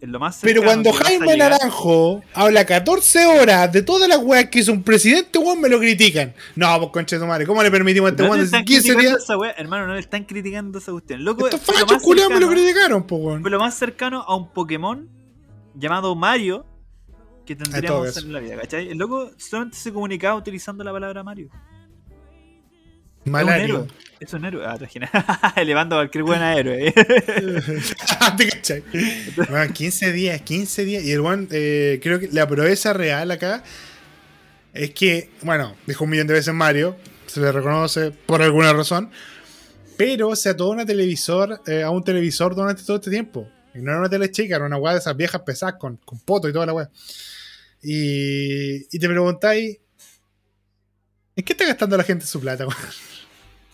En 0.00 0.10
lo 0.10 0.18
más 0.18 0.36
cercano 0.40 0.60
Pero 0.60 0.66
cuando 0.66 0.90
a 0.90 0.94
Jaime 0.94 1.26
llegar- 1.32 1.50
Naranjo 1.52 2.22
habla 2.34 2.64
14 2.66 3.24
horas 3.26 3.70
de 3.72 3.82
todas 3.82 4.08
las 4.08 4.18
weas 4.18 4.46
que 4.48 4.58
hizo 4.60 4.72
un 4.72 4.82
presidente, 4.82 5.38
weón, 5.38 5.60
me 5.60 5.68
lo 5.68 5.78
critican. 5.78 6.34
No, 6.56 6.76
pues 6.80 6.90
concha 6.90 7.16
de 7.16 7.20
tu 7.22 7.26
madre, 7.28 7.46
¿cómo 7.46 7.62
le 7.62 7.70
permitimos 7.70 8.08
a 8.08 8.10
este 8.10 8.22
weón 8.24 8.34
decir 8.38 8.46
están 8.46 8.64
15 8.64 8.82
criticando 8.82 9.10
días? 9.10 9.22
esa 9.24 9.38
wea, 9.38 9.52
hermano, 9.52 9.86
no 9.86 9.94
le 9.94 10.00
están 10.00 10.24
criticando 10.24 10.78
esa 10.78 10.90
cuestión. 10.90 11.24
Loco, 11.24 11.46
Estos 11.46 11.60
fachos 11.60 12.02
culiados 12.02 12.32
me 12.32 12.40
lo 12.40 12.48
criticaron, 12.48 13.04
pues 13.06 13.22
weón. 13.22 13.42
Fue 13.42 13.50
lo 13.50 13.60
más 13.60 13.74
cercano 13.74 14.22
a 14.22 14.34
un 14.34 14.48
Pokémon 14.52 15.08
llamado 15.76 16.16
Mario 16.16 16.66
que 17.44 17.56
tendríamos 17.56 18.16
en 18.16 18.32
la 18.32 18.40
vida, 18.40 18.56
¿cachai? 18.56 18.90
El 18.90 18.98
loco 18.98 19.32
solamente 19.36 19.76
se 19.76 19.92
comunicaba 19.92 20.36
utilizando 20.36 20.84
la 20.84 20.92
palabra 20.92 21.22
Mario. 21.22 21.50
Malario. 23.24 23.86
Es 24.18 24.32
un 24.32 24.44
héroe. 24.44 24.64
Ah. 24.66 25.52
Elevando 25.56 25.96
a 25.96 26.00
cualquier 26.00 26.24
buena 26.24 26.56
héroe. 26.56 26.92
¿Te 28.36 28.48
cachai? 28.48 28.84
Bueno, 29.36 29.72
15 29.72 30.12
días, 30.12 30.40
15 30.42 30.84
días. 30.84 31.04
Y 31.04 31.12
el 31.12 31.20
one, 31.20 31.46
eh, 31.50 32.00
creo 32.02 32.18
que 32.18 32.28
la 32.32 32.46
proeza 32.46 32.92
real 32.92 33.30
acá 33.30 33.62
es 34.72 34.90
que, 34.90 35.30
bueno, 35.42 35.76
dijo 35.86 36.04
un 36.04 36.10
millón 36.10 36.26
de 36.26 36.34
veces 36.34 36.54
Mario, 36.54 36.96
se 37.26 37.40
le 37.40 37.52
reconoce 37.52 38.10
por 38.10 38.42
alguna 38.42 38.72
razón. 38.72 39.10
pero 39.96 40.34
se 40.34 40.48
ató 40.48 40.70
una 40.70 40.84
televisor, 40.84 41.60
eh, 41.66 41.82
a 41.82 41.90
un 41.90 42.02
televisor 42.02 42.54
durante 42.54 42.82
todo 42.82 42.96
este 42.96 43.10
tiempo. 43.10 43.48
Y 43.74 43.78
no 43.78 43.90
era 43.90 44.00
una 44.00 44.08
tele 44.08 44.30
chica, 44.30 44.56
era 44.56 44.66
una 44.66 44.76
weá 44.76 44.94
de 44.94 44.98
esas 44.98 45.16
viejas 45.16 45.42
pesadas 45.42 45.76
con, 45.78 45.96
con 45.98 46.18
poto 46.20 46.48
y 46.48 46.52
toda 46.52 46.66
la 46.66 46.72
weá. 46.72 46.90
Y, 47.82 48.76
y 48.94 48.98
te 48.98 49.08
preguntáis, 49.08 49.78
¿en 51.36 51.44
qué 51.44 51.52
está 51.52 51.66
gastando 51.66 51.96
la 51.96 52.04
gente 52.04 52.26
su 52.26 52.40
plata? 52.40 52.66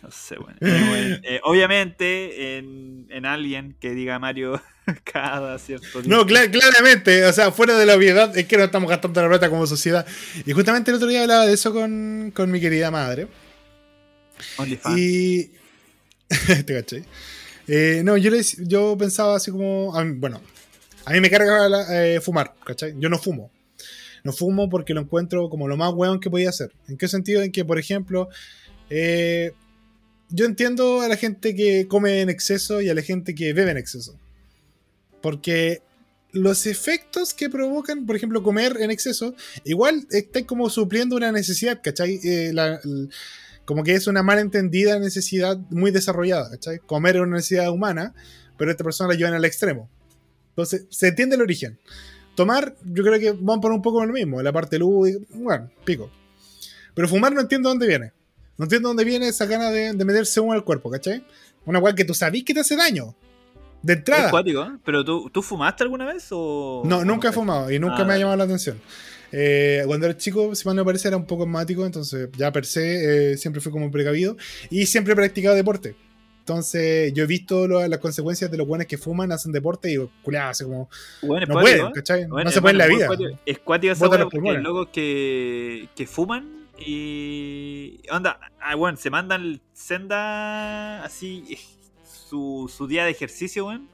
No 0.01 0.13
sé, 0.13 0.37
bueno. 0.37 0.57
Eh, 0.61 1.21
eh, 1.25 1.41
obviamente 1.43 2.57
en, 2.57 3.09
en 3.11 3.27
alguien 3.27 3.77
que 3.81 3.91
diga 3.95 4.21
Mario 4.21 4.63
cada 5.05 5.59
cierto 5.59 6.03
No, 6.05 6.25
tiempo. 6.25 6.27
cla- 6.29 6.51
claramente, 6.53 7.25
o 7.27 7.33
sea, 7.33 7.51
fuera 7.51 7.77
de 7.77 7.85
la 7.85 7.97
obviedad, 7.97 8.35
es 8.39 8.47
que 8.47 8.57
no 8.57 8.63
estamos 8.63 8.89
gastando 8.89 9.21
la 9.23 9.29
plata 9.29 9.51
como 9.51 9.67
sociedad. 9.67 10.07
Y 10.47 10.53
justamente 10.53 10.93
el 10.93 10.99
otro 10.99 11.09
día 11.09 11.23
hablaba 11.23 11.47
de 11.47 11.53
eso 11.55 11.73
con, 11.73 12.31
con 12.35 12.49
mi 12.49 12.61
querida 12.61 12.93
madre. 12.93 13.27
OnlyFans. 14.57 14.99
Y. 14.99 15.51
¿Te 16.65 16.75
cachai? 16.75 17.05
Eh, 17.67 18.03
no, 18.05 18.17
yo, 18.17 18.31
le 18.31 18.39
dec- 18.39 18.69
yo 18.69 18.97
pensaba 18.97 19.35
así 19.37 19.51
como. 19.51 19.97
a 19.97 20.05
mí- 20.05 20.15
bueno, 20.17 20.41
a 21.07 21.11
mí 21.13 21.21
me 21.21 21.29
carga 21.29 21.69
la- 21.69 22.21
fumar, 22.23 22.55
¿cachai? 22.65 22.95
Yo 23.01 23.09
no 23.09 23.19
fumo. 23.19 23.51
No 24.25 24.33
fumo 24.33 24.69
porque 24.69 24.95
lo 24.95 25.01
encuentro 25.01 25.49
como 25.49 25.69
lo 25.69 25.77
más 25.77 25.93
weón 25.95 26.21
que 26.21 26.31
podía 26.31 26.49
hacer. 26.49 26.73
¿En 26.89 26.97
qué 26.97 27.09
sentido? 27.09 27.43
En 27.43 27.53
que, 27.53 27.65
por 27.65 27.79
ejemplo, 27.79 28.29
eh, 28.91 29.53
yo 30.31 30.45
entiendo 30.45 31.01
a 31.01 31.09
la 31.09 31.17
gente 31.17 31.55
que 31.55 31.87
come 31.89 32.21
en 32.21 32.29
exceso 32.29 32.81
y 32.81 32.89
a 32.89 32.95
la 32.95 33.03
gente 33.03 33.35
que 33.35 33.53
bebe 33.53 33.71
en 33.71 33.79
exceso. 33.79 34.19
Porque 35.23 35.83
los 36.33 36.67
efectos 36.67 37.35
que 37.35 37.49
provocan, 37.49 38.07
por 38.07 38.17
ejemplo, 38.17 38.43
comer 38.43 38.77
en 38.81 38.91
exceso, 38.91 39.35
igual 39.65 40.07
está 40.11 40.45
como 40.45 40.69
supliendo 40.71 41.17
una 41.17 41.33
necesidad, 41.33 41.81
¿cachai? 41.83 42.21
Eh, 42.23 42.53
como 43.65 43.83
que 43.83 43.95
es 43.95 44.07
una 44.07 44.23
malentendida 44.23 44.99
necesidad 44.99 45.59
muy 45.71 45.91
desarrollada, 45.91 46.51
¿cachai? 46.51 46.79
Comer 46.79 47.17
es 47.17 47.23
una 47.23 47.37
necesidad 47.37 47.71
humana, 47.71 48.15
pero 48.57 48.71
esta 48.71 48.85
persona 48.85 49.11
la 49.13 49.17
llevan 49.19 49.35
al 49.35 49.45
extremo. 49.45 49.89
Entonces, 50.51 50.87
se 50.91 51.09
entiende 51.09 51.37
el 51.37 51.43
origen. 51.43 51.79
Tomar, 52.39 52.73
yo 52.85 53.03
creo 53.03 53.19
que 53.19 53.33
van 53.33 53.61
por 53.61 53.73
un 53.73 53.83
poco 53.83 54.07
lo 54.07 54.13
mismo, 54.13 54.41
la 54.41 54.53
parte 54.53 54.79
lúdica, 54.79 55.19
bueno, 55.35 55.69
pico. 55.85 56.09
Pero 56.95 57.09
fumar 57.09 57.33
no 57.33 57.41
entiendo 57.41 57.69
dónde 57.69 57.89
viene. 57.89 58.13
No 58.57 58.67
entiendo 58.67 58.91
dónde 58.91 59.05
viene 59.05 59.27
esa 59.27 59.45
gana 59.47 59.71
de, 59.73 59.93
de 59.93 60.05
meterse 60.05 60.39
humo 60.39 60.53
al 60.53 60.63
cuerpo, 60.63 60.89
¿cachai? 60.89 61.25
Una 61.67 61.81
weá 61.81 61.97
que 61.97 62.05
tú 62.05 62.15
sabís 62.15 62.45
que 62.45 62.55
te 62.55 62.61
hace 62.61 62.77
daño. 62.77 63.17
De 63.83 63.95
Es 63.95 63.99
entrada. 63.99 64.31
cuático, 64.31 64.63
¿eh? 64.63 64.79
¿Pero 64.85 65.05
tú, 65.05 65.29
tú 65.33 65.43
fumaste 65.43 65.83
alguna 65.83 66.07
vez 66.07 66.29
o...? 66.31 66.83
No, 66.85 67.05
nunca 67.05 67.31
he 67.31 67.33
fumado 67.33 67.73
y 67.73 67.81
nunca 67.81 68.03
Ah, 68.03 68.05
me 68.05 68.13
ha 68.15 68.19
llamado 68.19 68.37
la 68.37 68.45
atención. 68.45 68.81
Eh, 69.33 69.83
cuando 69.87 70.07
era 70.07 70.17
chico, 70.17 70.55
si 70.55 70.65
mal 70.65 70.77
no 70.77 70.83
me 70.83 70.87
parece, 70.87 71.09
era 71.09 71.17
un 71.17 71.27
poco 71.27 71.43
asmático, 71.43 71.85
entonces 71.85 72.29
ya 72.37 72.53
per 72.53 72.65
se 72.67 73.33
eh, 73.33 73.37
siempre 73.37 73.61
fui 73.61 73.73
como 73.73 73.91
precavido 73.91 74.37
y 74.71 74.87
siempre 74.87 75.13
he 75.13 75.17
practicado 75.17 75.57
deporte. 75.57 75.97
Entonces, 76.49 77.13
yo 77.13 77.25
he 77.25 77.27
visto 77.27 77.69
lo- 77.69 77.87
las 77.87 77.99
consecuencias 77.99 78.51
de 78.51 78.57
los 78.57 78.67
buenos 78.67 78.87
que 78.87 78.97
fuman, 78.97 79.31
hacen 79.33 79.53
deporte 79.53 79.89
y 79.89 79.91
digo, 79.93 80.11
culiado, 80.23 80.49
así 80.49 80.65
como, 80.65 80.89
Bueno, 81.21 81.45
no 81.47 81.61
pueden, 81.61 81.87
¿eh? 81.89 81.91
¿cachai? 81.95 82.25
Bueno, 82.27 82.45
no 82.45 82.51
se 82.51 82.63
puede 82.63 82.73
en 82.73 82.79
la 82.79 82.87
vida. 82.87 83.07
Es 83.45 83.59
cuático 83.59 83.95
los 84.55 84.63
locos 84.63 84.89
que, 84.91 85.89
que 85.95 86.07
fuman 86.07 86.67
y. 86.79 88.01
Onda, 88.11 88.41
ah, 88.63 88.75
bueno, 88.77 88.97
se 88.97 89.11
mandan 89.11 89.61
senda 89.75 91.05
así. 91.05 91.45
eh, 91.51 91.59
Su, 92.07 92.73
su 92.75 92.87
día 92.87 93.05
de 93.05 93.11
ejercicio, 93.11 93.67
weón. 93.67 93.89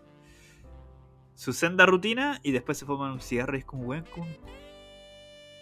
Su 1.34 1.52
senda 1.52 1.86
rutina 1.86 2.38
y 2.44 2.52
después 2.52 2.78
se 2.78 2.86
fuman 2.86 3.10
un 3.12 3.20
cigarro 3.20 3.56
y 3.56 3.60
es 3.60 3.64
como, 3.64 3.82
weón, 3.84 4.04
como. 4.14 4.26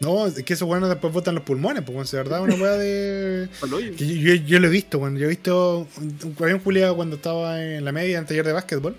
No, 0.03 0.27
es 0.27 0.43
que 0.43 0.53
esos 0.53 0.67
buenos 0.67 0.89
después 0.89 1.13
botan 1.13 1.35
los 1.35 1.45
pulmones, 1.45 1.83
pues, 1.85 2.11
de 2.11 2.19
verdad, 2.19 2.43
una 2.43 2.55
weá 2.57 2.73
de. 2.77 3.49
Que 3.97 4.07
yo, 4.07 4.35
yo- 4.35 4.43
yo 4.47 4.59
lo 4.61 4.67
he 4.67 4.71
visto, 4.71 4.99
cuando 4.99 5.19
yo 5.21 5.27
he 5.27 5.29
visto. 5.31 5.87
un- 5.99 6.37
Había 6.41 6.57
un 6.57 6.61
culiado 6.61 6.97
cuando 6.97 7.17
estaba 7.17 7.63
en 7.63 7.85
la 7.85 7.93
media 7.93 8.19
en 8.19 8.27
taller 8.27 8.45
de 8.45 8.53
básquetbol. 8.53 8.97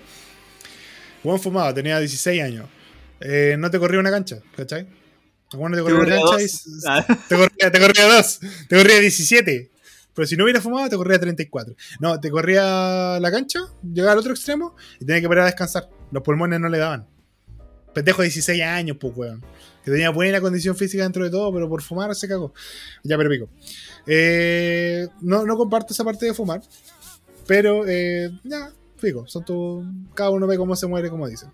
Juan 1.22 1.40
fumaba, 1.40 1.74
tenía 1.74 2.00
16 2.00 2.42
años. 2.42 2.68
Eh, 3.20 3.56
no 3.60 3.70
te 3.70 3.80
corría 3.80 4.00
una 4.00 4.12
cancha, 4.12 4.40
¿cachai? 4.56 4.88
Bueno, 5.54 5.76
te 5.78 5.84
Te 5.84 5.90
corría 5.92 6.16
una 6.16 6.16
cancha 6.30 6.42
y 6.42 6.44
dos. 6.48 6.66
Ah, 6.88 7.06
te 7.30 7.36
corría, 7.36 7.72
te 7.72 7.80
corría 7.80 8.08
dos, 8.16 8.40
te 8.68 8.76
corría 8.78 9.00
17. 9.00 9.72
Pero 10.16 10.28
si 10.28 10.36
no 10.38 10.44
hubiera 10.44 10.62
fumado, 10.62 10.90
te 10.90 10.96
corría 10.96 11.20
34. 11.20 11.76
No, 12.00 12.20
te 12.20 12.30
corría 12.30 13.20
la 13.20 13.32
cancha, 13.32 13.60
llegaba 13.84 14.14
al 14.14 14.20
otro 14.20 14.32
extremo 14.32 14.76
y 15.00 15.06
tenía 15.06 15.22
que 15.22 15.28
parar 15.28 15.44
a 15.44 15.48
descansar. 15.48 15.90
Los 16.12 16.22
pulmones 16.24 16.60
no 16.60 16.70
le 16.70 16.78
daban. 16.78 17.08
Pendejo 17.94 18.22
de 18.22 18.28
16 18.28 18.62
años, 18.64 18.98
pues, 19.00 19.14
weón. 19.16 19.44
Que 19.84 19.92
tenía 19.92 20.10
buena 20.10 20.40
condición 20.40 20.76
física 20.76 21.04
dentro 21.04 21.24
de 21.24 21.30
todo, 21.30 21.54
pero 21.54 21.68
por 21.68 21.82
fumar 21.82 22.16
se 22.16 22.28
cagó. 22.28 22.54
Ya, 23.04 23.18
pero 23.18 23.30
pico. 23.30 23.50
Eh, 24.08 25.08
no, 25.22 25.46
no 25.46 25.58
comparto 25.58 25.94
esa 25.94 26.04
parte 26.04 26.26
de 26.26 26.34
fumar. 26.34 26.62
Pero, 27.48 27.86
eh, 27.88 28.32
ya, 28.44 28.72
pico. 29.02 29.28
Son 29.28 29.44
tu, 29.44 29.86
cada 30.14 30.30
uno 30.30 30.48
ve 30.48 30.58
cómo 30.58 30.76
se 30.76 30.88
muere, 30.88 31.10
como 31.10 31.28
dicen. 31.28 31.50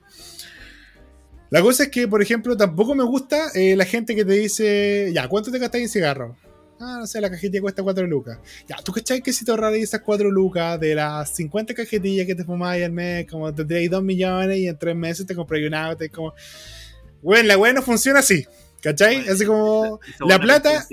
La 1.50 1.62
cosa 1.62 1.84
es 1.84 1.90
que, 1.90 2.08
por 2.08 2.22
ejemplo, 2.22 2.56
tampoco 2.56 2.94
me 2.94 3.04
gusta 3.04 3.50
eh, 3.56 3.76
la 3.76 3.86
gente 3.86 4.16
que 4.16 4.24
te 4.24 4.34
dice, 4.34 5.12
ya, 5.14 5.28
¿cuánto 5.28 5.52
te 5.52 5.58
gastas 5.58 5.82
en 5.82 5.90
cigarro? 5.90 6.38
Ah, 6.80 6.98
no 7.00 7.08
sé, 7.08 7.20
la 7.20 7.30
cajetilla 7.30 7.62
cuesta 7.62 7.84
4 7.84 8.08
lucas. 8.08 8.40
Ya, 8.68 8.78
¿tú 8.78 8.94
cachai 8.94 9.22
que 9.22 9.34
si 9.34 9.44
te 9.44 9.52
ahorraras 9.52 9.80
esas 9.80 10.02
4 10.02 10.32
lucas 10.32 10.80
de 10.80 10.96
las 10.96 11.36
50 11.36 11.74
cajetillas 11.74 12.26
que 12.26 12.36
te 12.36 12.46
fumáis 12.46 12.86
al 12.86 12.92
mes, 12.92 13.28
como 13.30 13.54
tendríais 13.54 13.90
2 13.90 14.02
millones 14.02 14.60
y 14.60 14.68
en 14.68 14.78
3 14.78 14.96
meses 14.96 15.26
te 15.26 15.36
compráis 15.36 15.68
un 15.68 15.74
auto? 15.74 16.06
Y 16.06 16.10
como, 16.10 16.34
bueno, 17.22 17.48
la 17.48 17.58
weá 17.58 17.74
no 17.74 17.82
funciona 17.82 18.20
así, 18.20 18.46
¿cachai? 18.82 19.18
Bueno, 19.18 19.34
así 19.34 19.46
como, 19.46 20.00
la 20.28 20.40
plata. 20.40 20.86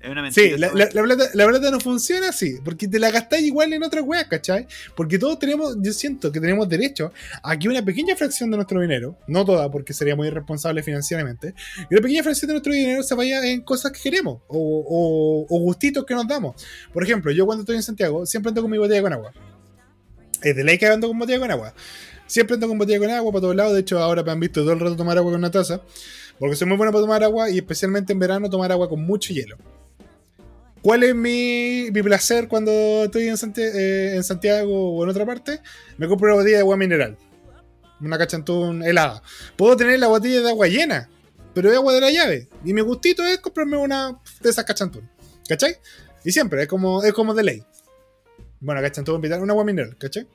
Es 0.00 0.10
una 0.10 0.20
mentira. 0.20 0.50
Sí, 0.50 0.58
la, 0.60 0.70
la- 0.74 0.90
la 0.92 1.02
plata, 1.02 1.24
la 1.32 1.46
plata 1.48 1.70
no 1.70 1.80
funciona 1.80 2.28
así, 2.28 2.58
porque 2.62 2.86
te 2.86 2.98
la 2.98 3.10
gastáis 3.10 3.46
igual 3.46 3.72
en 3.72 3.82
otras 3.82 4.04
weas, 4.04 4.26
¿cachai? 4.26 4.66
Porque 4.94 5.18
todos 5.18 5.38
tenemos, 5.38 5.78
yo 5.80 5.94
siento 5.94 6.30
que 6.30 6.40
tenemos 6.40 6.68
derecho 6.68 7.10
a 7.42 7.58
que 7.58 7.70
una 7.70 7.82
pequeña 7.82 8.14
fracción 8.14 8.50
de 8.50 8.56
nuestro 8.58 8.82
dinero, 8.82 9.16
no 9.28 9.46
toda, 9.46 9.70
porque 9.70 9.94
sería 9.94 10.14
muy 10.14 10.26
irresponsable 10.28 10.82
financieramente, 10.82 11.54
que 11.88 11.94
una 11.94 12.02
pequeña 12.02 12.22
fracción 12.22 12.48
de 12.48 12.52
nuestro 12.52 12.74
dinero 12.74 13.02
se 13.02 13.14
vaya 13.14 13.42
en 13.50 13.62
cosas 13.62 13.92
que 13.92 14.00
queremos 14.02 14.42
o, 14.46 14.58
o- 14.58 15.46
o 15.48 15.58
gustitos 15.60 16.04
que 16.04 16.12
nos 16.12 16.28
damos. 16.28 16.62
Por 16.92 17.02
ejemplo, 17.02 17.32
yo 17.32 17.46
cuando 17.46 17.62
estoy 17.62 17.76
en 17.76 17.82
Santiago 17.82 18.26
siempre 18.26 18.50
ando 18.50 18.60
con 18.60 18.70
mi 18.70 18.76
botella 18.76 19.00
con 19.00 19.12
agua. 19.14 19.32
Es 20.42 20.54
de 20.54 20.64
ley 20.64 20.76
que 20.76 20.84
ando 20.86 21.08
con 21.08 21.18
botella 21.18 21.38
con 21.38 21.50
agua. 21.50 21.72
Siempre 22.34 22.54
ando 22.54 22.66
con 22.66 22.78
botella 22.78 22.98
con 22.98 23.10
agua 23.10 23.30
para 23.30 23.42
todos 23.42 23.54
lados. 23.54 23.74
De 23.74 23.80
hecho, 23.80 24.00
ahora 24.00 24.24
me 24.24 24.32
han 24.32 24.40
visto 24.40 24.62
todo 24.62 24.72
el 24.72 24.80
rato 24.80 24.96
tomar 24.96 25.16
agua 25.16 25.30
con 25.30 25.38
una 25.38 25.52
taza. 25.52 25.80
Porque 26.40 26.56
soy 26.56 26.66
muy 26.66 26.76
bueno 26.76 26.90
para 26.90 27.02
tomar 27.02 27.22
agua 27.22 27.48
y 27.48 27.58
especialmente 27.58 28.12
en 28.12 28.18
verano 28.18 28.50
tomar 28.50 28.72
agua 28.72 28.88
con 28.88 29.06
mucho 29.06 29.32
hielo. 29.32 29.56
¿Cuál 30.82 31.04
es 31.04 31.14
mi, 31.14 31.92
placer 32.02 32.48
cuando 32.48 33.04
estoy 33.04 33.28
eh, 33.28 34.16
en 34.16 34.24
Santiago 34.24 34.96
o 34.96 35.04
en 35.04 35.10
otra 35.10 35.24
parte? 35.24 35.60
Me 35.96 36.08
compro 36.08 36.26
una 36.26 36.34
botella 36.34 36.56
de 36.56 36.62
agua 36.62 36.76
mineral. 36.76 37.16
Una 38.00 38.18
cachantún 38.18 38.82
helada. 38.82 39.22
Puedo 39.54 39.76
tener 39.76 40.00
la 40.00 40.08
botella 40.08 40.40
de 40.40 40.48
agua 40.48 40.66
llena, 40.66 41.08
pero 41.54 41.70
es 41.70 41.76
agua 41.76 41.92
de 41.92 42.00
la 42.00 42.10
llave. 42.10 42.48
Y 42.64 42.74
mi 42.74 42.80
gustito 42.80 43.22
es 43.22 43.38
comprarme 43.38 43.76
una 43.76 44.20
de 44.40 44.50
esas 44.50 44.64
cachantún. 44.64 45.08
¿Cachai? 45.48 45.76
Y 46.24 46.32
siempre, 46.32 46.62
es 46.62 46.68
como, 46.68 47.00
es 47.04 47.12
como 47.12 47.32
de 47.32 47.44
ley. 47.44 47.64
Bueno, 48.58 48.80
cachantún, 48.80 49.24
una 49.24 49.52
agua 49.52 49.64
mineral, 49.64 49.96
¿cachai? 49.96 50.26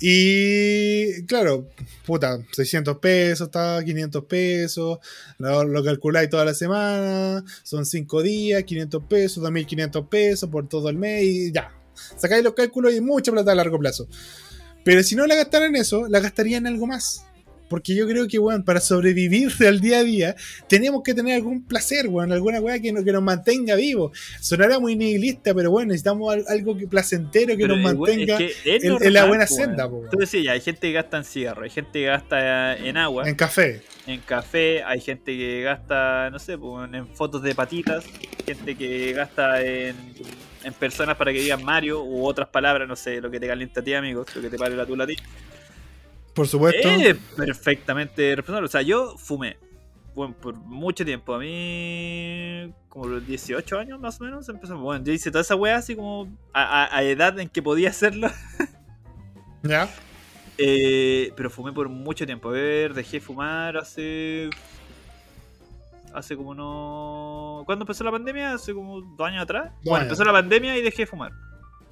Y 0.00 1.24
claro, 1.24 1.68
puta, 2.06 2.38
600 2.52 2.98
pesos, 2.98 3.48
está 3.48 3.82
500 3.84 4.24
pesos, 4.24 4.98
lo, 5.38 5.64
lo 5.64 5.82
calculáis 5.82 6.30
toda 6.30 6.44
la 6.44 6.54
semana, 6.54 7.44
son 7.64 7.84
5 7.84 8.22
días, 8.22 8.62
500 8.62 9.02
pesos, 9.04 9.42
2500 9.42 10.06
pesos 10.08 10.48
por 10.48 10.68
todo 10.68 10.88
el 10.88 10.96
mes 10.96 11.24
y 11.24 11.52
ya. 11.52 11.72
Sacáis 12.16 12.44
los 12.44 12.54
cálculos 12.54 12.94
y 12.94 13.00
mucha 13.00 13.32
plata 13.32 13.52
a 13.52 13.54
largo 13.56 13.78
plazo. 13.78 14.06
Pero 14.84 15.02
si 15.02 15.16
no 15.16 15.26
la 15.26 15.34
gastara 15.34 15.66
en 15.66 15.76
eso, 15.76 16.06
la 16.08 16.20
gastaría 16.20 16.56
en 16.56 16.66
algo 16.66 16.86
más. 16.86 17.24
Porque 17.68 17.94
yo 17.94 18.06
creo 18.08 18.26
que, 18.28 18.38
weón, 18.38 18.64
para 18.64 18.80
sobrevivir 18.80 19.50
al 19.66 19.80
día 19.80 19.98
a 19.98 20.04
día, 20.04 20.36
tenemos 20.68 21.02
que 21.02 21.14
tener 21.14 21.34
algún 21.34 21.62
placer, 21.66 22.08
weón, 22.08 22.32
alguna 22.32 22.60
weá 22.60 22.80
que, 22.80 22.92
no- 22.92 23.04
que 23.04 23.12
nos 23.12 23.22
mantenga 23.22 23.74
vivos. 23.76 24.18
Sonará 24.40 24.78
muy 24.78 24.96
nihilista, 24.96 25.54
pero 25.54 25.70
bueno, 25.70 25.88
necesitamos 25.88 26.32
al- 26.34 26.44
algo 26.48 26.76
que, 26.76 26.86
placentero 26.86 27.56
que 27.56 27.62
Pero, 27.64 27.76
nos 27.76 27.84
mantenga 27.84 28.38
es 28.38 28.56
que 28.62 28.76
es 28.76 28.84
en, 28.84 28.96
en 29.02 29.12
la 29.12 29.24
buena 29.26 29.46
senda, 29.46 29.88
po, 29.88 29.96
weón. 29.98 30.10
Tú 30.10 30.18
decías, 30.18 30.44
ya, 30.44 30.52
hay 30.52 30.60
gente 30.60 30.80
que 30.80 30.92
gasta 30.92 31.16
en 31.18 31.24
cigarro, 31.24 31.62
hay 31.64 31.70
gente 31.70 31.92
que 31.92 32.04
gasta 32.06 32.76
en 32.76 32.96
agua, 32.96 33.28
En 33.28 33.34
café. 33.34 33.82
en 34.06 34.20
café, 34.20 34.82
hay 34.82 35.00
gente 35.00 35.36
que 35.36 35.62
gasta, 35.62 36.30
no 36.30 36.38
sé, 36.38 36.56
pues, 36.56 36.92
en 36.92 37.06
fotos 37.08 37.42
de 37.42 37.54
patitas, 37.54 38.04
gente 38.46 38.74
que 38.76 39.12
gasta 39.12 39.62
en, 39.62 39.94
en 40.64 40.72
personas 40.74 41.16
para 41.16 41.32
que 41.32 41.40
digan 41.40 41.62
Mario 41.62 42.02
u 42.02 42.24
otras 42.24 42.48
palabras, 42.48 42.88
no 42.88 42.96
sé, 42.96 43.20
lo 43.20 43.30
que 43.30 43.38
te 43.38 43.46
calienta 43.46 43.80
a 43.80 43.84
ti, 43.84 43.92
amigo, 43.94 44.24
lo 44.34 44.40
que 44.42 44.48
te 44.48 44.56
pare 44.56 44.74
la 44.74 44.86
tula 44.86 45.04
a 45.04 45.06
ti. 45.06 45.16
Por 46.38 46.46
supuesto. 46.48 46.88
Es 46.88 47.16
perfectamente 47.36 48.36
responsable. 48.36 48.66
O 48.66 48.70
sea, 48.70 48.82
yo 48.82 49.16
fumé 49.18 49.56
bueno, 50.14 50.34
por 50.40 50.54
mucho 50.56 51.04
tiempo. 51.04 51.34
A 51.34 51.38
mí, 51.38 52.72
como 52.88 53.06
los 53.06 53.26
18 53.26 53.78
años 53.78 54.00
más 54.00 54.20
o 54.20 54.24
menos, 54.24 54.48
empezó. 54.48 54.76
Bueno, 54.78 55.04
yo 55.04 55.12
hice 55.12 55.30
toda 55.30 55.42
esa 55.42 55.54
wea 55.56 55.76
así 55.76 55.94
como 55.96 56.28
a, 56.52 56.84
a- 56.84 56.96
a 56.96 57.02
edad 57.02 57.38
en 57.38 57.48
que 57.48 57.60
podía 57.62 57.90
hacerlo. 57.90 58.28
¿Ya? 59.62 59.88
Eh, 60.58 61.32
pero 61.36 61.50
fumé 61.50 61.72
por 61.72 61.88
mucho 61.88 62.24
tiempo. 62.26 62.48
A 62.48 62.52
ver, 62.52 62.94
dejé 62.94 63.18
de 63.18 63.20
fumar 63.20 63.76
hace. 63.76 64.50
Hace 66.14 66.36
como 66.36 66.54
no. 66.54 67.62
¿Cuándo 67.66 67.82
empezó 67.84 68.02
la 68.02 68.10
pandemia? 68.10 68.54
Hace 68.54 68.72
como 68.74 69.00
dos 69.00 69.26
años 69.28 69.42
atrás. 69.42 69.72
bueno, 69.84 69.96
años. 69.96 70.06
empezó 70.06 70.24
la 70.24 70.32
pandemia 70.32 70.76
y 70.78 70.82
dejé 70.82 71.02
de 71.02 71.06
fumar. 71.06 71.32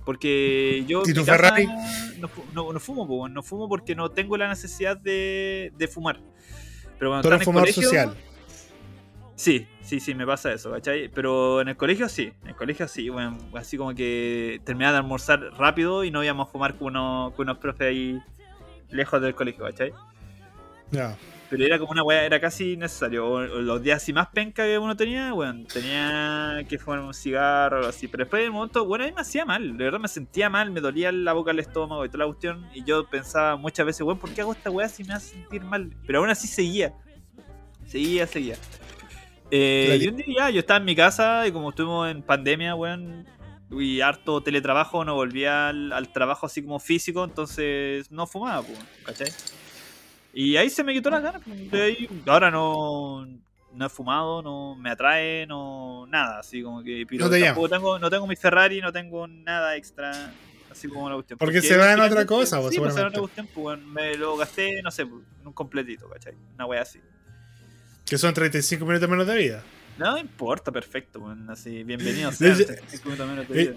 Porque 0.07 0.85
yo. 0.87 1.03
¿Y 1.05 1.13
tu 1.13 1.25
Ferrari? 1.25 1.67
No, 2.19 2.31
no- 2.55 2.73
no 2.73 2.81
fumo, 2.81 3.29
no 3.29 3.43
fumo 3.43 3.69
porque 3.69 3.95
no 3.95 4.11
tengo 4.11 4.37
la 4.39 4.49
necesidad 4.49 4.97
de, 4.97 5.73
de 5.77 5.89
fumar. 5.89 6.21
Pero 6.99 7.11
cuando 7.11 7.29
eres 7.29 7.41
en 7.41 7.45
fumador 7.45 7.65
colegio, 7.69 7.83
social. 7.83 8.17
Sí, 9.35 9.67
sí, 9.83 10.01
sí, 10.01 10.15
me 10.15 10.25
pasa 10.25 10.51
eso, 10.53 10.71
¿cachai? 10.71 11.09
Pero 11.09 11.61
en 11.61 11.69
el 11.69 11.77
colegio 11.77 12.09
sí, 12.09 12.33
en 12.43 12.49
el 12.49 12.55
colegio 12.57 12.89
sí, 12.89 13.11
bueno, 13.11 13.37
así 13.55 13.77
como 13.77 13.95
que 13.95 14.61
terminaba 14.65 14.93
de 14.93 14.99
almorzar 14.99 15.41
rápido 15.59 16.05
y 16.05 16.11
no 16.11 16.25
íbamos 16.25 16.49
a 16.49 16.53
fumar 16.53 16.77
con, 16.79 16.97
unos 16.97 17.35
con 17.35 17.45
unos 17.47 17.59
profes 17.59 17.89
ahí 17.89 18.19
lejos 18.91 19.21
del 19.21 19.35
colegio, 19.35 19.65
¿cachai? 19.65 19.93
Ya. 20.93 21.17
Pero 21.49 21.65
era 21.65 21.79
como 21.79 21.93
una 21.93 22.03
weá, 22.03 22.25
era 22.25 22.41
casi 22.41 22.77
necesario. 22.77 23.27
O- 23.27 23.35
o 23.37 23.47
los 23.63 23.81
días 23.83 24.03
así 24.03 24.13
más 24.13 24.27
penca 24.29 24.65
que 24.65 24.79
uno 24.79 24.97
tenía, 24.97 25.33
bueno, 25.33 25.65
tenía 25.73 26.65
que 26.69 26.77
fumar 26.79 27.01
un 27.01 27.15
cigarro 27.15 27.77
o 27.77 27.79
algo 27.79 27.89
así. 27.91 28.09
Pero 28.09 28.25
después 28.25 28.43
de 28.43 28.49
un 28.49 28.55
momento, 28.57 28.85
bueno, 28.85 29.05
a 29.05 29.07
mí 29.07 29.13
me 29.15 29.21
hacía 29.21 29.45
mal. 29.45 29.77
De 29.77 29.85
verdad 29.85 30.01
me 30.01 30.09
sentía 30.09 30.51
mal, 30.51 30.71
me 30.73 30.81
dolía 30.81 31.13
la 31.13 31.33
boca, 31.35 31.53
el 31.53 31.61
estómago 31.61 32.05
y 32.05 32.09
toda 32.09 32.25
la 32.25 32.27
cuestión. 32.27 32.67
Y 32.75 32.83
yo 32.85 33.07
pensaba 33.09 33.57
muchas 33.57 33.87
veces, 33.87 34.01
weón, 34.03 34.19
¿por 34.19 34.31
qué 34.31 34.41
hago 34.41 34.53
esta 34.53 34.71
weá 34.71 34.89
si 34.89 35.05
me 35.05 35.15
hace 35.15 35.35
sentir 35.35 35.63
mal? 35.63 35.95
Pero 36.07 36.19
aún 36.19 36.31
así 36.31 36.49
seguía. 36.49 36.95
Seguía, 37.87 38.27
seguía. 38.27 38.57
Eh, 39.53 39.99
y 40.01 40.09
un 40.09 40.17
día 40.17 40.51
yo 40.51 40.59
estaba 40.59 40.79
en 40.79 40.85
mi 40.85 40.97
casa 40.97 41.47
y 41.47 41.53
como 41.53 41.71
estuvimos 41.71 42.11
en 42.11 42.23
pandemia, 42.23 42.75
weón, 42.75 43.25
y 43.71 44.01
harto 44.01 44.41
teletrabajo, 44.43 45.05
no 45.05 45.15
volvía 45.15 45.69
al, 45.69 45.93
al 45.93 46.13
trabajo 46.13 46.47
así 46.47 46.63
como 46.63 46.81
físico, 46.81 47.23
entonces 47.25 48.11
no 48.11 48.27
fumaba, 48.27 48.63
pues, 48.63 48.79
¿cachai? 49.05 49.29
Y 50.39 50.55
ahí 50.59 50.69
se 50.69 50.85
me 50.85 50.93
quitó 50.93 51.09
la 51.09 51.21
gana. 51.21 51.39
pues, 51.39 51.71
de 51.71 51.83
ahí, 51.83 52.09
ahora 52.27 52.51
no, 52.51 53.27
no 53.73 53.87
he 53.87 53.89
fumado, 53.89 54.43
no 54.43 54.75
me 54.75 54.91
atrae, 54.91 55.47
no 55.47 56.07
nada, 56.09 56.41
así 56.41 56.63
como 56.63 56.83
que. 56.83 57.07
Pero 57.09 57.25
No 57.25 57.31
te 57.31 57.41
tampoco 57.41 57.69
tengo, 57.71 57.99
no 57.99 58.11
tengo 58.11 58.27
mi 58.27 58.37
Ferrari, 58.37 58.83
no 58.83 58.93
tengo 58.93 59.27
nada 59.27 59.77
extra, 59.77 60.35
así 60.71 60.89
como 60.89 61.09
la 61.09 61.15
cuestión. 61.15 61.39
Porque 61.39 61.63
se 61.63 61.79
va 61.79 61.91
en 61.91 62.01
otra 62.01 62.27
cosa, 62.27 62.61
pues, 62.61 62.75
sí, 62.75 62.79
pues, 62.79 62.95
en 62.99 63.07
otra 63.07 63.19
cuestión, 63.19 63.47
pues, 63.47 63.63
bueno, 63.63 63.87
me 63.87 64.15
lo 64.19 64.37
gasté, 64.37 64.83
no 64.83 64.91
sé, 64.91 65.03
en 65.03 65.25
un 65.43 65.55
completito, 65.55 66.07
¿cachai? 66.07 66.35
Una 66.55 66.67
wea 66.67 66.83
así. 66.83 67.01
Que 68.05 68.19
son 68.19 68.35
35 68.35 68.85
minutos 68.85 69.09
menos 69.09 69.27
de 69.27 69.37
vida. 69.37 69.63
No 69.97 70.19
importa, 70.19 70.71
perfecto, 70.71 71.19
pues, 71.19 71.35
así, 71.49 71.83
bienvenido 71.83 72.31
sea. 72.31 72.53
hecho, 72.53 72.67
35 72.67 73.09
minutos 73.09 73.27
menos 73.27 73.49
de 73.49 73.55
vida. 73.55 73.75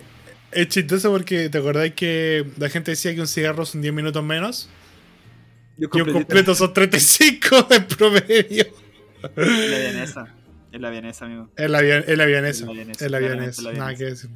Es 0.51 0.67
chistoso 0.67 1.09
porque 1.09 1.47
te 1.47 1.57
acordás 1.57 1.91
que 1.91 2.45
la 2.57 2.67
gente 2.67 2.91
decía 2.91 3.15
que 3.15 3.21
un 3.21 3.27
cigarro 3.27 3.65
son 3.65 3.81
10 3.81 3.93
minutos 3.93 4.21
menos. 4.21 4.69
Yo 5.79 5.87
Y 5.93 6.01
un 6.01 6.11
completo 6.11 6.53
son 6.55 6.73
35 6.73 7.67
en 7.71 7.85
promedio. 7.87 8.65
Es 9.35 9.37
la 9.37 9.77
vienesa. 9.79 10.35
Es 10.71 10.81
la 10.81 10.89
vienesa, 10.89 11.25
amigo. 11.25 11.49
Es 11.57 11.69
la, 11.69 11.79
avion- 11.81 12.03
es 12.07 12.17
la. 12.17 12.27
Es 12.99 13.11
la 13.11 13.73
Nada 13.73 13.95
que 13.95 14.03
decir. 14.05 14.29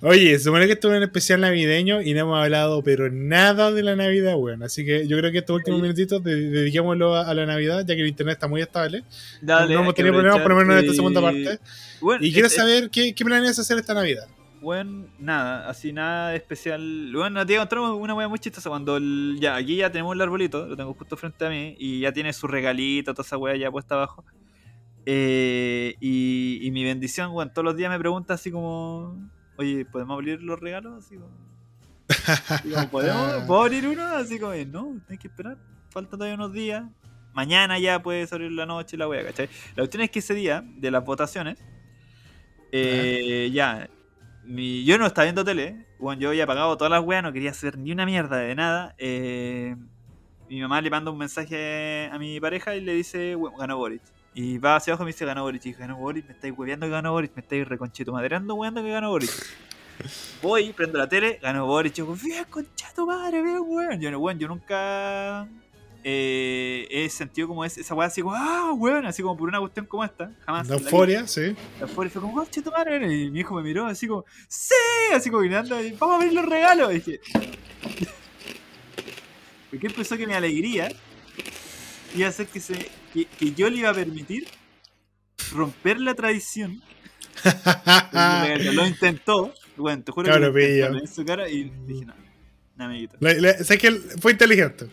Oye, 0.00 0.38
se 0.38 0.44
supone 0.44 0.66
que 0.66 0.74
estuve 0.74 0.96
en 0.96 1.02
especial 1.02 1.40
navideño 1.40 2.00
y 2.02 2.14
no 2.14 2.20
hemos 2.20 2.38
hablado, 2.42 2.82
pero 2.84 3.10
nada 3.10 3.72
de 3.72 3.82
la 3.82 3.96
Navidad, 3.96 4.36
weón. 4.36 4.62
Así 4.62 4.84
que 4.84 5.08
yo 5.08 5.18
creo 5.18 5.32
que 5.32 5.38
estos 5.38 5.56
últimos 5.56 5.80
minutitos 5.82 6.22
de- 6.22 6.50
dediquémoslo 6.50 7.16
a, 7.16 7.28
a 7.28 7.34
la 7.34 7.44
Navidad, 7.44 7.80
ya 7.86 7.94
que 7.96 8.02
el 8.02 8.06
internet 8.06 8.34
está 8.34 8.46
muy 8.46 8.60
estable. 8.60 9.02
Dale, 9.42 9.74
no 9.74 9.80
hemos 9.80 9.94
tenido 9.94 10.14
problemas, 10.14 10.40
por 10.40 10.50
lo 10.52 10.56
menos 10.56 10.74
en 10.74 10.80
esta 10.84 10.94
segunda 10.94 11.20
y- 11.20 11.24
parte. 11.24 11.58
Bueno, 12.00 12.24
Y 12.24 12.32
quiero 12.32 12.48
saber 12.48 12.90
qué, 12.90 13.12
qué 13.14 13.24
planeas 13.24 13.58
hacer 13.58 13.76
esta 13.78 13.92
Navidad. 13.94 14.28
Bueno, 14.60 15.06
nada, 15.18 15.68
así 15.68 15.92
nada 15.92 16.30
de 16.30 16.36
especial. 16.36 17.10
Bueno, 17.14 17.46
te 17.46 17.54
encontramos 17.54 17.92
una 18.00 18.14
wea 18.14 18.28
muy 18.28 18.38
chistosa 18.38 18.68
cuando 18.68 18.96
el- 18.96 19.36
ya 19.40 19.54
aquí 19.56 19.76
ya 19.76 19.90
tenemos 19.92 20.14
el 20.14 20.20
arbolito, 20.20 20.66
lo 20.66 20.76
tengo 20.76 20.94
justo 20.94 21.16
frente 21.16 21.46
a 21.46 21.50
mí 21.50 21.76
y 21.78 22.00
ya 22.00 22.12
tiene 22.12 22.32
su 22.32 22.46
regalito, 22.48 23.14
toda 23.14 23.24
esa 23.26 23.36
wea 23.38 23.56
ya 23.56 23.70
puesta 23.70 23.94
abajo. 23.94 24.24
Eh, 25.06 25.94
y, 26.00 26.58
y 26.62 26.70
mi 26.72 26.84
bendición, 26.84 27.32
bueno, 27.32 27.50
todos 27.52 27.64
los 27.64 27.76
días 27.76 27.90
me 27.90 27.98
pregunta 27.98 28.34
así 28.34 28.50
como, 28.50 29.16
oye, 29.56 29.84
¿podemos 29.86 30.14
abrir 30.14 30.42
los 30.42 30.58
regalos? 30.58 31.04
Así 31.04 31.16
como, 31.16 31.30
así 32.48 32.70
como, 32.70 32.88
¿podemos? 32.90 33.44
¿Puedo 33.44 33.62
abrir 33.62 33.86
uno? 33.86 34.06
Así 34.08 34.38
como, 34.38 34.54
no, 34.66 35.00
hay 35.08 35.18
que 35.18 35.28
esperar, 35.28 35.56
faltan 35.90 36.18
todavía 36.18 36.34
unos 36.34 36.52
días. 36.52 36.84
Mañana 37.32 37.78
ya 37.78 38.02
puedes 38.02 38.32
abrir 38.32 38.50
la 38.50 38.66
noche 38.66 38.96
la 38.96 39.06
wea, 39.08 39.22
¿cachai? 39.24 39.48
La 39.76 39.82
cuestión 39.82 40.02
es 40.02 40.10
que 40.10 40.18
ese 40.18 40.34
día 40.34 40.64
de 40.66 40.90
las 40.90 41.04
votaciones, 41.04 41.58
eh, 42.72 43.50
ya, 43.52 43.88
mi- 44.48 44.84
yo 44.84 44.98
no 44.98 45.06
estaba 45.06 45.24
viendo 45.24 45.44
tele, 45.44 45.86
bueno, 45.98 46.20
yo 46.20 46.28
había 46.30 46.44
apagado 46.44 46.76
todas 46.76 46.90
las 46.90 47.02
weas, 47.04 47.22
no 47.22 47.32
quería 47.32 47.50
hacer 47.50 47.78
ni 47.78 47.92
una 47.92 48.06
mierda 48.06 48.36
de 48.38 48.54
nada. 48.54 48.94
eh, 48.98 49.76
mi 50.48 50.60
mamá 50.62 50.80
le 50.80 50.88
manda 50.90 51.10
un 51.10 51.18
mensaje 51.18 52.08
a 52.10 52.18
mi 52.18 52.40
pareja 52.40 52.74
y 52.74 52.80
le 52.80 52.94
dice, 52.94 53.36
ganó 53.58 53.76
Boric. 53.76 54.00
Y 54.34 54.56
va 54.58 54.76
hacia 54.76 54.92
abajo 54.92 55.02
y 55.04 55.06
me 55.06 55.12
dice, 55.12 55.26
ganó 55.26 55.42
Boric. 55.42 55.64
Y 55.66 55.68
dije, 55.70 55.80
ganó 55.80 55.96
Boric, 55.98 56.26
me 56.26 56.32
estáis 56.32 56.54
hueveando 56.56 56.86
que 56.86 56.92
ganó 56.92 57.12
Boric, 57.12 57.32
me 57.34 57.42
estáis 57.42 57.68
reconchito 57.68 58.12
maderando 58.12 58.54
weando 58.54 58.82
que 58.82 58.90
ganó 58.90 59.10
Boric. 59.10 59.30
Voy, 60.42 60.72
prendo 60.72 60.98
la 60.98 61.08
tele, 61.08 61.38
ganó 61.42 61.66
Boric. 61.66 61.92
Yo, 61.94 62.06
bien, 62.14 62.44
conchato 62.48 63.04
madre, 63.06 63.42
bien, 63.42 63.58
weón. 63.60 64.00
Yo, 64.00 64.18
weón, 64.18 64.38
yo 64.38 64.48
nunca 64.48 65.46
eh, 66.04 66.86
he 66.90 67.08
sentido 67.08 67.48
como 67.48 67.64
es, 67.64 67.76
esa 67.78 67.94
wea 67.94 68.06
así 68.08 68.22
como, 68.22 68.34
ah, 68.34 68.72
weón, 68.74 69.06
así 69.06 69.22
como 69.22 69.36
por 69.36 69.48
una 69.48 69.60
cuestión 69.60 69.86
como 69.86 70.04
esta. 70.04 70.32
Jamás. 70.46 70.68
La 70.68 70.76
la 70.76 70.82
euforia, 70.82 71.26
sí. 71.26 71.54
Afuera 71.82 72.10
fue 72.10 72.22
como, 72.22 72.34
conche 72.34 72.62
tu 72.62 72.70
madre. 72.70 72.96
Y 73.12 73.30
mi 73.30 73.40
hijo 73.40 73.54
me 73.54 73.62
miró 73.62 73.86
así 73.86 74.06
como, 74.06 74.24
¡Sí! 74.48 74.74
Así 75.12 75.30
como 75.30 75.42
mirando, 75.42 75.76
vamos 75.98 76.16
a 76.20 76.24
ver 76.24 76.32
los 76.32 76.44
regalos. 76.46 76.92
Y 76.92 76.94
dije, 76.94 77.20
porque 79.70 79.86
empezó 79.86 80.16
que 80.16 80.26
mi 80.26 80.34
alegría 80.34 80.88
iba 82.14 82.26
a 82.26 82.30
hacer 82.30 82.46
que, 82.46 82.60
se, 82.60 82.74
que, 83.12 83.26
que 83.26 83.52
yo 83.52 83.68
le 83.68 83.78
iba 83.78 83.90
a 83.90 83.94
permitir 83.94 84.46
romper 85.52 86.00
la 86.00 86.14
tradición. 86.14 86.80
lo 88.72 88.86
intentó, 88.86 89.54
bueno, 89.76 90.02
te 90.02 90.12
juro 90.12 90.24
que 90.24 90.30
Claro, 90.30 90.52
lo 90.52 90.58
intentó, 90.58 90.74
pillo. 90.74 90.88
lo 90.88 90.94
vi 90.94 91.00
en 91.00 91.08
su 91.14 91.24
cara 91.24 91.48
y 91.48 91.70
dije, 91.86 92.04
no, 92.06 92.14
no, 92.76 92.84
amiguito. 92.84 93.16
Sé 93.64 93.78
que 93.78 93.88
él 93.88 94.02
fue 94.20 94.32
inteligente. 94.32 94.88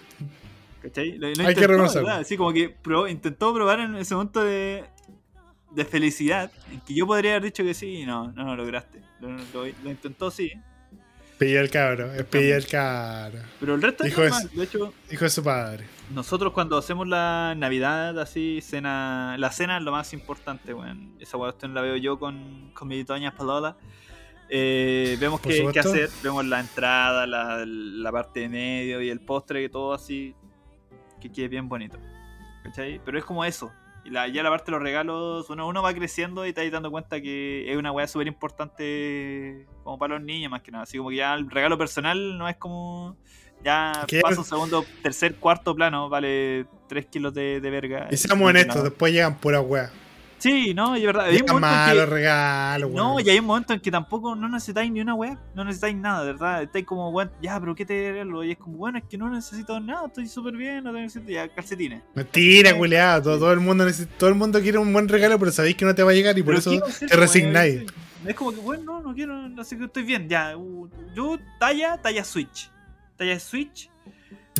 ¿Cachai? 0.86 1.18
Lo, 1.18 1.30
lo 1.30 1.48
Hay 1.48 1.56
que 1.56 1.68
reconocerlo. 1.68 2.10
Así 2.10 2.38
como 2.38 2.54
que 2.54 2.76
probó- 2.76 3.10
intentó 3.10 3.54
probar 3.54 3.80
en 3.80 3.96
ese 3.96 4.14
momento 4.16 4.44
de, 4.44 4.84
de 5.72 5.86
felicidad, 5.86 6.52
en 6.72 6.80
que 6.82 6.94
yo 6.94 7.06
podría 7.08 7.32
haber 7.32 7.44
dicho 7.44 7.64
que 7.64 7.74
sí 7.74 8.02
y 8.02 8.06
no, 8.06 8.32
no 8.32 8.44
lo 8.46 8.56
lograste. 8.56 9.02
Lo, 9.20 9.30
lo- 9.32 9.66
lo 9.84 9.90
intentó 9.92 10.30
sí, 10.32 10.52
Pilla 11.38 11.60
el 11.60 11.70
cabro, 11.70 12.14
es 12.14 12.24
pilla 12.24 12.56
el 12.56 12.66
cabro. 12.66 13.40
pero 13.60 13.76
el 13.76 13.82
resto 13.82 14.06
es 14.06 14.12
Hijo 14.14 14.22
de 14.22 14.30
normal. 14.30 14.50
De 14.54 14.64
hecho, 14.64 14.94
Hijo 15.12 15.24
de 15.26 15.30
su 15.30 15.44
padre. 15.44 15.86
nosotros 16.14 16.54
cuando 16.54 16.78
hacemos 16.78 17.10
la 17.10 17.54
Navidad, 17.58 18.18
así, 18.20 18.62
cena, 18.62 19.36
la 19.38 19.52
cena 19.52 19.78
es 19.80 19.84
lo 19.84 19.92
más 19.92 20.14
importante, 20.14 20.74
weón. 20.74 21.14
Esa 21.20 21.38
cuestión 21.38 21.74
la 21.74 21.82
veo 21.82 21.98
yo 21.98 22.18
con, 22.20 22.72
con 22.74 22.88
mi 22.88 23.04
doña 23.04 23.36
Palola. 23.36 23.76
Eh, 24.48 25.18
vemos 25.20 25.42
qué, 25.42 25.68
qué 25.74 25.80
hacer, 25.80 26.10
vemos 26.24 26.46
la 26.46 26.62
entrada, 26.62 27.28
la, 27.28 27.66
la 27.66 28.12
parte 28.14 28.42
de 28.42 28.48
medio 28.50 29.02
y 29.02 29.10
el 29.10 29.20
postre, 29.20 29.62
que 29.64 29.68
todo 29.70 29.92
así, 29.94 30.36
que 31.28 31.32
quede 31.32 31.48
bien 31.50 31.68
bonito. 31.70 31.98
¿Cachai? 32.64 33.00
Pero 33.04 33.18
es 33.20 33.26
como 33.26 33.46
eso. 33.46 33.72
Y 34.04 34.10
la, 34.12 34.28
ya 34.28 34.44
la 34.44 34.50
parte 34.50 34.66
de 34.68 34.72
los 34.74 34.82
regalos, 34.84 35.50
uno, 35.50 35.68
uno 35.68 35.82
va 35.82 35.94
creciendo 35.94 36.46
y 36.46 36.54
te 36.54 36.62
vas 36.64 36.72
dando 36.72 36.92
cuenta 36.92 37.20
que 37.22 37.72
es 37.72 37.76
una 37.78 37.92
weá 37.92 38.08
súper 38.08 38.28
importante 38.28 39.66
como 39.84 39.98
para 39.98 40.16
los 40.16 40.24
niños 40.24 40.52
más 40.52 40.62
que 40.62 40.72
nada. 40.72 40.84
Así 40.84 40.98
como 40.98 41.10
que 41.10 41.16
ya 41.18 41.34
el 41.34 41.50
regalo 41.50 41.78
personal 41.78 42.38
no 42.38 42.48
es 42.48 42.56
como... 42.58 43.18
Ya 43.64 44.04
Que- 44.06 44.22
paso 44.22 44.44
segundo, 44.44 44.86
tercer, 45.02 45.36
cuarto 45.38 45.74
plano, 45.74 46.08
vale 46.08 46.68
3 46.88 47.06
kilos 47.08 47.34
de, 47.34 47.60
de 47.60 47.70
verga. 47.72 48.08
Y 48.12 48.18
seamos 48.18 48.48
honestos, 48.48 48.84
después 48.84 49.12
llegan 49.12 49.38
puras 49.38 49.64
weas. 49.66 49.92
Sí, 50.38 50.74
no, 50.74 50.96
y 50.96 51.00
es 51.00 51.06
verdad. 51.06 51.26
Hay 51.28 51.42
un 51.50 51.60
malos 51.62 52.06
que- 52.06 52.06
regalos, 52.12 52.92
no, 52.92 53.20
y 53.20 53.30
hay 53.30 53.40
un 53.40 53.46
momento 53.46 53.74
en 53.74 53.80
que 53.80 53.90
tampoco 53.90 54.36
no 54.36 54.48
necesitáis 54.50 54.92
ni 54.92 55.00
una 55.02 55.16
web, 55.16 55.38
no 55.56 55.64
necesitáis 55.64 55.96
nada, 55.96 56.24
de 56.26 56.34
verdad. 56.34 56.62
Estáis 56.64 56.86
como, 56.86 57.10
weón, 57.10 57.32
ya, 57.42 57.60
pero 57.60 57.74
¿qué 57.74 57.86
te 57.86 58.12
regalo? 58.12 58.44
Y 58.44 58.52
es 58.52 58.58
como, 58.58 58.78
bueno, 58.78 58.98
es 58.98 59.06
que 59.06 59.18
no 59.18 59.30
necesito 59.30 59.80
nada, 59.80 60.08
estoy 60.08 60.28
súper 60.28 60.56
bien, 60.56 60.84
no 60.84 60.92
necesito 60.92 61.32
ya 61.32 61.48
calcetines. 61.48 62.04
Mentira, 62.14 62.76
culiado. 62.78 63.22
Todo, 63.24 63.40
todo 63.40 63.54
el 63.54 63.60
mundo 63.62 63.86
necesita- 63.86 64.18
todo 64.18 64.30
el 64.30 64.36
mundo 64.36 64.62
quiere 64.62 64.78
un 64.78 64.92
buen 64.94 65.08
regalo, 65.08 65.40
pero 65.40 65.52
sabéis 65.52 65.76
que 65.78 65.86
no 65.86 65.96
te 65.96 66.04
va 66.04 66.12
a 66.12 66.14
llegar 66.14 66.38
y 66.38 66.44
por 66.44 66.56
eso 66.56 66.72
¿qué 66.72 66.80
va 66.80 66.86
a 66.86 66.90
hacer, 66.90 67.10
te 67.10 67.16
resignáis. 67.16 67.84
Es 68.26 68.36
como 68.36 68.52
que, 68.52 68.58
bueno, 68.60 68.84
no, 68.84 69.02
no 69.02 69.14
quiero, 69.16 69.36
así 69.60 69.78
que 69.78 69.86
estoy 69.86 70.04
bien, 70.04 70.28
ya. 70.28 70.58
uh, 70.58 70.90
yo, 71.16 71.38
talla, 71.60 71.98
talla 72.02 72.24
Switch. 72.24 72.70
Talla 73.18 73.40
Switch 73.40 73.90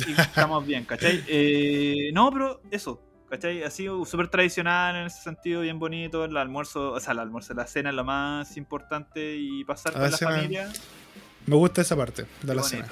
y 0.06 0.12
estamos 0.20 0.66
bien, 0.66 0.84
¿cachai? 0.84 1.22
Eh, 1.28 2.10
no, 2.12 2.30
pero 2.32 2.60
eso, 2.70 3.00
¿cachai? 3.28 3.62
Ha 3.62 3.70
sido 3.70 4.04
súper 4.04 4.28
tradicional 4.28 4.96
en 4.96 5.06
ese 5.06 5.22
sentido, 5.22 5.60
bien 5.62 5.78
bonito. 5.78 6.24
El 6.24 6.36
almuerzo, 6.36 6.92
o 6.92 7.00
sea, 7.00 7.12
el 7.12 7.18
almuerzo, 7.20 7.54
la 7.54 7.66
cena 7.66 7.90
es 7.90 7.96
lo 7.96 8.04
más 8.04 8.56
importante 8.56 9.36
y 9.36 9.64
pasar 9.64 9.92
A 9.96 10.00
con 10.00 10.10
la 10.10 10.16
cena. 10.16 10.30
familia, 10.32 10.72
Me 11.46 11.56
gusta 11.56 11.82
esa 11.82 11.96
parte 11.96 12.22
de 12.22 12.28
Qué 12.40 12.46
la 12.46 12.54
bonito. 12.54 12.68
cena. 12.68 12.88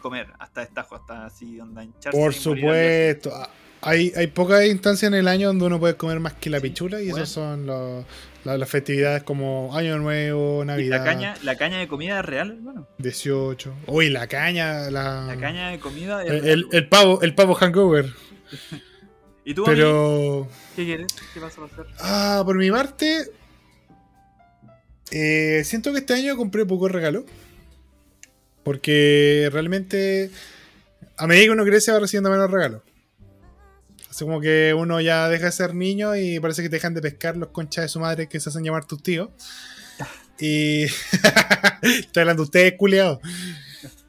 comer, 0.00 0.26
hasta 0.40 0.62
destajo, 0.62 0.96
hasta 0.96 1.26
así, 1.26 1.60
onda 1.60 1.84
hincharse. 1.84 2.18
Por 2.18 2.34
supuesto. 2.34 3.30
Ah, 3.34 3.48
Hay, 3.84 4.12
hay 4.16 4.28
pocas 4.28 4.64
instancias 4.66 5.08
en 5.12 5.14
el 5.18 5.26
año 5.28 5.48
donde 5.48 5.64
uno 5.66 5.78
puede 5.80 5.96
comer 5.96 6.18
más 6.20 6.32
que 6.34 6.50
la 6.50 6.58
Sí, 6.58 6.68
pichula 6.68 7.00
y 7.00 7.06
bueno. 7.10 7.24
esas 7.24 7.28
son 7.34 7.66
los- 7.66 8.04
las 8.44 8.68
festividades 8.68 9.22
como 9.24 9.76
Año 9.76 9.98
Nuevo, 9.98 10.64
Navidad, 10.64 10.98
La 10.98 11.04
caña, 11.04 11.34
la 11.42 11.56
caña 11.56 11.78
de 11.78 11.86
comida 11.88 12.20
real, 12.22 12.50
hermano. 12.52 12.86
18. 12.98 13.74
Uy, 13.88 14.08
la 14.08 14.26
caña, 14.28 14.88
la, 14.90 15.26
La 15.26 15.36
caña 15.36 15.68
de 15.70 15.78
comida 15.80 16.22
el, 16.24 16.46
el- 16.48 16.66
el 16.72 16.88
pavo, 16.88 17.22
el 17.22 17.34
pavo 17.36 17.54
hangover. 17.54 18.06
¿Y 19.44 19.54
tú, 19.54 19.64
Pero, 19.64 20.48
qué 20.76 20.84
quieres? 20.84 21.08
¿Qué 21.34 21.40
vas 21.40 21.58
a 21.58 21.64
hacer? 21.64 21.86
ah, 22.00 22.42
por 22.44 22.56
mi 22.56 22.70
parte, 22.70 23.26
Eh, 25.10 25.62
siento 25.64 25.92
que 25.92 25.98
este 25.98 26.14
año 26.14 26.36
compré 26.36 26.64
poco 26.64 26.88
regalo. 26.88 27.24
Porque 28.64 29.48
realmente 29.52 30.30
a 31.16 31.26
medida 31.26 31.44
que 31.46 31.50
uno 31.50 31.64
crece 31.64 31.92
va 31.92 31.98
recibiendo 32.00 32.30
menos 32.30 32.50
regalos. 32.50 32.82
Así 34.08 34.24
como 34.24 34.40
que 34.40 34.72
uno 34.76 35.00
ya 35.00 35.28
deja 35.28 35.46
de 35.46 35.52
ser 35.52 35.74
niño 35.74 36.14
y 36.16 36.38
parece 36.38 36.62
que 36.62 36.68
te 36.68 36.76
dejan 36.76 36.94
de 36.94 37.00
pescar 37.02 37.36
los 37.36 37.48
conchas 37.48 37.84
de 37.84 37.88
su 37.88 37.98
madre 38.00 38.28
que 38.28 38.38
se 38.40 38.48
hacen 38.50 38.62
llamar 38.64 38.84
tus 38.86 39.02
tíos. 39.02 39.28
Y. 40.40 40.84
Estoy 41.82 42.20
hablando 42.22 42.42
de 42.42 42.46
ustedes, 42.46 42.74
culiados. 42.78 43.18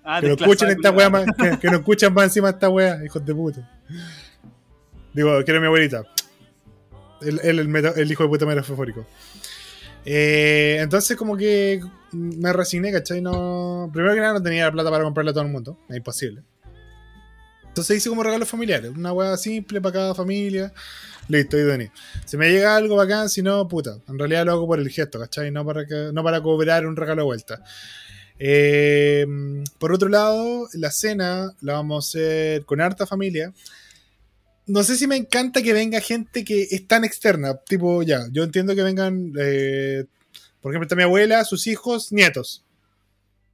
Ah, 0.03 0.19
Que 0.21 0.27
no 0.29 0.33
escuchen 0.35 0.69
esta 0.69 0.89
wea 0.91 1.09
más, 1.09 1.25
que, 1.37 1.59
que 1.59 1.67
no 1.69 1.77
escuchan 1.77 2.13
más 2.13 2.25
encima 2.25 2.49
esta 2.49 2.69
wea, 2.69 2.99
hijos 3.05 3.23
de 3.25 3.35
puta. 3.35 3.69
Digo, 5.13 5.43
quiero 5.43 5.59
a 5.59 5.61
mi 5.61 5.67
abuelita. 5.67 6.03
El, 7.21 7.39
el, 7.43 7.75
el 7.75 8.11
hijo 8.11 8.23
de 8.23 8.29
puta 8.29 8.45
metafórico. 8.45 9.05
Eh, 10.05 10.77
entonces, 10.81 11.15
como 11.15 11.37
que 11.37 11.81
me 12.11 12.51
resigné, 12.51 12.91
¿cachai? 12.91 13.21
No, 13.21 13.89
primero 13.93 14.13
que 14.13 14.19
nada, 14.19 14.33
no 14.33 14.43
tenía 14.43 14.65
la 14.65 14.71
plata 14.71 14.89
para 14.89 15.03
comprarle 15.03 15.31
a 15.31 15.33
todo 15.33 15.43
el 15.43 15.51
mundo. 15.51 15.77
Es 15.89 15.97
imposible. 15.97 16.43
Entonces 17.67 17.97
hice 17.97 18.09
como 18.09 18.23
regalos 18.23 18.49
familiares. 18.49 18.91
Una 18.95 19.13
wea 19.13 19.37
simple 19.37 19.81
para 19.81 19.93
cada 19.93 20.15
familia. 20.15 20.71
Listo, 21.27 21.57
y 21.57 21.63
Dani. 21.63 21.87
Si 22.25 22.37
me 22.37 22.51
llega 22.51 22.75
algo 22.75 22.95
bacán, 22.95 23.29
si 23.29 23.41
no, 23.41 23.67
puta. 23.67 23.97
En 24.07 24.19
realidad 24.19 24.45
lo 24.45 24.51
hago 24.51 24.67
por 24.67 24.79
el 24.79 24.89
gesto, 24.89 25.19
¿cachai? 25.19 25.51
No 25.51 25.65
para, 25.65 25.85
que, 25.87 26.11
no 26.13 26.23
para 26.23 26.41
cobrar 26.41 26.85
un 26.85 26.95
regalo 26.95 27.21
de 27.21 27.25
vuelta. 27.25 27.63
Eh, 28.37 29.25
por 29.79 29.93
otro 29.93 30.09
lado, 30.09 30.67
la 30.73 30.91
cena 30.91 31.53
la 31.61 31.73
vamos 31.73 31.95
a 31.95 32.07
hacer 32.09 32.65
con 32.65 32.81
harta 32.81 33.07
familia. 33.07 33.53
No 34.65 34.83
sé 34.83 34.95
si 34.95 35.07
me 35.07 35.17
encanta 35.17 35.61
que 35.61 35.73
venga 35.73 35.99
gente 35.99 36.45
que 36.45 36.67
es 36.71 36.87
tan 36.87 37.03
externa. 37.03 37.59
Tipo, 37.67 38.01
ya, 38.03 38.27
yo 38.31 38.43
entiendo 38.43 38.75
que 38.75 38.83
vengan, 38.83 39.33
eh, 39.39 40.05
por 40.61 40.71
ejemplo, 40.71 40.85
está 40.85 40.95
mi 40.95 41.03
abuela, 41.03 41.43
sus 41.43 41.67
hijos, 41.67 42.11
nietos. 42.11 42.63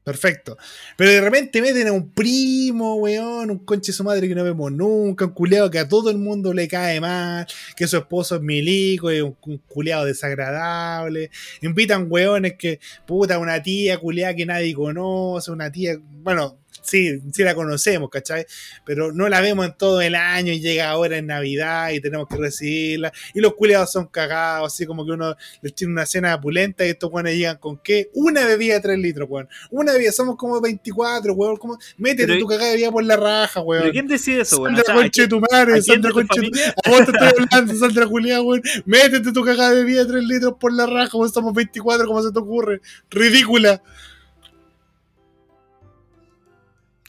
Perfecto. 0.03 0.57
Pero 0.97 1.11
de 1.11 1.21
repente 1.21 1.61
meten 1.61 1.87
a 1.87 1.91
un 1.91 2.11
primo, 2.11 2.95
weón, 2.95 3.51
un 3.51 3.59
conche 3.59 3.91
su 3.91 4.03
madre 4.03 4.27
que 4.27 4.35
no 4.35 4.43
vemos 4.43 4.71
nunca, 4.71 5.25
un 5.25 5.33
culeado 5.33 5.69
que 5.69 5.79
a 5.79 5.87
todo 5.87 6.09
el 6.09 6.17
mundo 6.17 6.53
le 6.53 6.67
cae 6.67 6.99
mal, 7.01 7.45
que 7.75 7.87
su 7.87 7.97
esposo 7.97 8.35
es 8.35 8.41
milico, 8.41 9.11
y 9.11 9.21
un, 9.21 9.35
un 9.45 9.57
culeado 9.67 10.05
desagradable. 10.05 11.31
Invitan 11.61 12.07
weones 12.09 12.55
que, 12.55 12.79
puta, 13.05 13.39
una 13.39 13.61
tía 13.61 13.97
culeada 13.97 14.35
que 14.35 14.45
nadie 14.45 14.73
conoce, 14.73 15.51
una 15.51 15.71
tía, 15.71 15.99
bueno, 15.99 16.58
sí, 16.81 17.21
sí 17.31 17.43
la 17.43 17.55
conocemos, 17.55 18.09
¿cachai? 18.09 18.45
Pero 18.85 19.11
no 19.11 19.29
la 19.29 19.41
vemos 19.41 19.65
en 19.65 19.73
todo 19.77 20.01
el 20.01 20.15
año 20.15 20.51
y 20.53 20.59
llega 20.59 20.89
ahora 20.89 21.17
en 21.17 21.27
Navidad 21.27 21.91
y 21.91 22.01
tenemos 22.01 22.27
que 22.27 22.37
recibirla. 22.37 23.11
Y 23.33 23.39
los 23.41 23.53
culeados 23.55 23.91
son 23.91 24.07
cagados, 24.07 24.73
así 24.73 24.85
como 24.85 25.05
que 25.05 25.11
uno 25.11 25.35
les 25.61 25.73
tiene 25.73 25.93
una 25.93 26.05
cena 26.05 26.35
opulenta 26.35 26.85
y 26.85 26.89
estos 26.89 27.11
weones 27.11 27.35
llegan 27.35 27.57
con 27.57 27.77
qué? 27.77 28.09
Una 28.13 28.45
bebida 28.45 28.75
de 28.75 28.81
3 28.81 28.99
litros, 28.99 29.27
weón. 29.29 29.47
Una 29.71 29.93
bebida, 29.93 30.11
somos 30.11 30.35
como 30.35 30.59
24, 30.61 31.33
weón. 31.33 31.57
Como, 31.57 31.77
métete 31.97 32.27
Pero- 32.27 32.39
tu 32.39 32.47
cagada 32.47 32.67
de 32.67 32.71
bebida 32.73 32.91
por 32.91 33.03
la 33.03 33.17
raja, 33.17 33.61
weón. 33.61 33.81
¿Pero 33.83 33.93
quién 33.93 34.07
decide 34.07 34.41
eso, 34.41 34.61
weón? 34.61 34.75
Sandra 34.75 34.81
O 34.81 34.85
sea, 34.85 34.93
¿a 34.93 34.97
conche 34.97 35.27
tu 35.27 35.39
madre, 35.39 35.81
Sandra 35.81 36.09
de 36.09 36.13
tu 36.13 36.13
conche 36.13 36.49
tu? 36.49 36.59
A 36.85 36.89
vos 36.89 37.05
te 37.05 37.11
estoy 37.11 37.27
hablando, 37.27 37.75
Sandra 37.75 38.05
Julián, 38.05 38.41
weón. 38.45 38.61
Métete 38.85 39.31
tu 39.31 39.43
cagada 39.43 39.71
de 39.71 39.83
bebida 39.83 40.03
de 40.03 40.11
3 40.11 40.23
litros 40.23 40.53
por 40.59 40.73
la 40.73 40.85
raja, 40.85 41.17
weón. 41.17 41.31
Somos 41.31 41.53
24, 41.53 42.07
¿cómo 42.07 42.21
se 42.21 42.31
te 42.31 42.39
ocurre? 42.39 42.81
Ridícula. 43.09 43.81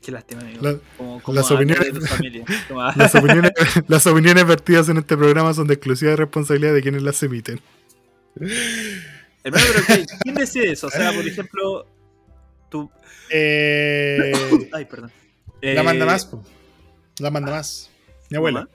Qué 0.03 0.11
lástima, 0.13 0.41
amigo. 0.43 0.63
La- 0.63 0.77
como, 0.97 1.23
como 1.23 1.37
las 1.37 1.51
opiniones- 1.51 1.93
de 1.93 2.01
tu 2.01 2.07
familia. 2.07 2.45
Como- 2.69 2.83
Las 2.97 3.15
opiniones, 3.15 3.53
las 3.87 4.07
opiniones 4.07 4.47
vertidas 4.47 4.89
en 4.89 4.97
este 4.99 5.17
programa 5.17 5.53
son 5.53 5.67
de 5.67 5.75
exclusiva 5.75 6.17
responsabilidad 6.17 6.73
de 6.73 6.81
quienes 6.83 7.03
las 7.03 7.23
emiten. 7.23 7.61
Hermano, 9.45 9.65
pero 9.75 9.87
¿qué- 9.87 10.07
¿quién 10.23 10.35
decide 10.35 10.73
eso? 10.73 10.87
O 10.87 10.91
sea, 10.91 11.13
por 11.13 11.27
ejemplo, 11.27 11.87
tú. 12.71 12.91
Eh, 13.31 14.33
Ay, 14.73 14.85
perdón. 14.87 15.13
la 15.61 15.81
Eh, 15.81 15.83
manda 15.83 16.07
más, 16.07 16.25
po. 16.27 16.43
La 17.19 17.31
manda 17.31 17.51
más. 17.53 17.91
Mi. 18.31 18.37
Ah, 18.37 18.39
abuela. 18.39 18.69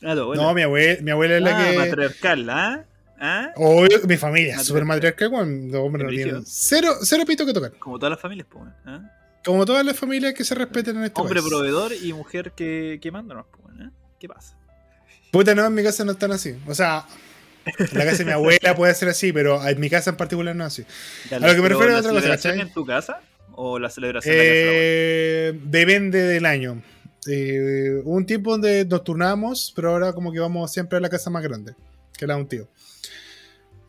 No, 0.00 0.54
mi 0.54 0.62
abuela, 0.62 1.02
mi 1.02 1.10
abuela 1.10 1.36
es 1.36 1.42
la 1.42 1.58
Ah, 1.58 1.70
que. 1.72 1.76
matriarcal, 1.78 2.50
¿ah? 2.50 2.84
¿Ah? 3.22 3.50
Obvio, 3.56 3.98
mi 4.08 4.16
familia, 4.16 4.56
Matriarcal. 4.56 4.64
super 4.64 4.84
matriarcal, 4.86 5.28
weón. 5.28 5.66
Los 5.70 5.80
hombres 5.82 6.04
no 6.04 6.08
brígido. 6.08 6.42
cero, 6.46 6.94
cero 7.02 7.24
pito 7.26 7.44
que 7.44 7.52
tocar. 7.52 7.72
Como 7.78 7.98
todas 7.98 8.12
las 8.12 8.20
familias, 8.20 8.46
pues, 8.50 8.64
weón, 8.64 8.74
¿ah? 8.86 9.10
Como 9.44 9.64
todas 9.64 9.84
las 9.84 9.96
familias 9.98 10.34
que 10.34 10.44
se 10.44 10.54
respeten 10.54 10.96
en 10.98 11.04
este 11.04 11.20
Hombre 11.20 11.40
país. 11.40 11.48
proveedor 11.50 11.92
y 11.94 12.12
mujer 12.12 12.52
que, 12.52 12.98
que 13.00 13.10
manda, 13.10 13.34
¿no? 13.34 13.46
Pues, 13.50 13.74
¿ah? 13.80 13.90
¿Qué 14.18 14.28
pasa? 14.28 14.56
Puta, 15.30 15.54
no, 15.54 15.64
en 15.64 15.74
mi 15.74 15.82
casa 15.82 16.04
no 16.04 16.12
están 16.12 16.32
así. 16.32 16.54
O 16.66 16.74
sea, 16.74 17.06
en 17.64 17.98
la 17.98 18.04
casa 18.04 18.18
de 18.18 18.24
mi 18.26 18.32
abuela 18.32 18.74
puede 18.74 18.94
ser 18.94 19.08
así, 19.08 19.32
pero 19.32 19.66
en 19.66 19.80
mi 19.80 19.88
casa 19.88 20.10
en 20.10 20.16
particular 20.16 20.54
no 20.54 20.66
es 20.66 20.72
así. 20.72 20.84
A 21.34 21.38
lo 21.38 21.54
que 21.54 21.62
me 21.62 21.68
refiero 21.68 21.88
es 21.96 22.04
¿la 22.04 22.10
otra 22.10 22.12
cosa, 22.12 22.28
¿cachai? 22.28 22.60
en 22.60 22.72
tu 22.72 22.84
casa? 22.84 23.20
¿O 23.52 23.78
la 23.78 23.88
celebración 23.90 24.34
en 24.34 24.38
la 24.38 24.44
casa 24.44 24.54
de? 24.54 25.48
Eh, 25.48 25.60
depende 25.64 26.18
del 26.22 26.46
año. 26.46 26.82
Eh, 27.26 28.00
un 28.04 28.24
tiempo 28.26 28.52
donde 28.52 28.84
nos 28.86 29.04
turnamos, 29.04 29.72
pero 29.76 29.90
ahora 29.90 30.12
como 30.12 30.32
que 30.32 30.40
vamos 30.40 30.72
siempre 30.72 30.98
a 30.98 31.00
la 31.00 31.08
casa 31.10 31.30
más 31.30 31.42
grande, 31.42 31.74
que 32.18 32.26
la 32.26 32.34
de 32.34 32.40
un 32.40 32.48
tío. 32.48 32.68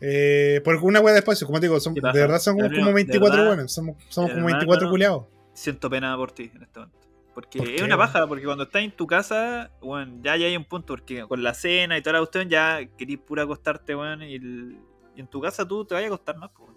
Eh, 0.00 0.60
porque 0.64 0.84
una 0.84 1.00
hueá 1.00 1.12
de 1.14 1.20
espacio, 1.20 1.46
como 1.46 1.60
te 1.60 1.66
digo, 1.66 1.78
son- 1.80 1.94
¿Qué 1.94 2.00
de 2.00 2.12
verdad 2.12 2.40
son 2.40 2.56
como, 2.56 2.68
como 2.70 2.86
de 2.88 2.92
24 2.92 3.30
verdad, 3.36 3.46
buenos, 3.54 3.72
somos, 3.72 3.96
somos 4.08 4.30
como 4.30 4.40
hermano, 4.48 4.56
24 4.58 4.90
culiados. 4.90 5.24
Siento 5.54 5.90
pena 5.90 6.16
por 6.16 6.32
ti 6.32 6.50
en 6.54 6.62
este 6.62 6.80
momento. 6.80 6.98
Porque 7.34 7.58
¿Por 7.58 7.68
es 7.68 7.80
una 7.80 7.96
paja, 7.96 8.26
porque 8.26 8.44
cuando 8.44 8.64
estás 8.64 8.82
en 8.82 8.92
tu 8.92 9.06
casa, 9.06 9.70
bueno, 9.80 10.18
ya, 10.22 10.36
ya 10.36 10.46
hay 10.46 10.56
un 10.56 10.64
punto, 10.66 10.88
porque 10.88 11.22
con 11.26 11.42
la 11.42 11.54
cena 11.54 11.96
y 11.96 12.02
toda 12.02 12.14
la 12.14 12.18
cuestión 12.18 12.48
ya 12.50 12.80
querís 12.98 13.18
pura 13.18 13.44
acostarte, 13.44 13.94
weón, 13.96 14.22
y, 14.22 14.34
el- 14.34 14.76
y 15.16 15.20
en 15.20 15.26
tu 15.28 15.40
casa 15.40 15.66
tú 15.66 15.84
te 15.86 15.94
vas 15.94 16.04
a 16.04 16.06
acostar 16.06 16.36
más, 16.36 16.50
pues. 16.54 16.70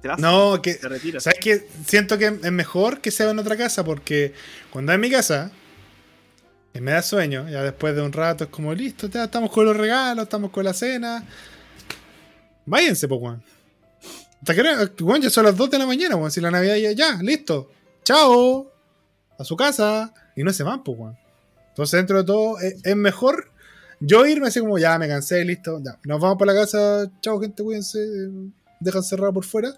Te 0.00 0.08
vas, 0.08 0.18
No, 0.18 0.60
que 0.60 0.74
te 0.74 0.88
retiras. 0.88 1.22
¿Sabes 1.22 1.38
qué? 1.40 1.68
Siento 1.86 2.18
que 2.18 2.26
es 2.26 2.52
mejor 2.52 3.00
que 3.00 3.12
sea 3.12 3.30
en 3.30 3.38
otra 3.38 3.56
casa 3.56 3.84
porque 3.84 4.34
cuando 4.70 4.90
es 4.90 4.96
en 4.96 5.00
mi 5.00 5.10
casa 5.10 5.52
y 6.74 6.80
me 6.80 6.90
da 6.90 7.02
sueño, 7.02 7.48
ya 7.48 7.62
después 7.62 7.94
de 7.94 8.02
un 8.02 8.12
rato 8.12 8.42
es 8.44 8.50
como 8.50 8.74
listo, 8.74 9.06
ya 9.06 9.24
estamos 9.24 9.52
con 9.52 9.64
los 9.64 9.76
regalos, 9.76 10.24
estamos 10.24 10.50
con 10.50 10.64
la 10.64 10.74
cena. 10.74 11.24
Váyanse, 12.66 13.06
pues, 13.06 13.20
weón. 13.20 13.42
Hasta 14.40 14.54
que 14.56 15.02
weón, 15.04 15.22
ya 15.22 15.30
son 15.30 15.44
las 15.44 15.56
2 15.56 15.70
de 15.70 15.78
la 15.78 15.86
mañana, 15.86 16.16
weón. 16.16 16.32
Si 16.32 16.40
la 16.40 16.50
Navidad 16.50 16.74
ya, 16.76 16.90
ya, 16.90 17.22
listo. 17.22 17.70
Chao. 18.04 18.70
A 19.38 19.44
su 19.44 19.56
casa. 19.56 20.12
Y 20.36 20.42
no 20.42 20.52
se 20.52 20.62
van, 20.62 20.82
pues, 20.82 20.98
weón. 20.98 21.18
Entonces, 21.68 21.98
dentro 21.98 22.18
de 22.18 22.24
todo, 22.24 22.58
es, 22.60 22.96
mejor 22.96 23.50
yo 24.00 24.26
irme 24.26 24.48
así 24.48 24.60
como, 24.60 24.78
ya, 24.78 24.98
me 24.98 25.08
cansé, 25.08 25.44
listo. 25.44 25.80
Ya, 25.82 25.98
nos 26.04 26.20
vamos 26.20 26.36
para 26.38 26.52
la 26.52 26.60
casa. 26.60 27.10
Chao, 27.20 27.40
gente, 27.40 27.62
cuídense. 27.62 27.98
Dejan 28.80 29.02
cerrado 29.02 29.32
por 29.32 29.44
fuera 29.44 29.74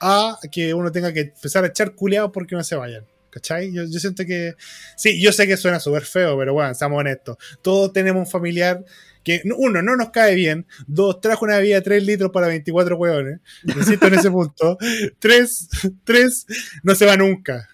a 0.00 0.38
que 0.50 0.74
uno 0.74 0.90
tenga 0.90 1.12
que 1.12 1.20
empezar 1.20 1.64
a 1.64 1.68
echar 1.68 1.94
culeados 1.94 2.30
porque 2.32 2.54
no 2.54 2.64
se 2.64 2.76
vayan. 2.76 3.04
¿Cachai? 3.30 3.72
Yo, 3.72 3.84
yo 3.84 3.98
siento 3.98 4.24
que. 4.24 4.54
Sí, 4.96 5.20
yo 5.20 5.32
sé 5.32 5.46
que 5.46 5.56
suena 5.56 5.80
súper 5.80 6.04
feo, 6.04 6.36
pero 6.38 6.52
bueno, 6.52 6.74
seamos 6.74 7.00
honestos. 7.00 7.36
Todos 7.62 7.92
tenemos 7.92 8.20
un 8.20 8.30
familiar 8.30 8.84
que, 9.22 9.42
uno, 9.56 9.82
no 9.82 9.96
nos 9.96 10.10
cae 10.10 10.34
bien. 10.34 10.66
Dos, 10.86 11.20
trajo 11.20 11.44
una 11.44 11.56
bebida 11.56 11.76
de 11.76 11.82
3 11.82 12.04
litros 12.04 12.30
para 12.30 12.48
24 12.48 12.96
hueones. 12.96 13.40
Insisto 13.64 14.06
en 14.06 14.14
ese 14.14 14.30
punto. 14.30 14.78
Tres, 15.18 15.68
tres, 16.04 16.46
no 16.82 16.94
se 16.94 17.06
va 17.06 17.16
nunca. 17.16 17.68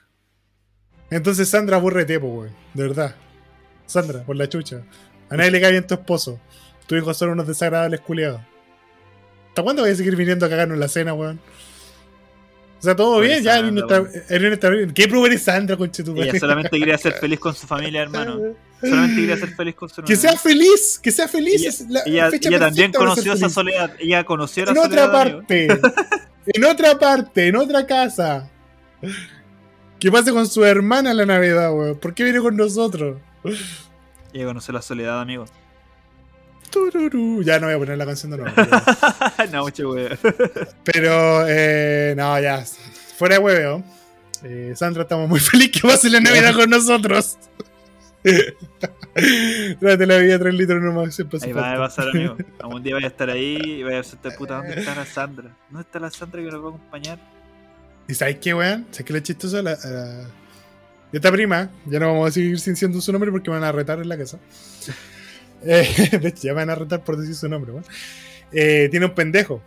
Entonces, 1.10 1.48
Sandra, 1.48 1.76
aburrete, 1.76 2.20
pues, 2.20 2.32
weón. 2.32 2.50
De 2.74 2.82
verdad. 2.82 3.14
Sandra, 3.86 4.22
por 4.24 4.36
la 4.36 4.48
chucha. 4.48 4.82
A 5.30 5.36
nadie 5.36 5.50
le 5.50 5.60
cae 5.60 5.72
bien 5.72 5.86
tu 5.86 5.94
esposo. 5.94 6.40
Tu 6.86 6.96
hijo 6.96 7.12
son 7.14 7.30
unos 7.30 7.46
desagradables 7.46 8.00
culeados. 8.00 8.42
¿Hasta 9.48 9.62
cuándo 9.62 9.82
vas 9.82 9.92
a 9.92 9.96
seguir 9.96 10.16
viniendo 10.16 10.46
a 10.46 10.48
cagarnos 10.48 10.78
la 10.78 10.88
cena, 10.88 11.14
weón? 11.14 11.40
O 12.78 12.82
sea, 12.82 12.94
todo 12.94 13.20
bien, 13.20 13.42
ya 13.42 13.56
Sandra, 13.56 14.00
nuestra, 14.40 14.70
¿Qué 14.94 15.08
prueba 15.08 15.26
eres 15.26 15.42
Sandra, 15.42 15.76
conche 15.76 16.04
tu 16.04 16.16
Ella 16.16 16.38
solamente 16.38 16.78
quería 16.78 16.96
ser 16.96 17.14
feliz 17.14 17.40
con 17.40 17.54
su 17.54 17.66
familia, 17.66 18.02
hermano. 18.02 18.54
Solamente 18.80 19.20
quería 19.20 19.36
ser 19.36 19.54
feliz 19.56 19.74
con 19.74 19.88
su 19.88 20.02
Que 20.02 20.16
sea 20.16 20.36
feliz, 20.36 21.00
que 21.02 21.10
sea 21.10 21.26
feliz. 21.28 21.60
Ella- 21.60 21.68
es 21.70 21.80
la 21.88 22.00
Ella, 22.06 22.30
fecha 22.30 22.48
ella 22.48 22.58
también 22.60 22.92
conoció 22.92 23.32
esa 23.32 23.48
soledad. 23.48 23.92
Ella 23.98 24.24
conoció 24.24 24.64
la 24.64 24.70
En 24.72 24.76
soledad. 24.76 25.06
otra 25.08 25.20
amigo. 25.22 25.38
parte. 25.38 25.66
en 26.46 26.64
otra 26.64 26.98
parte, 26.98 27.46
en 27.48 27.56
otra 27.56 27.86
casa. 27.86 28.48
¿Qué 29.98 30.12
pasa 30.12 30.30
con 30.32 30.46
su 30.46 30.64
hermana 30.64 31.10
en 31.10 31.16
la 31.16 31.26
Navidad, 31.26 31.72
weón? 31.72 31.98
¿Por 31.98 32.14
qué 32.14 32.22
viene 32.24 32.40
con 32.40 32.56
nosotros? 32.56 33.18
Ella 34.32 34.44
conoció 34.46 34.72
la 34.72 34.82
soledad, 34.82 35.20
amigo. 35.20 35.44
Tururú. 36.70 37.42
Ya 37.42 37.58
no 37.58 37.66
voy 37.66 37.74
a 37.74 37.78
poner 37.78 37.98
la 37.98 38.06
canción 38.06 38.30
de 38.30 38.38
nuevo. 38.38 38.54
pero- 39.36 39.50
no, 39.52 39.62
mucho 39.64 39.90
weón. 39.90 40.18
Pero, 40.84 41.44
eh, 41.48 42.14
no, 42.16 42.38
ya. 42.40 42.64
Fuera 43.16 43.36
de 43.36 43.40
hueveo. 43.42 43.82
Eh, 44.44 44.72
Sandra, 44.76 45.02
estamos 45.02 45.28
muy 45.28 45.40
felices 45.40 45.80
que 45.82 45.88
pase 45.88 46.10
la 46.10 46.20
Navidad 46.20 46.54
con 46.54 46.70
nosotros. 46.70 47.36
Tráete 49.80 50.06
la 50.06 50.18
vida 50.18 50.38
3 50.38 50.54
litros 50.54 50.82
nomás. 50.82 51.18
Ahí 51.42 51.52
va 51.52 51.74
a 51.74 51.78
pasar, 51.78 52.08
amigo. 52.08 52.36
Algún 52.60 52.82
día 52.82 52.94
vaya 52.94 53.06
a 53.06 53.10
estar 53.10 53.30
ahí 53.30 53.56
y 53.56 53.82
vaya 53.82 53.96
a 53.96 54.02
decirte, 54.02 54.30
puta, 54.32 54.56
¿dónde 54.56 54.78
está 54.78 54.94
la 54.94 55.04
Sandra? 55.06 55.56
¿Dónde 55.70 55.82
está 55.86 55.98
la 55.98 56.10
Sandra 56.10 56.42
que 56.42 56.50
nos 56.50 56.62
va 56.62 56.66
a 56.66 56.70
acompañar? 56.70 57.18
¿Y 58.08 58.14
sabes 58.14 58.38
qué, 58.38 58.54
weón? 58.54 58.86
¿Sabes 58.90 59.06
qué 59.06 59.12
le 59.12 59.22
chistoso? 59.22 59.60
La, 59.62 59.72
la- 59.72 60.30
Esta 61.12 61.30
prima, 61.32 61.70
ya 61.86 61.98
no 62.00 62.12
vamos 62.12 62.28
a 62.28 62.32
seguir 62.32 62.58
sin 62.60 62.76
siendo 62.76 63.00
su 63.00 63.12
nombre 63.12 63.30
porque 63.30 63.50
me 63.50 63.56
van 63.58 63.64
a 63.68 63.72
retar 63.72 63.98
en 64.00 64.08
la 64.08 64.16
casa. 64.16 64.38
Eh, 65.60 66.16
de 66.20 66.28
hecho, 66.28 66.42
ya 66.44 66.50
me 66.52 66.60
van 66.60 66.70
a 66.70 66.76
retar 66.76 67.02
por 67.02 67.16
decir 67.16 67.34
su 67.34 67.48
nombre, 67.48 67.72
weón. 67.72 67.84
Eh, 68.52 68.86
tiene 68.92 69.06
un 69.06 69.12
pendejo. 69.12 69.60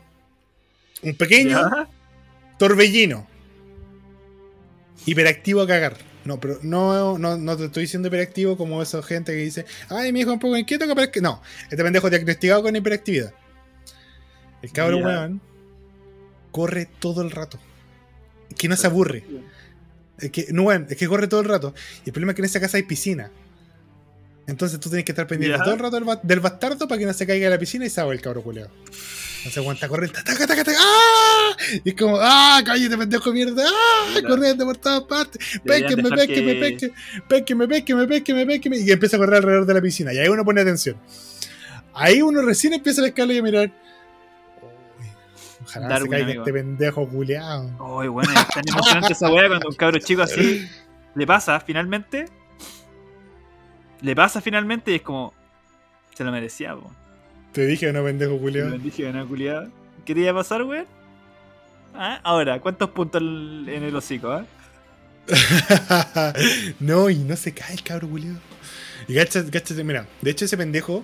Un 1.03 1.15
pequeño 1.15 1.49
¿Ya? 1.59 1.89
torbellino. 2.57 3.27
Hiperactivo 5.05 5.61
a 5.61 5.67
cagar. 5.67 5.97
No, 6.23 6.39
pero 6.39 6.59
no, 6.61 7.17
no, 7.17 7.35
no 7.37 7.57
te 7.57 7.65
estoy 7.65 7.83
diciendo 7.83 8.07
hiperactivo 8.07 8.55
como 8.55 8.81
esa 8.81 9.01
gente 9.01 9.31
que 9.31 9.39
dice, 9.39 9.65
ay, 9.89 10.11
mi 10.13 10.19
hijo 10.21 10.29
es 10.29 10.33
un 10.35 10.39
poco 10.39 10.55
inquieto, 10.57 10.87
capaz 10.87 11.07
que. 11.07 11.19
No, 11.21 11.41
este 11.63 11.83
pendejo 11.83 12.09
diagnosticado 12.09 12.61
con 12.61 12.75
hiperactividad. 12.75 13.33
El 14.61 14.71
cabro 14.71 14.99
Ya. 14.99 15.05
weón 15.05 15.41
corre 16.51 16.87
todo 16.99 17.21
el 17.21 17.31
rato. 17.31 17.59
Que 18.57 18.67
no 18.67 18.75
se 18.75 18.85
aburre. 18.87 19.23
Es 20.19 20.29
que, 20.29 20.47
no, 20.51 20.63
weón, 20.63 20.85
es 20.89 20.97
que 20.97 21.07
corre 21.07 21.27
todo 21.27 21.39
el 21.39 21.47
rato. 21.47 21.73
Y 22.05 22.09
el 22.09 22.13
problema 22.13 22.33
es 22.33 22.35
que 22.35 22.41
en 22.41 22.45
esa 22.45 22.59
casa 22.59 22.77
hay 22.77 22.83
piscina. 22.83 23.31
Entonces 24.47 24.79
tú 24.79 24.89
tienes 24.89 25.05
que 25.05 25.11
estar 25.13 25.25
pendiente 25.27 25.57
todo 25.59 25.73
el 25.73 25.79
rato 25.79 25.95
del, 25.95 26.03
ba- 26.03 26.19
del 26.21 26.39
bastardo 26.39 26.87
para 26.87 26.99
que 26.99 27.05
no 27.05 27.13
se 27.13 27.25
caiga 27.25 27.47
a 27.47 27.49
la 27.51 27.57
piscina 27.57 27.85
y 27.85 27.89
se 27.89 28.01
el 28.01 28.21
cabro 28.21 28.43
culeado. 28.43 28.69
Entonces 29.41 29.57
aguanta 29.57 29.87
corriendo. 29.87 30.19
¡Taca, 30.23 30.45
taca, 30.45 30.63
taca! 30.63 30.77
¡Ah! 30.79 31.51
Y 31.83 31.89
es 31.89 31.95
como, 31.95 32.17
¡ah! 32.19 32.61
¡Cállate, 32.63 32.95
pendejo 32.95 33.31
de 33.31 33.33
mierda! 33.33 33.63
¡Ah! 33.67 34.05
Mira. 34.15 34.29
Corriendo 34.29 34.65
por 34.65 34.77
todas 34.77 35.01
partes. 35.01 35.59
Péqueme, 35.65 36.09
péqueme, 36.09 36.77
que- 36.77 36.91
péqueme, 37.27 37.67
péqueme, 37.67 37.67
péqueme, 37.67 38.07
péqueme, 38.07 38.45
péqueme. 38.45 38.77
Y 38.77 38.91
empieza 38.91 39.15
a 39.17 39.19
correr 39.19 39.37
alrededor 39.37 39.65
de 39.65 39.73
la 39.73 39.81
piscina. 39.81 40.13
Y 40.13 40.19
ahí 40.19 40.27
uno 40.27 40.45
pone 40.45 40.61
atención. 40.61 40.95
Ahí 41.93 42.21
uno 42.21 42.41
recién 42.43 42.73
empieza 42.73 43.01
a 43.01 43.05
pescarlo 43.05 43.33
y 43.33 43.39
a 43.39 43.43
mirar. 43.43 43.71
Uy, 44.61 45.07
ojalá 45.65 45.85
no 45.87 45.89
se 45.89 45.93
Darwin, 45.93 46.11
caiga 46.11 46.25
amigo. 46.25 46.41
este 46.43 46.53
pendejo 46.53 47.09
culeado. 47.09 47.99
Ay, 47.99 48.07
bueno, 48.09 48.31
es 48.31 48.47
tan 48.47 48.63
emocionante 48.67 49.13
esa 49.13 49.29
weá 49.31 49.47
cuando 49.47 49.69
un 49.69 49.75
cabro 49.75 49.99
chico 49.99 50.21
así 50.21 50.69
le 51.15 51.25
pasa 51.27 51.59
finalmente. 51.59 52.25
Le 54.01 54.15
pasa 54.15 54.39
finalmente 54.39 54.91
y 54.91 54.95
es 54.95 55.01
como. 55.01 55.33
Se 56.15 56.23
lo 56.23 56.31
merecía, 56.31 56.75
po. 56.75 56.91
Te 57.51 57.65
dije, 57.67 57.91
no, 57.91 58.03
pendejo 58.03 58.33
Lo 58.33 58.39
culeado. 58.39 58.77
dije, 58.77 59.09
una 59.09 59.25
culiada. 59.25 59.69
¿Qué 60.05 60.13
te 60.15 60.21
iba 60.21 60.31
a 60.31 60.35
pasar, 60.35 60.63
weón? 60.63 60.85
Ah, 61.93 62.19
Ahora, 62.23 62.59
¿cuántos 62.61 62.89
puntos 62.91 63.21
en 63.21 63.83
el 63.83 63.95
hocico, 63.95 64.31
ah? 64.31 64.45
no, 66.79 67.09
y 67.09 67.15
no 67.17 67.35
se 67.35 67.53
cae 67.53 67.73
el 67.73 67.83
cabro 67.83 68.09
culiado. 68.09 68.37
Y 69.07 69.15
cáchate, 69.15 69.83
mira, 69.83 70.07
de 70.21 70.31
hecho 70.31 70.45
ese 70.45 70.57
pendejo, 70.57 71.03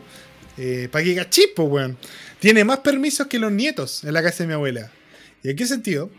eh, 0.57 0.87
para 0.91 1.03
que 1.03 1.15
cachis, 1.15 1.47
po, 1.55 1.63
weón, 1.63 1.97
tiene 2.39 2.63
más 2.63 2.79
permisos 2.79 3.27
que 3.27 3.39
los 3.39 3.51
nietos 3.51 4.03
en 4.03 4.13
la 4.13 4.23
casa 4.23 4.43
de 4.43 4.47
mi 4.47 4.53
abuela. 4.53 4.91
¿Y 5.43 5.49
en 5.49 5.55
qué 5.55 5.65
sentido? 5.65 6.09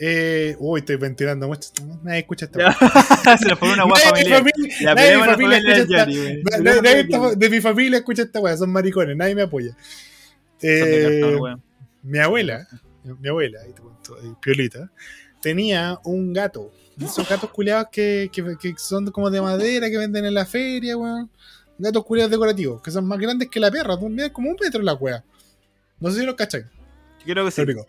Eh, 0.00 0.54
uy, 0.60 0.80
estoy 0.80 0.96
ventilando 0.96 1.48
mucho. 1.48 1.70
Nadie 2.04 2.20
escucha 2.20 2.44
esta 2.46 2.58
weá. 2.58 2.72
Se 3.38 3.46
nos 3.48 3.58
fue 3.58 3.72
una 3.72 3.84
familiar. 3.88 4.38
familia, 4.44 4.94
nadie 4.94 5.10
de 5.10 5.16
mi 5.16 5.24
familia 5.24 5.58
familia 5.58 5.76
escucha 5.76 6.02
esta- 6.02 6.58
nadie 6.62 7.36
de 7.36 7.50
mi 7.50 7.60
familia 7.60 7.98
escucha 7.98 8.22
esta 8.22 8.40
weá, 8.40 8.56
son 8.56 8.70
maricones, 8.70 9.16
nadie 9.16 9.34
me 9.34 9.42
apoya. 9.42 9.76
Eh, 10.62 11.20
cartón, 11.20 11.62
mi 12.02 12.18
abuela, 12.18 12.66
mi 13.04 13.28
abuela, 13.28 13.60
ahí 13.64 13.72
te 13.72 13.80
cuento, 13.80 14.16
ahí, 14.22 14.32
Piolita, 14.40 14.90
tenía 15.42 15.98
un 16.04 16.32
gato. 16.32 16.72
Esos 17.00 17.28
gatos 17.28 17.50
culeados 17.50 17.88
que, 17.92 18.28
que, 18.32 18.56
que 18.60 18.74
son 18.76 19.08
como 19.12 19.30
de 19.30 19.40
madera, 19.40 19.88
que 19.88 19.98
venden 19.98 20.24
en 20.24 20.34
la 20.34 20.44
feria, 20.46 20.96
weón. 20.96 21.30
Gatos 21.78 22.04
culeados 22.04 22.30
decorativos, 22.32 22.82
que 22.82 22.90
son 22.90 23.06
más 23.06 23.20
grandes 23.20 23.48
que 23.48 23.60
la 23.60 23.70
perra, 23.70 23.96
como 24.32 24.50
un 24.50 24.56
metro 24.60 24.82
la 24.82 24.94
wea. 24.94 25.22
No 26.00 26.10
sé 26.10 26.20
si 26.20 26.26
los 26.26 26.34
cacháis, 26.34 26.64
Yo 27.24 27.34
creo 27.34 27.44
que 27.44 27.50
sí. 27.52 27.62
pero. 27.64 27.86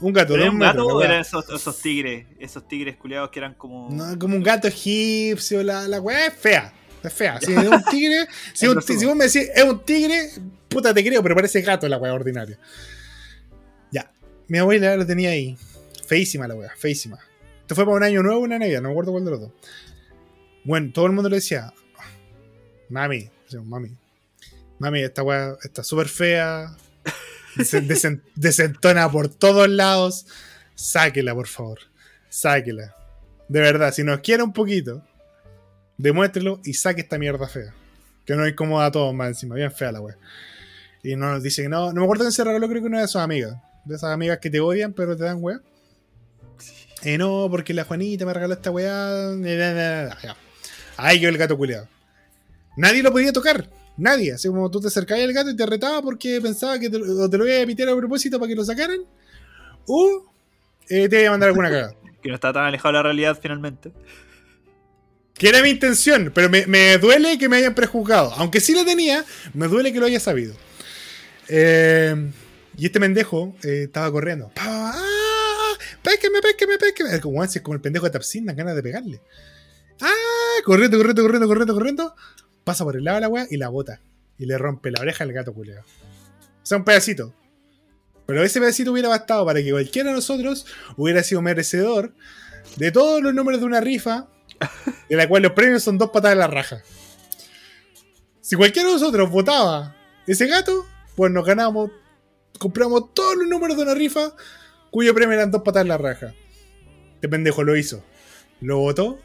Un 0.00 0.12
gato, 0.12 0.34
¿Pero 0.34 0.38
de 0.38 0.42
era 0.42 0.50
un 0.52 0.58
gato 0.58 0.86
o 0.86 1.02
eran 1.02 1.20
esos, 1.20 1.48
esos 1.50 1.80
tigres? 1.80 2.26
Esos 2.38 2.66
tigres 2.68 2.96
culiados 2.96 3.30
que 3.30 3.38
eran 3.38 3.54
como. 3.54 3.88
No, 3.90 4.18
como 4.18 4.36
un 4.36 4.42
gato 4.42 4.68
egipcio, 4.68 5.62
la, 5.62 5.86
la 5.88 6.00
weá 6.00 6.26
es 6.26 6.34
fea. 6.34 6.72
Es 7.02 7.12
fea. 7.12 7.38
Si 7.40 7.52
es 7.52 7.58
un 7.68 7.82
tigre, 7.90 8.26
si, 8.54 8.66
un- 8.66 8.82
si 8.82 9.04
vos 9.06 9.14
me 9.16 9.26
decís 9.26 9.48
es 9.54 9.64
un 9.64 9.84
tigre, 9.84 10.30
puta 10.68 10.92
te 10.94 11.04
creo, 11.04 11.22
pero 11.22 11.34
parece 11.34 11.60
gato 11.62 11.88
la 11.88 11.98
weá 11.98 12.12
ordinaria. 12.14 12.58
Ya. 13.90 14.10
Mi 14.48 14.58
abuela 14.58 14.96
lo 14.96 15.06
tenía 15.06 15.30
ahí. 15.30 15.56
Feísima 16.06 16.46
la 16.48 16.54
weá, 16.54 16.70
feísima. 16.76 17.18
Esto 17.62 17.74
fue 17.74 17.84
para 17.84 17.96
un 17.96 18.02
año 18.02 18.22
nuevo 18.22 18.40
o 18.40 18.42
una 18.44 18.58
Navidad, 18.58 18.82
no 18.82 18.88
me 18.88 18.92
acuerdo 18.92 19.12
cuál 19.12 19.24
de 19.24 19.30
los 19.30 19.40
dos. 19.40 19.50
Bueno, 20.64 20.90
todo 20.92 21.06
el 21.06 21.12
mundo 21.12 21.30
le 21.30 21.36
decía, 21.36 21.72
mami, 22.90 23.30
decíamos, 23.44 23.68
mami, 23.68 23.90
mami, 24.78 25.00
esta 25.02 25.22
weá 25.22 25.56
está 25.62 25.82
súper 25.82 26.08
fea, 26.08 26.74
desen- 27.56 27.86
desen- 27.86 28.22
desentona 28.34 29.10
por 29.10 29.28
todos 29.28 29.68
lados, 29.68 30.26
sáquela, 30.74 31.34
por 31.34 31.46
favor, 31.46 31.78
sáquela. 32.28 32.94
De 33.48 33.60
verdad, 33.60 33.92
si 33.92 34.02
nos 34.04 34.20
quiere 34.20 34.42
un 34.42 34.52
poquito, 34.52 35.02
demuéstrelo 35.98 36.60
y 36.64 36.74
saque 36.74 37.02
esta 37.02 37.18
mierda 37.18 37.46
fea. 37.48 37.74
Que 38.24 38.34
no 38.34 38.48
incomoda 38.48 38.86
a 38.86 38.90
todos 38.90 39.14
más 39.14 39.28
encima, 39.28 39.54
bien 39.54 39.70
fea 39.70 39.92
la 39.92 40.00
weá. 40.00 40.16
Y 41.02 41.14
nos 41.16 41.42
dice 41.42 41.62
que 41.62 41.68
no, 41.68 41.92
no 41.92 42.00
me 42.00 42.04
acuerdo 42.04 42.24
quién 42.24 42.32
se 42.32 42.42
regaló, 42.44 42.66
creo 42.68 42.80
que 42.80 42.88
una 42.88 43.02
de 43.02 43.06
sus 43.08 43.20
amigas. 43.20 43.56
De 43.84 43.96
esas 43.96 44.10
amigas 44.10 44.38
que 44.38 44.48
te 44.48 44.60
odian, 44.60 44.94
pero 44.94 45.14
te 45.14 45.24
dan 45.24 45.36
weá. 45.40 45.60
Eh, 47.02 47.18
no, 47.18 47.48
porque 47.50 47.74
la 47.74 47.84
Juanita 47.84 48.24
me 48.24 48.32
regaló 48.32 48.54
esta 48.54 48.70
weá. 48.70 49.28
Ahí 50.96 51.20
quedó 51.20 51.28
el 51.28 51.36
gato 51.36 51.56
culeado. 51.58 51.86
Nadie 52.78 53.02
lo 53.02 53.12
podía 53.12 53.30
tocar. 53.32 53.68
Nadie. 53.96 54.32
Así 54.32 54.48
como 54.48 54.70
tú 54.70 54.80
te 54.80 54.88
acercabas 54.88 55.24
al 55.24 55.32
gato 55.32 55.50
y 55.50 55.56
te 55.56 55.66
retaba 55.66 56.02
porque 56.02 56.40
pensaba 56.40 56.78
que 56.78 56.90
te, 56.90 56.96
o 56.96 57.28
te 57.28 57.38
lo 57.38 57.46
iba 57.46 57.62
a 57.62 57.66
pitear 57.66 57.88
a 57.88 57.96
propósito 57.96 58.38
para 58.38 58.48
que 58.48 58.56
lo 58.56 58.64
sacaran. 58.64 59.00
O 59.86 60.24
eh, 60.88 61.08
te 61.08 61.20
iba 61.20 61.28
a 61.28 61.30
mandar 61.32 61.48
alguna 61.50 61.70
cagada. 61.70 61.94
Que 62.24 62.30
no 62.30 62.36
está 62.36 62.54
tan 62.54 62.64
alejado 62.64 62.88
de 62.88 62.94
la 62.94 63.02
realidad 63.02 63.38
finalmente. 63.38 63.92
Que 65.34 65.50
era 65.50 65.60
mi 65.60 65.68
intención, 65.68 66.32
pero 66.34 66.48
me, 66.48 66.66
me 66.66 66.96
duele 66.96 67.36
que 67.36 67.50
me 67.50 67.58
hayan 67.58 67.74
prejuzgado. 67.74 68.32
Aunque 68.38 68.60
sí 68.60 68.74
la 68.74 68.82
tenía, 68.82 69.26
me 69.52 69.68
duele 69.68 69.92
que 69.92 70.00
lo 70.00 70.06
haya 70.06 70.18
sabido. 70.18 70.54
Eh, 71.48 72.32
y 72.76 72.86
este 72.86 73.00
pendejo 73.00 73.54
eh, 73.62 73.84
estaba 73.84 74.10
corriendo. 74.10 74.50
¡Ah! 74.56 75.74
¡Pésqueme, 76.02 76.40
pésqueme, 76.40 76.78
pésqueme! 76.78 77.20
Como, 77.20 77.44
es 77.44 77.60
como 77.60 77.74
el 77.74 77.80
pendejo 77.80 78.06
de 78.06 78.12
Tapsin, 78.12 78.46
dan 78.46 78.56
ganas 78.56 78.74
de 78.74 78.82
pegarle. 78.82 79.20
¡Ah! 80.00 80.12
Corriendo, 80.64 80.96
corriendo, 80.96 81.22
corriendo, 81.22 81.48
corriendo, 81.48 81.74
corriendo. 81.74 82.14
Pasa 82.64 82.84
por 82.84 82.96
el 82.96 83.04
lado 83.04 83.16
de 83.16 83.20
la 83.22 83.28
weá 83.28 83.46
y 83.50 83.56
la 83.56 83.68
bota. 83.68 84.00
Y 84.38 84.46
le 84.46 84.58
rompe 84.58 84.90
la 84.90 85.00
oreja 85.00 85.24
al 85.24 85.32
gato 85.32 85.52
culeado. 85.52 85.82
O 85.82 86.66
sea, 86.66 86.78
un 86.78 86.84
pedacito. 86.84 87.34
Pero 88.26 88.42
ese 88.42 88.58
pedacito 88.58 88.92
hubiera 88.92 89.08
bastado 89.08 89.44
para 89.44 89.62
que 89.62 89.70
cualquiera 89.70 90.10
de 90.10 90.16
nosotros 90.16 90.66
hubiera 90.96 91.22
sido 91.22 91.42
merecedor 91.42 92.14
de 92.76 92.90
todos 92.90 93.22
los 93.22 93.34
números 93.34 93.60
de 93.60 93.66
una 93.66 93.80
rifa 93.80 94.28
de 95.08 95.16
la 95.16 95.28
cual 95.28 95.42
los 95.42 95.52
premios 95.52 95.82
son 95.82 95.98
dos 95.98 96.10
patadas 96.10 96.36
de 96.36 96.40
la 96.40 96.46
raja. 96.46 96.82
Si 98.40 98.56
cualquiera 98.56 98.88
de 98.88 98.94
nosotros 98.94 99.30
votaba 99.30 99.94
ese 100.26 100.46
gato, 100.46 100.86
pues 101.16 101.30
nos 101.32 101.44
ganamos, 101.44 101.90
compramos 102.58 103.12
todos 103.14 103.36
los 103.36 103.46
números 103.46 103.76
de 103.76 103.82
una 103.82 103.94
rifa 103.94 104.34
cuyo 104.90 105.14
premio 105.14 105.34
eran 105.34 105.50
dos 105.50 105.62
patadas 105.62 105.84
de 105.84 105.88
la 105.88 105.98
raja. 105.98 106.34
Este 107.14 107.28
pendejo 107.28 107.62
lo 107.62 107.76
hizo. 107.76 108.02
Lo 108.60 108.78
votó. 108.78 109.18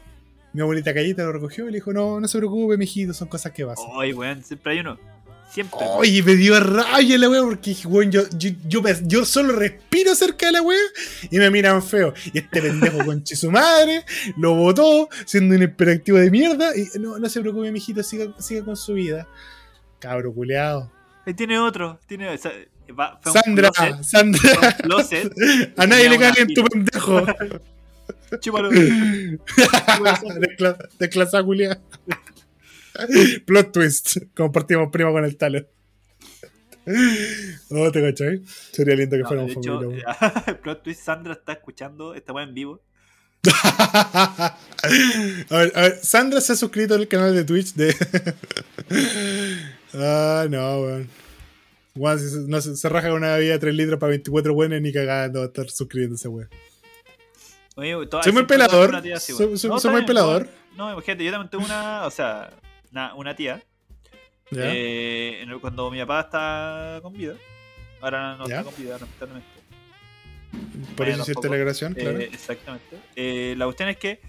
Mi 0.52 0.62
abuelita 0.62 0.92
Callita 0.92 1.22
lo 1.22 1.32
recogió 1.32 1.64
y 1.64 1.70
le 1.70 1.76
dijo: 1.78 1.92
No, 1.92 2.20
no 2.20 2.28
se 2.28 2.38
preocupe, 2.38 2.76
mijito, 2.76 3.14
son 3.14 3.28
cosas 3.28 3.52
que 3.52 3.64
pasan. 3.64 3.86
Ay, 3.98 4.12
weón, 4.12 4.42
siempre 4.42 4.72
hay 4.72 4.80
uno. 4.80 4.98
Siempre. 5.50 5.80
Oye, 5.96 6.22
me 6.22 6.36
dio 6.36 6.58
rabia 6.60 7.18
la 7.18 7.28
wea 7.28 7.42
porque 7.42 7.74
weón, 7.84 8.12
yo, 8.12 8.22
yo, 8.38 8.50
yo, 8.68 8.82
yo 9.02 9.24
solo 9.24 9.52
respiro 9.56 10.14
cerca 10.14 10.46
de 10.46 10.52
la 10.52 10.62
wea 10.62 10.78
y 11.28 11.38
me 11.38 11.50
miran 11.50 11.82
feo. 11.82 12.14
Y 12.32 12.38
este 12.38 12.62
pendejo 12.62 12.98
conche 13.04 13.34
su 13.34 13.50
madre 13.50 14.04
lo 14.36 14.54
votó 14.54 15.08
siendo 15.26 15.56
un 15.56 15.62
hiperactivo 15.62 16.18
de 16.18 16.30
mierda. 16.30 16.70
Y 16.76 16.98
no, 17.00 17.18
no 17.18 17.28
se 17.28 17.40
preocupe, 17.40 17.70
mijito, 17.72 18.02
siga, 18.04 18.32
siga 18.38 18.64
con 18.64 18.76
su 18.76 18.94
vida. 18.94 19.26
Cabro 19.98 20.32
culeado. 20.32 20.90
Ahí 21.26 21.34
tiene 21.34 21.58
otro. 21.58 21.98
Tiene, 22.06 22.26
va- 22.98 23.20
Sandra, 23.24 23.70
closet, 23.70 24.02
Sandra, 24.04 24.72
closet. 24.82 25.32
a 25.76 25.86
nadie 25.86 26.08
le 26.08 26.18
cae 26.18 26.32
en 26.42 26.54
tu 26.54 26.64
pendejo. 26.64 27.26
Chúpalo. 28.40 28.70
Descla- 30.38 30.88
Desclasada 30.98 31.42
culiada. 31.44 31.80
Plot 33.46 33.72
twist. 33.72 34.16
Compartimos 34.36 34.88
prima 34.92 35.10
con 35.12 35.24
el 35.24 35.36
talo. 35.36 35.66
Oh, 37.70 37.90
te 37.92 38.00
cachai. 38.02 38.42
Sería 38.72 38.94
lindo 38.96 39.16
que 39.16 39.22
No, 39.22 39.28
fuéramos 39.28 39.54
familia. 39.54 39.78
weón. 39.78 40.02
plot 40.62 40.82
twist, 40.82 41.02
Sandra 41.02 41.32
está 41.34 41.52
escuchando 41.52 42.14
esta 42.14 42.32
weá 42.32 42.44
en 42.44 42.54
vivo. 42.54 42.82
a, 43.46 44.56
ver, 45.50 45.72
a 45.74 45.80
ver, 45.82 45.98
Sandra 46.02 46.40
se 46.40 46.52
ha 46.52 46.56
suscrito 46.56 46.94
al 46.94 47.08
canal 47.08 47.34
de 47.34 47.44
Twitch 47.44 47.74
de. 47.74 47.94
ah, 49.94 50.46
no, 50.50 50.80
weón. 50.82 51.08
Se, 52.18 52.38
no, 52.48 52.60
se, 52.60 52.76
se 52.76 52.88
raja 52.88 53.08
con 53.08 53.18
una 53.18 53.34
bebida 53.36 53.54
de 53.54 53.58
3 53.58 53.74
litros 53.74 53.98
para 53.98 54.10
24 54.10 54.54
buenas 54.54 54.80
ni 54.80 54.92
cagando 54.92 55.40
va 55.40 55.44
a 55.46 55.48
estar 55.48 55.68
suscribiéndose, 55.70 56.28
weón. 56.28 56.48
Oye, 57.80 57.96
Soy 58.22 58.32
muy 58.32 58.44
pelador, 58.44 58.94
así, 58.94 59.32
soy- 59.32 59.46
weón. 59.46 59.58
soy- 59.58 59.70
No, 59.70 59.78
soy 59.80 59.88
está 59.88 59.90
muy 59.90 60.02
pelador. 60.06 60.48
No, 60.76 60.92
imagínate, 60.92 61.24
yo 61.24 61.30
también 61.32 61.50
tengo 61.50 61.64
una, 61.64 62.06
o 62.06 62.10
sea, 62.10 62.50
una, 62.92 63.14
una 63.14 63.34
tía. 63.34 63.62
Eh, 64.52 65.38
en 65.42 65.50
el- 65.50 65.60
cuando 65.60 65.90
mi 65.90 65.98
papá 66.00 66.20
está 66.20 66.98
con 67.02 67.12
vida. 67.12 67.34
Ahora 68.00 68.36
no 68.36 68.44
está 68.44 68.64
con 68.64 68.74
vida, 68.76 68.98
lamentablemente. 68.98 69.48
Por 70.96 71.06
vaya, 71.06 71.12
eso 71.14 71.22
hiciste 71.22 71.48
la 71.48 71.56
grabación, 71.56 71.94
claro. 71.94 72.18
Eh, 72.18 72.30
exactamente. 72.32 72.98
Eh, 73.16 73.54
la 73.56 73.64
cuestión 73.66 73.88
es 73.90 73.96
que 73.98 74.20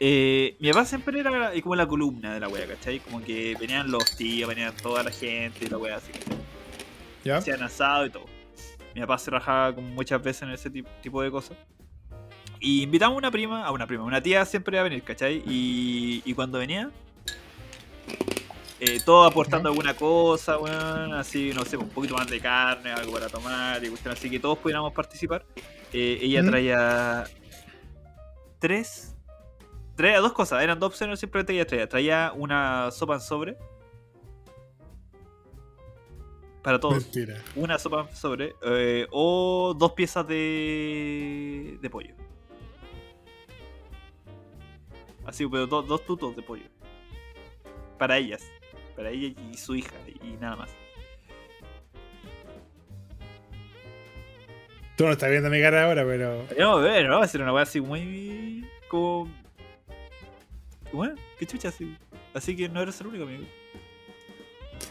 eh, 0.00 0.56
mi 0.60 0.70
papá 0.72 0.84
siempre 0.84 1.20
era 1.20 1.52
como 1.62 1.76
la 1.76 1.86
columna 1.86 2.32
de 2.34 2.40
la 2.40 2.48
wea, 2.48 2.66
¿cachai? 2.66 3.00
Como 3.00 3.22
que 3.22 3.56
venían 3.60 3.90
los 3.90 4.16
tíos, 4.16 4.48
venían 4.48 4.74
toda 4.76 5.02
la 5.02 5.10
gente 5.10 5.64
y 5.64 5.68
la 5.68 5.76
wea 5.78 5.96
así. 5.96 6.12
¿cachai? 6.12 6.38
¿Ya? 7.24 7.36
Hacían 7.38 7.62
asado 7.62 8.06
y 8.06 8.10
todo. 8.10 8.24
Mi 8.94 9.00
papá 9.02 9.18
se 9.18 9.30
rajaba 9.30 9.74
como 9.74 9.88
muchas 9.88 10.22
veces 10.22 10.42
en 10.42 10.50
ese 10.50 10.70
tipo 10.70 11.22
de 11.22 11.30
cosas. 11.30 11.56
Y 12.60 12.82
invitamos 12.82 13.14
a 13.14 13.18
una 13.18 13.30
prima, 13.30 13.64
a 13.64 13.70
una 13.70 13.86
prima, 13.86 14.04
una 14.04 14.20
tía 14.20 14.44
siempre 14.44 14.76
iba 14.76 14.80
a 14.80 14.84
venir, 14.84 15.02
¿cachai? 15.02 15.42
Y, 15.46 16.22
y 16.24 16.34
cuando 16.34 16.58
venía, 16.58 16.90
eh, 18.80 19.00
todo 19.04 19.24
aportando 19.24 19.68
alguna 19.68 19.94
cosa, 19.94 20.58
weón, 20.58 21.14
así, 21.14 21.52
no 21.54 21.64
sé, 21.64 21.76
un 21.76 21.88
poquito 21.88 22.14
más 22.14 22.28
de 22.28 22.40
carne, 22.40 22.92
algo 22.92 23.12
para 23.12 23.28
tomar, 23.28 23.84
y 23.84 23.88
cuestión 23.88 24.12
así 24.12 24.30
que 24.30 24.38
todos 24.38 24.58
pudiéramos 24.58 24.92
participar. 24.92 25.44
Eh, 25.92 26.18
ella 26.22 26.44
traía 26.44 27.24
tres, 28.58 29.16
traía 29.96 30.20
dos 30.20 30.32
cosas, 30.32 30.62
eran 30.62 30.78
dos 30.78 30.90
opciones 30.90 31.18
simplemente 31.18 31.54
ella 31.54 31.66
traía. 31.66 31.88
Traía 31.88 32.32
una 32.36 32.90
sopa 32.90 33.14
en 33.14 33.20
sobre 33.20 33.56
para 36.62 36.78
todos, 36.78 37.02
Mentira. 37.04 37.42
una 37.56 37.78
sopa 37.78 38.06
en 38.08 38.16
sobre 38.16 38.54
eh, 38.62 39.06
o 39.10 39.74
dos 39.76 39.92
piezas 39.92 40.26
de, 40.28 41.78
de 41.80 41.90
pollo. 41.90 42.14
Así, 45.28 45.46
pero 45.46 45.66
do- 45.66 45.82
dos 45.82 46.04
tutos 46.06 46.34
de 46.34 46.40
pollo. 46.42 46.64
Para 47.98 48.16
ellas. 48.16 48.42
Para 48.96 49.10
ella 49.10 49.34
y 49.52 49.56
su 49.58 49.74
hija. 49.74 49.94
Y 50.22 50.28
nada 50.40 50.56
más. 50.56 50.70
Tú 54.96 55.04
no 55.04 55.12
estás 55.12 55.30
viendo 55.30 55.48
mi 55.50 55.60
cara 55.60 55.84
ahora, 55.84 56.04
pero. 56.04 56.46
No, 56.58 56.80
bueno, 56.80 57.18
va 57.18 57.24
a 57.24 57.28
ser 57.28 57.42
una 57.42 57.52
weá 57.52 57.62
así 57.62 57.80
muy. 57.80 58.66
como. 58.88 59.30
Bueno, 60.92 61.14
qué 61.38 61.46
chucha 61.46 61.68
así. 61.68 61.94
Así 62.34 62.56
que 62.56 62.68
no 62.68 62.82
eres 62.82 63.00
el 63.00 63.08
único, 63.08 63.24
amigo. 63.24 63.44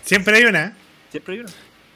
Siempre 0.03 0.37
hay 0.37 0.43
una. 0.45 0.77
Siempre 1.09 1.33
hay 1.33 1.39
uno. 1.41 1.49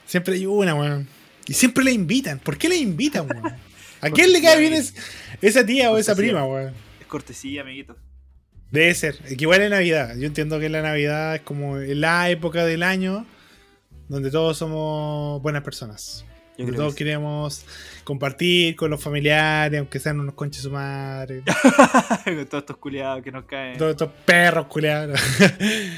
Siempre 0.05 0.33
hay 0.35 0.45
una, 0.45 0.73
weón. 0.75 1.07
Y 1.47 1.53
siempre 1.53 1.83
le 1.83 1.91
invitan. 1.91 2.39
¿Por 2.39 2.57
qué 2.57 2.67
le 2.67 2.75
invitan, 2.75 3.27
weón? 3.29 3.55
¿A 4.01 4.09
quién 4.13 4.33
le 4.33 4.41
cae 4.41 4.59
bien 4.59 4.73
es- 4.73 4.95
esa 5.41 5.65
tía 5.65 5.91
o 5.91 5.97
esa 5.97 6.15
prima, 6.15 6.43
weón? 6.45 6.73
Es 6.99 7.05
cortesía, 7.07 7.61
amiguito. 7.61 7.95
Debe 8.71 8.93
ser. 8.95 9.17
Que 9.17 9.35
igual 9.37 9.61
es 9.61 9.69
Navidad. 9.69 10.15
Yo 10.17 10.27
entiendo 10.27 10.59
que 10.59 10.69
la 10.69 10.81
Navidad 10.81 11.35
es 11.35 11.41
como 11.41 11.77
la 11.77 12.29
época 12.29 12.65
del 12.65 12.83
año 12.83 13.25
donde 14.07 14.31
todos 14.31 14.57
somos 14.57 15.41
buenas 15.41 15.63
personas. 15.63 16.25
Donde 16.57 16.75
todos 16.75 16.93
queremos 16.93 17.65
compartir 18.03 18.75
con 18.75 18.91
los 18.91 19.01
familiares, 19.01 19.79
aunque 19.79 19.99
sean 19.99 20.19
unos 20.19 20.35
conches 20.35 20.61
su 20.63 20.69
madre. 20.69 21.41
Con 22.23 22.45
todos 22.45 22.61
estos 22.61 22.77
culiados 22.77 23.23
que 23.23 23.31
nos 23.31 23.45
caen. 23.45 23.77
todos 23.77 23.91
estos 23.91 24.09
perros 24.25 24.67
culiados. 24.67 25.19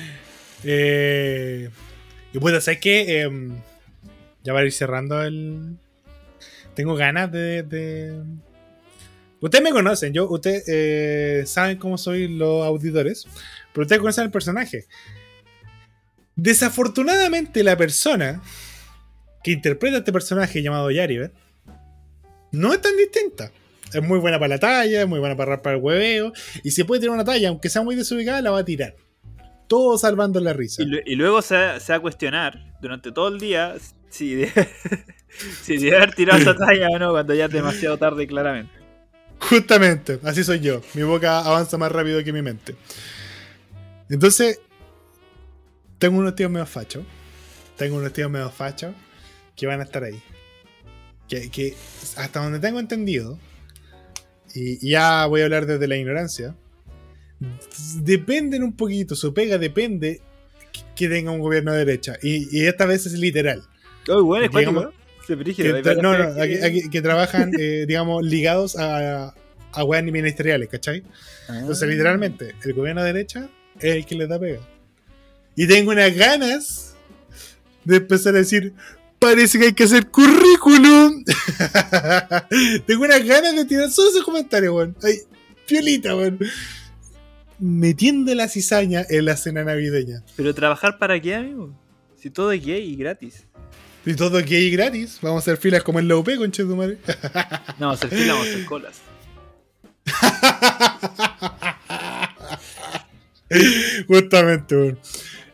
eh, 0.63 1.69
y 2.31 2.39
puta, 2.39 2.61
¿sabes 2.61 2.79
qué? 2.79 3.21
Em, 3.21 3.57
ya 4.43 4.53
para 4.53 4.65
ir 4.65 4.71
cerrando 4.71 5.21
el. 5.21 5.75
Tengo 6.75 6.95
ganas 6.95 7.31
de. 7.31 7.63
de- 7.63 8.23
Ustedes 9.43 9.63
me 9.63 9.71
conocen, 9.71 10.13
yo, 10.13 10.29
ustedes 10.29 10.63
eh, 10.67 11.43
saben 11.45 11.77
cómo 11.77 11.97
soy 11.97 12.27
los 12.29 12.65
auditores, 12.65 13.27
pero 13.73 13.83
ustedes 13.83 13.99
conocen 13.99 14.23
el 14.25 14.31
personaje. 14.31 14.85
Desafortunadamente, 16.35 17.63
la 17.63 17.77
persona 17.77 18.41
que 19.43 19.51
interpreta 19.51 19.97
a 19.97 19.99
este 19.99 20.13
personaje 20.13 20.61
llamado 20.63 20.89
Yaribet 20.89 21.33
no 22.51 22.73
es 22.73 22.81
tan 22.81 22.95
distinta. 22.97 23.51
Es 23.93 24.01
muy 24.01 24.17
buena 24.17 24.39
para 24.39 24.47
la 24.49 24.59
talla, 24.59 25.01
es 25.01 25.07
muy 25.07 25.19
buena 25.19 25.35
para 25.35 25.61
para 25.61 25.75
el 25.75 25.81
hueveo. 25.83 26.33
Y 26.63 26.71
si 26.71 26.83
puede 26.83 27.01
tirar 27.01 27.13
una 27.13 27.25
talla, 27.25 27.49
aunque 27.49 27.69
sea 27.69 27.83
muy 27.83 27.95
desubicada, 27.95 28.41
la 28.41 28.51
va 28.51 28.59
a 28.59 28.65
tirar. 28.65 28.95
Todo 29.67 29.97
salvando 29.97 30.39
la 30.39 30.53
risa. 30.53 30.81
Y, 30.81 30.85
lu- 30.85 31.01
y 31.05 31.15
luego 31.15 31.41
se, 31.41 31.79
se 31.79 31.91
va 31.93 31.97
a 31.97 32.01
cuestionar 32.01 32.73
durante 32.81 33.11
todo 33.11 33.27
el 33.27 33.39
día 33.39 33.75
si 34.09 34.33
de, 34.35 34.51
si 35.61 35.77
de 35.77 35.95
haber 35.95 36.15
tirado 36.15 36.39
esa 36.39 36.55
talla 36.55 36.87
o 36.89 36.97
no, 36.99 37.11
cuando 37.11 37.33
ya 37.35 37.45
es 37.45 37.51
demasiado 37.51 37.97
tarde, 37.97 38.25
claramente. 38.25 38.71
Justamente, 39.49 40.19
así 40.23 40.43
soy 40.43 40.59
yo. 40.59 40.81
Mi 40.93 41.03
boca 41.03 41.39
avanza 41.39 41.77
más 41.77 41.91
rápido 41.91 42.23
que 42.23 42.33
mi 42.33 42.41
mente. 42.41 42.75
Entonces, 44.09 44.59
tengo 45.97 46.17
unos 46.19 46.35
tíos 46.35 46.49
medio 46.51 46.65
fachos. 46.65 47.03
Tengo 47.77 47.97
unos 47.97 48.13
tíos 48.13 48.29
medio 48.29 48.49
fachos 48.49 48.93
que 49.55 49.65
van 49.67 49.79
a 49.79 49.83
estar 49.83 50.03
ahí. 50.03 50.21
Que, 51.27 51.49
que 51.49 51.75
hasta 52.17 52.41
donde 52.41 52.59
tengo 52.59 52.79
entendido, 52.79 53.39
y 54.53 54.87
ya 54.89 55.25
voy 55.25 55.41
a 55.41 55.45
hablar 55.45 55.65
desde 55.65 55.87
la 55.87 55.95
ignorancia, 55.97 56.55
dependen 58.01 58.63
un 58.63 58.75
poquito, 58.75 59.15
su 59.15 59.33
pega 59.33 59.57
depende 59.57 60.21
que- 60.95 61.09
tenga 61.09 61.31
un 61.31 61.39
gobierno 61.39 61.71
de 61.71 61.79
derecha. 61.79 62.17
Y, 62.21 62.55
y 62.57 62.65
esta 62.67 62.85
vez 62.85 63.05
es 63.05 63.13
literal. 63.13 63.63
Uy, 64.07 64.21
bueno, 64.21 64.91
Que, 65.25 65.35
brígido, 65.35 65.75
hay 65.75 65.81
tra- 65.83 66.01
no, 66.01 66.17
no, 66.17 66.41
aquí- 66.41 66.53
que- 66.59 66.65
aquí- 66.65 66.89
que 66.89 67.01
trabajan, 67.01 67.51
eh, 67.59 67.85
digamos, 67.87 68.23
ligados 68.23 68.75
a, 68.77 69.33
a 69.71 69.83
weas 69.83 70.03
ministeriales, 70.03 70.69
¿cachai? 70.69 71.03
Entonces, 71.49 71.83
Ah. 71.83 71.87
literalmente, 71.91 72.55
el 72.63 72.73
gobierno 72.73 73.01
de 73.03 73.13
derecha 73.13 73.49
es 73.79 73.95
el 73.95 74.05
que 74.05 74.15
les 74.15 74.29
da 74.29 74.39
pega. 74.39 74.59
Y 75.55 75.67
tengo 75.67 75.91
unas 75.91 76.15
ganas 76.15 76.95
de 77.83 77.97
empezar 77.97 78.33
a 78.35 78.39
decir, 78.39 78.73
parece 79.19 79.59
que 79.59 79.65
hay 79.67 79.73
que 79.73 79.83
hacer 79.83 80.07
currículum. 80.07 81.23
tengo 82.87 83.03
unas 83.03 83.23
ganas 83.25 83.55
de 83.55 83.65
tirar 83.65 83.89
solo 83.91 84.09
esos 84.09 84.23
comentarios, 84.23 84.73
weón. 84.73 84.95
Ay, 85.03 85.19
piolita, 85.67 86.15
weón. 86.15 86.39
Metiendo 87.59 88.33
la 88.35 88.47
cizaña 88.49 89.05
en 89.09 89.25
la 89.25 89.37
cena 89.37 89.63
navideña. 89.63 90.23
Pero 90.35 90.53
trabajar 90.53 90.97
para 90.97 91.19
qué, 91.21 91.35
amigo? 91.35 91.73
Si 92.17 92.29
todo 92.29 92.51
es 92.51 92.65
gay 92.65 92.83
y 92.91 92.95
gratis. 92.95 93.45
Y 94.05 94.15
todo 94.15 94.37
aquí 94.37 94.69
gratis. 94.71 95.19
Vamos 95.21 95.37
a 95.37 95.39
hacer 95.43 95.57
filas 95.57 95.83
como 95.83 95.99
en 95.99 96.07
la 96.07 96.15
UP, 96.17 96.29
conche 96.37 96.63
tu 96.63 96.75
madre. 96.75 96.97
No, 97.79 97.87
vamos 97.87 98.03
a 98.03 98.07
hacer 98.07 98.19
fila, 98.19 98.33
vamos 98.33 98.47
a 98.47 98.51
hacer 98.51 98.65
colas. 98.65 99.01
Justamente, 104.07 104.75
weón. 104.75 104.99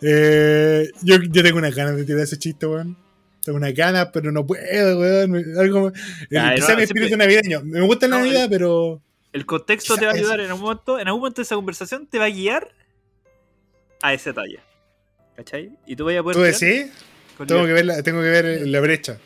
Eh, 0.02 0.90
yo, 1.02 1.18
yo 1.30 1.44
tengo 1.44 1.58
unas 1.58 1.76
ganas 1.76 1.96
de 1.98 2.06
tirar 2.06 2.22
ese 2.22 2.38
chiste, 2.38 2.66
weón. 2.66 2.98
Tengo 3.44 3.58
unas 3.58 3.74
ganas, 3.74 4.10
pero 4.14 4.32
no 4.32 4.46
puedo, 4.46 5.00
weón. 5.00 5.36
Algo, 5.60 5.92
Ya, 6.30 6.54
que 6.56 6.56
no, 6.56 6.56
mi 6.56 6.62
siempre- 6.62 6.84
espíritu 6.86 7.18
navideño. 7.18 7.62
Me 7.64 7.82
gusta 7.82 8.08
la 8.08 8.18
No, 8.18 8.24
Navidad, 8.26 8.48
pero. 8.50 9.02
El 9.32 9.46
contexto 9.46 9.96
te 9.96 10.06
va 10.06 10.12
a 10.12 10.16
ayudar 10.16 10.40
en 10.40 10.48
algún 10.48 10.64
momento, 10.64 11.00
en 11.00 11.08
algún 11.08 11.22
momento 11.22 11.42
de 11.42 11.44
esa 11.44 11.56
conversación 11.56 12.08
te 12.08 12.18
va 12.18 12.26
a 12.26 12.30
guiar 12.30 12.68
a 14.02 14.14
esa 14.14 14.34
talla. 14.34 14.64
¿Cachai? 15.36 15.72
Y 15.86 15.96
tú 15.96 16.06
vas 16.06 16.16
a 16.18 16.24
poder. 16.24 16.36
¿Tú 16.36 16.42
tirar 16.42 16.60
decís? 16.60 16.92
con 16.92 17.19
Tengo 17.48 17.66
que, 17.66 17.74
ver 17.74 17.86
la, 17.86 18.04
tengo 18.04 18.22
que 18.22 18.30
ver 18.30 18.68
la 18.68 18.80
brecha. 18.80 19.18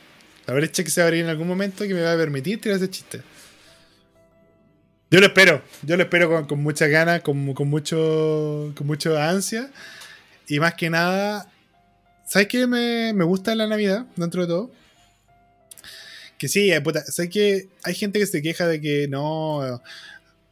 La 0.46 0.54
brecha 0.54 0.84
que 0.84 0.90
se 0.90 1.02
va 1.02 1.06
a 1.06 1.08
abrir 1.08 1.24
en 1.24 1.30
algún 1.30 1.48
momento 1.48 1.88
que 1.88 1.94
me 1.94 2.02
va 2.02 2.14
a 2.14 2.18
permitir 2.18 2.60
tirar 2.62 2.78
ese 2.78 2.90
chiste. 2.90 3.22
Yo 5.10 5.20
lo 5.20 5.28
espero. 5.28 5.62
Yo 5.84 5.96
lo 5.96 6.04
espero 6.04 6.30
con, 6.30 6.46
con 6.46 6.62
muchas 6.62 6.90
ganas, 6.90 7.22
con, 7.22 7.54
con 7.54 7.70
mucho 7.70 8.74
con 8.76 8.88
mucho 8.88 9.18
ansia. 9.18 9.72
Y 10.48 10.60
más 10.60 10.74
que 10.74 10.90
nada, 10.90 11.50
¿sabes 12.26 12.48
qué 12.48 12.68
me, 12.68 13.14
me 13.14 13.24
gusta 13.24 13.56
la 13.56 13.68
Navidad 13.68 14.06
dentro 14.16 14.42
de 14.42 14.48
todo? 14.48 14.72
Que 16.38 16.48
sí, 16.48 16.72
eh, 16.72 16.82
puta, 16.82 17.04
¿sabes 17.06 17.32
que 17.32 17.70
hay 17.84 17.96
gente 17.96 18.20
que 18.20 18.26
se 18.26 18.42
queja 18.42 18.68
de 18.68 18.82
que 18.82 19.08
no, 19.08 19.82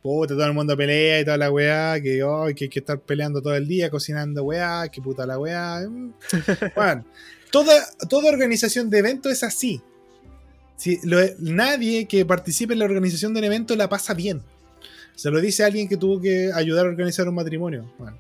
puta, 0.02 0.34
todo 0.34 0.46
el 0.46 0.54
mundo 0.54 0.78
pelea 0.78 1.20
y 1.20 1.26
toda 1.26 1.38
la 1.38 1.52
weá, 1.52 2.00
que, 2.02 2.24
oh, 2.24 2.46
que 2.56 2.66
hay 2.66 2.70
que 2.70 2.80
estar 2.80 3.00
peleando 3.00 3.42
todo 3.42 3.56
el 3.56 3.68
día, 3.68 3.90
cocinando 3.90 4.44
weá, 4.44 4.88
que 4.90 5.02
puta 5.02 5.26
la 5.26 5.38
weá. 5.38 5.82
mm. 5.88 6.14
Bueno, 6.76 7.06
toda, 7.52 7.74
toda 8.10 8.30
organización 8.30 8.90
de 8.90 9.00
evento 9.00 9.30
es 9.30 9.44
así. 9.44 9.82
Si 10.78 11.00
lo- 11.04 11.20
nadie 11.40 12.08
que 12.08 12.26
participe 12.26 12.74
en 12.74 12.80
la 12.80 12.86
organización 12.86 13.34
del 13.34 13.44
evento 13.44 13.76
la 13.76 13.88
pasa 13.90 14.14
bien. 14.14 14.42
Se 15.16 15.30
lo 15.30 15.40
dice 15.40 15.64
alguien 15.64 15.88
que 15.88 15.98
tuvo 15.98 16.20
que 16.20 16.50
ayudar 16.54 16.86
a 16.86 16.90
organizar 16.90 17.28
un 17.30 17.36
matrimonio. 17.36 17.92
Bueno, 18.00 18.18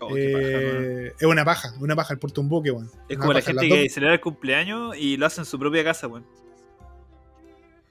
Oh, 0.00 0.08
paja, 0.10 0.18
eh, 0.20 1.12
es 1.18 1.26
una 1.26 1.44
paja, 1.44 1.74
una 1.80 1.96
paja 1.96 2.12
el 2.14 2.20
puerto 2.20 2.40
un 2.40 2.48
buque, 2.48 2.70
weón. 2.70 2.88
Es 3.08 3.16
Una 3.16 3.18
como 3.26 3.32
la 3.32 3.40
gente 3.40 3.68
que 3.68 3.88
celebra 3.88 4.14
el 4.14 4.20
cumpleaños 4.20 4.96
y 4.96 5.16
lo 5.16 5.26
hace 5.26 5.40
en 5.40 5.44
su 5.44 5.58
propia 5.58 5.82
casa, 5.82 6.06
weón. 6.06 6.24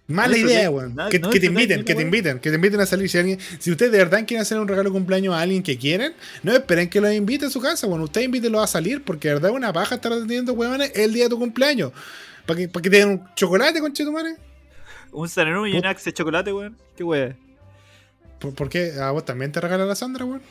Mala 0.08 0.30
no 0.30 0.38
idea, 0.38 0.70
weón. 0.70 0.96
no- 0.96 1.10
Que, 1.10 1.20
no 1.20 1.30
que 1.30 1.40
te 1.40 1.48
inviten, 1.48 1.84
que 1.84 1.94
te 1.94 2.02
inviten, 2.02 2.40
que 2.40 2.50
te 2.50 2.56
inviten 2.56 2.80
a 2.80 2.86
salir. 2.86 3.10
Si, 3.10 3.18
alguien, 3.18 3.40
si 3.60 3.72
ustedes 3.72 3.92
de 3.92 3.98
verdad 3.98 4.24
quieren 4.26 4.42
hacer 4.42 4.58
un 4.58 4.68
regalo 4.68 4.90
de 4.90 4.94
cumpleaños 4.94 5.36
a 5.36 5.42
alguien 5.42 5.62
que 5.62 5.78
quieren, 5.78 6.14
no 6.44 6.54
esperen 6.54 6.90
que 6.90 7.02
los 7.02 7.12
invite 7.12 7.48
a 7.48 7.50
su 7.50 7.60
casa. 7.60 7.88
Bueno, 7.88 8.06
ustedes 8.06 8.26
invítenlos 8.26 8.64
a 8.64 8.68
salir 8.68 9.04
porque 9.04 9.28
de 9.28 9.34
verdad 9.36 9.52
es 9.52 9.58
una 9.58 9.74
paja 9.74 9.96
estar 9.96 10.14
atendiendo 10.14 10.54
weones 10.54 10.92
el 10.96 11.14
día 11.14 11.26
de 11.26 11.30
tu 11.30 11.38
cumpleaños. 11.40 11.92
¿Para 12.46 12.58
que, 12.60 12.70
para 12.70 12.82
que 12.84 12.90
te 12.90 12.98
den 13.00 13.10
un 13.10 13.24
chocolate, 13.36 13.82
conchetumare? 13.82 14.36
Un 15.12 15.28
Sanenú 15.28 15.66
y 15.68 15.74
un 15.76 15.86
Axe 15.86 16.06
de 16.06 16.14
chocolate, 16.14 16.54
weón. 16.54 16.78
Qué 16.96 17.04
weón. 17.04 17.36
¿Por, 18.40 18.54
por 18.56 18.70
qué? 18.70 18.94
¿A 19.02 19.12
vos 19.12 19.26
también 19.26 19.52
te 19.52 19.60
regala 19.60 19.86
la 19.86 19.96
Sandra, 19.96 20.24
weón? 20.24 20.42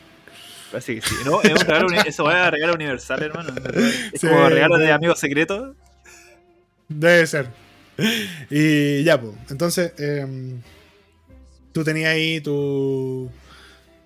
Así 0.73 0.95
que 0.95 1.01
sí. 1.01 1.15
No, 1.25 1.41
es 1.41 1.49
un 1.51 1.57
regalo, 1.59 1.87
eso 2.05 2.23
va 2.25 2.45
a 2.47 2.51
regalo 2.51 2.75
universal, 2.75 3.23
hermano. 3.23 3.53
Es 4.13 4.21
Sí, 4.21 4.27
como 4.27 4.49
regalo 4.49 4.77
de 4.77 4.91
amigos 4.91 5.19
secretos. 5.19 5.75
Debe 6.89 7.25
ser. 7.25 7.47
Y 8.49 9.03
ya, 9.03 9.19
pues. 9.19 9.33
Entonces, 9.49 9.93
em, 9.97 10.61
tú 11.71 11.83
tenías 11.83 12.13
ahí 12.13 12.41
tu, 12.41 13.29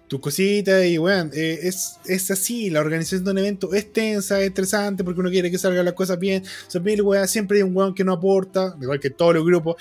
tus 0.07 0.19
cositas 0.19 0.83
y 0.85 0.97
bueno, 0.97 1.31
eh, 1.33 1.59
es, 1.63 1.99
es 2.05 2.31
así, 2.31 2.69
la 2.69 2.81
organización 2.81 3.23
de 3.23 3.31
un 3.31 3.37
evento 3.37 3.73
es 3.73 3.93
tensa, 3.93 4.39
es 4.41 4.47
estresante 4.47 5.03
porque 5.03 5.21
uno 5.21 5.29
quiere 5.29 5.49
que 5.49 5.57
salgan 5.57 5.85
las 5.85 5.93
cosas 5.93 6.19
bien, 6.19 6.43
mil 6.81 7.01
weas, 7.01 7.29
siempre 7.29 7.57
hay 7.57 7.63
un 7.63 7.75
weón 7.75 7.93
que 7.93 8.03
no 8.03 8.13
aporta, 8.13 8.75
igual 8.81 8.99
que 8.99 9.09
todos 9.09 9.35
los 9.35 9.45
grupos. 9.45 9.75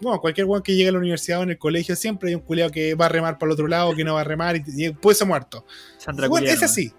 Bueno, 0.00 0.20
cualquier 0.20 0.46
weón 0.46 0.62
que 0.62 0.74
llegue 0.74 0.88
a 0.88 0.92
la 0.92 0.98
universidad 0.98 1.40
o 1.40 1.42
en 1.42 1.50
el 1.50 1.58
colegio, 1.58 1.96
siempre 1.96 2.28
hay 2.28 2.34
un 2.34 2.42
culiado 2.42 2.70
que 2.70 2.94
va 2.94 3.06
a 3.06 3.08
remar 3.08 3.38
para 3.38 3.48
el 3.48 3.52
otro 3.54 3.66
lado, 3.66 3.94
que 3.94 4.04
no 4.04 4.14
va 4.14 4.22
a 4.22 4.24
remar 4.24 4.56
y, 4.56 4.62
y 4.66 4.88
después 4.88 5.16
se 5.16 5.24
ha 5.24 5.26
muerto. 5.26 5.64
Sandra 5.98 6.28
Bueno, 6.28 6.46
es 6.46 6.54
Culiano, 6.54 6.70
así. 6.70 6.92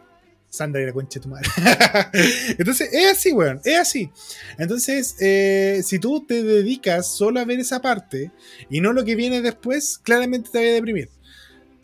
Sandra 0.50 0.82
y 0.82 0.86
la 0.86 0.94
concha 0.94 1.20
de 1.20 1.24
tu 1.24 1.30
madre. 1.30 1.50
Entonces, 2.58 2.90
es 2.92 3.12
así, 3.12 3.32
weón. 3.32 3.60
Es 3.64 3.78
así. 3.78 4.10
Entonces, 4.58 5.16
eh, 5.20 5.82
si 5.84 6.00
tú 6.00 6.26
te 6.26 6.44
dedicas 6.44 7.16
solo 7.16 7.40
a 7.40 7.46
ver 7.46 7.60
esa 7.60 7.82
parte 7.82 8.32
y 8.70 8.82
no 8.82 8.94
lo 8.94 9.04
que 9.04 9.16
viene 9.16 9.42
después, 9.42 9.98
claramente 9.98 10.50
te 10.52 10.60
va 10.60 10.64
a 10.66 10.74
deprimir. 10.74 11.10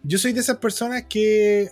Yo 0.03 0.18
soy 0.18 0.34
de 0.34 0.41
esas 0.41 0.57
personas 0.57 1.06
que 1.10 1.72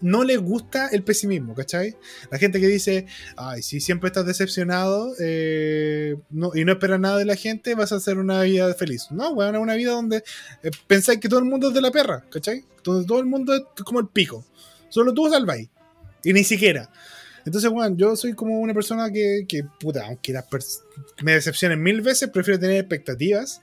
no 0.00 0.22
les 0.22 0.38
gusta 0.38 0.88
el 0.88 1.02
pesimismo, 1.02 1.54
¿cachai? 1.54 1.96
La 2.30 2.38
gente 2.38 2.60
que 2.60 2.66
dice, 2.66 3.06
ay, 3.36 3.62
si 3.62 3.80
siempre 3.80 4.08
estás 4.08 4.26
decepcionado 4.26 5.14
eh, 5.18 6.16
y 6.54 6.64
no 6.64 6.72
esperas 6.72 7.00
nada 7.00 7.18
de 7.18 7.24
la 7.24 7.36
gente, 7.36 7.74
vas 7.74 7.92
a 7.92 7.96
hacer 7.96 8.18
una 8.18 8.42
vida 8.42 8.72
feliz. 8.74 9.06
No, 9.10 9.30
weón, 9.30 9.54
es 9.54 9.60
una 9.60 9.74
vida 9.74 9.92
donde 9.92 10.18
eh, 10.62 10.70
pensáis 10.86 11.20
que 11.20 11.28
todo 11.28 11.38
el 11.38 11.46
mundo 11.46 11.68
es 11.68 11.74
de 11.74 11.80
la 11.80 11.90
perra, 11.90 12.24
¿cachai? 12.30 12.64
Donde 12.82 13.06
todo 13.06 13.18
el 13.18 13.26
mundo 13.26 13.54
es 13.54 13.62
como 13.82 14.00
el 14.00 14.08
pico. 14.08 14.44
Solo 14.88 15.14
tú 15.14 15.28
salváis. 15.30 15.68
Y 16.24 16.32
ni 16.32 16.44
siquiera. 16.44 16.90
Entonces, 17.46 17.70
bueno, 17.70 17.94
yo 17.96 18.16
soy 18.16 18.32
como 18.32 18.58
una 18.60 18.72
persona 18.72 19.10
que, 19.12 19.44
que 19.46 19.64
puta, 19.78 20.06
aunque 20.06 20.32
las 20.32 20.46
me 21.22 21.32
decepcionen 21.32 21.82
mil 21.82 22.00
veces, 22.00 22.30
prefiero 22.30 22.58
tener 22.58 22.76
expectativas, 22.78 23.60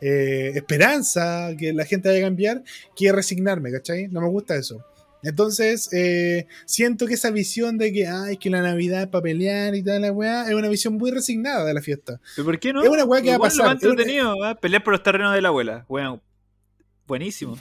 eh, 0.00 0.52
esperanza, 0.54 1.50
que 1.58 1.72
la 1.72 1.86
gente 1.86 2.08
vaya 2.10 2.20
a 2.20 2.26
cambiar, 2.28 2.62
que 2.94 3.10
resignarme, 3.12 3.72
¿cachai? 3.72 4.08
No 4.08 4.20
me 4.20 4.28
gusta 4.28 4.56
eso. 4.56 4.84
Entonces, 5.22 5.88
eh, 5.94 6.46
siento 6.66 7.06
que 7.06 7.14
esa 7.14 7.30
visión 7.30 7.78
de 7.78 7.94
que, 7.94 8.06
ay, 8.06 8.36
que 8.36 8.50
la 8.50 8.60
Navidad 8.60 9.00
es 9.04 9.08
para 9.08 9.22
pelear 9.22 9.74
y 9.74 9.82
tal, 9.82 10.02
la 10.02 10.12
weá, 10.12 10.46
es 10.46 10.52
una 10.54 10.68
visión 10.68 10.92
muy 10.98 11.10
resignada 11.10 11.64
de 11.64 11.72
la 11.72 11.80
fiesta. 11.80 12.20
¿Pero 12.36 12.44
por 12.44 12.58
qué 12.58 12.74
no? 12.74 12.82
Es 12.82 12.90
una 12.90 13.04
weá 13.06 13.22
que 13.22 13.28
va 13.28 13.32
a 13.32 13.36
Igual 13.36 13.52
lo 13.52 13.56
pasar, 13.64 13.74
más 13.74 13.82
es 13.82 13.82
una- 13.84 13.92
entretenido, 13.92 14.50
¿eh? 14.50 14.54
pelear 14.60 14.84
por 14.84 14.92
los 14.92 15.02
terrenos 15.02 15.32
de 15.34 15.40
la 15.40 15.48
abuela. 15.48 15.86
Weón, 15.88 16.20
buenísimo. 17.06 17.58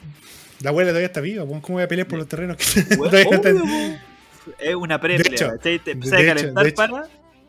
La 0.62 0.72
abuela 0.72 0.90
todavía 0.90 1.08
está 1.08 1.22
viva, 1.22 1.46
¿cómo 1.46 1.62
voy 1.62 1.84
a 1.84 1.88
pelear 1.88 2.06
por 2.06 2.20
los 2.20 2.28
terrenos 2.28 2.58
que 2.58 2.82
todavía 2.98 3.28
obvio, 3.30 3.36
están-. 3.38 4.00
Es 4.60 4.76
una 4.76 5.00
pre 5.00 5.18
De 5.18 5.24
hecho, 5.30 5.52
Te, 5.62 5.80
empezás 5.86 6.20
a 6.22 6.26
calentar 6.26 6.68
hecho. 6.68 6.76
para 6.76 7.08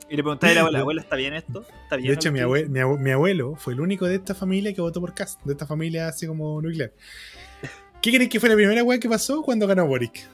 y 0.09 0.17
le 0.17 0.23
preguntás 0.23 0.51
a 0.51 0.55
la 0.55 0.61
abuela, 0.61 0.79
abuela, 0.81 1.01
¿está 1.03 1.17
bien 1.17 1.35
esto? 1.35 1.65
¿Está 1.85 1.97
bien? 1.97 2.09
De 2.09 2.15
hecho, 2.15 2.29
lo 2.29 2.33
mi, 2.35 2.39
que 2.39 2.45
abue- 2.45 2.69
mi 2.69 2.79
abue- 2.81 2.99
mi 2.99 3.11
abuelo 3.11 3.57
fue 3.57 3.73
el 3.73 3.81
único 3.81 4.07
de 4.07 4.17
esta 4.17 4.35
familia 4.35 4.73
que 4.75 4.81
votó 4.81 5.01
por 5.01 5.15
Cast, 5.15 5.43
de 5.45 5.53
esta 5.53 5.67
familia 5.67 6.09
así 6.09 6.27
como 6.27 6.61
nuclear. 6.61 6.93
¿Qué 8.03 8.13
crees 8.13 8.29
que 8.29 8.39
fue 8.39 8.49
la 8.51 8.55
primera 8.55 8.83
weá 8.85 8.99
que 9.01 9.09
pasó 9.09 9.43
cuando 9.43 9.67
ganó 9.67 9.87
Boric? 9.87 10.27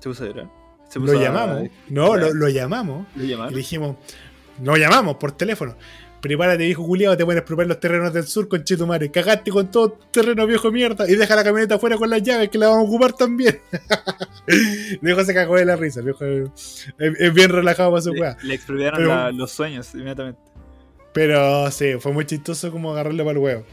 Se 0.00 0.08
puso 0.08 0.24
a 0.24 0.26
llorar. 0.28 0.50
Se 0.88 0.98
Lo 0.98 1.04
puso 1.04 1.18
a- 1.18 1.22
llamamos, 1.22 1.68
no, 1.90 2.16
lo, 2.16 2.32
lo 2.32 2.48
llamamos 2.48 3.06
Lo 3.14 3.24
y 3.24 3.28
llamaron. 3.28 3.52
le 3.52 3.58
dijimos, 3.58 3.96
lo 4.62 4.76
llamamos 4.76 5.16
por 5.16 5.32
teléfono. 5.32 5.76
Prepárate, 6.20 6.64
viejo 6.64 6.84
culiado, 6.84 7.16
te 7.16 7.24
pueden 7.24 7.38
expropiar 7.38 7.68
los 7.68 7.78
terrenos 7.78 8.12
del 8.12 8.26
sur 8.26 8.48
con 8.48 8.64
Chetumare. 8.64 9.10
Cagaste 9.10 9.50
con 9.52 9.70
todo 9.70 9.98
terreno 10.10 10.46
viejo 10.48 10.72
mierda 10.72 11.08
y 11.08 11.14
deja 11.14 11.36
la 11.36 11.44
camioneta 11.44 11.76
afuera 11.76 11.96
con 11.96 12.10
las 12.10 12.22
llaves 12.22 12.48
que 12.48 12.58
la 12.58 12.68
vamos 12.68 12.86
a 12.86 12.88
ocupar 12.88 13.12
también. 13.12 13.60
el 14.48 14.98
viejo 15.02 15.24
se 15.24 15.32
cagó 15.32 15.56
de 15.56 15.64
la 15.64 15.76
risa, 15.76 16.00
viejo 16.00 16.24
es, 16.24 16.88
es 16.98 17.34
bien 17.34 17.50
relajado 17.50 17.90
para 17.90 18.02
su 18.02 18.10
weá. 18.12 18.36
Le, 18.42 18.48
le 18.48 18.54
expropiaron 18.54 18.98
Pero- 18.98 19.08
la- 19.10 19.30
los 19.30 19.52
sueños 19.52 19.94
inmediatamente. 19.94 20.40
Pero 21.12 21.70
sí, 21.70 21.94
fue 22.00 22.12
muy 22.12 22.26
chistoso 22.26 22.70
como 22.72 22.90
agarrarle 22.92 23.22
para 23.22 23.32
el 23.32 23.38
huevo. 23.38 23.64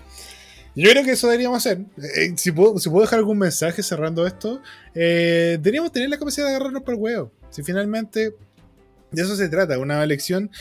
Yo 0.75 0.89
creo 0.89 1.03
que 1.03 1.11
eso 1.11 1.27
deberíamos 1.27 1.57
hacer. 1.65 1.79
Eh, 1.97 2.33
si, 2.35 2.51
puedo, 2.51 2.77
si 2.79 2.89
puedo 2.89 3.01
dejar 3.03 3.19
algún 3.19 3.37
mensaje 3.39 3.81
cerrando 3.81 4.27
esto, 4.27 4.61
eh, 4.93 5.57
deberíamos 5.59 5.91
tener 5.91 6.09
la 6.09 6.17
capacidad 6.17 6.45
de 6.47 6.55
agarrarnos 6.55 6.83
para 6.83 6.95
el 6.97 7.01
huevo. 7.01 7.31
Si 7.49 7.63
finalmente 7.63 8.35
de 9.11 9.21
eso 9.21 9.35
se 9.35 9.47
trata, 9.49 9.79
una 9.79 10.03
elección. 10.03 10.51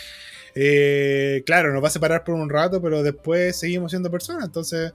Eh, 0.55 1.43
claro, 1.47 1.73
nos 1.73 1.83
va 1.83 1.89
a 1.89 1.91
separar 1.91 2.25
por 2.25 2.35
un 2.35 2.49
rato, 2.49 2.81
pero 2.81 3.03
después 3.03 3.57
seguimos 3.57 3.93
siendo 3.93 4.11
personas. 4.11 4.45
Entonces, 4.45 4.93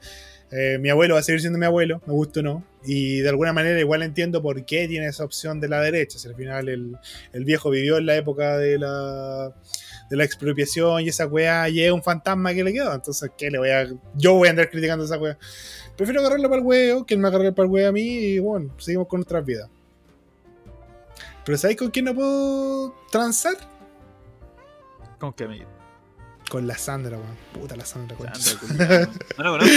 eh, 0.51 0.77
mi 0.79 0.89
abuelo 0.89 1.15
va 1.15 1.19
a 1.19 1.23
seguir 1.23 1.41
siendo 1.41 1.59
mi 1.59 1.65
abuelo, 1.65 2.01
me 2.05 2.13
gusta 2.13 2.39
o 2.39 2.43
no. 2.43 2.63
Y 2.83 3.19
de 3.19 3.29
alguna 3.29 3.53
manera, 3.53 3.79
igual 3.79 4.03
entiendo 4.03 4.41
por 4.41 4.65
qué 4.65 4.87
tiene 4.87 5.07
esa 5.07 5.23
opción 5.23 5.59
de 5.59 5.67
la 5.67 5.81
derecha. 5.81 6.17
Si 6.17 6.27
al 6.27 6.35
final 6.35 6.69
el, 6.69 6.97
el 7.33 7.45
viejo 7.45 7.69
vivió 7.69 7.97
en 7.97 8.05
la 8.05 8.15
época 8.15 8.57
de 8.57 8.77
la 8.79 9.53
de 10.09 10.17
la 10.17 10.23
expropiación 10.23 11.03
y 11.03 11.09
esa 11.09 11.27
weá 11.27 11.69
y 11.69 11.81
es 11.81 11.91
un 11.91 12.01
fantasma 12.01 12.53
que 12.53 12.63
le 12.63 12.73
quedó. 12.73 12.93
Entonces, 12.93 13.29
¿qué 13.37 13.51
le 13.51 13.59
voy 13.59 13.69
a.? 13.69 13.87
Yo 14.15 14.33
voy 14.35 14.47
a 14.47 14.51
andar 14.51 14.69
criticando 14.69 15.05
esa 15.05 15.17
weá. 15.17 15.37
Prefiero 15.95 16.21
agarrarlo 16.21 16.49
para 16.49 16.61
el 16.61 16.65
huevo, 16.65 17.05
que 17.05 17.13
él 17.13 17.19
me 17.19 17.27
agarre 17.27 17.51
para 17.51 17.65
el 17.65 17.71
huevo 17.71 17.89
a 17.89 17.91
mí 17.91 18.01
y 18.01 18.39
bueno, 18.39 18.73
seguimos 18.79 19.07
con 19.07 19.19
nuestras 19.19 19.45
vidas. 19.45 19.69
Pero 21.45 21.57
¿sabéis 21.57 21.79
con 21.79 21.91
quién 21.91 22.05
no 22.05 22.15
puedo 22.15 22.95
transar? 23.11 23.57
¿Cómo 25.19 25.35
que 25.35 25.43
amigo? 25.43 25.67
Con 26.49 26.65
la 26.65 26.77
Sandra, 26.77 27.17
weón. 27.17 27.37
Puta 27.53 27.75
la 27.75 27.85
Sandra, 27.85 28.17
concha. 28.17 28.35
Sandra. 28.35 29.09
No 29.37 29.43
lo 29.43 29.51
conozco. 29.51 29.75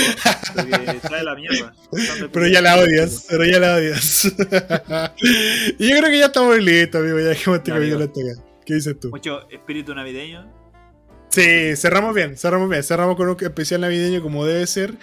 Porque 0.54 1.00
trae 1.02 1.22
la 1.22 1.34
mierda. 1.34 1.74
Sandra, 1.92 2.28
Pero 2.32 2.48
ya 2.48 2.62
la 2.62 2.76
odias, 2.78 3.26
pero 3.28 3.44
ya 3.44 3.58
la 3.58 3.74
odias. 3.74 4.24
y 5.78 5.88
yo 5.88 5.98
creo 5.98 6.10
que 6.10 6.18
ya 6.18 6.26
estamos 6.26 6.58
listos, 6.58 7.02
amigo. 7.02 7.18
Ya 7.18 7.28
dejemos 7.28 7.58
este 7.58 7.72
capítulo 7.72 8.04
hasta 8.04 8.20
acá. 8.20 8.42
¿Qué 8.64 8.74
dices 8.74 8.98
tú? 8.98 9.10
Mucho 9.10 9.50
espíritu 9.50 9.94
navideño. 9.94 10.50
Sí, 11.28 11.76
cerramos 11.76 12.14
bien, 12.14 12.36
cerramos 12.38 12.70
bien. 12.70 12.82
Cerramos 12.82 13.16
con 13.16 13.28
un 13.28 13.36
especial 13.38 13.80
navideño 13.82 14.22
como 14.22 14.46
debe 14.46 14.66
ser. 14.66 14.94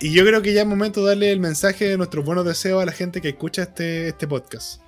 Y 0.00 0.12
yo 0.12 0.26
creo 0.26 0.42
que 0.42 0.52
ya 0.52 0.62
es 0.62 0.66
momento 0.66 1.00
de 1.02 1.10
darle 1.10 1.30
el 1.30 1.38
mensaje 1.38 1.88
de 1.88 1.96
nuestros 1.96 2.24
buenos 2.24 2.44
deseos 2.44 2.82
a 2.82 2.86
la 2.86 2.92
gente 2.92 3.20
que 3.20 3.28
escucha 3.28 3.62
este, 3.62 4.08
este 4.08 4.26
podcast. 4.26 4.81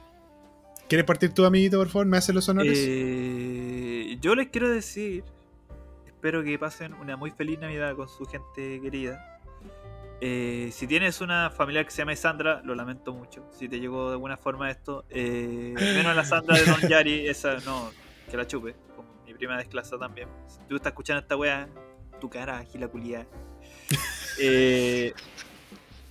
¿Quieres 0.89 1.07
partir 1.07 1.33
tú, 1.33 1.45
amiguito, 1.45 1.79
por 1.79 1.89
favor? 1.89 2.07
¿Me 2.07 2.17
haces 2.17 2.35
los 2.35 2.49
honores? 2.49 2.79
Eh, 2.81 4.19
yo 4.21 4.35
les 4.35 4.49
quiero 4.49 4.69
decir, 4.69 5.25
espero 6.07 6.45
que 6.45 6.59
pasen 6.59 6.95
una 6.95 7.17
muy 7.17 7.31
feliz 7.31 7.59
Navidad 7.59 7.97
con 7.97 8.09
su 8.09 8.27
gente 8.27 8.81
querida. 8.81 9.35
Eh, 10.21 10.71
si 10.73 10.87
tienes 10.87 11.21
una 11.21 11.51
familia 11.51 11.85
que 11.85 11.91
se 11.91 11.99
llama 11.99 12.15
Sandra, 12.17 12.63
lo 12.65 12.75
lamento 12.75 13.13
mucho. 13.13 13.45
Si 13.51 13.69
te 13.69 13.81
llegó 13.81 14.09
de 14.09 14.13
alguna 14.15 14.37
forma 14.37 14.71
esto, 14.71 15.05
eh, 15.11 15.75
menos 15.77 16.15
la 16.15 16.25
Sandra 16.25 16.57
de 16.57 16.65
Don 16.65 16.81
Yari, 16.89 17.29
esa 17.29 17.59
no, 17.61 17.91
que 18.31 18.37
la 18.37 18.47
chupe. 18.47 18.75
Como 18.95 19.09
mi 19.27 19.35
prima 19.35 19.57
desclasa 19.59 19.99
también. 19.99 20.29
Si 20.47 20.59
tú 20.69 20.77
estás 20.77 20.93
escuchando 20.93 21.21
esta 21.21 21.37
wea, 21.37 21.69
tu 22.21 22.31
cara, 22.31 22.65
gila 22.65 22.89
culiá. 22.89 23.27
Eh, 24.41 25.15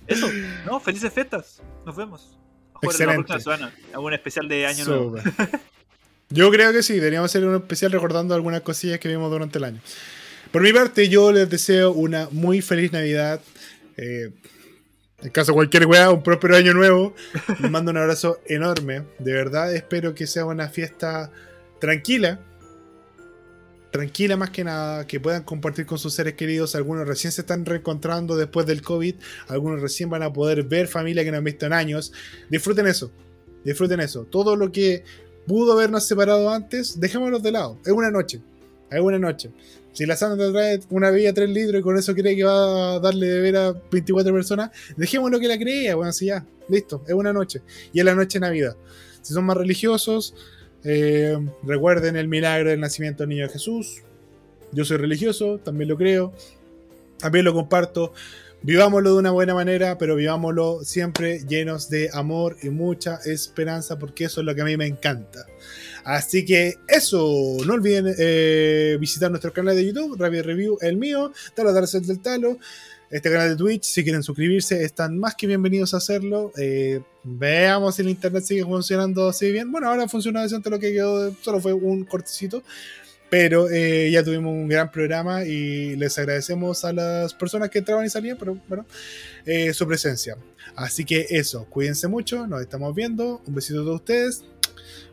eso, 0.06 0.26
no, 0.64 0.80
felices 0.80 1.12
fiestas. 1.12 1.62
Nos 1.84 1.94
vemos. 1.94 2.38
La 2.82 2.88
Excelente. 2.88 3.40
semana. 3.40 3.72
Un 3.96 4.12
especial 4.12 4.48
de 4.48 4.66
Año 4.66 4.84
Nuevo. 4.84 5.16
Yo 6.30 6.50
creo 6.50 6.72
que 6.72 6.82
sí, 6.82 6.94
deberíamos 6.94 7.30
hacer 7.30 7.46
un 7.46 7.54
especial 7.54 7.92
recordando 7.92 8.34
algunas 8.34 8.62
cosillas 8.62 8.98
que 8.98 9.08
vimos 9.08 9.30
durante 9.30 9.58
el 9.58 9.64
año. 9.64 9.80
Por 10.50 10.62
mi 10.62 10.72
parte, 10.72 11.08
yo 11.08 11.32
les 11.32 11.48
deseo 11.48 11.92
una 11.92 12.28
muy 12.30 12.62
feliz 12.62 12.92
Navidad. 12.92 13.40
Eh, 13.96 14.30
en 15.22 15.30
caso 15.30 15.52
de 15.52 15.56
cualquier 15.56 15.86
weá, 15.86 16.10
un 16.10 16.22
próspero 16.22 16.56
año 16.56 16.74
nuevo. 16.74 17.14
Les 17.60 17.70
mando 17.70 17.90
un 17.90 17.96
abrazo 17.96 18.38
enorme. 18.46 19.04
De 19.18 19.32
verdad, 19.32 19.74
espero 19.74 20.14
que 20.14 20.26
sea 20.26 20.44
una 20.44 20.68
fiesta 20.68 21.30
tranquila. 21.80 22.40
Tranquila 23.94 24.36
más 24.36 24.50
que 24.50 24.64
nada, 24.64 25.06
que 25.06 25.20
puedan 25.20 25.44
compartir 25.44 25.86
con 25.86 25.98
sus 25.98 26.14
seres 26.14 26.34
queridos. 26.34 26.74
Algunos 26.74 27.06
recién 27.06 27.30
se 27.30 27.42
están 27.42 27.64
reencontrando 27.64 28.36
después 28.36 28.66
del 28.66 28.82
COVID. 28.82 29.14
Algunos 29.46 29.80
recién 29.80 30.10
van 30.10 30.24
a 30.24 30.32
poder 30.32 30.64
ver 30.64 30.88
familia 30.88 31.22
que 31.22 31.30
no 31.30 31.36
han 31.36 31.44
visto 31.44 31.64
en 31.64 31.72
años. 31.72 32.12
Disfruten 32.50 32.88
eso. 32.88 33.12
Disfruten 33.64 34.00
eso. 34.00 34.24
Todo 34.24 34.56
lo 34.56 34.72
que 34.72 35.04
pudo 35.46 35.74
habernos 35.74 36.08
separado 36.08 36.50
antes, 36.50 36.98
dejémoslo 36.98 37.38
de 37.38 37.52
lado. 37.52 37.78
Es 37.84 37.92
una 37.92 38.10
noche. 38.10 38.42
Es 38.90 38.98
una 38.98 39.20
noche. 39.20 39.52
Si 39.92 40.04
la 40.06 40.16
Sandra 40.16 40.50
trae 40.50 40.80
una 40.90 41.12
bebida 41.12 41.32
3 41.32 41.48
litros 41.50 41.78
y 41.78 41.82
con 41.84 41.96
eso 41.96 42.16
cree 42.16 42.34
que 42.34 42.42
va 42.42 42.94
a 42.94 42.98
darle 42.98 43.28
de 43.28 43.40
ver 43.42 43.56
a 43.56 43.80
24 43.92 44.34
personas, 44.34 44.70
dejémoslo 44.96 45.38
que 45.38 45.46
la 45.46 45.56
crea. 45.56 45.94
Bueno, 45.94 46.10
así 46.10 46.26
ya. 46.26 46.44
Listo. 46.68 47.04
Es 47.06 47.14
una 47.14 47.32
noche. 47.32 47.62
Y 47.92 48.00
es 48.00 48.04
la 48.04 48.16
noche 48.16 48.40
de 48.40 48.46
Navidad. 48.46 48.76
Si 49.22 49.32
son 49.32 49.44
más 49.44 49.56
religiosos, 49.56 50.34
eh, 50.84 51.36
recuerden 51.62 52.16
el 52.16 52.28
milagro 52.28 52.70
del 52.70 52.80
nacimiento 52.80 53.22
del 53.22 53.30
niño 53.30 53.48
Jesús. 53.48 54.02
Yo 54.72 54.84
soy 54.84 54.98
religioso, 54.98 55.58
también 55.58 55.88
lo 55.88 55.96
creo. 55.96 56.32
También 57.18 57.44
lo 57.44 57.54
comparto. 57.54 58.12
Vivámoslo 58.62 59.12
de 59.12 59.18
una 59.18 59.30
buena 59.30 59.54
manera, 59.54 59.98
pero 59.98 60.16
vivámoslo 60.16 60.84
siempre 60.84 61.40
llenos 61.46 61.90
de 61.90 62.08
amor 62.14 62.56
y 62.62 62.70
mucha 62.70 63.18
esperanza, 63.26 63.98
porque 63.98 64.24
eso 64.24 64.40
es 64.40 64.46
lo 64.46 64.54
que 64.54 64.62
a 64.62 64.64
mí 64.64 64.76
me 64.78 64.86
encanta. 64.86 65.46
Así 66.02 66.46
que 66.46 66.76
eso, 66.88 67.58
no 67.66 67.74
olviden 67.74 68.14
eh, 68.18 68.96
visitar 68.98 69.30
nuestro 69.30 69.52
canal 69.52 69.76
de 69.76 69.84
YouTube, 69.84 70.18
Rapid 70.18 70.42
Review, 70.42 70.78
el 70.80 70.96
mío, 70.96 71.30
Talo 71.54 71.74
Darcel 71.74 72.06
del 72.06 72.20
Talo, 72.20 72.58
este 73.10 73.30
canal 73.30 73.50
de 73.50 73.56
Twitch, 73.56 73.84
si 73.84 74.02
quieren 74.02 74.22
suscribirse, 74.22 74.82
están 74.82 75.18
más 75.18 75.34
que 75.34 75.46
bienvenidos 75.46 75.94
a 75.94 75.98
hacerlo. 75.98 76.52
Eh, 76.56 77.00
veamos 77.22 77.94
si 77.94 78.02
el 78.02 78.08
internet 78.08 78.44
sigue 78.44 78.64
funcionando 78.64 79.28
así 79.28 79.52
bien. 79.52 79.70
Bueno, 79.70 79.88
ahora 79.88 80.08
funciona 80.08 80.42
decente 80.42 80.70
lo 80.70 80.78
que 80.78 80.92
quedó, 80.92 81.34
solo 81.40 81.60
fue 81.60 81.72
un 81.72 82.04
cortecito. 82.04 82.62
Pero 83.30 83.68
eh, 83.68 84.10
ya 84.12 84.22
tuvimos 84.22 84.52
un 84.52 84.68
gran 84.68 84.92
programa 84.92 85.44
y 85.44 85.96
les 85.96 86.16
agradecemos 86.18 86.84
a 86.84 86.92
las 86.92 87.34
personas 87.34 87.68
que 87.68 87.78
entraban 87.80 88.06
y 88.06 88.10
salían, 88.10 88.36
pero 88.38 88.56
bueno, 88.68 88.86
eh, 89.44 89.72
su 89.72 89.86
presencia. 89.88 90.36
Así 90.76 91.04
que 91.04 91.26
eso, 91.30 91.64
cuídense 91.66 92.06
mucho, 92.06 92.46
nos 92.46 92.60
estamos 92.60 92.94
viendo. 92.94 93.42
Un 93.46 93.54
besito 93.54 93.80
a 93.80 93.84
todos 93.84 93.96
ustedes. 93.96 94.44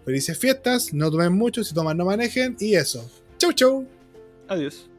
Felices 0.06 0.38
fiestas, 0.38 0.94
no 0.94 1.10
tomen 1.10 1.34
mucho, 1.34 1.64
si 1.64 1.74
toman 1.74 1.98
no 1.98 2.06
manejen. 2.06 2.56
Y 2.60 2.76
eso. 2.76 3.10
Chau, 3.38 3.54
chau. 3.54 3.88
Adiós. 4.48 4.91